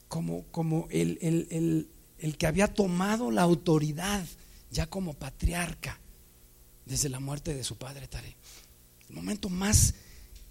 como, 0.08 0.44
como 0.52 0.88
el, 0.90 1.18
el, 1.22 1.90
el, 2.20 2.38
que 2.38 2.48
había 2.48 2.74
tomado 2.74 3.32
la 3.32 3.42
autoridad 3.42 4.26
ya 4.72 4.88
como 4.88 5.14
patriarca 5.14 6.00
desde 6.86 7.10
la 7.10 7.20
muerte 7.20 7.54
de 7.54 7.64
su 7.64 7.78
padre 7.78 8.08
Tare. 8.08 8.36
El 9.10 9.16
momento 9.16 9.50
más 9.50 9.94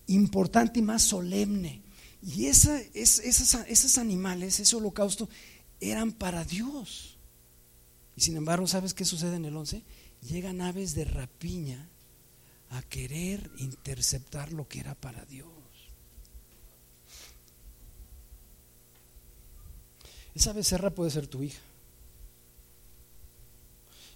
importante 0.06 0.80
y 0.80 0.82
más 0.82 1.02
solemne. 1.02 1.82
Y 2.22 2.46
esa, 2.46 2.80
es, 2.94 3.18
esos 3.20 3.98
animales, 3.98 4.60
ese 4.60 4.76
holocausto, 4.76 5.28
eran 5.80 6.12
para 6.12 6.44
Dios. 6.44 7.18
Y 8.16 8.22
sin 8.22 8.36
embargo, 8.36 8.66
¿sabes 8.66 8.94
qué 8.94 9.04
sucede 9.04 9.36
en 9.36 9.44
el 9.44 9.56
11? 9.56 9.82
Llegan 10.22 10.60
aves 10.60 10.94
de 10.94 11.04
rapiña 11.04 11.88
a 12.70 12.82
querer 12.82 13.50
interceptar 13.58 14.52
lo 14.52 14.66
que 14.66 14.80
era 14.80 14.94
para 14.94 15.24
Dios. 15.26 15.55
Esa 20.36 20.52
becerra 20.52 20.90
puede 20.90 21.10
ser 21.10 21.26
tu 21.26 21.42
hija. 21.42 21.62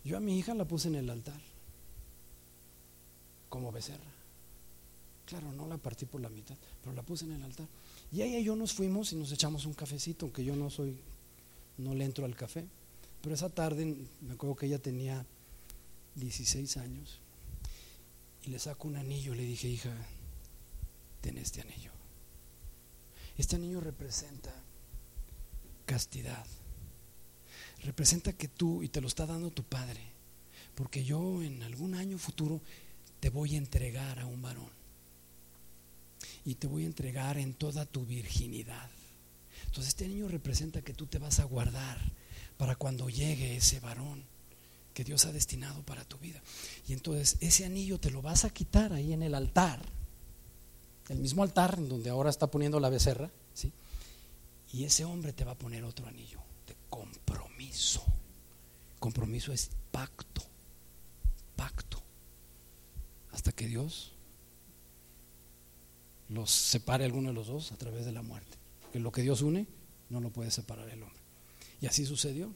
Yo 0.04 0.18
a 0.18 0.20
mi 0.20 0.38
hija 0.38 0.52
la 0.52 0.66
puse 0.66 0.88
en 0.88 0.96
el 0.96 1.08
altar 1.08 1.40
como 3.48 3.72
becerra. 3.72 4.12
Claro, 5.24 5.50
no 5.52 5.66
la 5.66 5.78
partí 5.78 6.04
por 6.04 6.20
la 6.20 6.28
mitad, 6.28 6.56
pero 6.82 6.94
la 6.94 7.02
puse 7.02 7.24
en 7.24 7.32
el 7.32 7.42
altar. 7.42 7.66
Y 8.12 8.20
ella 8.20 8.38
y 8.38 8.44
yo 8.44 8.54
nos 8.54 8.74
fuimos 8.74 9.14
y 9.14 9.16
nos 9.16 9.32
echamos 9.32 9.64
un 9.64 9.72
cafecito, 9.72 10.26
aunque 10.26 10.44
yo 10.44 10.54
no 10.54 10.68
soy, 10.68 10.94
no 11.78 11.94
le 11.94 12.04
entro 12.04 12.26
al 12.26 12.36
café. 12.36 12.66
Pero 13.22 13.34
esa 13.34 13.48
tarde 13.48 13.96
me 14.20 14.34
acuerdo 14.34 14.56
que 14.56 14.66
ella 14.66 14.78
tenía 14.78 15.24
16 16.16 16.76
años 16.76 17.18
y 18.44 18.50
le 18.50 18.58
saco 18.58 18.88
un 18.88 18.96
anillo. 18.96 19.34
Le 19.34 19.44
dije, 19.44 19.68
hija, 19.68 19.96
ten 21.22 21.38
este 21.38 21.62
anillo. 21.62 21.92
Este 23.38 23.56
anillo 23.56 23.80
representa 23.80 24.52
castidad. 25.90 26.46
Representa 27.82 28.32
que 28.32 28.46
tú, 28.46 28.84
y 28.84 28.88
te 28.88 29.00
lo 29.00 29.08
está 29.08 29.26
dando 29.26 29.50
tu 29.50 29.64
padre, 29.64 30.00
porque 30.76 31.02
yo 31.02 31.42
en 31.42 31.64
algún 31.64 31.96
año 31.96 32.16
futuro 32.16 32.60
te 33.18 33.28
voy 33.28 33.56
a 33.56 33.58
entregar 33.58 34.20
a 34.20 34.26
un 34.26 34.40
varón 34.40 34.70
y 36.44 36.54
te 36.54 36.68
voy 36.68 36.84
a 36.84 36.86
entregar 36.86 37.38
en 37.38 37.54
toda 37.54 37.86
tu 37.86 38.06
virginidad. 38.06 38.88
Entonces 39.64 39.88
este 39.88 40.06
niño 40.06 40.28
representa 40.28 40.80
que 40.80 40.94
tú 40.94 41.06
te 41.06 41.18
vas 41.18 41.40
a 41.40 41.44
guardar 41.44 41.98
para 42.56 42.76
cuando 42.76 43.10
llegue 43.10 43.56
ese 43.56 43.80
varón 43.80 44.22
que 44.94 45.02
Dios 45.02 45.26
ha 45.26 45.32
destinado 45.32 45.82
para 45.82 46.04
tu 46.04 46.18
vida. 46.18 46.40
Y 46.86 46.92
entonces 46.92 47.36
ese 47.40 47.64
anillo 47.64 47.98
te 47.98 48.12
lo 48.12 48.22
vas 48.22 48.44
a 48.44 48.50
quitar 48.50 48.92
ahí 48.92 49.12
en 49.12 49.24
el 49.24 49.34
altar, 49.34 49.82
el 51.08 51.18
mismo 51.18 51.42
altar 51.42 51.74
en 51.78 51.88
donde 51.88 52.10
ahora 52.10 52.30
está 52.30 52.46
poniendo 52.46 52.78
la 52.78 52.90
becerra, 52.90 53.28
¿sí? 53.54 53.72
Y 54.72 54.84
ese 54.84 55.04
hombre 55.04 55.32
te 55.32 55.44
va 55.44 55.52
a 55.52 55.58
poner 55.58 55.84
otro 55.84 56.06
anillo 56.06 56.40
de 56.66 56.76
compromiso. 56.88 58.04
Compromiso 58.98 59.52
es 59.52 59.70
pacto, 59.90 60.42
pacto. 61.56 62.02
Hasta 63.32 63.52
que 63.52 63.66
Dios 63.66 64.12
los 66.28 66.50
separe 66.50 67.04
alguno 67.04 67.28
de 67.28 67.34
los 67.34 67.48
dos 67.48 67.72
a 67.72 67.76
través 67.76 68.04
de 68.06 68.12
la 68.12 68.22
muerte. 68.22 68.58
Que 68.92 69.00
lo 69.00 69.10
que 69.10 69.22
Dios 69.22 69.42
une 69.42 69.66
no 70.08 70.20
lo 70.20 70.30
puede 70.30 70.50
separar 70.50 70.88
el 70.88 71.02
hombre. 71.02 71.20
Y 71.80 71.86
así 71.86 72.06
sucedió. 72.06 72.52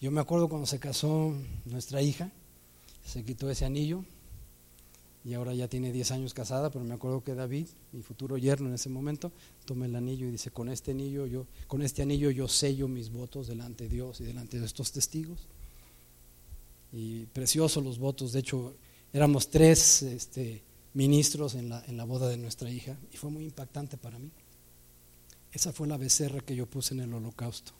Yo 0.00 0.10
me 0.10 0.20
acuerdo 0.20 0.48
cuando 0.48 0.66
se 0.66 0.78
casó 0.78 1.34
nuestra 1.64 2.02
hija, 2.02 2.30
se 3.04 3.24
quitó 3.24 3.50
ese 3.50 3.64
anillo 3.64 4.04
y 5.28 5.34
ahora 5.34 5.52
ya 5.52 5.68
tiene 5.68 5.92
10 5.92 6.10
años 6.12 6.32
casada, 6.32 6.70
pero 6.70 6.86
me 6.86 6.94
acuerdo 6.94 7.22
que 7.22 7.34
David, 7.34 7.66
mi 7.92 8.00
futuro 8.00 8.38
yerno 8.38 8.68
en 8.68 8.74
ese 8.74 8.88
momento, 8.88 9.30
toma 9.66 9.84
el 9.84 9.94
anillo 9.94 10.26
y 10.26 10.30
dice, 10.30 10.50
con 10.50 10.70
este 10.70 10.92
anillo 10.92 11.26
yo, 11.26 11.46
con 11.66 11.82
este 11.82 12.00
anillo 12.00 12.30
yo 12.30 12.48
sello 12.48 12.88
mis 12.88 13.12
votos 13.12 13.46
delante 13.46 13.84
de 13.84 13.90
Dios 13.90 14.22
y 14.22 14.24
delante 14.24 14.58
de 14.58 14.64
estos 14.64 14.90
testigos. 14.90 15.46
Y 16.94 17.26
preciosos 17.26 17.84
los 17.84 17.98
votos, 17.98 18.32
de 18.32 18.40
hecho 18.40 18.74
éramos 19.12 19.50
tres 19.50 20.00
este, 20.00 20.62
ministros 20.94 21.56
en 21.56 21.68
la, 21.68 21.84
en 21.84 21.98
la 21.98 22.04
boda 22.04 22.30
de 22.30 22.38
nuestra 22.38 22.70
hija 22.70 22.96
y 23.12 23.18
fue 23.18 23.28
muy 23.28 23.44
impactante 23.44 23.98
para 23.98 24.18
mí. 24.18 24.30
Esa 25.52 25.74
fue 25.74 25.88
la 25.88 25.98
becerra 25.98 26.40
que 26.40 26.56
yo 26.56 26.64
puse 26.64 26.94
en 26.94 27.00
el 27.00 27.12
holocausto 27.12 27.72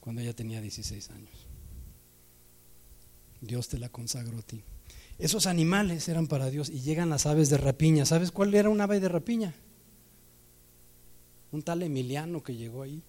cuando 0.00 0.20
ella 0.20 0.36
tenía 0.36 0.60
16 0.60 1.10
años. 1.12 1.46
Dios 3.40 3.68
te 3.68 3.78
la 3.78 3.88
consagró 3.88 4.38
a 4.38 4.42
ti. 4.42 4.62
Esos 5.22 5.46
animales 5.46 6.08
eran 6.08 6.26
para 6.26 6.50
Dios 6.50 6.68
y 6.68 6.80
llegan 6.80 7.08
las 7.08 7.26
aves 7.26 7.48
de 7.48 7.56
rapiña. 7.56 8.04
¿Sabes 8.04 8.32
cuál 8.32 8.52
era 8.56 8.68
un 8.68 8.80
ave 8.80 8.98
de 8.98 9.08
rapiña? 9.08 9.54
Un 11.52 11.62
tal 11.62 11.84
Emiliano 11.84 12.42
que 12.42 12.56
llegó 12.56 12.82
ahí. 12.82 13.00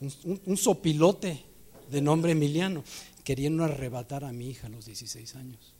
Un, 0.00 0.40
un 0.46 0.56
sopilote 0.56 1.44
de 1.88 2.02
nombre 2.02 2.32
Emiliano, 2.32 2.82
queriendo 3.22 3.62
arrebatar 3.62 4.24
a 4.24 4.32
mi 4.32 4.50
hija 4.50 4.66
a 4.66 4.70
los 4.70 4.84
16 4.84 5.36
años. 5.36 5.74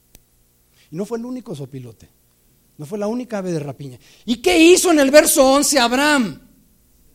Y 0.93 0.95
no 0.95 1.05
fue 1.05 1.19
el 1.19 1.25
único 1.25 1.57
sopilote. 1.57 2.09
No 2.79 2.87
fue 2.87 2.99
la 2.99 3.09
única 3.09 3.39
ave 3.39 3.51
de 3.51 3.59
rapiña. 3.59 3.99
¿Y 4.27 4.37
qué 4.37 4.57
hizo 4.63 4.93
en 4.93 5.01
el 5.01 5.11
verso 5.11 5.45
11 5.55 5.81
Abraham? 5.81 6.41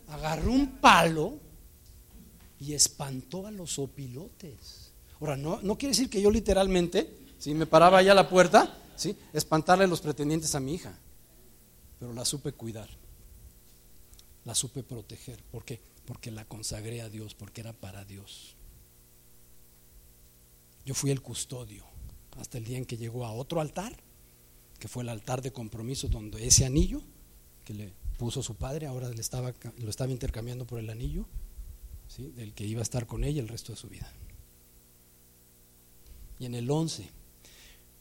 Agarró 0.10 0.52
un 0.52 0.68
palo 0.82 1.40
y 2.60 2.74
espantó 2.74 3.48
a 3.48 3.52
los 3.52 3.72
sopilotes. 3.72 4.85
Ahora, 5.26 5.38
no, 5.38 5.78
quiere 5.78 5.94
decir 5.94 6.08
que 6.08 6.22
yo 6.22 6.30
literalmente, 6.30 7.10
si 7.40 7.56
me 7.56 7.66
paraba 7.66 7.98
allá 7.98 8.12
a 8.12 8.16
la 8.16 8.30
puerta, 8.30 8.78
¿sí? 8.96 9.18
espantarle 9.34 9.88
los 9.88 10.00
pretendientes 10.00 10.54
a 10.54 10.60
mi 10.60 10.76
hija. 10.76 10.96
Pero 12.00 12.14
la 12.14 12.24
supe 12.26 12.52
cuidar. 12.52 12.88
La 14.44 14.54
supe 14.54 14.84
proteger. 14.84 15.42
¿Por 15.52 15.66
qué? 15.66 15.82
Porque 16.06 16.30
la 16.30 16.46
consagré 16.46 17.02
a 17.02 17.10
Dios, 17.10 17.34
porque 17.34 17.62
era 17.62 17.74
para 17.74 18.06
Dios. 18.06 18.56
Yo 20.86 20.94
fui 20.94 21.10
el 21.10 21.24
custodio 21.24 21.84
hasta 22.38 22.60
el 22.60 22.66
día 22.66 22.78
en 22.78 22.86
que 22.86 22.98
llegó 22.98 23.26
a 23.26 23.32
otro 23.32 23.62
altar, 23.62 23.98
que 24.78 24.88
fue 24.88 25.02
el 25.02 25.10
altar 25.10 25.42
de 25.42 25.52
compromiso 25.52 26.08
donde 26.08 26.46
ese 26.46 26.66
anillo 26.66 27.02
que 27.64 27.74
le 27.74 27.94
puso 28.20 28.44
su 28.44 28.54
padre, 28.54 28.86
ahora 28.86 29.10
le 29.10 29.22
estaba, 29.22 29.56
lo 29.80 29.90
estaba 29.90 30.12
intercambiando 30.12 30.68
por 30.68 30.78
el 30.78 30.92
anillo 30.92 31.26
¿sí? 32.08 32.32
del 32.36 32.54
que 32.54 32.68
iba 32.68 32.82
a 32.82 32.84
estar 32.84 33.08
con 33.08 33.24
ella 33.24 33.42
el 33.42 33.48
resto 33.48 33.72
de 33.72 33.80
su 33.80 33.90
vida. 33.90 34.08
Y 36.40 36.46
en 36.46 36.56
el 36.56 36.70
11, 36.70 37.10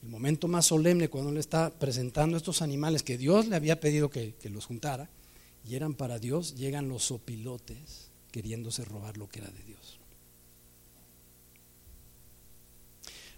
el 0.05 0.09
momento 0.09 0.49
más 0.49 0.67
solemne 0.67 1.09
cuando 1.09 1.33
le 1.33 1.41
está 1.41 1.71
presentando 1.71 2.37
estos 2.37 2.63
animales 2.63 3.03
que 3.03 3.17
Dios 3.17 3.47
le 3.47 3.57
había 3.57 3.81
pedido 3.81 4.11
que, 4.11 4.35
los 4.45 4.67
juntara, 4.67 5.09
y 5.67 5.77
eran 5.77 5.95
para 5.95 6.19
Dios, 6.19 6.57
llegan 6.57 6.89
los 6.89 7.05
sopilotes 7.05 8.11
queriéndose 8.31 8.85
robar 8.85 9.17
lo 9.17 9.29
que 9.29 9.39
era 9.39 9.51
de 9.51 9.63
Dios. 9.63 9.99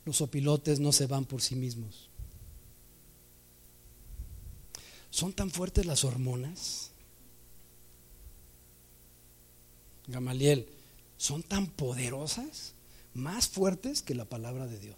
Los 0.04 0.20
opilotes 0.20 0.80
no 0.80 0.92
se 0.92 1.06
van 1.06 1.24
por 1.24 1.40
sí 1.42 1.54
mismos. 1.54 2.08
¿Son 5.10 5.32
tan 5.32 5.50
fuertes 5.50 5.86
las 5.86 6.04
hormonas? 6.04 6.90
Gamaliel, 10.08 10.68
son 11.16 11.42
tan 11.42 11.66
poderosas, 11.66 12.72
más 13.16 13.48
fuertes 13.48 14.02
que 14.02 14.14
la 14.14 14.24
palabra 14.24 14.66
de 14.66 14.78
Dios. 14.78 14.96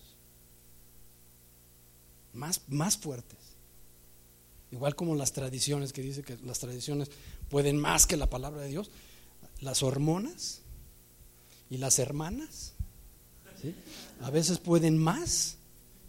Más, 2.35 2.63
más 2.69 2.97
fuertes. 2.97 3.39
Igual 4.71 4.95
como 4.95 5.15
las 5.15 5.33
tradiciones, 5.33 5.93
que 5.93 6.03
dice 6.03 6.23
que 6.23 6.37
las 6.45 6.59
tradiciones 6.59 7.11
pueden 7.49 7.79
más 7.79 8.07
que 8.07 8.17
la 8.17 8.29
palabra 8.29 8.63
de 8.63 8.69
Dios. 8.69 8.91
Las 9.61 9.83
hormonas 9.83 10.61
y 11.71 11.79
las 11.79 11.99
hermanas, 11.99 12.75
a 14.21 14.31
veces 14.31 14.59
pueden 14.59 14.99
más 14.99 15.57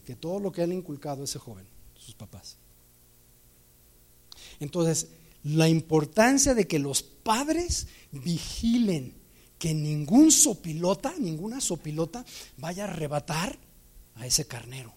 que 0.05 0.15
todo 0.15 0.39
lo 0.39 0.51
que 0.51 0.61
han 0.61 0.71
inculcado 0.71 1.23
ese 1.23 1.39
joven, 1.39 1.65
sus 1.95 2.15
papás. 2.15 2.57
Entonces, 4.59 5.07
la 5.43 5.69
importancia 5.69 6.53
de 6.53 6.67
que 6.67 6.79
los 6.79 7.01
padres 7.01 7.87
vigilen 8.11 9.18
que 9.59 9.73
ningún 9.73 10.31
sopilota, 10.31 11.13
ninguna 11.19 11.59
sopilota 11.59 12.25
vaya 12.57 12.85
a 12.85 12.87
arrebatar 12.87 13.59
a 14.15 14.25
ese 14.25 14.47
carnero. 14.47 14.93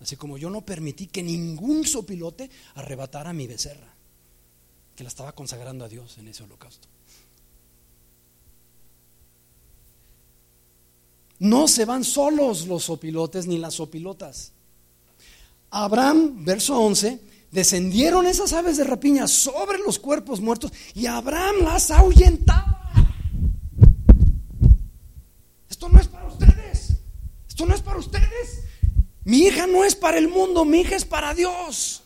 Así 0.00 0.16
como 0.16 0.38
yo 0.38 0.50
no 0.50 0.62
permití 0.62 1.06
que 1.06 1.22
ningún 1.22 1.86
sopilote 1.86 2.50
arrebatara 2.74 3.30
a 3.30 3.34
mi 3.34 3.46
becerra, 3.46 3.94
que 4.96 5.04
la 5.04 5.08
estaba 5.08 5.32
consagrando 5.32 5.84
a 5.84 5.88
Dios 5.88 6.16
en 6.18 6.28
ese 6.28 6.42
holocausto. 6.42 6.88
No 11.38 11.68
se 11.68 11.84
van 11.84 12.02
solos 12.02 12.66
los 12.66 12.84
sopilotes 12.84 13.46
ni 13.46 13.58
las 13.58 13.74
sopilotas. 13.74 14.52
Abraham, 15.70 16.42
verso 16.44 16.78
11, 16.80 17.20
descendieron 17.50 18.26
esas 18.26 18.54
aves 18.54 18.78
de 18.78 18.84
rapiña 18.84 19.28
sobre 19.28 19.78
los 19.78 19.98
cuerpos 19.98 20.40
muertos 20.40 20.72
y 20.94 21.04
Abraham 21.06 21.56
las 21.62 21.90
ahuyentaba. 21.90 22.85
Esto 25.76 25.90
no 25.90 26.00
es 26.00 26.08
para 26.08 26.26
ustedes. 26.26 26.88
Esto 27.46 27.66
no 27.66 27.74
es 27.74 27.82
para 27.82 27.98
ustedes. 27.98 28.62
Mi 29.24 29.40
hija 29.40 29.66
no 29.66 29.84
es 29.84 29.94
para 29.94 30.16
el 30.16 30.26
mundo, 30.26 30.64
mi 30.64 30.80
hija 30.80 30.96
es 30.96 31.04
para 31.04 31.34
Dios. 31.34 32.02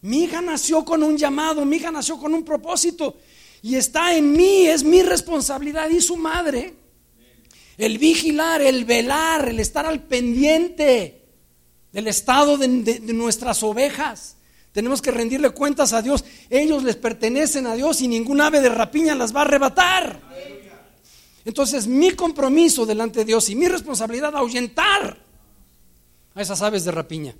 Mi 0.00 0.24
hija 0.24 0.40
nació 0.40 0.84
con 0.84 1.04
un 1.04 1.16
llamado, 1.16 1.64
mi 1.64 1.76
hija 1.76 1.92
nació 1.92 2.18
con 2.18 2.34
un 2.34 2.44
propósito 2.44 3.16
y 3.62 3.76
está 3.76 4.12
en 4.16 4.32
mí, 4.32 4.66
es 4.66 4.82
mi 4.82 5.02
responsabilidad 5.02 5.88
y 5.88 6.00
su 6.00 6.16
madre. 6.16 6.74
El 7.78 7.98
vigilar, 7.98 8.60
el 8.60 8.84
velar, 8.84 9.48
el 9.48 9.60
estar 9.60 9.86
al 9.86 10.02
pendiente 10.02 11.28
del 11.92 12.08
estado 12.08 12.58
de, 12.58 12.66
nuestras 13.14 13.62
ovejas. 13.62 14.36
Tenemos 14.72 15.00
que 15.00 15.12
rendirle 15.12 15.50
cuentas 15.50 15.92
a 15.92 16.02
Dios. 16.02 16.24
Ellos 16.50 16.82
les 16.82 16.96
pertenecen 16.96 17.68
a 17.68 17.76
Dios 17.76 18.00
y 18.00 18.08
ningún 18.08 18.40
ave 18.40 18.60
de 18.60 18.68
rapiña 18.68 19.14
las 19.14 19.32
va 19.32 19.42
a 19.42 19.44
arrebatar. 19.44 20.55
Entonces 21.46 21.86
mi 21.86 22.10
compromiso 22.10 22.84
delante 22.84 23.20
de 23.20 23.24
Dios 23.24 23.48
y 23.48 23.56
mi 23.56 23.68
responsabilidad 23.68 24.36
ahuyentar 24.36 25.18
a 26.34 26.42
esas 26.42 26.60
aves 26.60 26.84
de 26.84 26.90
rapiña. 26.90 27.34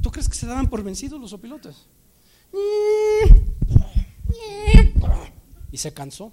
¿Tú 0.00 0.10
crees 0.10 0.28
que 0.28 0.36
se 0.36 0.46
daban 0.46 0.70
por 0.70 0.82
vencidos 0.82 1.20
los 1.20 1.34
opilotes? 1.34 1.76
Y 5.70 5.76
se 5.76 5.92
cansó. 5.92 6.32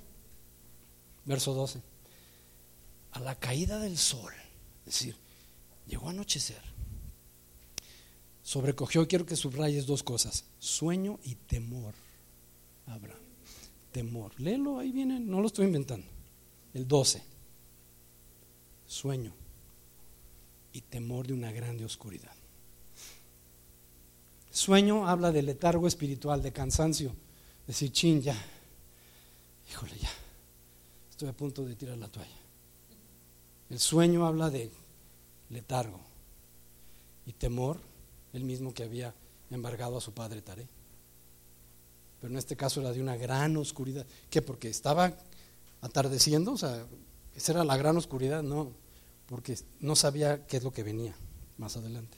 Verso 1.26 1.54
12. 1.54 1.82
A 3.12 3.20
la 3.20 3.36
caída 3.36 3.80
del 3.80 3.98
sol 3.98 4.32
es 4.90 4.94
decir, 4.94 5.16
llegó 5.86 6.08
a 6.08 6.10
anochecer. 6.10 6.62
Sobrecogió, 8.42 9.08
quiero 9.08 9.28
que 9.28 9.36
subrayes 9.36 9.86
dos 9.86 10.02
cosas, 10.02 10.46
sueño 10.58 11.20
y 11.24 11.36
temor. 11.36 11.94
Abraham, 12.88 13.19
temor. 14.00 14.32
Léelo, 14.40 14.80
ahí 14.80 14.94
viene, 14.94 15.20
no 15.20 15.42
lo 15.42 15.48
estoy 15.48 15.66
inventando. 15.66 16.08
El 16.74 16.88
12. 16.88 17.22
Sueño 18.88 19.34
y 20.72 20.80
temor 20.80 21.28
de 21.28 21.34
una 21.34 21.52
grande 21.52 21.84
oscuridad. 21.84 22.32
Sueño 24.52 25.06
habla 25.06 25.34
de 25.34 25.42
letargo 25.42 25.86
espiritual, 25.86 26.42
de 26.42 26.54
cansancio. 26.54 27.14
Decir, 27.68 27.92
chin, 27.92 28.22
ya, 28.22 28.38
híjole, 29.70 29.98
ya, 30.00 30.10
estoy 31.10 31.28
a 31.28 31.34
punto 31.34 31.66
de 31.66 31.76
tirar 31.76 31.98
la 31.98 32.08
toalla. 32.08 32.40
El 33.70 33.80
sueño 33.80 34.26
habla 34.26 34.50
de 34.50 34.72
letargo 35.50 36.00
y 37.26 37.34
temor, 37.34 37.82
el 38.32 38.46
mismo 38.46 38.74
que 38.74 38.84
había 38.84 39.14
embargado 39.52 39.98
a 39.98 40.02
su 40.02 40.14
padre 40.14 40.42
Taré. 40.42 40.70
Pero 42.20 42.34
en 42.34 42.38
este 42.38 42.56
caso 42.56 42.82
era 42.82 42.92
de 42.92 43.02
una 43.02 43.16
gran 43.16 43.56
oscuridad. 43.58 44.06
¿Qué? 44.30 44.42
Porque 44.42 44.70
estaba 44.70 45.16
atardeciendo, 45.82 46.54
o 46.54 46.58
sea, 46.58 46.86
esa 47.36 47.52
era 47.54 47.64
la 47.64 47.78
gran 47.78 47.96
oscuridad, 47.98 48.44
no, 48.44 48.74
porque 49.26 49.58
no 49.80 49.96
sabía 49.96 50.46
qué 50.46 50.58
es 50.58 50.64
lo 50.64 50.72
que 50.72 50.84
venía 50.84 51.16
más 51.58 51.78
adelante. 51.78 52.18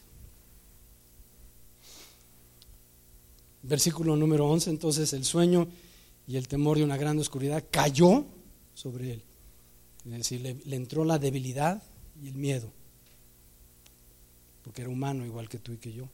Versículo 3.63 4.15
número 4.15 4.47
11, 4.49 4.71
entonces 4.71 5.13
el 5.13 5.23
sueño 5.23 5.67
y 6.27 6.37
el 6.37 6.47
temor 6.47 6.77
de 6.77 6.83
una 6.83 6.97
gran 6.97 7.19
oscuridad 7.19 7.63
cayó 7.69 8.25
sobre 8.73 9.13
él. 9.13 9.23
Es 10.05 10.11
decir, 10.11 10.41
le, 10.41 10.75
entró 10.75 11.05
la 11.05 11.19
debilidad 11.19 11.83
y 12.19 12.29
el 12.29 12.35
miedo, 12.35 12.71
porque 14.63 14.81
era 14.81 14.89
humano 14.89 15.25
igual 15.25 15.47
que 15.47 15.59
tú 15.59 15.73
y 15.73 15.77
que 15.77 15.93
yo. 15.93 16.09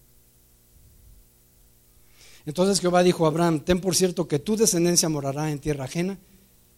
Entonces 2.48 2.80
Jehová 2.80 3.04
dijo 3.04 3.26
a 3.26 3.28
Abraham, 3.28 3.60
ten 3.60 3.82
por 3.82 3.94
cierto 3.94 4.30
que 4.30 4.40
tu 4.40 4.56
descendencia 4.56 5.10
morará 5.10 5.52
en 5.52 5.60
tierra 5.60 5.84
ajena, 5.84 6.18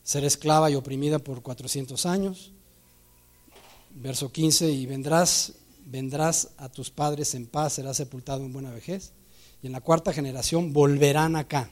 será 0.02 0.26
esclava 0.26 0.72
y 0.72 0.74
oprimida 0.74 1.20
por 1.20 1.44
400 1.44 2.08
años. 2.08 2.52
Verso 3.92 4.32
15, 4.32 4.72
y 4.72 4.88
vendrás, 4.88 5.54
vendrás 5.86 6.50
a 6.58 6.70
tus 6.70 6.90
padres 6.90 7.36
en 7.36 7.46
paz, 7.46 7.74
serás 7.74 7.98
sepultado 7.98 8.44
en 8.44 8.52
buena 8.52 8.72
vejez, 8.72 9.14
y 9.62 9.68
en 9.68 9.74
la 9.74 9.82
cuarta 9.82 10.12
generación 10.12 10.74
volverán 10.74 11.36
acá, 11.36 11.70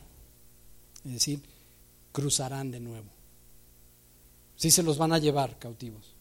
es 1.04 1.14
decir, 1.14 1.42
cruzarán 2.12 2.70
de 2.70 2.80
nuevo. 2.80 3.10
Sí 4.58 4.70
se 4.70 4.84
los 4.84 5.00
van 5.00 5.12
a 5.12 5.18
llevar 5.18 5.58
cautivos, 5.58 6.14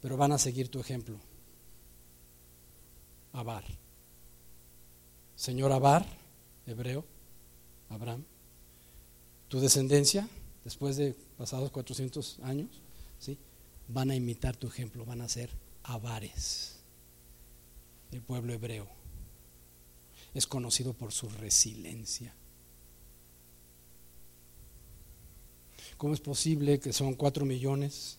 pero 0.00 0.16
van 0.16 0.30
a 0.30 0.38
seguir 0.38 0.68
tu 0.68 0.78
ejemplo. 0.78 1.18
Abar. 3.32 3.64
Señor 5.34 5.72
Abar, 5.72 6.06
hebreo, 6.66 7.04
Abraham, 7.88 8.24
tu 9.48 9.60
descendencia, 9.60 10.28
después 10.64 10.96
de 10.96 11.14
pasados 11.36 11.70
400 11.70 12.40
años, 12.42 12.80
¿sí? 13.18 13.38
van 13.88 14.10
a 14.10 14.16
imitar 14.16 14.56
tu 14.56 14.66
ejemplo, 14.66 15.04
van 15.04 15.20
a 15.20 15.28
ser 15.28 15.50
Abares. 15.82 16.76
El 18.10 18.22
pueblo 18.22 18.52
hebreo 18.52 18.88
es 20.32 20.46
conocido 20.46 20.94
por 20.94 21.12
su 21.12 21.28
resiliencia 21.28 22.34
¿Cómo 25.96 26.14
es 26.14 26.20
posible 26.20 26.80
que 26.80 26.92
son 26.92 27.14
cuatro 27.14 27.44
millones 27.44 28.18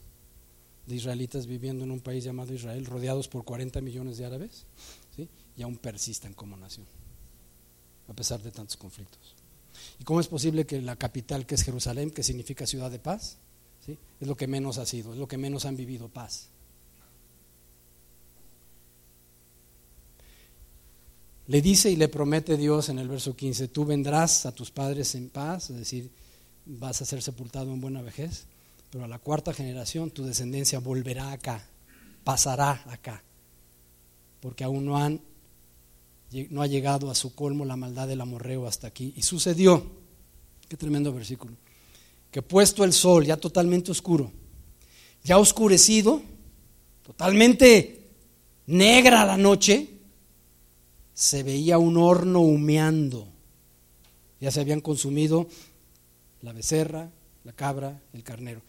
de 0.86 0.96
israelitas 0.96 1.46
viviendo 1.46 1.84
en 1.84 1.92
un 1.92 2.00
país 2.00 2.24
llamado 2.24 2.54
Israel, 2.54 2.86
rodeados 2.86 3.28
por 3.28 3.44
40 3.44 3.82
millones 3.82 4.18
de 4.18 4.26
árabes? 4.26 4.66
Y 5.58 5.62
aún 5.62 5.78
persistan 5.78 6.34
como 6.34 6.58
nación, 6.58 6.86
a 8.08 8.14
pesar 8.14 8.42
de 8.42 8.52
tantos 8.52 8.78
conflictos. 8.78 9.36
¿Y 10.00 10.04
cómo 10.04 10.20
es 10.20 10.28
posible 10.28 10.66
que 10.66 10.82
la 10.82 10.96
capital, 10.96 11.46
que 11.46 11.56
es 11.56 11.64
Jerusalén, 11.64 12.12
que 12.12 12.24
significa 12.24 12.66
ciudad 12.66 12.92
de 12.92 13.00
paz, 13.00 13.38
¿sí? 13.86 13.98
es 14.20 14.28
lo 14.28 14.36
que 14.36 14.48
menos 14.48 14.78
ha 14.78 14.86
sido, 14.86 15.14
es 15.14 15.20
lo 15.20 15.28
que 15.28 15.38
menos 15.38 15.66
han 15.66 15.76
vivido 15.76 16.10
paz? 16.10 16.50
Le 21.48 21.62
dice 21.62 21.92
y 21.92 21.96
le 21.96 22.08
promete 22.08 22.58
Dios 22.58 22.90
en 22.90 22.98
el 22.98 23.08
verso 23.08 23.36
15, 23.36 23.68
tú 23.68 23.86
vendrás 23.86 24.48
a 24.48 24.52
tus 24.52 24.72
padres 24.72 25.14
en 25.14 25.30
paz, 25.30 25.70
es 25.70 25.78
decir, 25.78 26.10
vas 26.66 27.02
a 27.02 27.06
ser 27.06 27.22
sepultado 27.22 27.72
en 27.72 27.82
buena 27.82 28.02
vejez, 28.02 28.46
pero 28.90 29.06
a 29.06 29.08
la 29.08 29.20
cuarta 29.20 29.54
generación 29.54 30.10
tu 30.10 30.24
descendencia 30.24 30.80
volverá 30.80 31.32
acá, 31.32 31.64
pasará 32.24 32.84
acá, 32.88 33.22
porque 34.42 34.64
aún 34.64 34.86
no, 34.86 34.98
han, 34.98 35.22
no 36.50 36.62
ha 36.62 36.68
llegado 36.68 37.10
a 37.10 37.16
su 37.16 37.34
colmo 37.34 37.66
la 37.66 37.76
maldad 37.76 38.08
del 38.08 38.22
amorreo 38.22 38.68
hasta 38.68 38.88
aquí. 38.88 39.14
Y 39.16 39.22
sucedió, 39.22 39.84
qué 40.68 40.78
tremendo 40.78 41.14
versículo, 41.14 41.54
que 42.32 42.42
puesto 42.42 42.84
el 42.84 42.94
sol 42.94 43.26
ya 43.26 43.38
totalmente 43.38 43.92
oscuro, 43.92 44.32
ya 45.24 45.38
oscurecido, 45.38 46.22
totalmente 47.04 48.02
negra 48.68 49.26
la 49.26 49.38
noche, 49.38 49.90
se 51.14 51.44
veía 51.44 51.78
un 51.78 51.98
horno 51.98 52.42
humeando. 52.42 53.28
Ya 54.42 54.52
se 54.52 54.60
habían 54.60 54.82
consumido 54.82 55.48
la 56.42 56.52
becerra, 56.52 57.10
la 57.46 57.54
cabra, 57.54 58.02
el 58.14 58.24
carnero. 58.24 58.62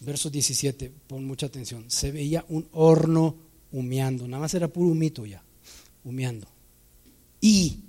Verso 0.00 0.28
17, 0.28 0.92
pon 1.06 1.24
mucha 1.24 1.46
atención. 1.46 1.84
Se 1.88 2.10
veía 2.10 2.44
un 2.48 2.68
horno 2.72 3.36
humeando, 3.70 4.26
nada 4.26 4.40
más 4.40 4.52
era 4.54 4.66
puro 4.66 4.90
humito 4.90 5.24
ya, 5.24 5.42
humeando. 6.04 6.48
Y, 7.42 7.80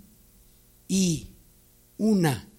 y, 0.89 1.29
una 1.97 2.49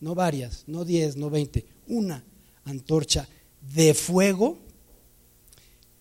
no 0.00 0.14
varias, 0.14 0.64
no 0.68 0.84
diez, 0.84 1.16
no 1.16 1.28
veinte, 1.28 1.66
una 1.88 2.22
antorcha 2.64 3.28
de 3.74 3.92
fuego 3.92 4.56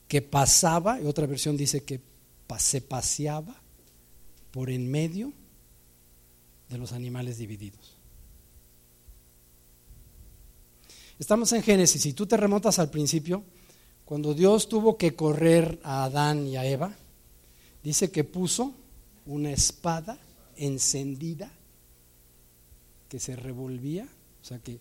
que 0.08 0.22
pasaba, 0.22 1.02
y 1.02 1.06
otra 1.06 1.26
versión 1.26 1.58
dice 1.58 1.84
que 1.84 2.00
se 2.60 2.80
paseaba 2.82 3.60
por 4.52 4.70
en 4.70 4.90
medio 4.90 5.34
de 6.70 6.78
los 6.78 6.94
animales 6.94 7.38
divididos. 7.38 7.98
Estamos 11.18 11.52
en 11.54 11.64
Génesis, 11.64 12.02
si 12.02 12.14
tú 12.14 12.28
te 12.28 12.38
remontas 12.38 12.78
al 12.78 12.92
principio, 12.92 13.44
cuando 14.04 14.34
Dios 14.34 14.70
tuvo 14.70 14.98
que 14.98 15.16
correr 15.16 15.80
a 15.84 16.04
Adán 16.04 16.46
y 16.46 16.58
a 16.58 16.66
Eva, 16.66 16.96
dice 17.84 18.12
que 18.12 18.24
puso 18.24 18.76
una 19.26 19.52
espada 19.52 20.20
encendida 20.57 21.52
que 23.10 23.19
se 23.19 23.36
revolvía, 23.36 24.07
o 24.41 24.45
sea, 24.45 24.60
que, 24.60 24.80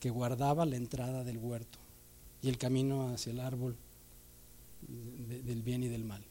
que 0.00 0.10
guardaba 0.10 0.66
la 0.66 0.76
entrada 0.76 1.24
del 1.24 1.38
huerto 1.38 1.78
y 2.42 2.48
el 2.48 2.58
camino 2.58 3.08
hacia 3.08 3.32
el 3.32 3.40
árbol 3.40 3.76
del 4.88 5.62
bien 5.62 5.82
y 5.82 5.88
del 5.88 6.04
mal. 6.04 6.22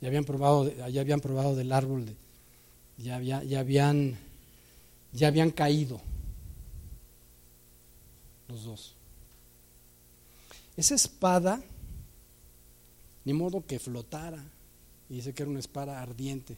Ya 0.00 0.08
habían 0.08 0.24
probado, 0.24 0.70
habían 0.84 1.20
probado 1.20 1.56
del 1.56 1.72
árbol, 1.72 2.06
ya, 2.96 3.20
ya, 3.20 3.58
habían, 3.58 4.16
ya 5.12 5.28
habían 5.28 5.50
caído 5.50 6.00
los 8.46 8.64
dos. 8.64 8.94
Esa 10.76 10.94
espada, 10.94 11.60
ni 13.24 13.32
modo 13.32 13.66
que 13.66 13.80
flotara, 13.80 14.44
y 15.08 15.16
dice 15.16 15.34
que 15.34 15.42
era 15.42 15.50
una 15.50 15.60
espada 15.60 16.00
ardiente 16.00 16.56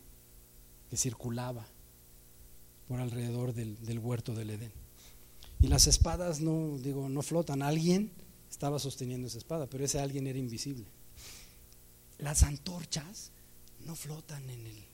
que 0.88 0.96
circulaba 0.96 1.66
por 2.88 3.00
alrededor 3.00 3.54
del, 3.54 3.80
del 3.84 3.98
huerto 3.98 4.34
del 4.34 4.50
Edén. 4.50 4.72
Y 5.60 5.68
las 5.68 5.86
espadas 5.86 6.40
no, 6.40 6.78
digo, 6.78 7.08
no 7.08 7.22
flotan. 7.22 7.62
Alguien 7.62 8.10
estaba 8.50 8.78
sosteniendo 8.78 9.28
esa 9.28 9.38
espada, 9.38 9.68
pero 9.68 9.84
ese 9.84 10.00
alguien 10.00 10.26
era 10.26 10.38
invisible. 10.38 10.86
Las 12.18 12.42
antorchas 12.42 13.30
no 13.86 13.94
flotan 13.94 14.48
en, 14.50 14.66
el, 14.66 14.84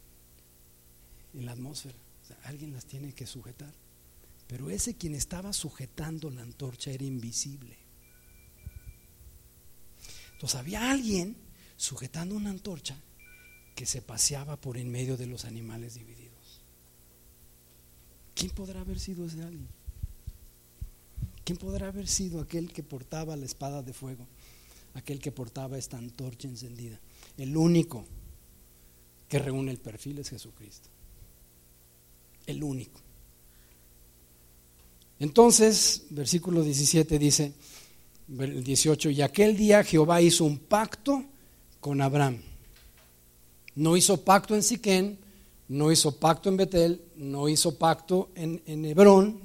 en 1.35 1.47
la 1.47 1.53
atmósfera. 1.53 1.97
alguien 2.45 2.73
las 2.73 2.85
tiene 2.85 3.13
que 3.13 3.27
sujetar. 3.27 3.73
Pero 4.47 4.71
ese 4.71 4.95
quien 4.95 5.15
estaba 5.15 5.53
sujetando 5.53 6.31
la 6.31 6.43
antorcha 6.43 6.91
era 6.91 7.05
invisible. 7.05 7.77
Entonces 10.35 10.59
había 10.59 10.91
alguien 10.91 11.37
sujetando 11.77 12.35
una 12.35 12.51
antorcha 12.51 12.97
que 13.77 13.87
se 13.87 14.03
paseaba 14.03 14.57
por 14.57 14.79
en 14.79 14.91
medio 14.91 15.19
de 15.19 15.27
los 15.27 15.45
animales 15.45 15.95
divididos. 15.95 16.63
¿Quién 18.35 18.51
podrá 18.51 18.81
haber 18.81 18.99
sido 18.99 19.27
ese 19.27 19.43
alguien? 19.43 19.69
¿Quién 21.45 21.59
podrá 21.59 21.89
haber 21.89 22.09
sido 22.09 22.41
aquel 22.41 22.73
que 22.73 22.83
portaba 22.83 23.37
la 23.37 23.45
espada 23.45 23.83
de 23.83 23.93
fuego? 23.93 24.27
Aquel 24.95 25.21
que 25.21 25.31
portaba 25.31 25.77
esta 25.77 25.99
antorcha 25.99 26.49
encendida. 26.49 26.99
El 27.37 27.55
único 27.55 28.05
que 29.29 29.39
reúne 29.39 29.73
el 29.73 29.79
perfil 29.79 30.19
es 30.19 30.31
Jesucristo. 30.31 30.89
El 32.47 32.65
único. 32.65 33.01
Entonces, 35.19 36.07
versículo 36.11 36.63
17 36.63 37.19
dice, 37.19 37.53
el 38.39 38.65
18, 38.65 39.11
y 39.11 39.21
aquel 39.21 39.55
día 39.57 39.85
Jehová 39.85 40.23
hizo 40.23 40.45
un 40.45 40.59
pacto 40.59 41.25
con 41.79 42.01
Abraham. 42.01 42.41
No 43.77 43.97
hizo 43.97 44.25
pacto 44.25 44.55
en 44.55 44.63
Siquén, 44.63 45.19
no 45.69 45.91
hizo 45.91 46.19
pacto 46.19 46.49
en 46.49 46.57
Betel, 46.57 47.03
no 47.17 47.49
hizo 47.49 47.77
pacto 47.77 48.31
en, 48.35 48.63
en 48.67 48.85
Hebrón, 48.85 49.41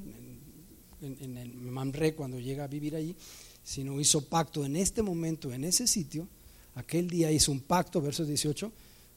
en, 1.01 1.37
en, 1.37 1.71
Mamre 1.71 2.13
cuando 2.13 2.39
llega 2.39 2.65
a 2.65 2.67
vivir 2.67 2.95
allí, 2.95 3.15
sino 3.63 3.99
hizo 3.99 4.25
pacto 4.25 4.65
en 4.65 4.75
este 4.75 5.01
momento, 5.01 5.51
en 5.51 5.63
ese 5.63 5.87
sitio. 5.87 6.27
Aquel 6.75 7.09
día 7.09 7.31
hizo 7.31 7.51
un 7.51 7.61
pacto, 7.61 8.01
verso 8.01 8.25
18, 8.25 8.71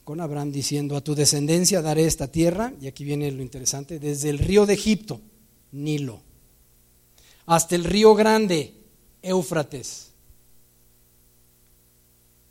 con 0.04 0.20
Abraham 0.20 0.52
diciendo, 0.52 0.96
a 0.96 1.00
tu 1.00 1.14
descendencia 1.14 1.82
daré 1.82 2.04
esta 2.04 2.28
tierra, 2.28 2.72
y 2.80 2.86
aquí 2.86 3.04
viene 3.04 3.30
lo 3.32 3.42
interesante, 3.42 3.98
desde 3.98 4.30
el 4.30 4.38
río 4.38 4.66
de 4.66 4.74
Egipto, 4.74 5.20
Nilo, 5.72 6.20
hasta 7.46 7.74
el 7.74 7.84
río 7.84 8.14
grande, 8.14 8.74
Éufrates, 9.22 10.12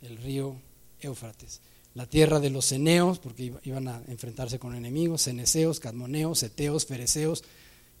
el 0.02 0.16
río 0.18 0.56
Éufrates, 1.00 1.60
la 1.94 2.06
tierra 2.06 2.40
de 2.40 2.50
los 2.50 2.66
ceneos, 2.66 3.18
porque 3.20 3.54
iban 3.62 3.88
a 3.88 4.02
enfrentarse 4.08 4.58
con 4.58 4.74
enemigos, 4.74 5.22
ceneseos, 5.22 5.78
cadmoneos, 5.78 6.42
eteos, 6.42 6.86
fereceos 6.86 7.44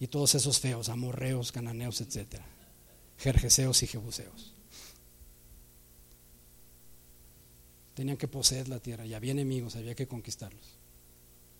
y 0.00 0.08
todos 0.08 0.34
esos 0.34 0.58
feos, 0.58 0.88
amorreos, 0.88 1.52
cananeos, 1.52 2.00
etcétera, 2.00 2.44
jerjeseos 3.18 3.82
y 3.84 3.86
jebuseos. 3.86 4.52
Tenían 7.94 8.16
que 8.16 8.26
poseer 8.26 8.68
la 8.68 8.80
tierra 8.80 9.06
y 9.06 9.14
había 9.14 9.30
enemigos, 9.30 9.76
había 9.76 9.94
que 9.94 10.08
conquistarlos. 10.08 10.78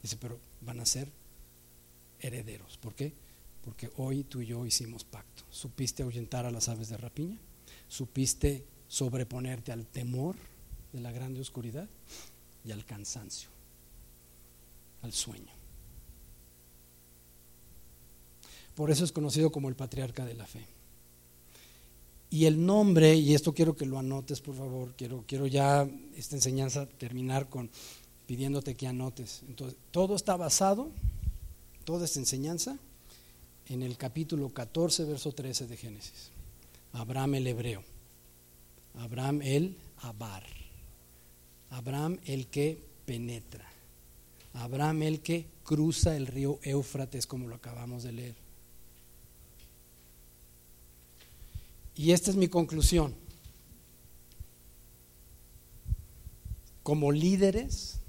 Dice, 0.02 0.16
pero 0.20 0.38
van 0.60 0.80
a 0.80 0.86
ser 0.86 1.08
herederos. 2.18 2.76
¿Por 2.78 2.96
qué? 2.96 3.12
Porque 3.64 3.90
hoy 3.96 4.24
tú 4.24 4.40
y 4.40 4.46
yo 4.46 4.66
hicimos 4.66 5.04
pacto. 5.04 5.44
Supiste 5.50 6.02
ahuyentar 6.02 6.44
a 6.44 6.50
las 6.50 6.68
aves 6.68 6.88
de 6.88 6.96
rapiña, 6.96 7.38
supiste 7.86 8.64
sobreponerte 8.88 9.70
al 9.70 9.86
temor 9.86 10.34
de 10.94 11.00
la 11.00 11.12
grande 11.12 11.40
oscuridad 11.40 11.88
y 12.64 12.70
al 12.70 12.84
cansancio, 12.86 13.48
al 15.02 15.12
sueño. 15.12 15.52
Por 18.76 18.90
eso 18.90 19.04
es 19.04 19.12
conocido 19.12 19.50
como 19.50 19.68
el 19.68 19.74
patriarca 19.74 20.24
de 20.24 20.34
la 20.34 20.46
fe. 20.46 20.64
Y 22.30 22.46
el 22.46 22.64
nombre, 22.64 23.14
y 23.14 23.34
esto 23.34 23.52
quiero 23.52 23.76
que 23.76 23.86
lo 23.86 23.98
anotes, 23.98 24.40
por 24.40 24.56
favor, 24.56 24.94
quiero, 24.96 25.24
quiero 25.26 25.46
ya 25.46 25.88
esta 26.16 26.36
enseñanza 26.36 26.86
terminar 26.86 27.48
con 27.48 27.70
pidiéndote 28.26 28.74
que 28.74 28.86
anotes. 28.86 29.42
Entonces, 29.48 29.76
todo 29.90 30.16
está 30.16 30.36
basado, 30.36 30.90
toda 31.84 32.04
esta 32.04 32.20
enseñanza, 32.20 32.78
en 33.68 33.82
el 33.82 33.96
capítulo 33.96 34.48
14, 34.48 35.04
verso 35.04 35.32
13 35.32 35.66
de 35.66 35.76
Génesis. 35.76 36.30
Abraham 36.92 37.34
el 37.34 37.46
hebreo, 37.48 37.82
Abraham 38.94 39.42
el 39.42 39.76
Abar, 39.98 40.44
Abraham 41.70 42.18
el 42.24 42.46
que 42.46 42.82
penetra, 43.04 43.68
Abraham 44.54 45.02
el 45.02 45.20
que 45.20 45.46
cruza 45.64 46.16
el 46.16 46.26
río 46.26 46.58
Éufrates, 46.62 47.26
como 47.26 47.48
lo 47.48 47.56
acabamos 47.56 48.02
de 48.02 48.12
leer. 48.12 48.44
Y 51.96 52.12
esta 52.12 52.30
es 52.30 52.36
mi 52.36 52.48
conclusión. 52.48 53.14
Como 56.82 57.12
líderes 57.12 58.00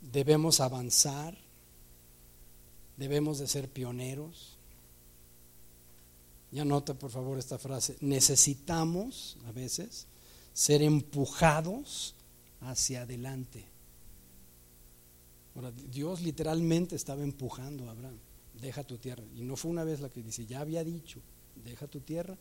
debemos 0.00 0.60
avanzar, 0.60 1.36
debemos 2.96 3.38
de 3.38 3.46
ser 3.46 3.68
pioneros. 3.68 4.56
Y 6.52 6.58
anota 6.58 6.94
por 6.94 7.10
favor 7.10 7.38
esta 7.38 7.58
frase, 7.58 7.96
necesitamos 8.00 9.36
a 9.46 9.52
veces 9.52 10.06
ser 10.56 10.80
empujados 10.80 12.14
hacia 12.62 13.02
adelante. 13.02 13.62
Ahora, 15.54 15.70
Dios 15.70 16.22
literalmente 16.22 16.96
estaba 16.96 17.22
empujando 17.22 17.86
a 17.86 17.90
Abraham, 17.90 18.16
deja 18.58 18.82
tu 18.82 18.96
tierra. 18.96 19.22
Y 19.36 19.42
no 19.42 19.56
fue 19.56 19.70
una 19.70 19.84
vez 19.84 20.00
la 20.00 20.08
que 20.08 20.22
dice, 20.22 20.46
ya 20.46 20.60
había 20.60 20.82
dicho, 20.82 21.20
deja 21.62 21.86
tu 21.86 22.00
tierra, 22.00 22.38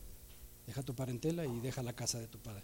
deja 0.65 0.81
tu 0.81 0.95
parentela 0.95 1.45
y 1.45 1.59
deja 1.59 1.83
la 1.83 1.91
casa 1.91 2.17
de 2.17 2.27
tu 2.27 2.39
padre. 2.39 2.63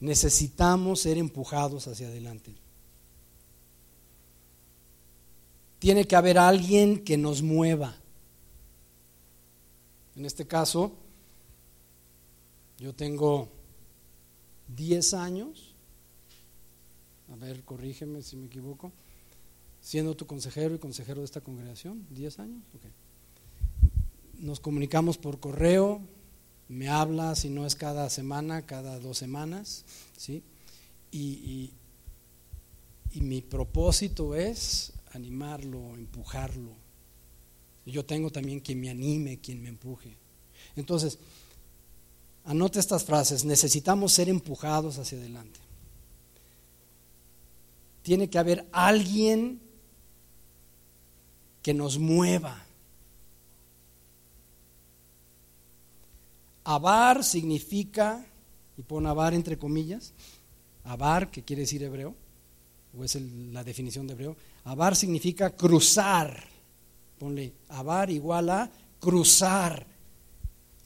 Necesitamos 0.00 1.00
ser 1.00 1.18
empujados 1.18 1.86
hacia 1.88 2.08
adelante. 2.08 2.54
Tiene 5.78 6.06
que 6.06 6.16
haber 6.16 6.38
alguien 6.38 7.04
que 7.04 7.18
nos 7.18 7.42
mueva. 7.42 7.94
En 10.16 10.24
este 10.24 10.46
caso, 10.46 10.92
yo 12.78 12.94
tengo 12.94 13.55
10 14.68 15.14
años, 15.14 15.74
a 17.32 17.36
ver, 17.36 17.64
corrígeme 17.64 18.22
si 18.22 18.36
me 18.36 18.46
equivoco, 18.46 18.92
siendo 19.80 20.16
tu 20.16 20.26
consejero 20.26 20.74
y 20.74 20.78
consejero 20.78 21.20
de 21.20 21.26
esta 21.26 21.40
congregación, 21.40 22.06
10 22.10 22.38
años, 22.40 22.62
okay 22.74 22.92
nos 24.38 24.60
comunicamos 24.60 25.18
por 25.18 25.40
correo, 25.40 26.00
me 26.68 26.88
habla, 26.88 27.34
si 27.34 27.48
no 27.48 27.66
es 27.66 27.74
cada 27.74 28.10
semana, 28.10 28.66
cada 28.66 28.98
dos 28.98 29.18
semanas, 29.18 29.84
¿sí? 30.16 30.42
Y, 31.10 31.72
y, 33.12 33.20
mi 33.20 33.40
propósito 33.40 34.34
es 34.34 34.92
animarlo, 35.12 35.94
empujarlo. 35.94 36.72
Yo 37.86 38.04
tengo 38.04 38.30
también 38.30 38.60
quien 38.60 38.78
me 38.78 38.90
anime, 38.90 39.38
quien 39.38 39.62
me 39.62 39.70
empuje. 39.70 40.18
Entonces, 40.74 41.18
anote 42.46 42.78
estas 42.78 43.04
frases, 43.04 43.44
necesitamos 43.44 44.12
ser 44.12 44.28
empujados 44.28 44.98
hacia 44.98 45.18
adelante. 45.18 45.60
Tiene 48.02 48.30
que 48.30 48.38
haber 48.38 48.66
alguien 48.72 49.60
que 51.62 51.74
nos 51.74 51.98
mueva. 51.98 52.64
Abar 56.62 57.24
significa, 57.24 58.24
y 58.78 58.82
pon 58.82 59.06
abar 59.06 59.34
entre 59.34 59.58
comillas, 59.58 60.12
abar, 60.84 61.30
que 61.30 61.42
quiere 61.42 61.62
decir 61.62 61.82
hebreo, 61.82 62.14
o 62.96 63.02
es 63.02 63.16
la 63.52 63.64
definición 63.64 64.06
de 64.06 64.12
hebreo, 64.14 64.36
abar 64.64 64.94
significa 64.94 65.50
cruzar. 65.50 66.44
Ponle, 67.18 67.52
abar 67.68 68.10
igual 68.10 68.50
a 68.50 68.70
cruzar, 69.00 69.86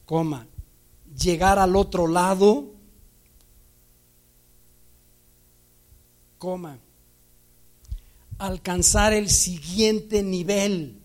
coma, 0.05 0.47
llegar 1.17 1.59
al 1.59 1.75
otro 1.75 2.07
lado, 2.07 2.71
coma, 6.37 6.79
alcanzar 8.37 9.13
el 9.13 9.29
siguiente 9.29 10.23
nivel. 10.23 10.99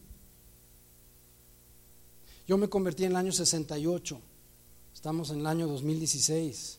Yo 2.46 2.56
me 2.58 2.68
convertí 2.68 3.04
en 3.04 3.10
el 3.10 3.16
año 3.16 3.32
68, 3.32 4.20
estamos 4.94 5.30
en 5.30 5.40
el 5.40 5.46
año 5.46 5.66
2016 5.66 6.78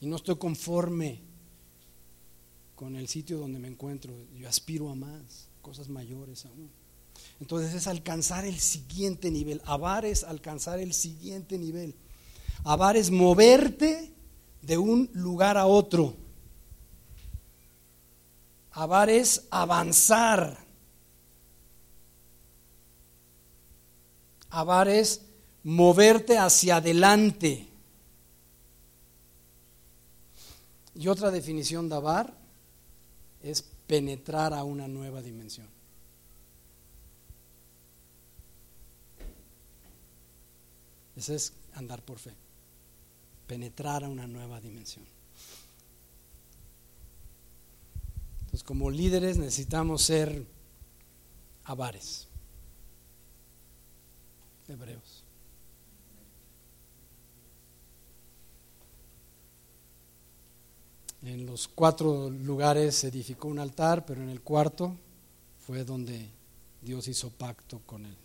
y 0.00 0.06
no 0.06 0.16
estoy 0.16 0.36
conforme 0.36 1.20
con 2.74 2.96
el 2.96 3.08
sitio 3.08 3.38
donde 3.38 3.58
me 3.58 3.68
encuentro. 3.68 4.14
Yo 4.36 4.48
aspiro 4.48 4.90
a 4.90 4.94
más, 4.94 5.48
cosas 5.62 5.88
mayores 5.88 6.44
aún. 6.46 6.70
Entonces 7.44 7.74
es 7.74 7.88
alcanzar 7.88 8.46
el 8.46 8.58
siguiente 8.58 9.30
nivel. 9.30 9.60
Abar 9.66 10.06
es 10.06 10.24
alcanzar 10.24 10.78
el 10.78 10.94
siguiente 10.94 11.58
nivel. 11.58 11.94
Abar 12.64 12.96
es 12.96 13.10
moverte 13.10 14.14
de 14.62 14.78
un 14.78 15.10
lugar 15.12 15.58
a 15.58 15.66
otro. 15.66 16.16
Abar 18.70 19.10
es 19.10 19.46
avanzar. 19.50 20.56
Abar 24.48 24.88
es 24.88 25.20
moverte 25.64 26.38
hacia 26.38 26.76
adelante. 26.76 27.68
Y 30.94 31.08
otra 31.08 31.30
definición 31.30 31.90
de 31.90 31.94
abar 31.94 32.32
es 33.42 33.62
penetrar 33.86 34.54
a 34.54 34.64
una 34.64 34.88
nueva 34.88 35.20
dimensión. 35.20 35.73
Ese 41.16 41.36
es 41.36 41.52
andar 41.74 42.02
por 42.02 42.18
fe, 42.18 42.34
penetrar 43.46 44.04
a 44.04 44.08
una 44.08 44.26
nueva 44.26 44.60
dimensión. 44.60 45.04
Entonces, 48.40 48.64
como 48.64 48.90
líderes 48.90 49.36
necesitamos 49.36 50.02
ser 50.02 50.46
avares, 51.64 52.28
hebreos. 54.68 55.24
En 61.22 61.46
los 61.46 61.68
cuatro 61.68 62.28
lugares 62.28 62.96
se 62.96 63.08
edificó 63.08 63.48
un 63.48 63.58
altar, 63.58 64.04
pero 64.04 64.22
en 64.22 64.28
el 64.28 64.42
cuarto 64.42 64.94
fue 65.66 65.82
donde 65.84 66.28
Dios 66.82 67.08
hizo 67.08 67.30
pacto 67.30 67.80
con 67.86 68.04
él. 68.04 68.16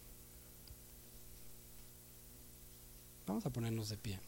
Vamos 3.29 3.45
a 3.45 3.51
ponernos 3.51 3.89
de 3.89 3.95
pie. 3.95 4.19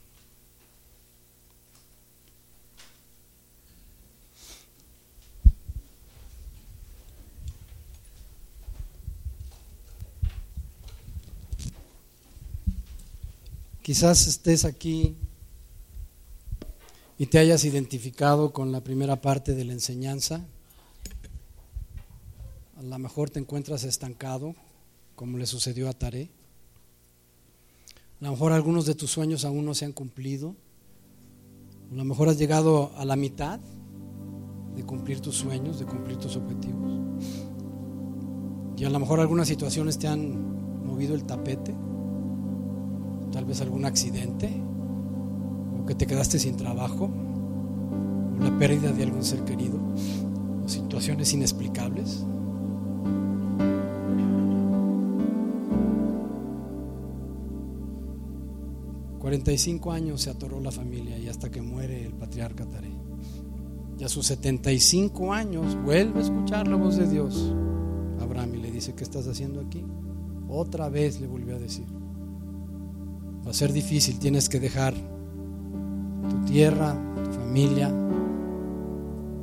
Quizás 13.81 14.27
estés 14.27 14.65
aquí 14.65 15.15
y 17.17 17.25
te 17.25 17.39
hayas 17.39 17.65
identificado 17.65 18.53
con 18.53 18.71
la 18.71 18.81
primera 18.81 19.19
parte 19.19 19.55
de 19.55 19.65
la 19.65 19.73
enseñanza. 19.73 20.45
A 22.77 22.83
lo 22.83 22.99
mejor 22.99 23.31
te 23.31 23.39
encuentras 23.39 23.83
estancado, 23.83 24.53
como 25.15 25.39
le 25.39 25.47
sucedió 25.47 25.89
a 25.89 25.93
Taré. 25.93 26.29
A 28.21 28.25
lo 28.25 28.31
mejor 28.31 28.51
algunos 28.51 28.85
de 28.85 28.93
tus 28.93 29.09
sueños 29.09 29.45
aún 29.45 29.65
no 29.65 29.73
se 29.73 29.83
han 29.83 29.93
cumplido. 29.93 30.55
A 31.91 31.95
lo 31.95 32.05
mejor 32.05 32.29
has 32.29 32.37
llegado 32.37 32.91
a 32.95 33.03
la 33.03 33.15
mitad 33.15 33.59
de 34.75 34.83
cumplir 34.83 35.21
tus 35.21 35.35
sueños, 35.35 35.79
de 35.79 35.85
cumplir 35.85 36.17
tus 36.17 36.35
objetivos. 36.35 36.99
Y 38.77 38.85
a 38.85 38.91
lo 38.91 38.99
mejor 38.99 39.19
algunas 39.21 39.47
situaciones 39.47 39.97
te 39.97 40.07
han 40.07 40.85
movido 40.85 41.15
el 41.15 41.23
tapete. 41.23 41.73
Tal 43.31 43.45
vez 43.45 43.59
algún 43.61 43.85
accidente, 43.85 44.51
o 45.81 45.85
que 45.87 45.95
te 45.95 46.05
quedaste 46.05 46.37
sin 46.37 46.57
trabajo, 46.57 47.09
o 48.39 48.43
la 48.43 48.55
pérdida 48.59 48.91
de 48.91 49.01
algún 49.01 49.23
ser 49.23 49.43
querido, 49.45 49.79
o 50.63 50.69
situaciones 50.69 51.33
inexplicables. 51.33 52.23
45 59.31 59.93
años 59.93 60.23
se 60.23 60.29
atoró 60.29 60.59
la 60.59 60.73
familia 60.73 61.17
y 61.17 61.29
hasta 61.29 61.49
que 61.49 61.61
muere 61.61 62.05
el 62.05 62.11
patriarca 62.11 62.65
Taré. 62.65 62.91
Y 63.97 64.03
a 64.03 64.09
sus 64.09 64.25
75 64.25 65.31
años 65.31 65.81
vuelve 65.85 66.19
a 66.19 66.23
escuchar 66.23 66.67
la 66.67 66.75
voz 66.75 66.97
de 66.97 67.07
Dios. 67.07 67.53
Abraham 68.19 68.55
y 68.55 68.57
le 68.57 68.71
dice, 68.71 68.93
¿qué 68.93 69.05
estás 69.05 69.27
haciendo 69.27 69.61
aquí? 69.61 69.85
Otra 70.49 70.89
vez 70.89 71.21
le 71.21 71.27
volvió 71.27 71.55
a 71.55 71.59
decir, 71.59 71.85
va 73.47 73.51
a 73.51 73.53
ser 73.53 73.71
difícil, 73.71 74.19
tienes 74.19 74.49
que 74.49 74.59
dejar 74.59 74.93
tu 76.29 76.51
tierra, 76.51 76.93
tu 77.23 77.31
familia, 77.31 77.89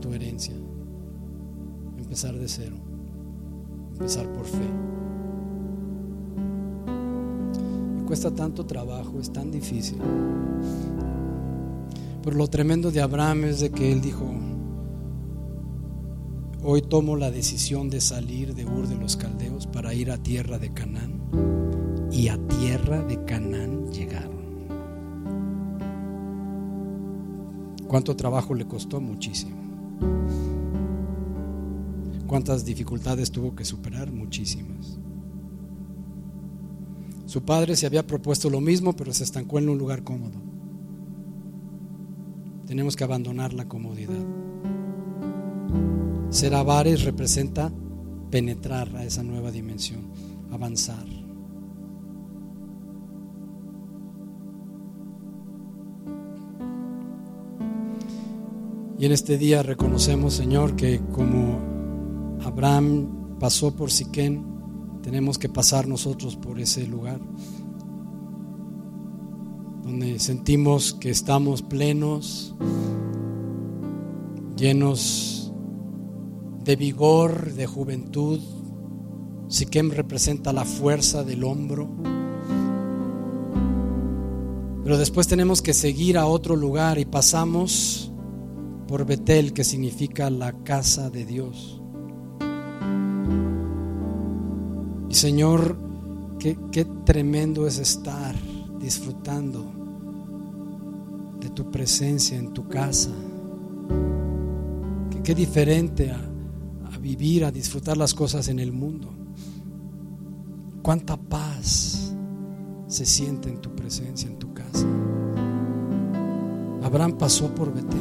tu 0.03 0.13
herencia, 0.13 0.55
empezar 1.97 2.39
de 2.39 2.47
cero, 2.47 2.77
empezar 3.95 4.31
por 4.35 4.45
fe. 4.45 4.69
Cuesta 8.09 8.31
tanto 8.31 8.65
trabajo, 8.65 9.21
es 9.21 9.31
tan 9.31 9.51
difícil. 9.51 9.99
Pero 12.25 12.37
lo 12.39 12.49
tremendo 12.49 12.91
de 12.91 13.03
Abraham 13.03 13.45
es 13.45 13.61
de 13.61 13.71
que 13.71 13.93
él 13.93 14.01
dijo, 14.01 14.25
hoy 16.63 16.81
tomo 16.81 17.17
la 17.17 17.31
decisión 17.31 17.91
de 17.91 18.01
salir 18.01 18.55
de 18.55 18.65
Ur 18.65 18.89
de 18.89 18.97
los 18.97 19.19
Caldeos 19.19 19.67
para 19.67 19.93
ir 19.93 20.11
a 20.11 20.17
tierra 20.17 20.59
de 20.59 20.73
Canaán. 20.73 21.21
Y 22.11 22.29
a 22.29 22.39
tierra 22.49 23.03
de 23.03 23.23
Canaán 23.27 23.93
llegaron. 23.93 24.39
¿Cuánto 27.89 28.17
trabajo 28.17 28.55
le 28.55 28.67
costó? 28.67 29.03
Muchísimo. 29.03 29.55
¿Cuántas 32.27 32.65
dificultades 32.65 33.31
tuvo 33.31 33.55
que 33.55 33.67
superar? 33.67 34.11
Muchísimas. 34.11 34.99
Su 37.29 37.43
padre 37.43 37.77
se 37.77 37.85
había 37.85 38.07
propuesto 38.07 38.49
lo 38.49 38.59
mismo, 38.59 38.95
pero 38.95 39.13
se 39.13 39.23
estancó 39.23 39.59
en 39.59 39.69
un 39.69 39.77
lugar 39.77 40.03
cómodo. 40.03 40.39
Tenemos 42.67 42.97
que 42.97 43.05
abandonar 43.05 43.53
la 43.53 43.69
comodidad. 43.69 44.25
Ser 46.31 46.55
avares 46.55 47.05
representa 47.05 47.71
penetrar 48.31 48.97
a 48.97 49.05
esa 49.05 49.23
nueva 49.23 49.51
dimensión, 49.51 50.11
avanzar. 50.51 51.05
Y 58.99 59.05
en 59.05 59.13
este 59.13 59.37
día 59.37 59.63
reconocemos, 59.63 60.33
Señor, 60.33 60.77
que 60.77 61.03
como 61.13 61.59
Abraham 62.43 63.37
pasó 63.39 63.77
por 63.77 63.91
Siquén, 63.91 64.58
tenemos 65.03 65.39
que 65.39 65.49
pasar 65.49 65.87
nosotros 65.87 66.37
por 66.37 66.61
ese 66.61 66.87
lugar 66.87 67.21
donde 69.89 70.19
sentimos 70.19 70.93
que 70.93 71.09
estamos 71.09 71.63
plenos, 71.63 72.55
llenos 74.55 75.51
de 76.63 76.77
vigor, 76.77 77.55
de 77.55 77.67
juventud. 77.67 78.39
Siquem 79.49 79.91
representa 79.91 80.53
la 80.53 80.67
fuerza 80.67 81.25
del 81.25 81.43
hombro. 81.43 81.89
Pero 84.85 84.99
después 84.99 85.27
tenemos 85.27 85.63
que 85.63 85.73
seguir 85.73 86.19
a 86.19 86.27
otro 86.27 86.55
lugar 86.55 86.99
y 86.99 87.07
pasamos 87.07 88.13
por 88.87 89.07
Betel, 89.07 89.55
que 89.55 89.65
significa 89.65 90.29
la 90.29 90.53
casa 90.65 91.09
de 91.09 91.25
Dios. 91.25 91.78
Y 95.09 95.15
Señor, 95.15 95.77
qué, 96.39 96.57
tremendo 97.05 97.67
es 97.67 97.79
estar 97.79 98.35
disfrutando 98.81 99.65
de 101.41 101.51
tu 101.51 101.71
presencia 101.71 102.39
en 102.39 102.53
tu 102.53 102.69
casa. 102.69 103.11
Qué, 105.25 105.35
diferente 105.35 106.11
a, 106.11 106.21
a 106.93 106.99
vivir, 106.99 107.45
a 107.45 107.51
disfrutar 107.51 107.97
las 107.97 108.15
cosas 108.15 108.49
en 108.49 108.59
el 108.59 108.73
mundo. 108.73 109.09
Cuánta 110.83 111.17
paz 111.17 112.15
se 112.87 113.05
siente 113.05 113.51
en 113.51 113.61
tu 113.61 113.75
presencia, 113.75 114.29
en 114.29 114.39
tu 114.39 114.55
casa. 114.55 114.87
Abraham 116.83 117.19
pasó 117.19 117.55
por 117.55 117.73
Betel 117.73 117.99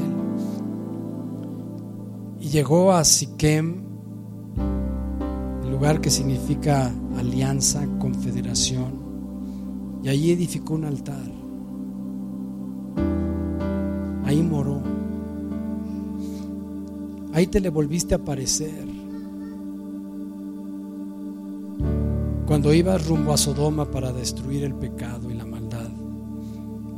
y 2.39 2.49
llegó 2.49 2.93
a 2.93 3.03
Siquem, 3.03 3.84
lugar 5.77 6.01
que 6.01 6.09
significa 6.09 6.91
alianza, 7.19 7.87
confederación, 7.99 9.99
y 10.01 10.09
allí 10.09 10.31
edificó 10.31 10.73
un 10.73 10.85
altar. 10.85 11.21
Ahí 14.25 14.41
moró. 14.41 14.81
Ahí 17.31 17.45
te 17.45 17.59
le 17.59 17.69
volviste 17.69 18.15
a 18.15 18.17
aparecer. 18.17 18.87
Cuando 22.47 22.73
ibas 22.73 23.07
rumbo 23.07 23.31
a 23.31 23.37
Sodoma 23.37 23.85
para 23.85 24.11
destruir 24.11 24.63
el 24.63 24.73
pecado 24.73 25.29
y 25.29 25.35
la 25.35 25.45
maldad, 25.45 25.91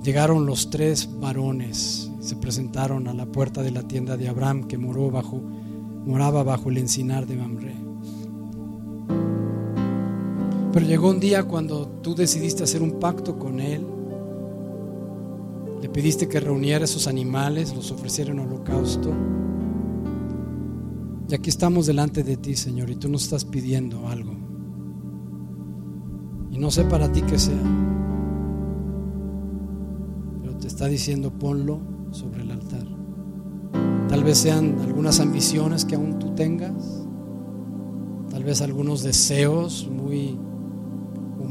llegaron 0.05 0.45
los 0.45 0.69
tres 0.69 1.19
varones, 1.19 2.09
se 2.21 2.37
presentaron 2.37 3.09
a 3.09 3.13
la 3.13 3.25
puerta 3.25 3.61
de 3.61 3.71
la 3.71 3.83
tienda 3.83 4.15
de 4.15 4.29
Abraham 4.29 4.69
que 4.69 4.77
moró 4.77 5.11
bajo, 5.11 5.41
moraba 6.05 6.43
bajo 6.43 6.69
el 6.69 6.77
encinar 6.77 7.27
de 7.27 7.35
Mamre. 7.35 7.88
Pero 10.71 10.85
llegó 10.85 11.09
un 11.09 11.19
día 11.19 11.43
cuando 11.43 11.87
tú 11.87 12.13
decidiste 12.13 12.63
hacer 12.63 12.83
un 12.83 12.99
pacto 12.99 13.39
con 13.39 13.59
él, 13.59 13.85
le 15.81 15.89
pediste 15.89 16.27
que 16.27 16.39
reuniera 16.39 16.85
esos 16.85 17.07
animales, 17.07 17.75
los 17.75 17.91
ofreciera 17.91 18.31
en 18.31 18.39
holocausto. 18.39 19.11
Y 21.27 21.33
aquí 21.33 21.49
estamos 21.49 21.87
delante 21.87 22.23
de 22.23 22.37
ti, 22.37 22.55
Señor, 22.55 22.89
y 22.89 22.95
tú 22.95 23.09
nos 23.09 23.23
estás 23.23 23.45
pidiendo 23.45 24.07
algo. 24.07 24.33
Y 26.51 26.59
no 26.59 26.69
sé 26.69 26.83
para 26.83 27.11
ti 27.11 27.21
qué 27.21 27.39
sea, 27.39 27.61
pero 30.41 30.55
te 30.57 30.67
está 30.67 30.87
diciendo 30.87 31.31
ponlo 31.31 31.79
sobre 32.11 32.43
el 32.43 32.51
altar. 32.51 32.85
Tal 34.07 34.23
vez 34.23 34.39
sean 34.39 34.79
algunas 34.81 35.19
ambiciones 35.19 35.85
que 35.85 35.95
aún 35.95 36.19
tú 36.19 36.33
tengas, 36.35 37.05
tal 38.29 38.43
vez 38.43 38.61
algunos 38.61 39.03
deseos 39.03 39.87
muy 39.89 40.37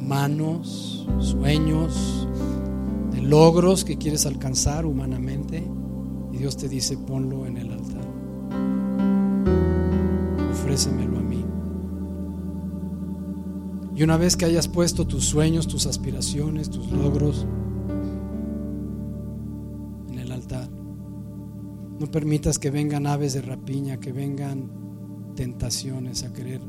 humanos, 0.08 1.06
sueños, 1.18 2.26
de 3.12 3.20
logros 3.20 3.84
que 3.84 3.98
quieres 3.98 4.24
alcanzar 4.24 4.86
humanamente, 4.86 5.62
y 6.32 6.38
Dios 6.38 6.56
te 6.56 6.66
dice 6.66 6.96
ponlo 6.96 7.44
en 7.44 7.58
el 7.58 7.70
altar. 7.70 8.08
Ofrécemelo 10.50 11.18
a 11.18 11.20
mí. 11.20 11.44
Y 13.94 14.02
una 14.02 14.16
vez 14.16 14.38
que 14.38 14.46
hayas 14.46 14.66
puesto 14.66 15.06
tus 15.06 15.26
sueños, 15.26 15.68
tus 15.68 15.86
aspiraciones, 15.86 16.70
tus 16.70 16.90
logros 16.90 17.46
en 20.08 20.20
el 20.20 20.32
altar, 20.32 20.70
no 22.00 22.06
permitas 22.06 22.58
que 22.58 22.70
vengan 22.70 23.06
aves 23.06 23.34
de 23.34 23.42
rapiña, 23.42 24.00
que 24.00 24.12
vengan 24.12 24.70
tentaciones 25.36 26.22
a 26.22 26.32
querer 26.32 26.62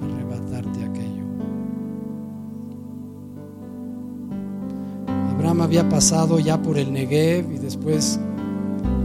arrebatarte 0.00 0.82
aquello. 0.82 1.27
Había 5.60 5.88
pasado 5.88 6.38
ya 6.38 6.62
por 6.62 6.78
el 6.78 6.92
Negev 6.92 7.52
y 7.52 7.58
después 7.58 8.18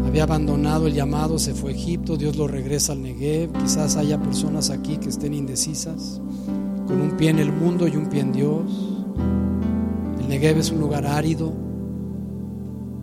había 0.05 0.23
abandonado 0.23 0.87
el 0.87 0.93
llamado, 0.93 1.39
se 1.39 1.53
fue 1.53 1.71
a 1.71 1.75
Egipto, 1.75 2.15
Dios 2.15 2.37
lo 2.37 2.47
regresa 2.47 2.93
al 2.93 3.01
Negev. 3.01 3.51
Quizás 3.51 3.97
haya 3.97 4.21
personas 4.21 4.69
aquí 4.69 4.97
que 4.97 5.09
estén 5.09 5.33
indecisas 5.33 6.21
con 6.87 7.01
un 7.01 7.17
pie 7.17 7.31
en 7.31 7.39
el 7.39 7.51
mundo 7.51 7.87
y 7.87 7.97
un 7.97 8.07
pie 8.07 8.21
en 8.21 8.31
Dios. 8.31 8.63
El 10.21 10.29
Negev 10.29 10.59
es 10.59 10.71
un 10.71 10.79
lugar 10.79 11.05
árido. 11.05 11.51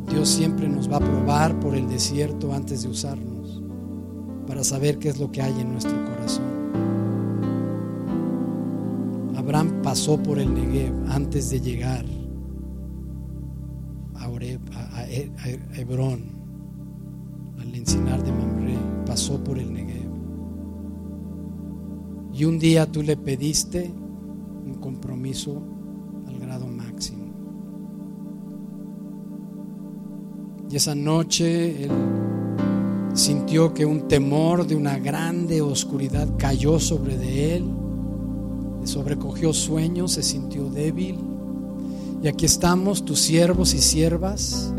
Dios 0.08 0.28
siempre 0.28 0.68
nos 0.68 0.90
va 0.90 0.96
a 0.96 1.00
probar 1.00 1.58
por 1.60 1.74
el 1.74 1.88
desierto 1.88 2.54
antes 2.54 2.82
de 2.82 2.88
usarnos 2.88 3.60
para 4.46 4.64
saber 4.64 4.98
qué 4.98 5.10
es 5.10 5.18
lo 5.18 5.30
que 5.30 5.42
hay 5.42 5.60
en 5.60 5.72
nuestro 5.72 5.96
corazón. 6.06 6.44
Abraham 9.36 9.82
pasó 9.82 10.16
por 10.22 10.38
el 10.38 10.54
Negev 10.54 10.94
antes 11.08 11.50
de 11.50 11.60
llegar 11.60 12.19
Hebrón, 15.10 16.22
al 17.58 17.74
encinar 17.74 18.22
de 18.22 18.30
Mamre, 18.30 18.78
pasó 19.06 19.42
por 19.42 19.58
el 19.58 19.72
Negev. 19.72 20.10
Y 22.32 22.44
un 22.44 22.58
día 22.58 22.86
tú 22.86 23.02
le 23.02 23.16
pediste 23.16 23.90
un 24.64 24.74
compromiso 24.80 25.60
al 26.26 26.38
grado 26.38 26.66
máximo. 26.68 27.24
Y 30.70 30.76
esa 30.76 30.94
noche 30.94 31.84
él 31.84 31.90
sintió 33.14 33.74
que 33.74 33.84
un 33.84 34.06
temor 34.06 34.66
de 34.66 34.76
una 34.76 34.98
grande 34.98 35.60
oscuridad 35.60 36.28
cayó 36.38 36.78
sobre 36.78 37.18
de 37.18 37.56
él, 37.56 37.64
le 38.80 38.86
sobrecogió 38.86 39.52
sueños, 39.52 40.12
se 40.12 40.22
sintió 40.22 40.70
débil. 40.70 41.18
Y 42.22 42.28
aquí 42.28 42.46
estamos, 42.46 43.04
tus 43.04 43.18
siervos 43.18 43.74
y 43.74 43.78
siervas, 43.78 44.72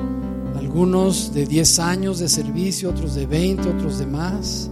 algunos 0.72 1.34
de 1.34 1.45
10 1.45 1.80
años 1.80 2.19
de 2.19 2.30
servicio, 2.30 2.91
otros 2.91 3.14
de 3.14 3.26
20, 3.26 3.68
otros 3.68 3.99
de 3.99 4.07
más 4.07 4.72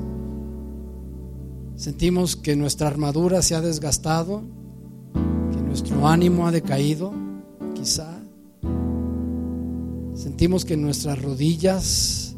Sentimos 1.76 2.38
que 2.38 2.56
nuestra 2.56 2.88
armadura 2.88 3.42
se 3.42 3.56
ha 3.56 3.62
desgastado, 3.62 4.44
que 5.52 5.62
nuestro 5.62 6.08
ánimo 6.08 6.46
ha 6.46 6.52
decaído, 6.52 7.14
quizá. 7.74 8.18
Sentimos 10.14 10.66
que 10.66 10.78
nuestras 10.78 11.22
rodillas 11.22 12.36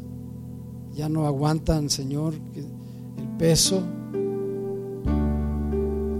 ya 0.92 1.08
no 1.08 1.26
aguantan, 1.26 1.90
Señor, 1.90 2.34
el 2.54 3.28
peso. 3.36 3.82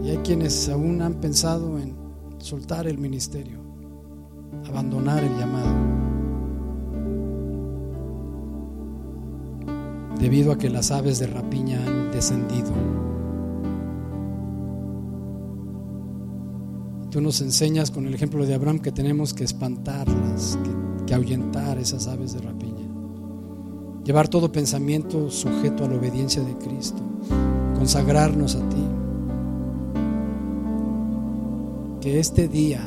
Y 0.05 0.11
hay 0.11 0.19
quienes 0.25 0.69
aún 0.69 1.01
han 1.01 1.15
pensado 1.21 1.79
en 1.79 1.95
soltar 2.39 2.89
el 2.89 2.99
ministerio, 2.99 3.61
abandonar 4.65 5.23
el 5.23 5.39
llamado. 5.39 6.12
Debido 10.23 10.53
a 10.53 10.57
que 10.57 10.71
las 10.71 10.93
aves 10.93 11.19
de 11.19 11.27
rapiña 11.27 11.85
han 11.85 12.13
descendido. 12.13 12.71
Tú 17.11 17.21
nos 17.21 17.41
enseñas 17.41 17.91
con 17.91 18.07
el 18.07 18.15
ejemplo 18.15 18.47
de 18.47 18.55
Abraham 18.55 18.79
que 18.79 18.93
tenemos 18.93 19.35
que 19.35 19.43
espantarlas, 19.43 20.57
que, 21.07 21.13
ahuyentar 21.13 21.77
esas 21.79 22.07
aves 22.07 22.35
de 22.35 22.41
rapiña. 22.41 22.87
Llevar 24.05 24.29
todo 24.29 24.53
pensamiento 24.53 25.29
sujeto 25.29 25.85
a 25.85 25.89
la 25.89 25.97
obediencia 25.97 26.45
de 26.45 26.55
Cristo. 26.57 27.03
Consagrarnos 27.75 28.55
a 28.55 28.61
ti. 28.69 28.87
Que 32.01 32.21
este 32.21 32.47
día 32.47 32.81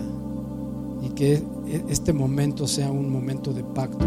y 1.04 1.10
que 1.10 1.44
este 1.90 2.14
momento 2.14 2.66
sea 2.66 2.90
un 2.90 3.12
momento 3.12 3.52
de 3.52 3.66
pacto 3.66 4.06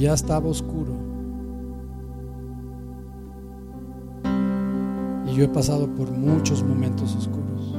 ya 0.00 0.14
estaba 0.14 0.48
oscuro. 0.48 0.94
Y 5.26 5.34
yo 5.34 5.44
he 5.44 5.48
pasado 5.48 5.94
por 5.94 6.10
muchos 6.10 6.62
momentos 6.64 7.14
oscuros. 7.14 7.76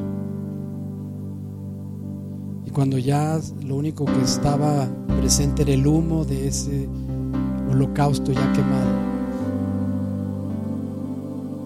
Y 2.66 2.70
cuando 2.70 2.98
ya 3.00 3.40
lo 3.66 3.76
único 3.76 4.06
que 4.06 4.22
estaba 4.22 4.88
presente 5.20 5.64
era 5.64 5.74
el 5.74 5.86
humo 5.86 6.24
de 6.24 6.48
ese 6.48 6.88
holocausto 7.70 8.32
ya 8.32 8.54
quemado. 8.54 9.12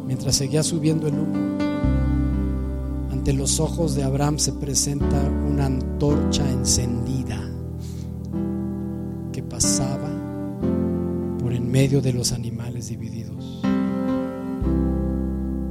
Mientras 0.08 0.36
seguía 0.36 0.64
subiendo 0.64 1.08
el 1.08 1.16
humo, 1.16 1.36
ante 3.12 3.34
los 3.34 3.60
ojos 3.60 3.94
de 3.96 4.04
Abraham 4.04 4.40
se 4.40 4.54
presenta 4.54 5.22
una 5.52 5.66
antorcha 5.66 6.50
encendida 6.50 7.42
que 9.34 9.44
pasaba 9.44 10.15
en 11.66 11.72
medio 11.72 12.00
de 12.00 12.14
los 12.14 12.32
animales 12.32 12.90
divididos. 12.90 13.62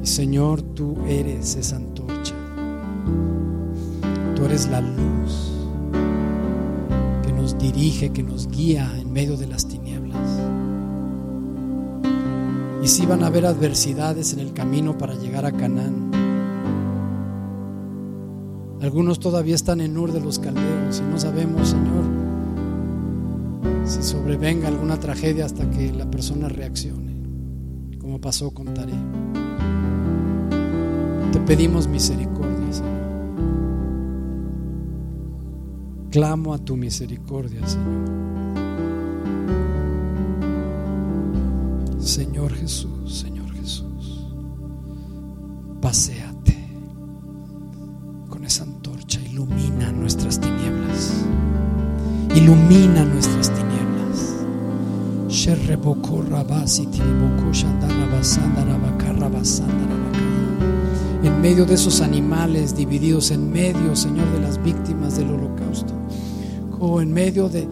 Y 0.03 0.07
Señor, 0.07 0.61
tú 0.61 0.97
eres 1.07 1.55
esa 1.55 1.77
antorcha. 1.77 2.35
Tú 4.35 4.45
eres 4.45 4.69
la 4.69 4.81
luz 4.81 5.53
que 7.25 7.33
nos 7.33 7.57
dirige, 7.59 8.11
que 8.11 8.25
nos 8.25 8.49
guía 8.49 8.91
en 8.99 9.13
medio 9.13 9.37
de 9.37 9.47
las 9.47 9.69
tinieblas. 9.69 10.41
Y 12.83 12.89
si 12.89 13.07
van 13.07 13.23
a 13.23 13.29
haber 13.29 13.47
adversidades 13.47 14.33
en 14.33 14.41
el 14.41 14.53
camino 14.53 14.99
para 14.99 15.15
llegar 15.15 15.47
a 15.47 15.53
Canaán, 15.53 16.11
Algunos 18.83 19.19
todavía 19.19 19.55
están 19.55 19.81
en 19.81 19.97
Ur 19.97 20.13
de 20.13 20.21
los 20.21 20.39
Caldeos 20.39 20.99
y 20.99 21.11
no 21.11 21.19
sabemos, 21.19 21.71
Señor, 21.71 22.24
si 23.85 24.03
sobrevenga 24.03 24.69
alguna 24.69 24.99
tragedia 24.99 25.45
hasta 25.45 25.69
que 25.71 25.93
la 25.93 26.11
persona 26.11 26.49
reaccione, 26.49 27.15
como 28.01 28.21
pasó 28.21 28.51
con 28.51 28.73
Taré. 28.73 28.95
Te 31.33 31.41
pedimos 31.41 31.87
misericordia, 31.87 32.73
Señor. 32.73 32.95
Clamo 36.11 36.55
a 36.55 36.59
tu 36.59 36.77
misericordia, 36.77 37.67
Señor. 37.67 38.25
Señor 41.99 42.53
Jesús, 42.53 43.19
Señor 43.21 43.51
Jesús, 43.55 44.29
paséate 45.81 46.55
con 48.29 48.45
esa 48.45 48.65
antorcha, 48.65 49.21
ilumina 49.21 49.91
nuestras 49.91 50.39
tinieblas, 50.39 51.25
ilumina 52.35 53.05
nuestras. 53.05 53.34
En 61.23 61.41
medio 61.43 61.67
de 61.67 61.75
esos 61.75 62.01
animales 62.01 62.75
divididos, 62.75 63.31
en 63.31 63.53
medio, 63.53 63.95
Señor, 63.95 64.27
de 64.33 64.41
las 64.41 64.63
víctimas 64.65 65.19
del 65.19 65.29
holocausto, 65.29 65.93
o 66.81 67.03
en 67.03 67.13
medio 67.13 67.51
de 67.51 67.69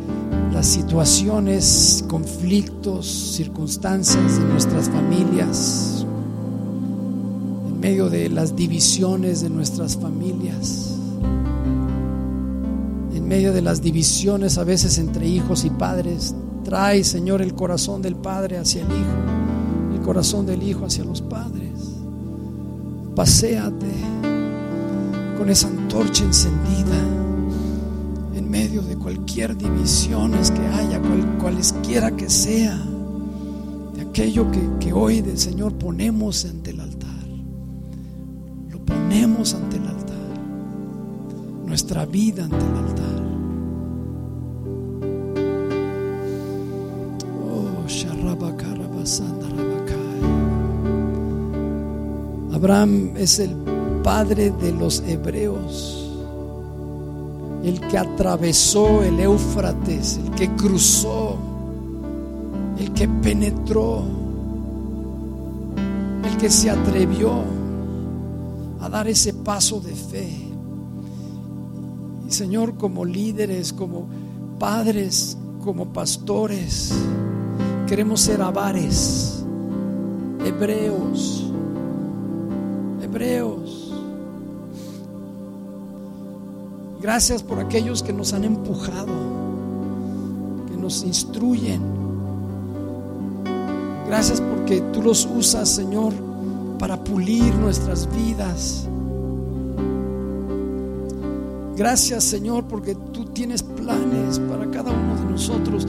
las 0.52 0.66
situaciones, 0.66 2.04
conflictos, 2.08 3.06
circunstancias 3.06 4.38
de 4.38 4.44
nuestras 4.44 4.90
familias, 4.90 6.04
en 7.68 7.80
medio 7.80 8.10
de 8.10 8.28
las 8.28 8.54
divisiones 8.54 9.40
de 9.40 9.48
nuestras 9.48 9.96
familias, 9.96 10.90
en 13.14 13.26
medio 13.26 13.54
de 13.54 13.62
las 13.62 13.80
divisiones 13.80 14.58
a 14.58 14.64
veces 14.64 14.98
entre 14.98 15.26
hijos 15.26 15.64
y 15.64 15.70
padres. 15.70 16.34
Trae, 16.64 17.02
Señor, 17.04 17.42
el 17.42 17.54
corazón 17.54 18.02
del 18.02 18.16
Padre 18.16 18.58
hacia 18.58 18.82
el 18.82 18.88
Hijo, 18.88 19.94
el 19.94 20.00
corazón 20.00 20.46
del 20.46 20.62
Hijo 20.62 20.86
hacia 20.86 21.04
los 21.04 21.20
padres. 21.20 21.72
Paseate 23.14 23.90
con 25.36 25.50
esa 25.50 25.68
antorcha 25.68 26.24
encendida 26.24 26.96
en 28.34 28.48
medio 28.48 28.80
de 28.82 28.96
cualquier 28.96 29.56
divisiones 29.56 30.50
que 30.50 30.60
haya, 30.60 31.00
cual, 31.00 31.38
cualesquiera 31.40 32.12
que 32.12 32.30
sea, 32.30 32.78
de 33.94 34.02
aquello 34.02 34.50
que, 34.50 34.60
que 34.78 34.92
hoy 34.92 35.20
del 35.20 35.38
Señor 35.38 35.74
ponemos 35.74 36.44
ante 36.44 36.70
el 36.70 36.80
altar. 36.80 37.10
Lo 38.70 38.78
ponemos 38.84 39.54
ante 39.54 39.76
el 39.76 39.86
altar. 39.86 40.16
Nuestra 41.66 42.06
vida 42.06 42.44
ante 42.44 42.56
el 42.56 42.76
altar. 42.76 43.21
Abraham 52.62 53.16
es 53.16 53.40
el 53.40 53.50
padre 54.04 54.52
de 54.52 54.70
los 54.70 55.00
hebreos 55.00 55.98
el 57.64 57.80
que 57.80 57.98
atravesó 57.98 59.02
el 59.02 59.18
Éufrates, 59.18 60.20
el 60.24 60.30
que 60.36 60.48
cruzó, 60.54 61.36
el 62.78 62.92
que 62.92 63.08
penetró, 63.08 64.04
el 66.24 66.36
que 66.38 66.48
se 66.48 66.70
atrevió 66.70 67.32
a 68.80 68.88
dar 68.88 69.08
ese 69.08 69.34
paso 69.34 69.80
de 69.80 69.96
fe. 69.96 70.30
Y 72.28 72.30
Señor, 72.30 72.76
como 72.76 73.04
líderes, 73.04 73.72
como 73.72 74.06
padres, 74.60 75.36
como 75.64 75.92
pastores, 75.92 76.92
queremos 77.88 78.20
ser 78.20 78.40
avares, 78.40 79.44
hebreos, 80.44 81.51
hebreos 83.12 83.92
Gracias 87.02 87.42
por 87.42 87.58
aquellos 87.58 88.00
que 88.00 88.12
nos 88.12 88.32
han 88.32 88.44
empujado, 88.44 89.12
que 90.68 90.76
nos 90.76 91.02
instruyen. 91.02 91.82
Gracias 94.06 94.40
porque 94.40 94.80
tú 94.92 95.02
los 95.02 95.26
usas, 95.26 95.68
Señor, 95.68 96.12
para 96.78 97.02
pulir 97.02 97.52
nuestras 97.56 98.08
vidas. 98.14 98.86
Gracias, 101.76 102.22
Señor, 102.22 102.66
porque 102.68 102.94
tú 102.94 103.24
tienes 103.24 103.64
planes 103.64 104.38
para 104.38 104.70
cada 104.70 104.92
uno 104.92 105.16
de 105.16 105.32
nosotros. 105.32 105.88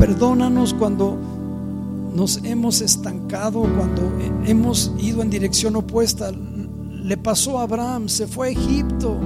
Perdónanos 0.00 0.74
cuando 0.74 1.16
nos 2.12 2.42
hemos 2.42 2.80
estancado, 2.80 3.60
cuando 3.60 4.02
hemos 4.44 4.90
ido 4.98 5.22
en 5.22 5.30
dirección 5.30 5.76
opuesta. 5.76 6.32
Le 7.08 7.16
pasó 7.16 7.58
a 7.58 7.62
Abraham, 7.62 8.08
se 8.08 8.28
fue 8.28 8.48
a 8.48 8.50
Egipto 8.50 9.18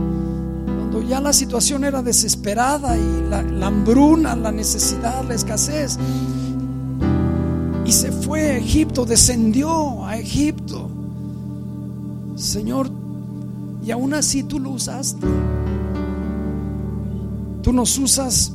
ya 1.09 1.21
la 1.21 1.33
situación 1.33 1.85
era 1.85 2.03
desesperada 2.03 2.97
y 2.97 3.29
la, 3.29 3.67
hambruna, 3.67 4.37
la 4.37 4.53
necesidad, 4.53 5.25
la 5.25 5.35
escasez. 5.35 5.99
Y 7.85 7.93
se 7.93 8.13
fue 8.13 8.53
a 8.53 8.57
Egipto, 8.59 9.05
descendió 9.05 10.07
a 10.07 10.17
Egipto. 10.19 10.89
Señor, 12.37 12.91
y 13.85 13.91
aún 13.91 14.15
así 14.15 14.43
tú 14.43 14.59
lo 14.59 14.71
usaste. 14.71 15.27
Tú 17.63 17.73
nos 17.73 17.99
usas 17.99 18.53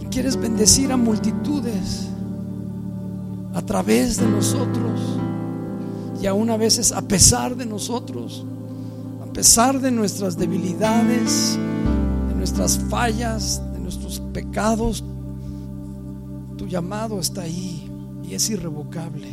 y 0.00 0.06
quieres 0.06 0.36
bendecir 0.36 0.92
a 0.92 0.96
multitudes 0.96 2.08
a 3.54 3.62
través 3.62 4.16
de 4.16 4.26
nosotros 4.26 5.00
y 6.22 6.26
aún 6.26 6.50
a 6.50 6.56
veces 6.56 6.92
a 6.92 7.02
pesar 7.02 7.56
de 7.56 7.66
nosotros, 7.66 8.44
pesar 9.40 9.80
de 9.80 9.90
nuestras 9.90 10.36
debilidades, 10.36 11.58
nuestras 12.36 12.78
fallas, 12.90 13.62
de 13.72 13.80
nuestros 13.80 14.20
pecados, 14.34 15.02
tu 16.58 16.66
llamado 16.66 17.18
está 17.18 17.40
ahí 17.40 17.90
y 18.22 18.34
es 18.34 18.50
irrevocable. 18.50 19.28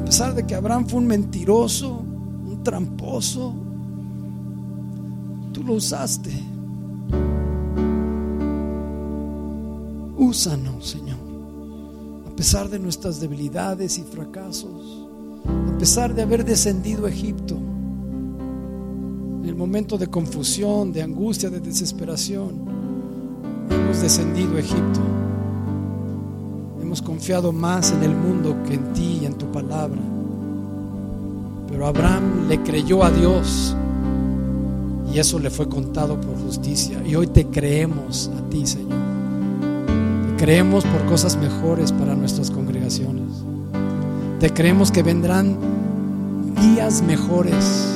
A 0.00 0.04
pesar 0.04 0.34
de 0.34 0.44
que 0.44 0.56
Abraham 0.56 0.84
fue 0.88 0.98
un 0.98 1.06
mentiroso, 1.06 1.98
un 2.44 2.60
tramposo, 2.64 3.54
tú 5.52 5.62
lo 5.62 5.74
usaste. 5.74 6.32
Úsanos, 10.18 10.88
Señor. 10.88 11.20
A 12.26 12.34
pesar 12.34 12.68
de 12.68 12.80
nuestras 12.80 13.20
debilidades 13.20 13.96
y 13.96 14.02
fracasos, 14.02 14.99
a 14.99 14.99
pesar 15.80 16.14
de 16.14 16.20
haber 16.20 16.44
descendido 16.44 17.06
a 17.06 17.08
Egipto, 17.08 17.54
en 17.54 19.46
el 19.46 19.54
momento 19.54 19.96
de 19.96 20.08
confusión, 20.08 20.92
de 20.92 21.00
angustia, 21.00 21.48
de 21.48 21.58
desesperación, 21.58 22.50
hemos 23.70 24.02
descendido 24.02 24.56
a 24.56 24.60
Egipto. 24.60 25.00
Hemos 26.82 27.00
confiado 27.00 27.50
más 27.50 27.92
en 27.92 28.02
el 28.02 28.14
mundo 28.14 28.54
que 28.68 28.74
en 28.74 28.92
ti 28.92 29.20
y 29.22 29.24
en 29.24 29.38
tu 29.38 29.50
palabra. 29.50 30.02
Pero 31.70 31.86
Abraham 31.86 32.46
le 32.46 32.62
creyó 32.62 33.02
a 33.02 33.10
Dios 33.10 33.74
y 35.14 35.18
eso 35.18 35.38
le 35.38 35.48
fue 35.48 35.66
contado 35.66 36.20
por 36.20 36.38
justicia. 36.42 37.02
Y 37.06 37.14
hoy 37.14 37.26
te 37.26 37.46
creemos 37.46 38.30
a 38.38 38.50
ti, 38.50 38.66
Señor. 38.66 38.98
Te 40.26 40.44
creemos 40.44 40.84
por 40.84 41.06
cosas 41.06 41.38
mejores 41.38 41.90
para 41.90 42.14
nuestras 42.14 42.50
congregaciones. 42.50 43.49
Te 44.40 44.52
creemos 44.52 44.90
que 44.90 45.02
vendrán 45.02 45.56
días 46.56 47.02
mejores 47.02 47.90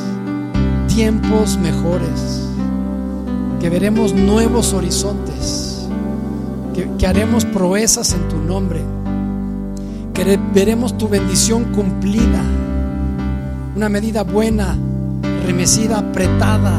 tiempos 0.95 1.59
mejores, 1.59 2.49
que 3.61 3.69
veremos 3.69 4.15
nuevos 4.15 4.73
horizontes, 4.73 5.89
que, 6.73 7.07
haremos 7.07 7.45
proezas 7.45 8.13
en 8.13 8.29
tu 8.29 8.39
nombre, 8.39 8.81
que 10.13 10.39
veremos 10.55 10.97
tu 10.97 11.09
bendición 11.09 11.65
cumplida, 11.73 12.43
una 13.75 13.89
medida 13.89 14.23
buena, 14.23 14.79
remecida, 15.45 15.99
apretada, 15.99 16.79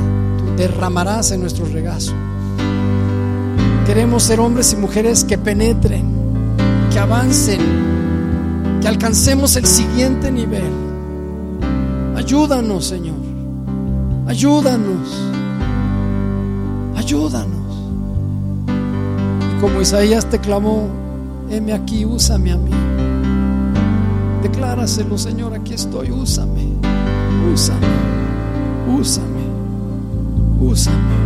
derramarás 0.56 1.32
en 1.32 1.42
nuestro 1.42 1.66
regazo. 1.66 2.14
Queremos 3.86 4.24
ser 4.24 4.40
hombres 4.40 4.72
y 4.72 4.78
mujeres 4.78 5.26
que 5.26 5.38
penetren, 5.38 6.06
que 6.90 7.00
avancen, 7.00 7.60
que 8.86 8.90
alcancemos 8.90 9.56
el 9.56 9.66
siguiente 9.66 10.32
nivel. 10.32 10.72
Ayúdanos, 12.16 12.86
Señor. 12.86 13.18
Ayúdanos. 14.28 15.32
Ayúdanos. 16.96 17.66
Y 19.50 19.60
como 19.60 19.82
Isaías 19.82 20.30
te 20.30 20.38
clamó, 20.38 20.88
heme 21.50 21.74
aquí, 21.74 22.06
úsame 22.06 22.52
a 22.52 22.58
mí. 22.58 22.70
Decláraselo, 24.44 25.18
Señor, 25.18 25.56
aquí 25.56 25.74
estoy, 25.74 26.12
úsame. 26.12 26.68
Úsame. 27.52 27.88
Úsame. 29.00 29.46
úsame. 30.62 31.25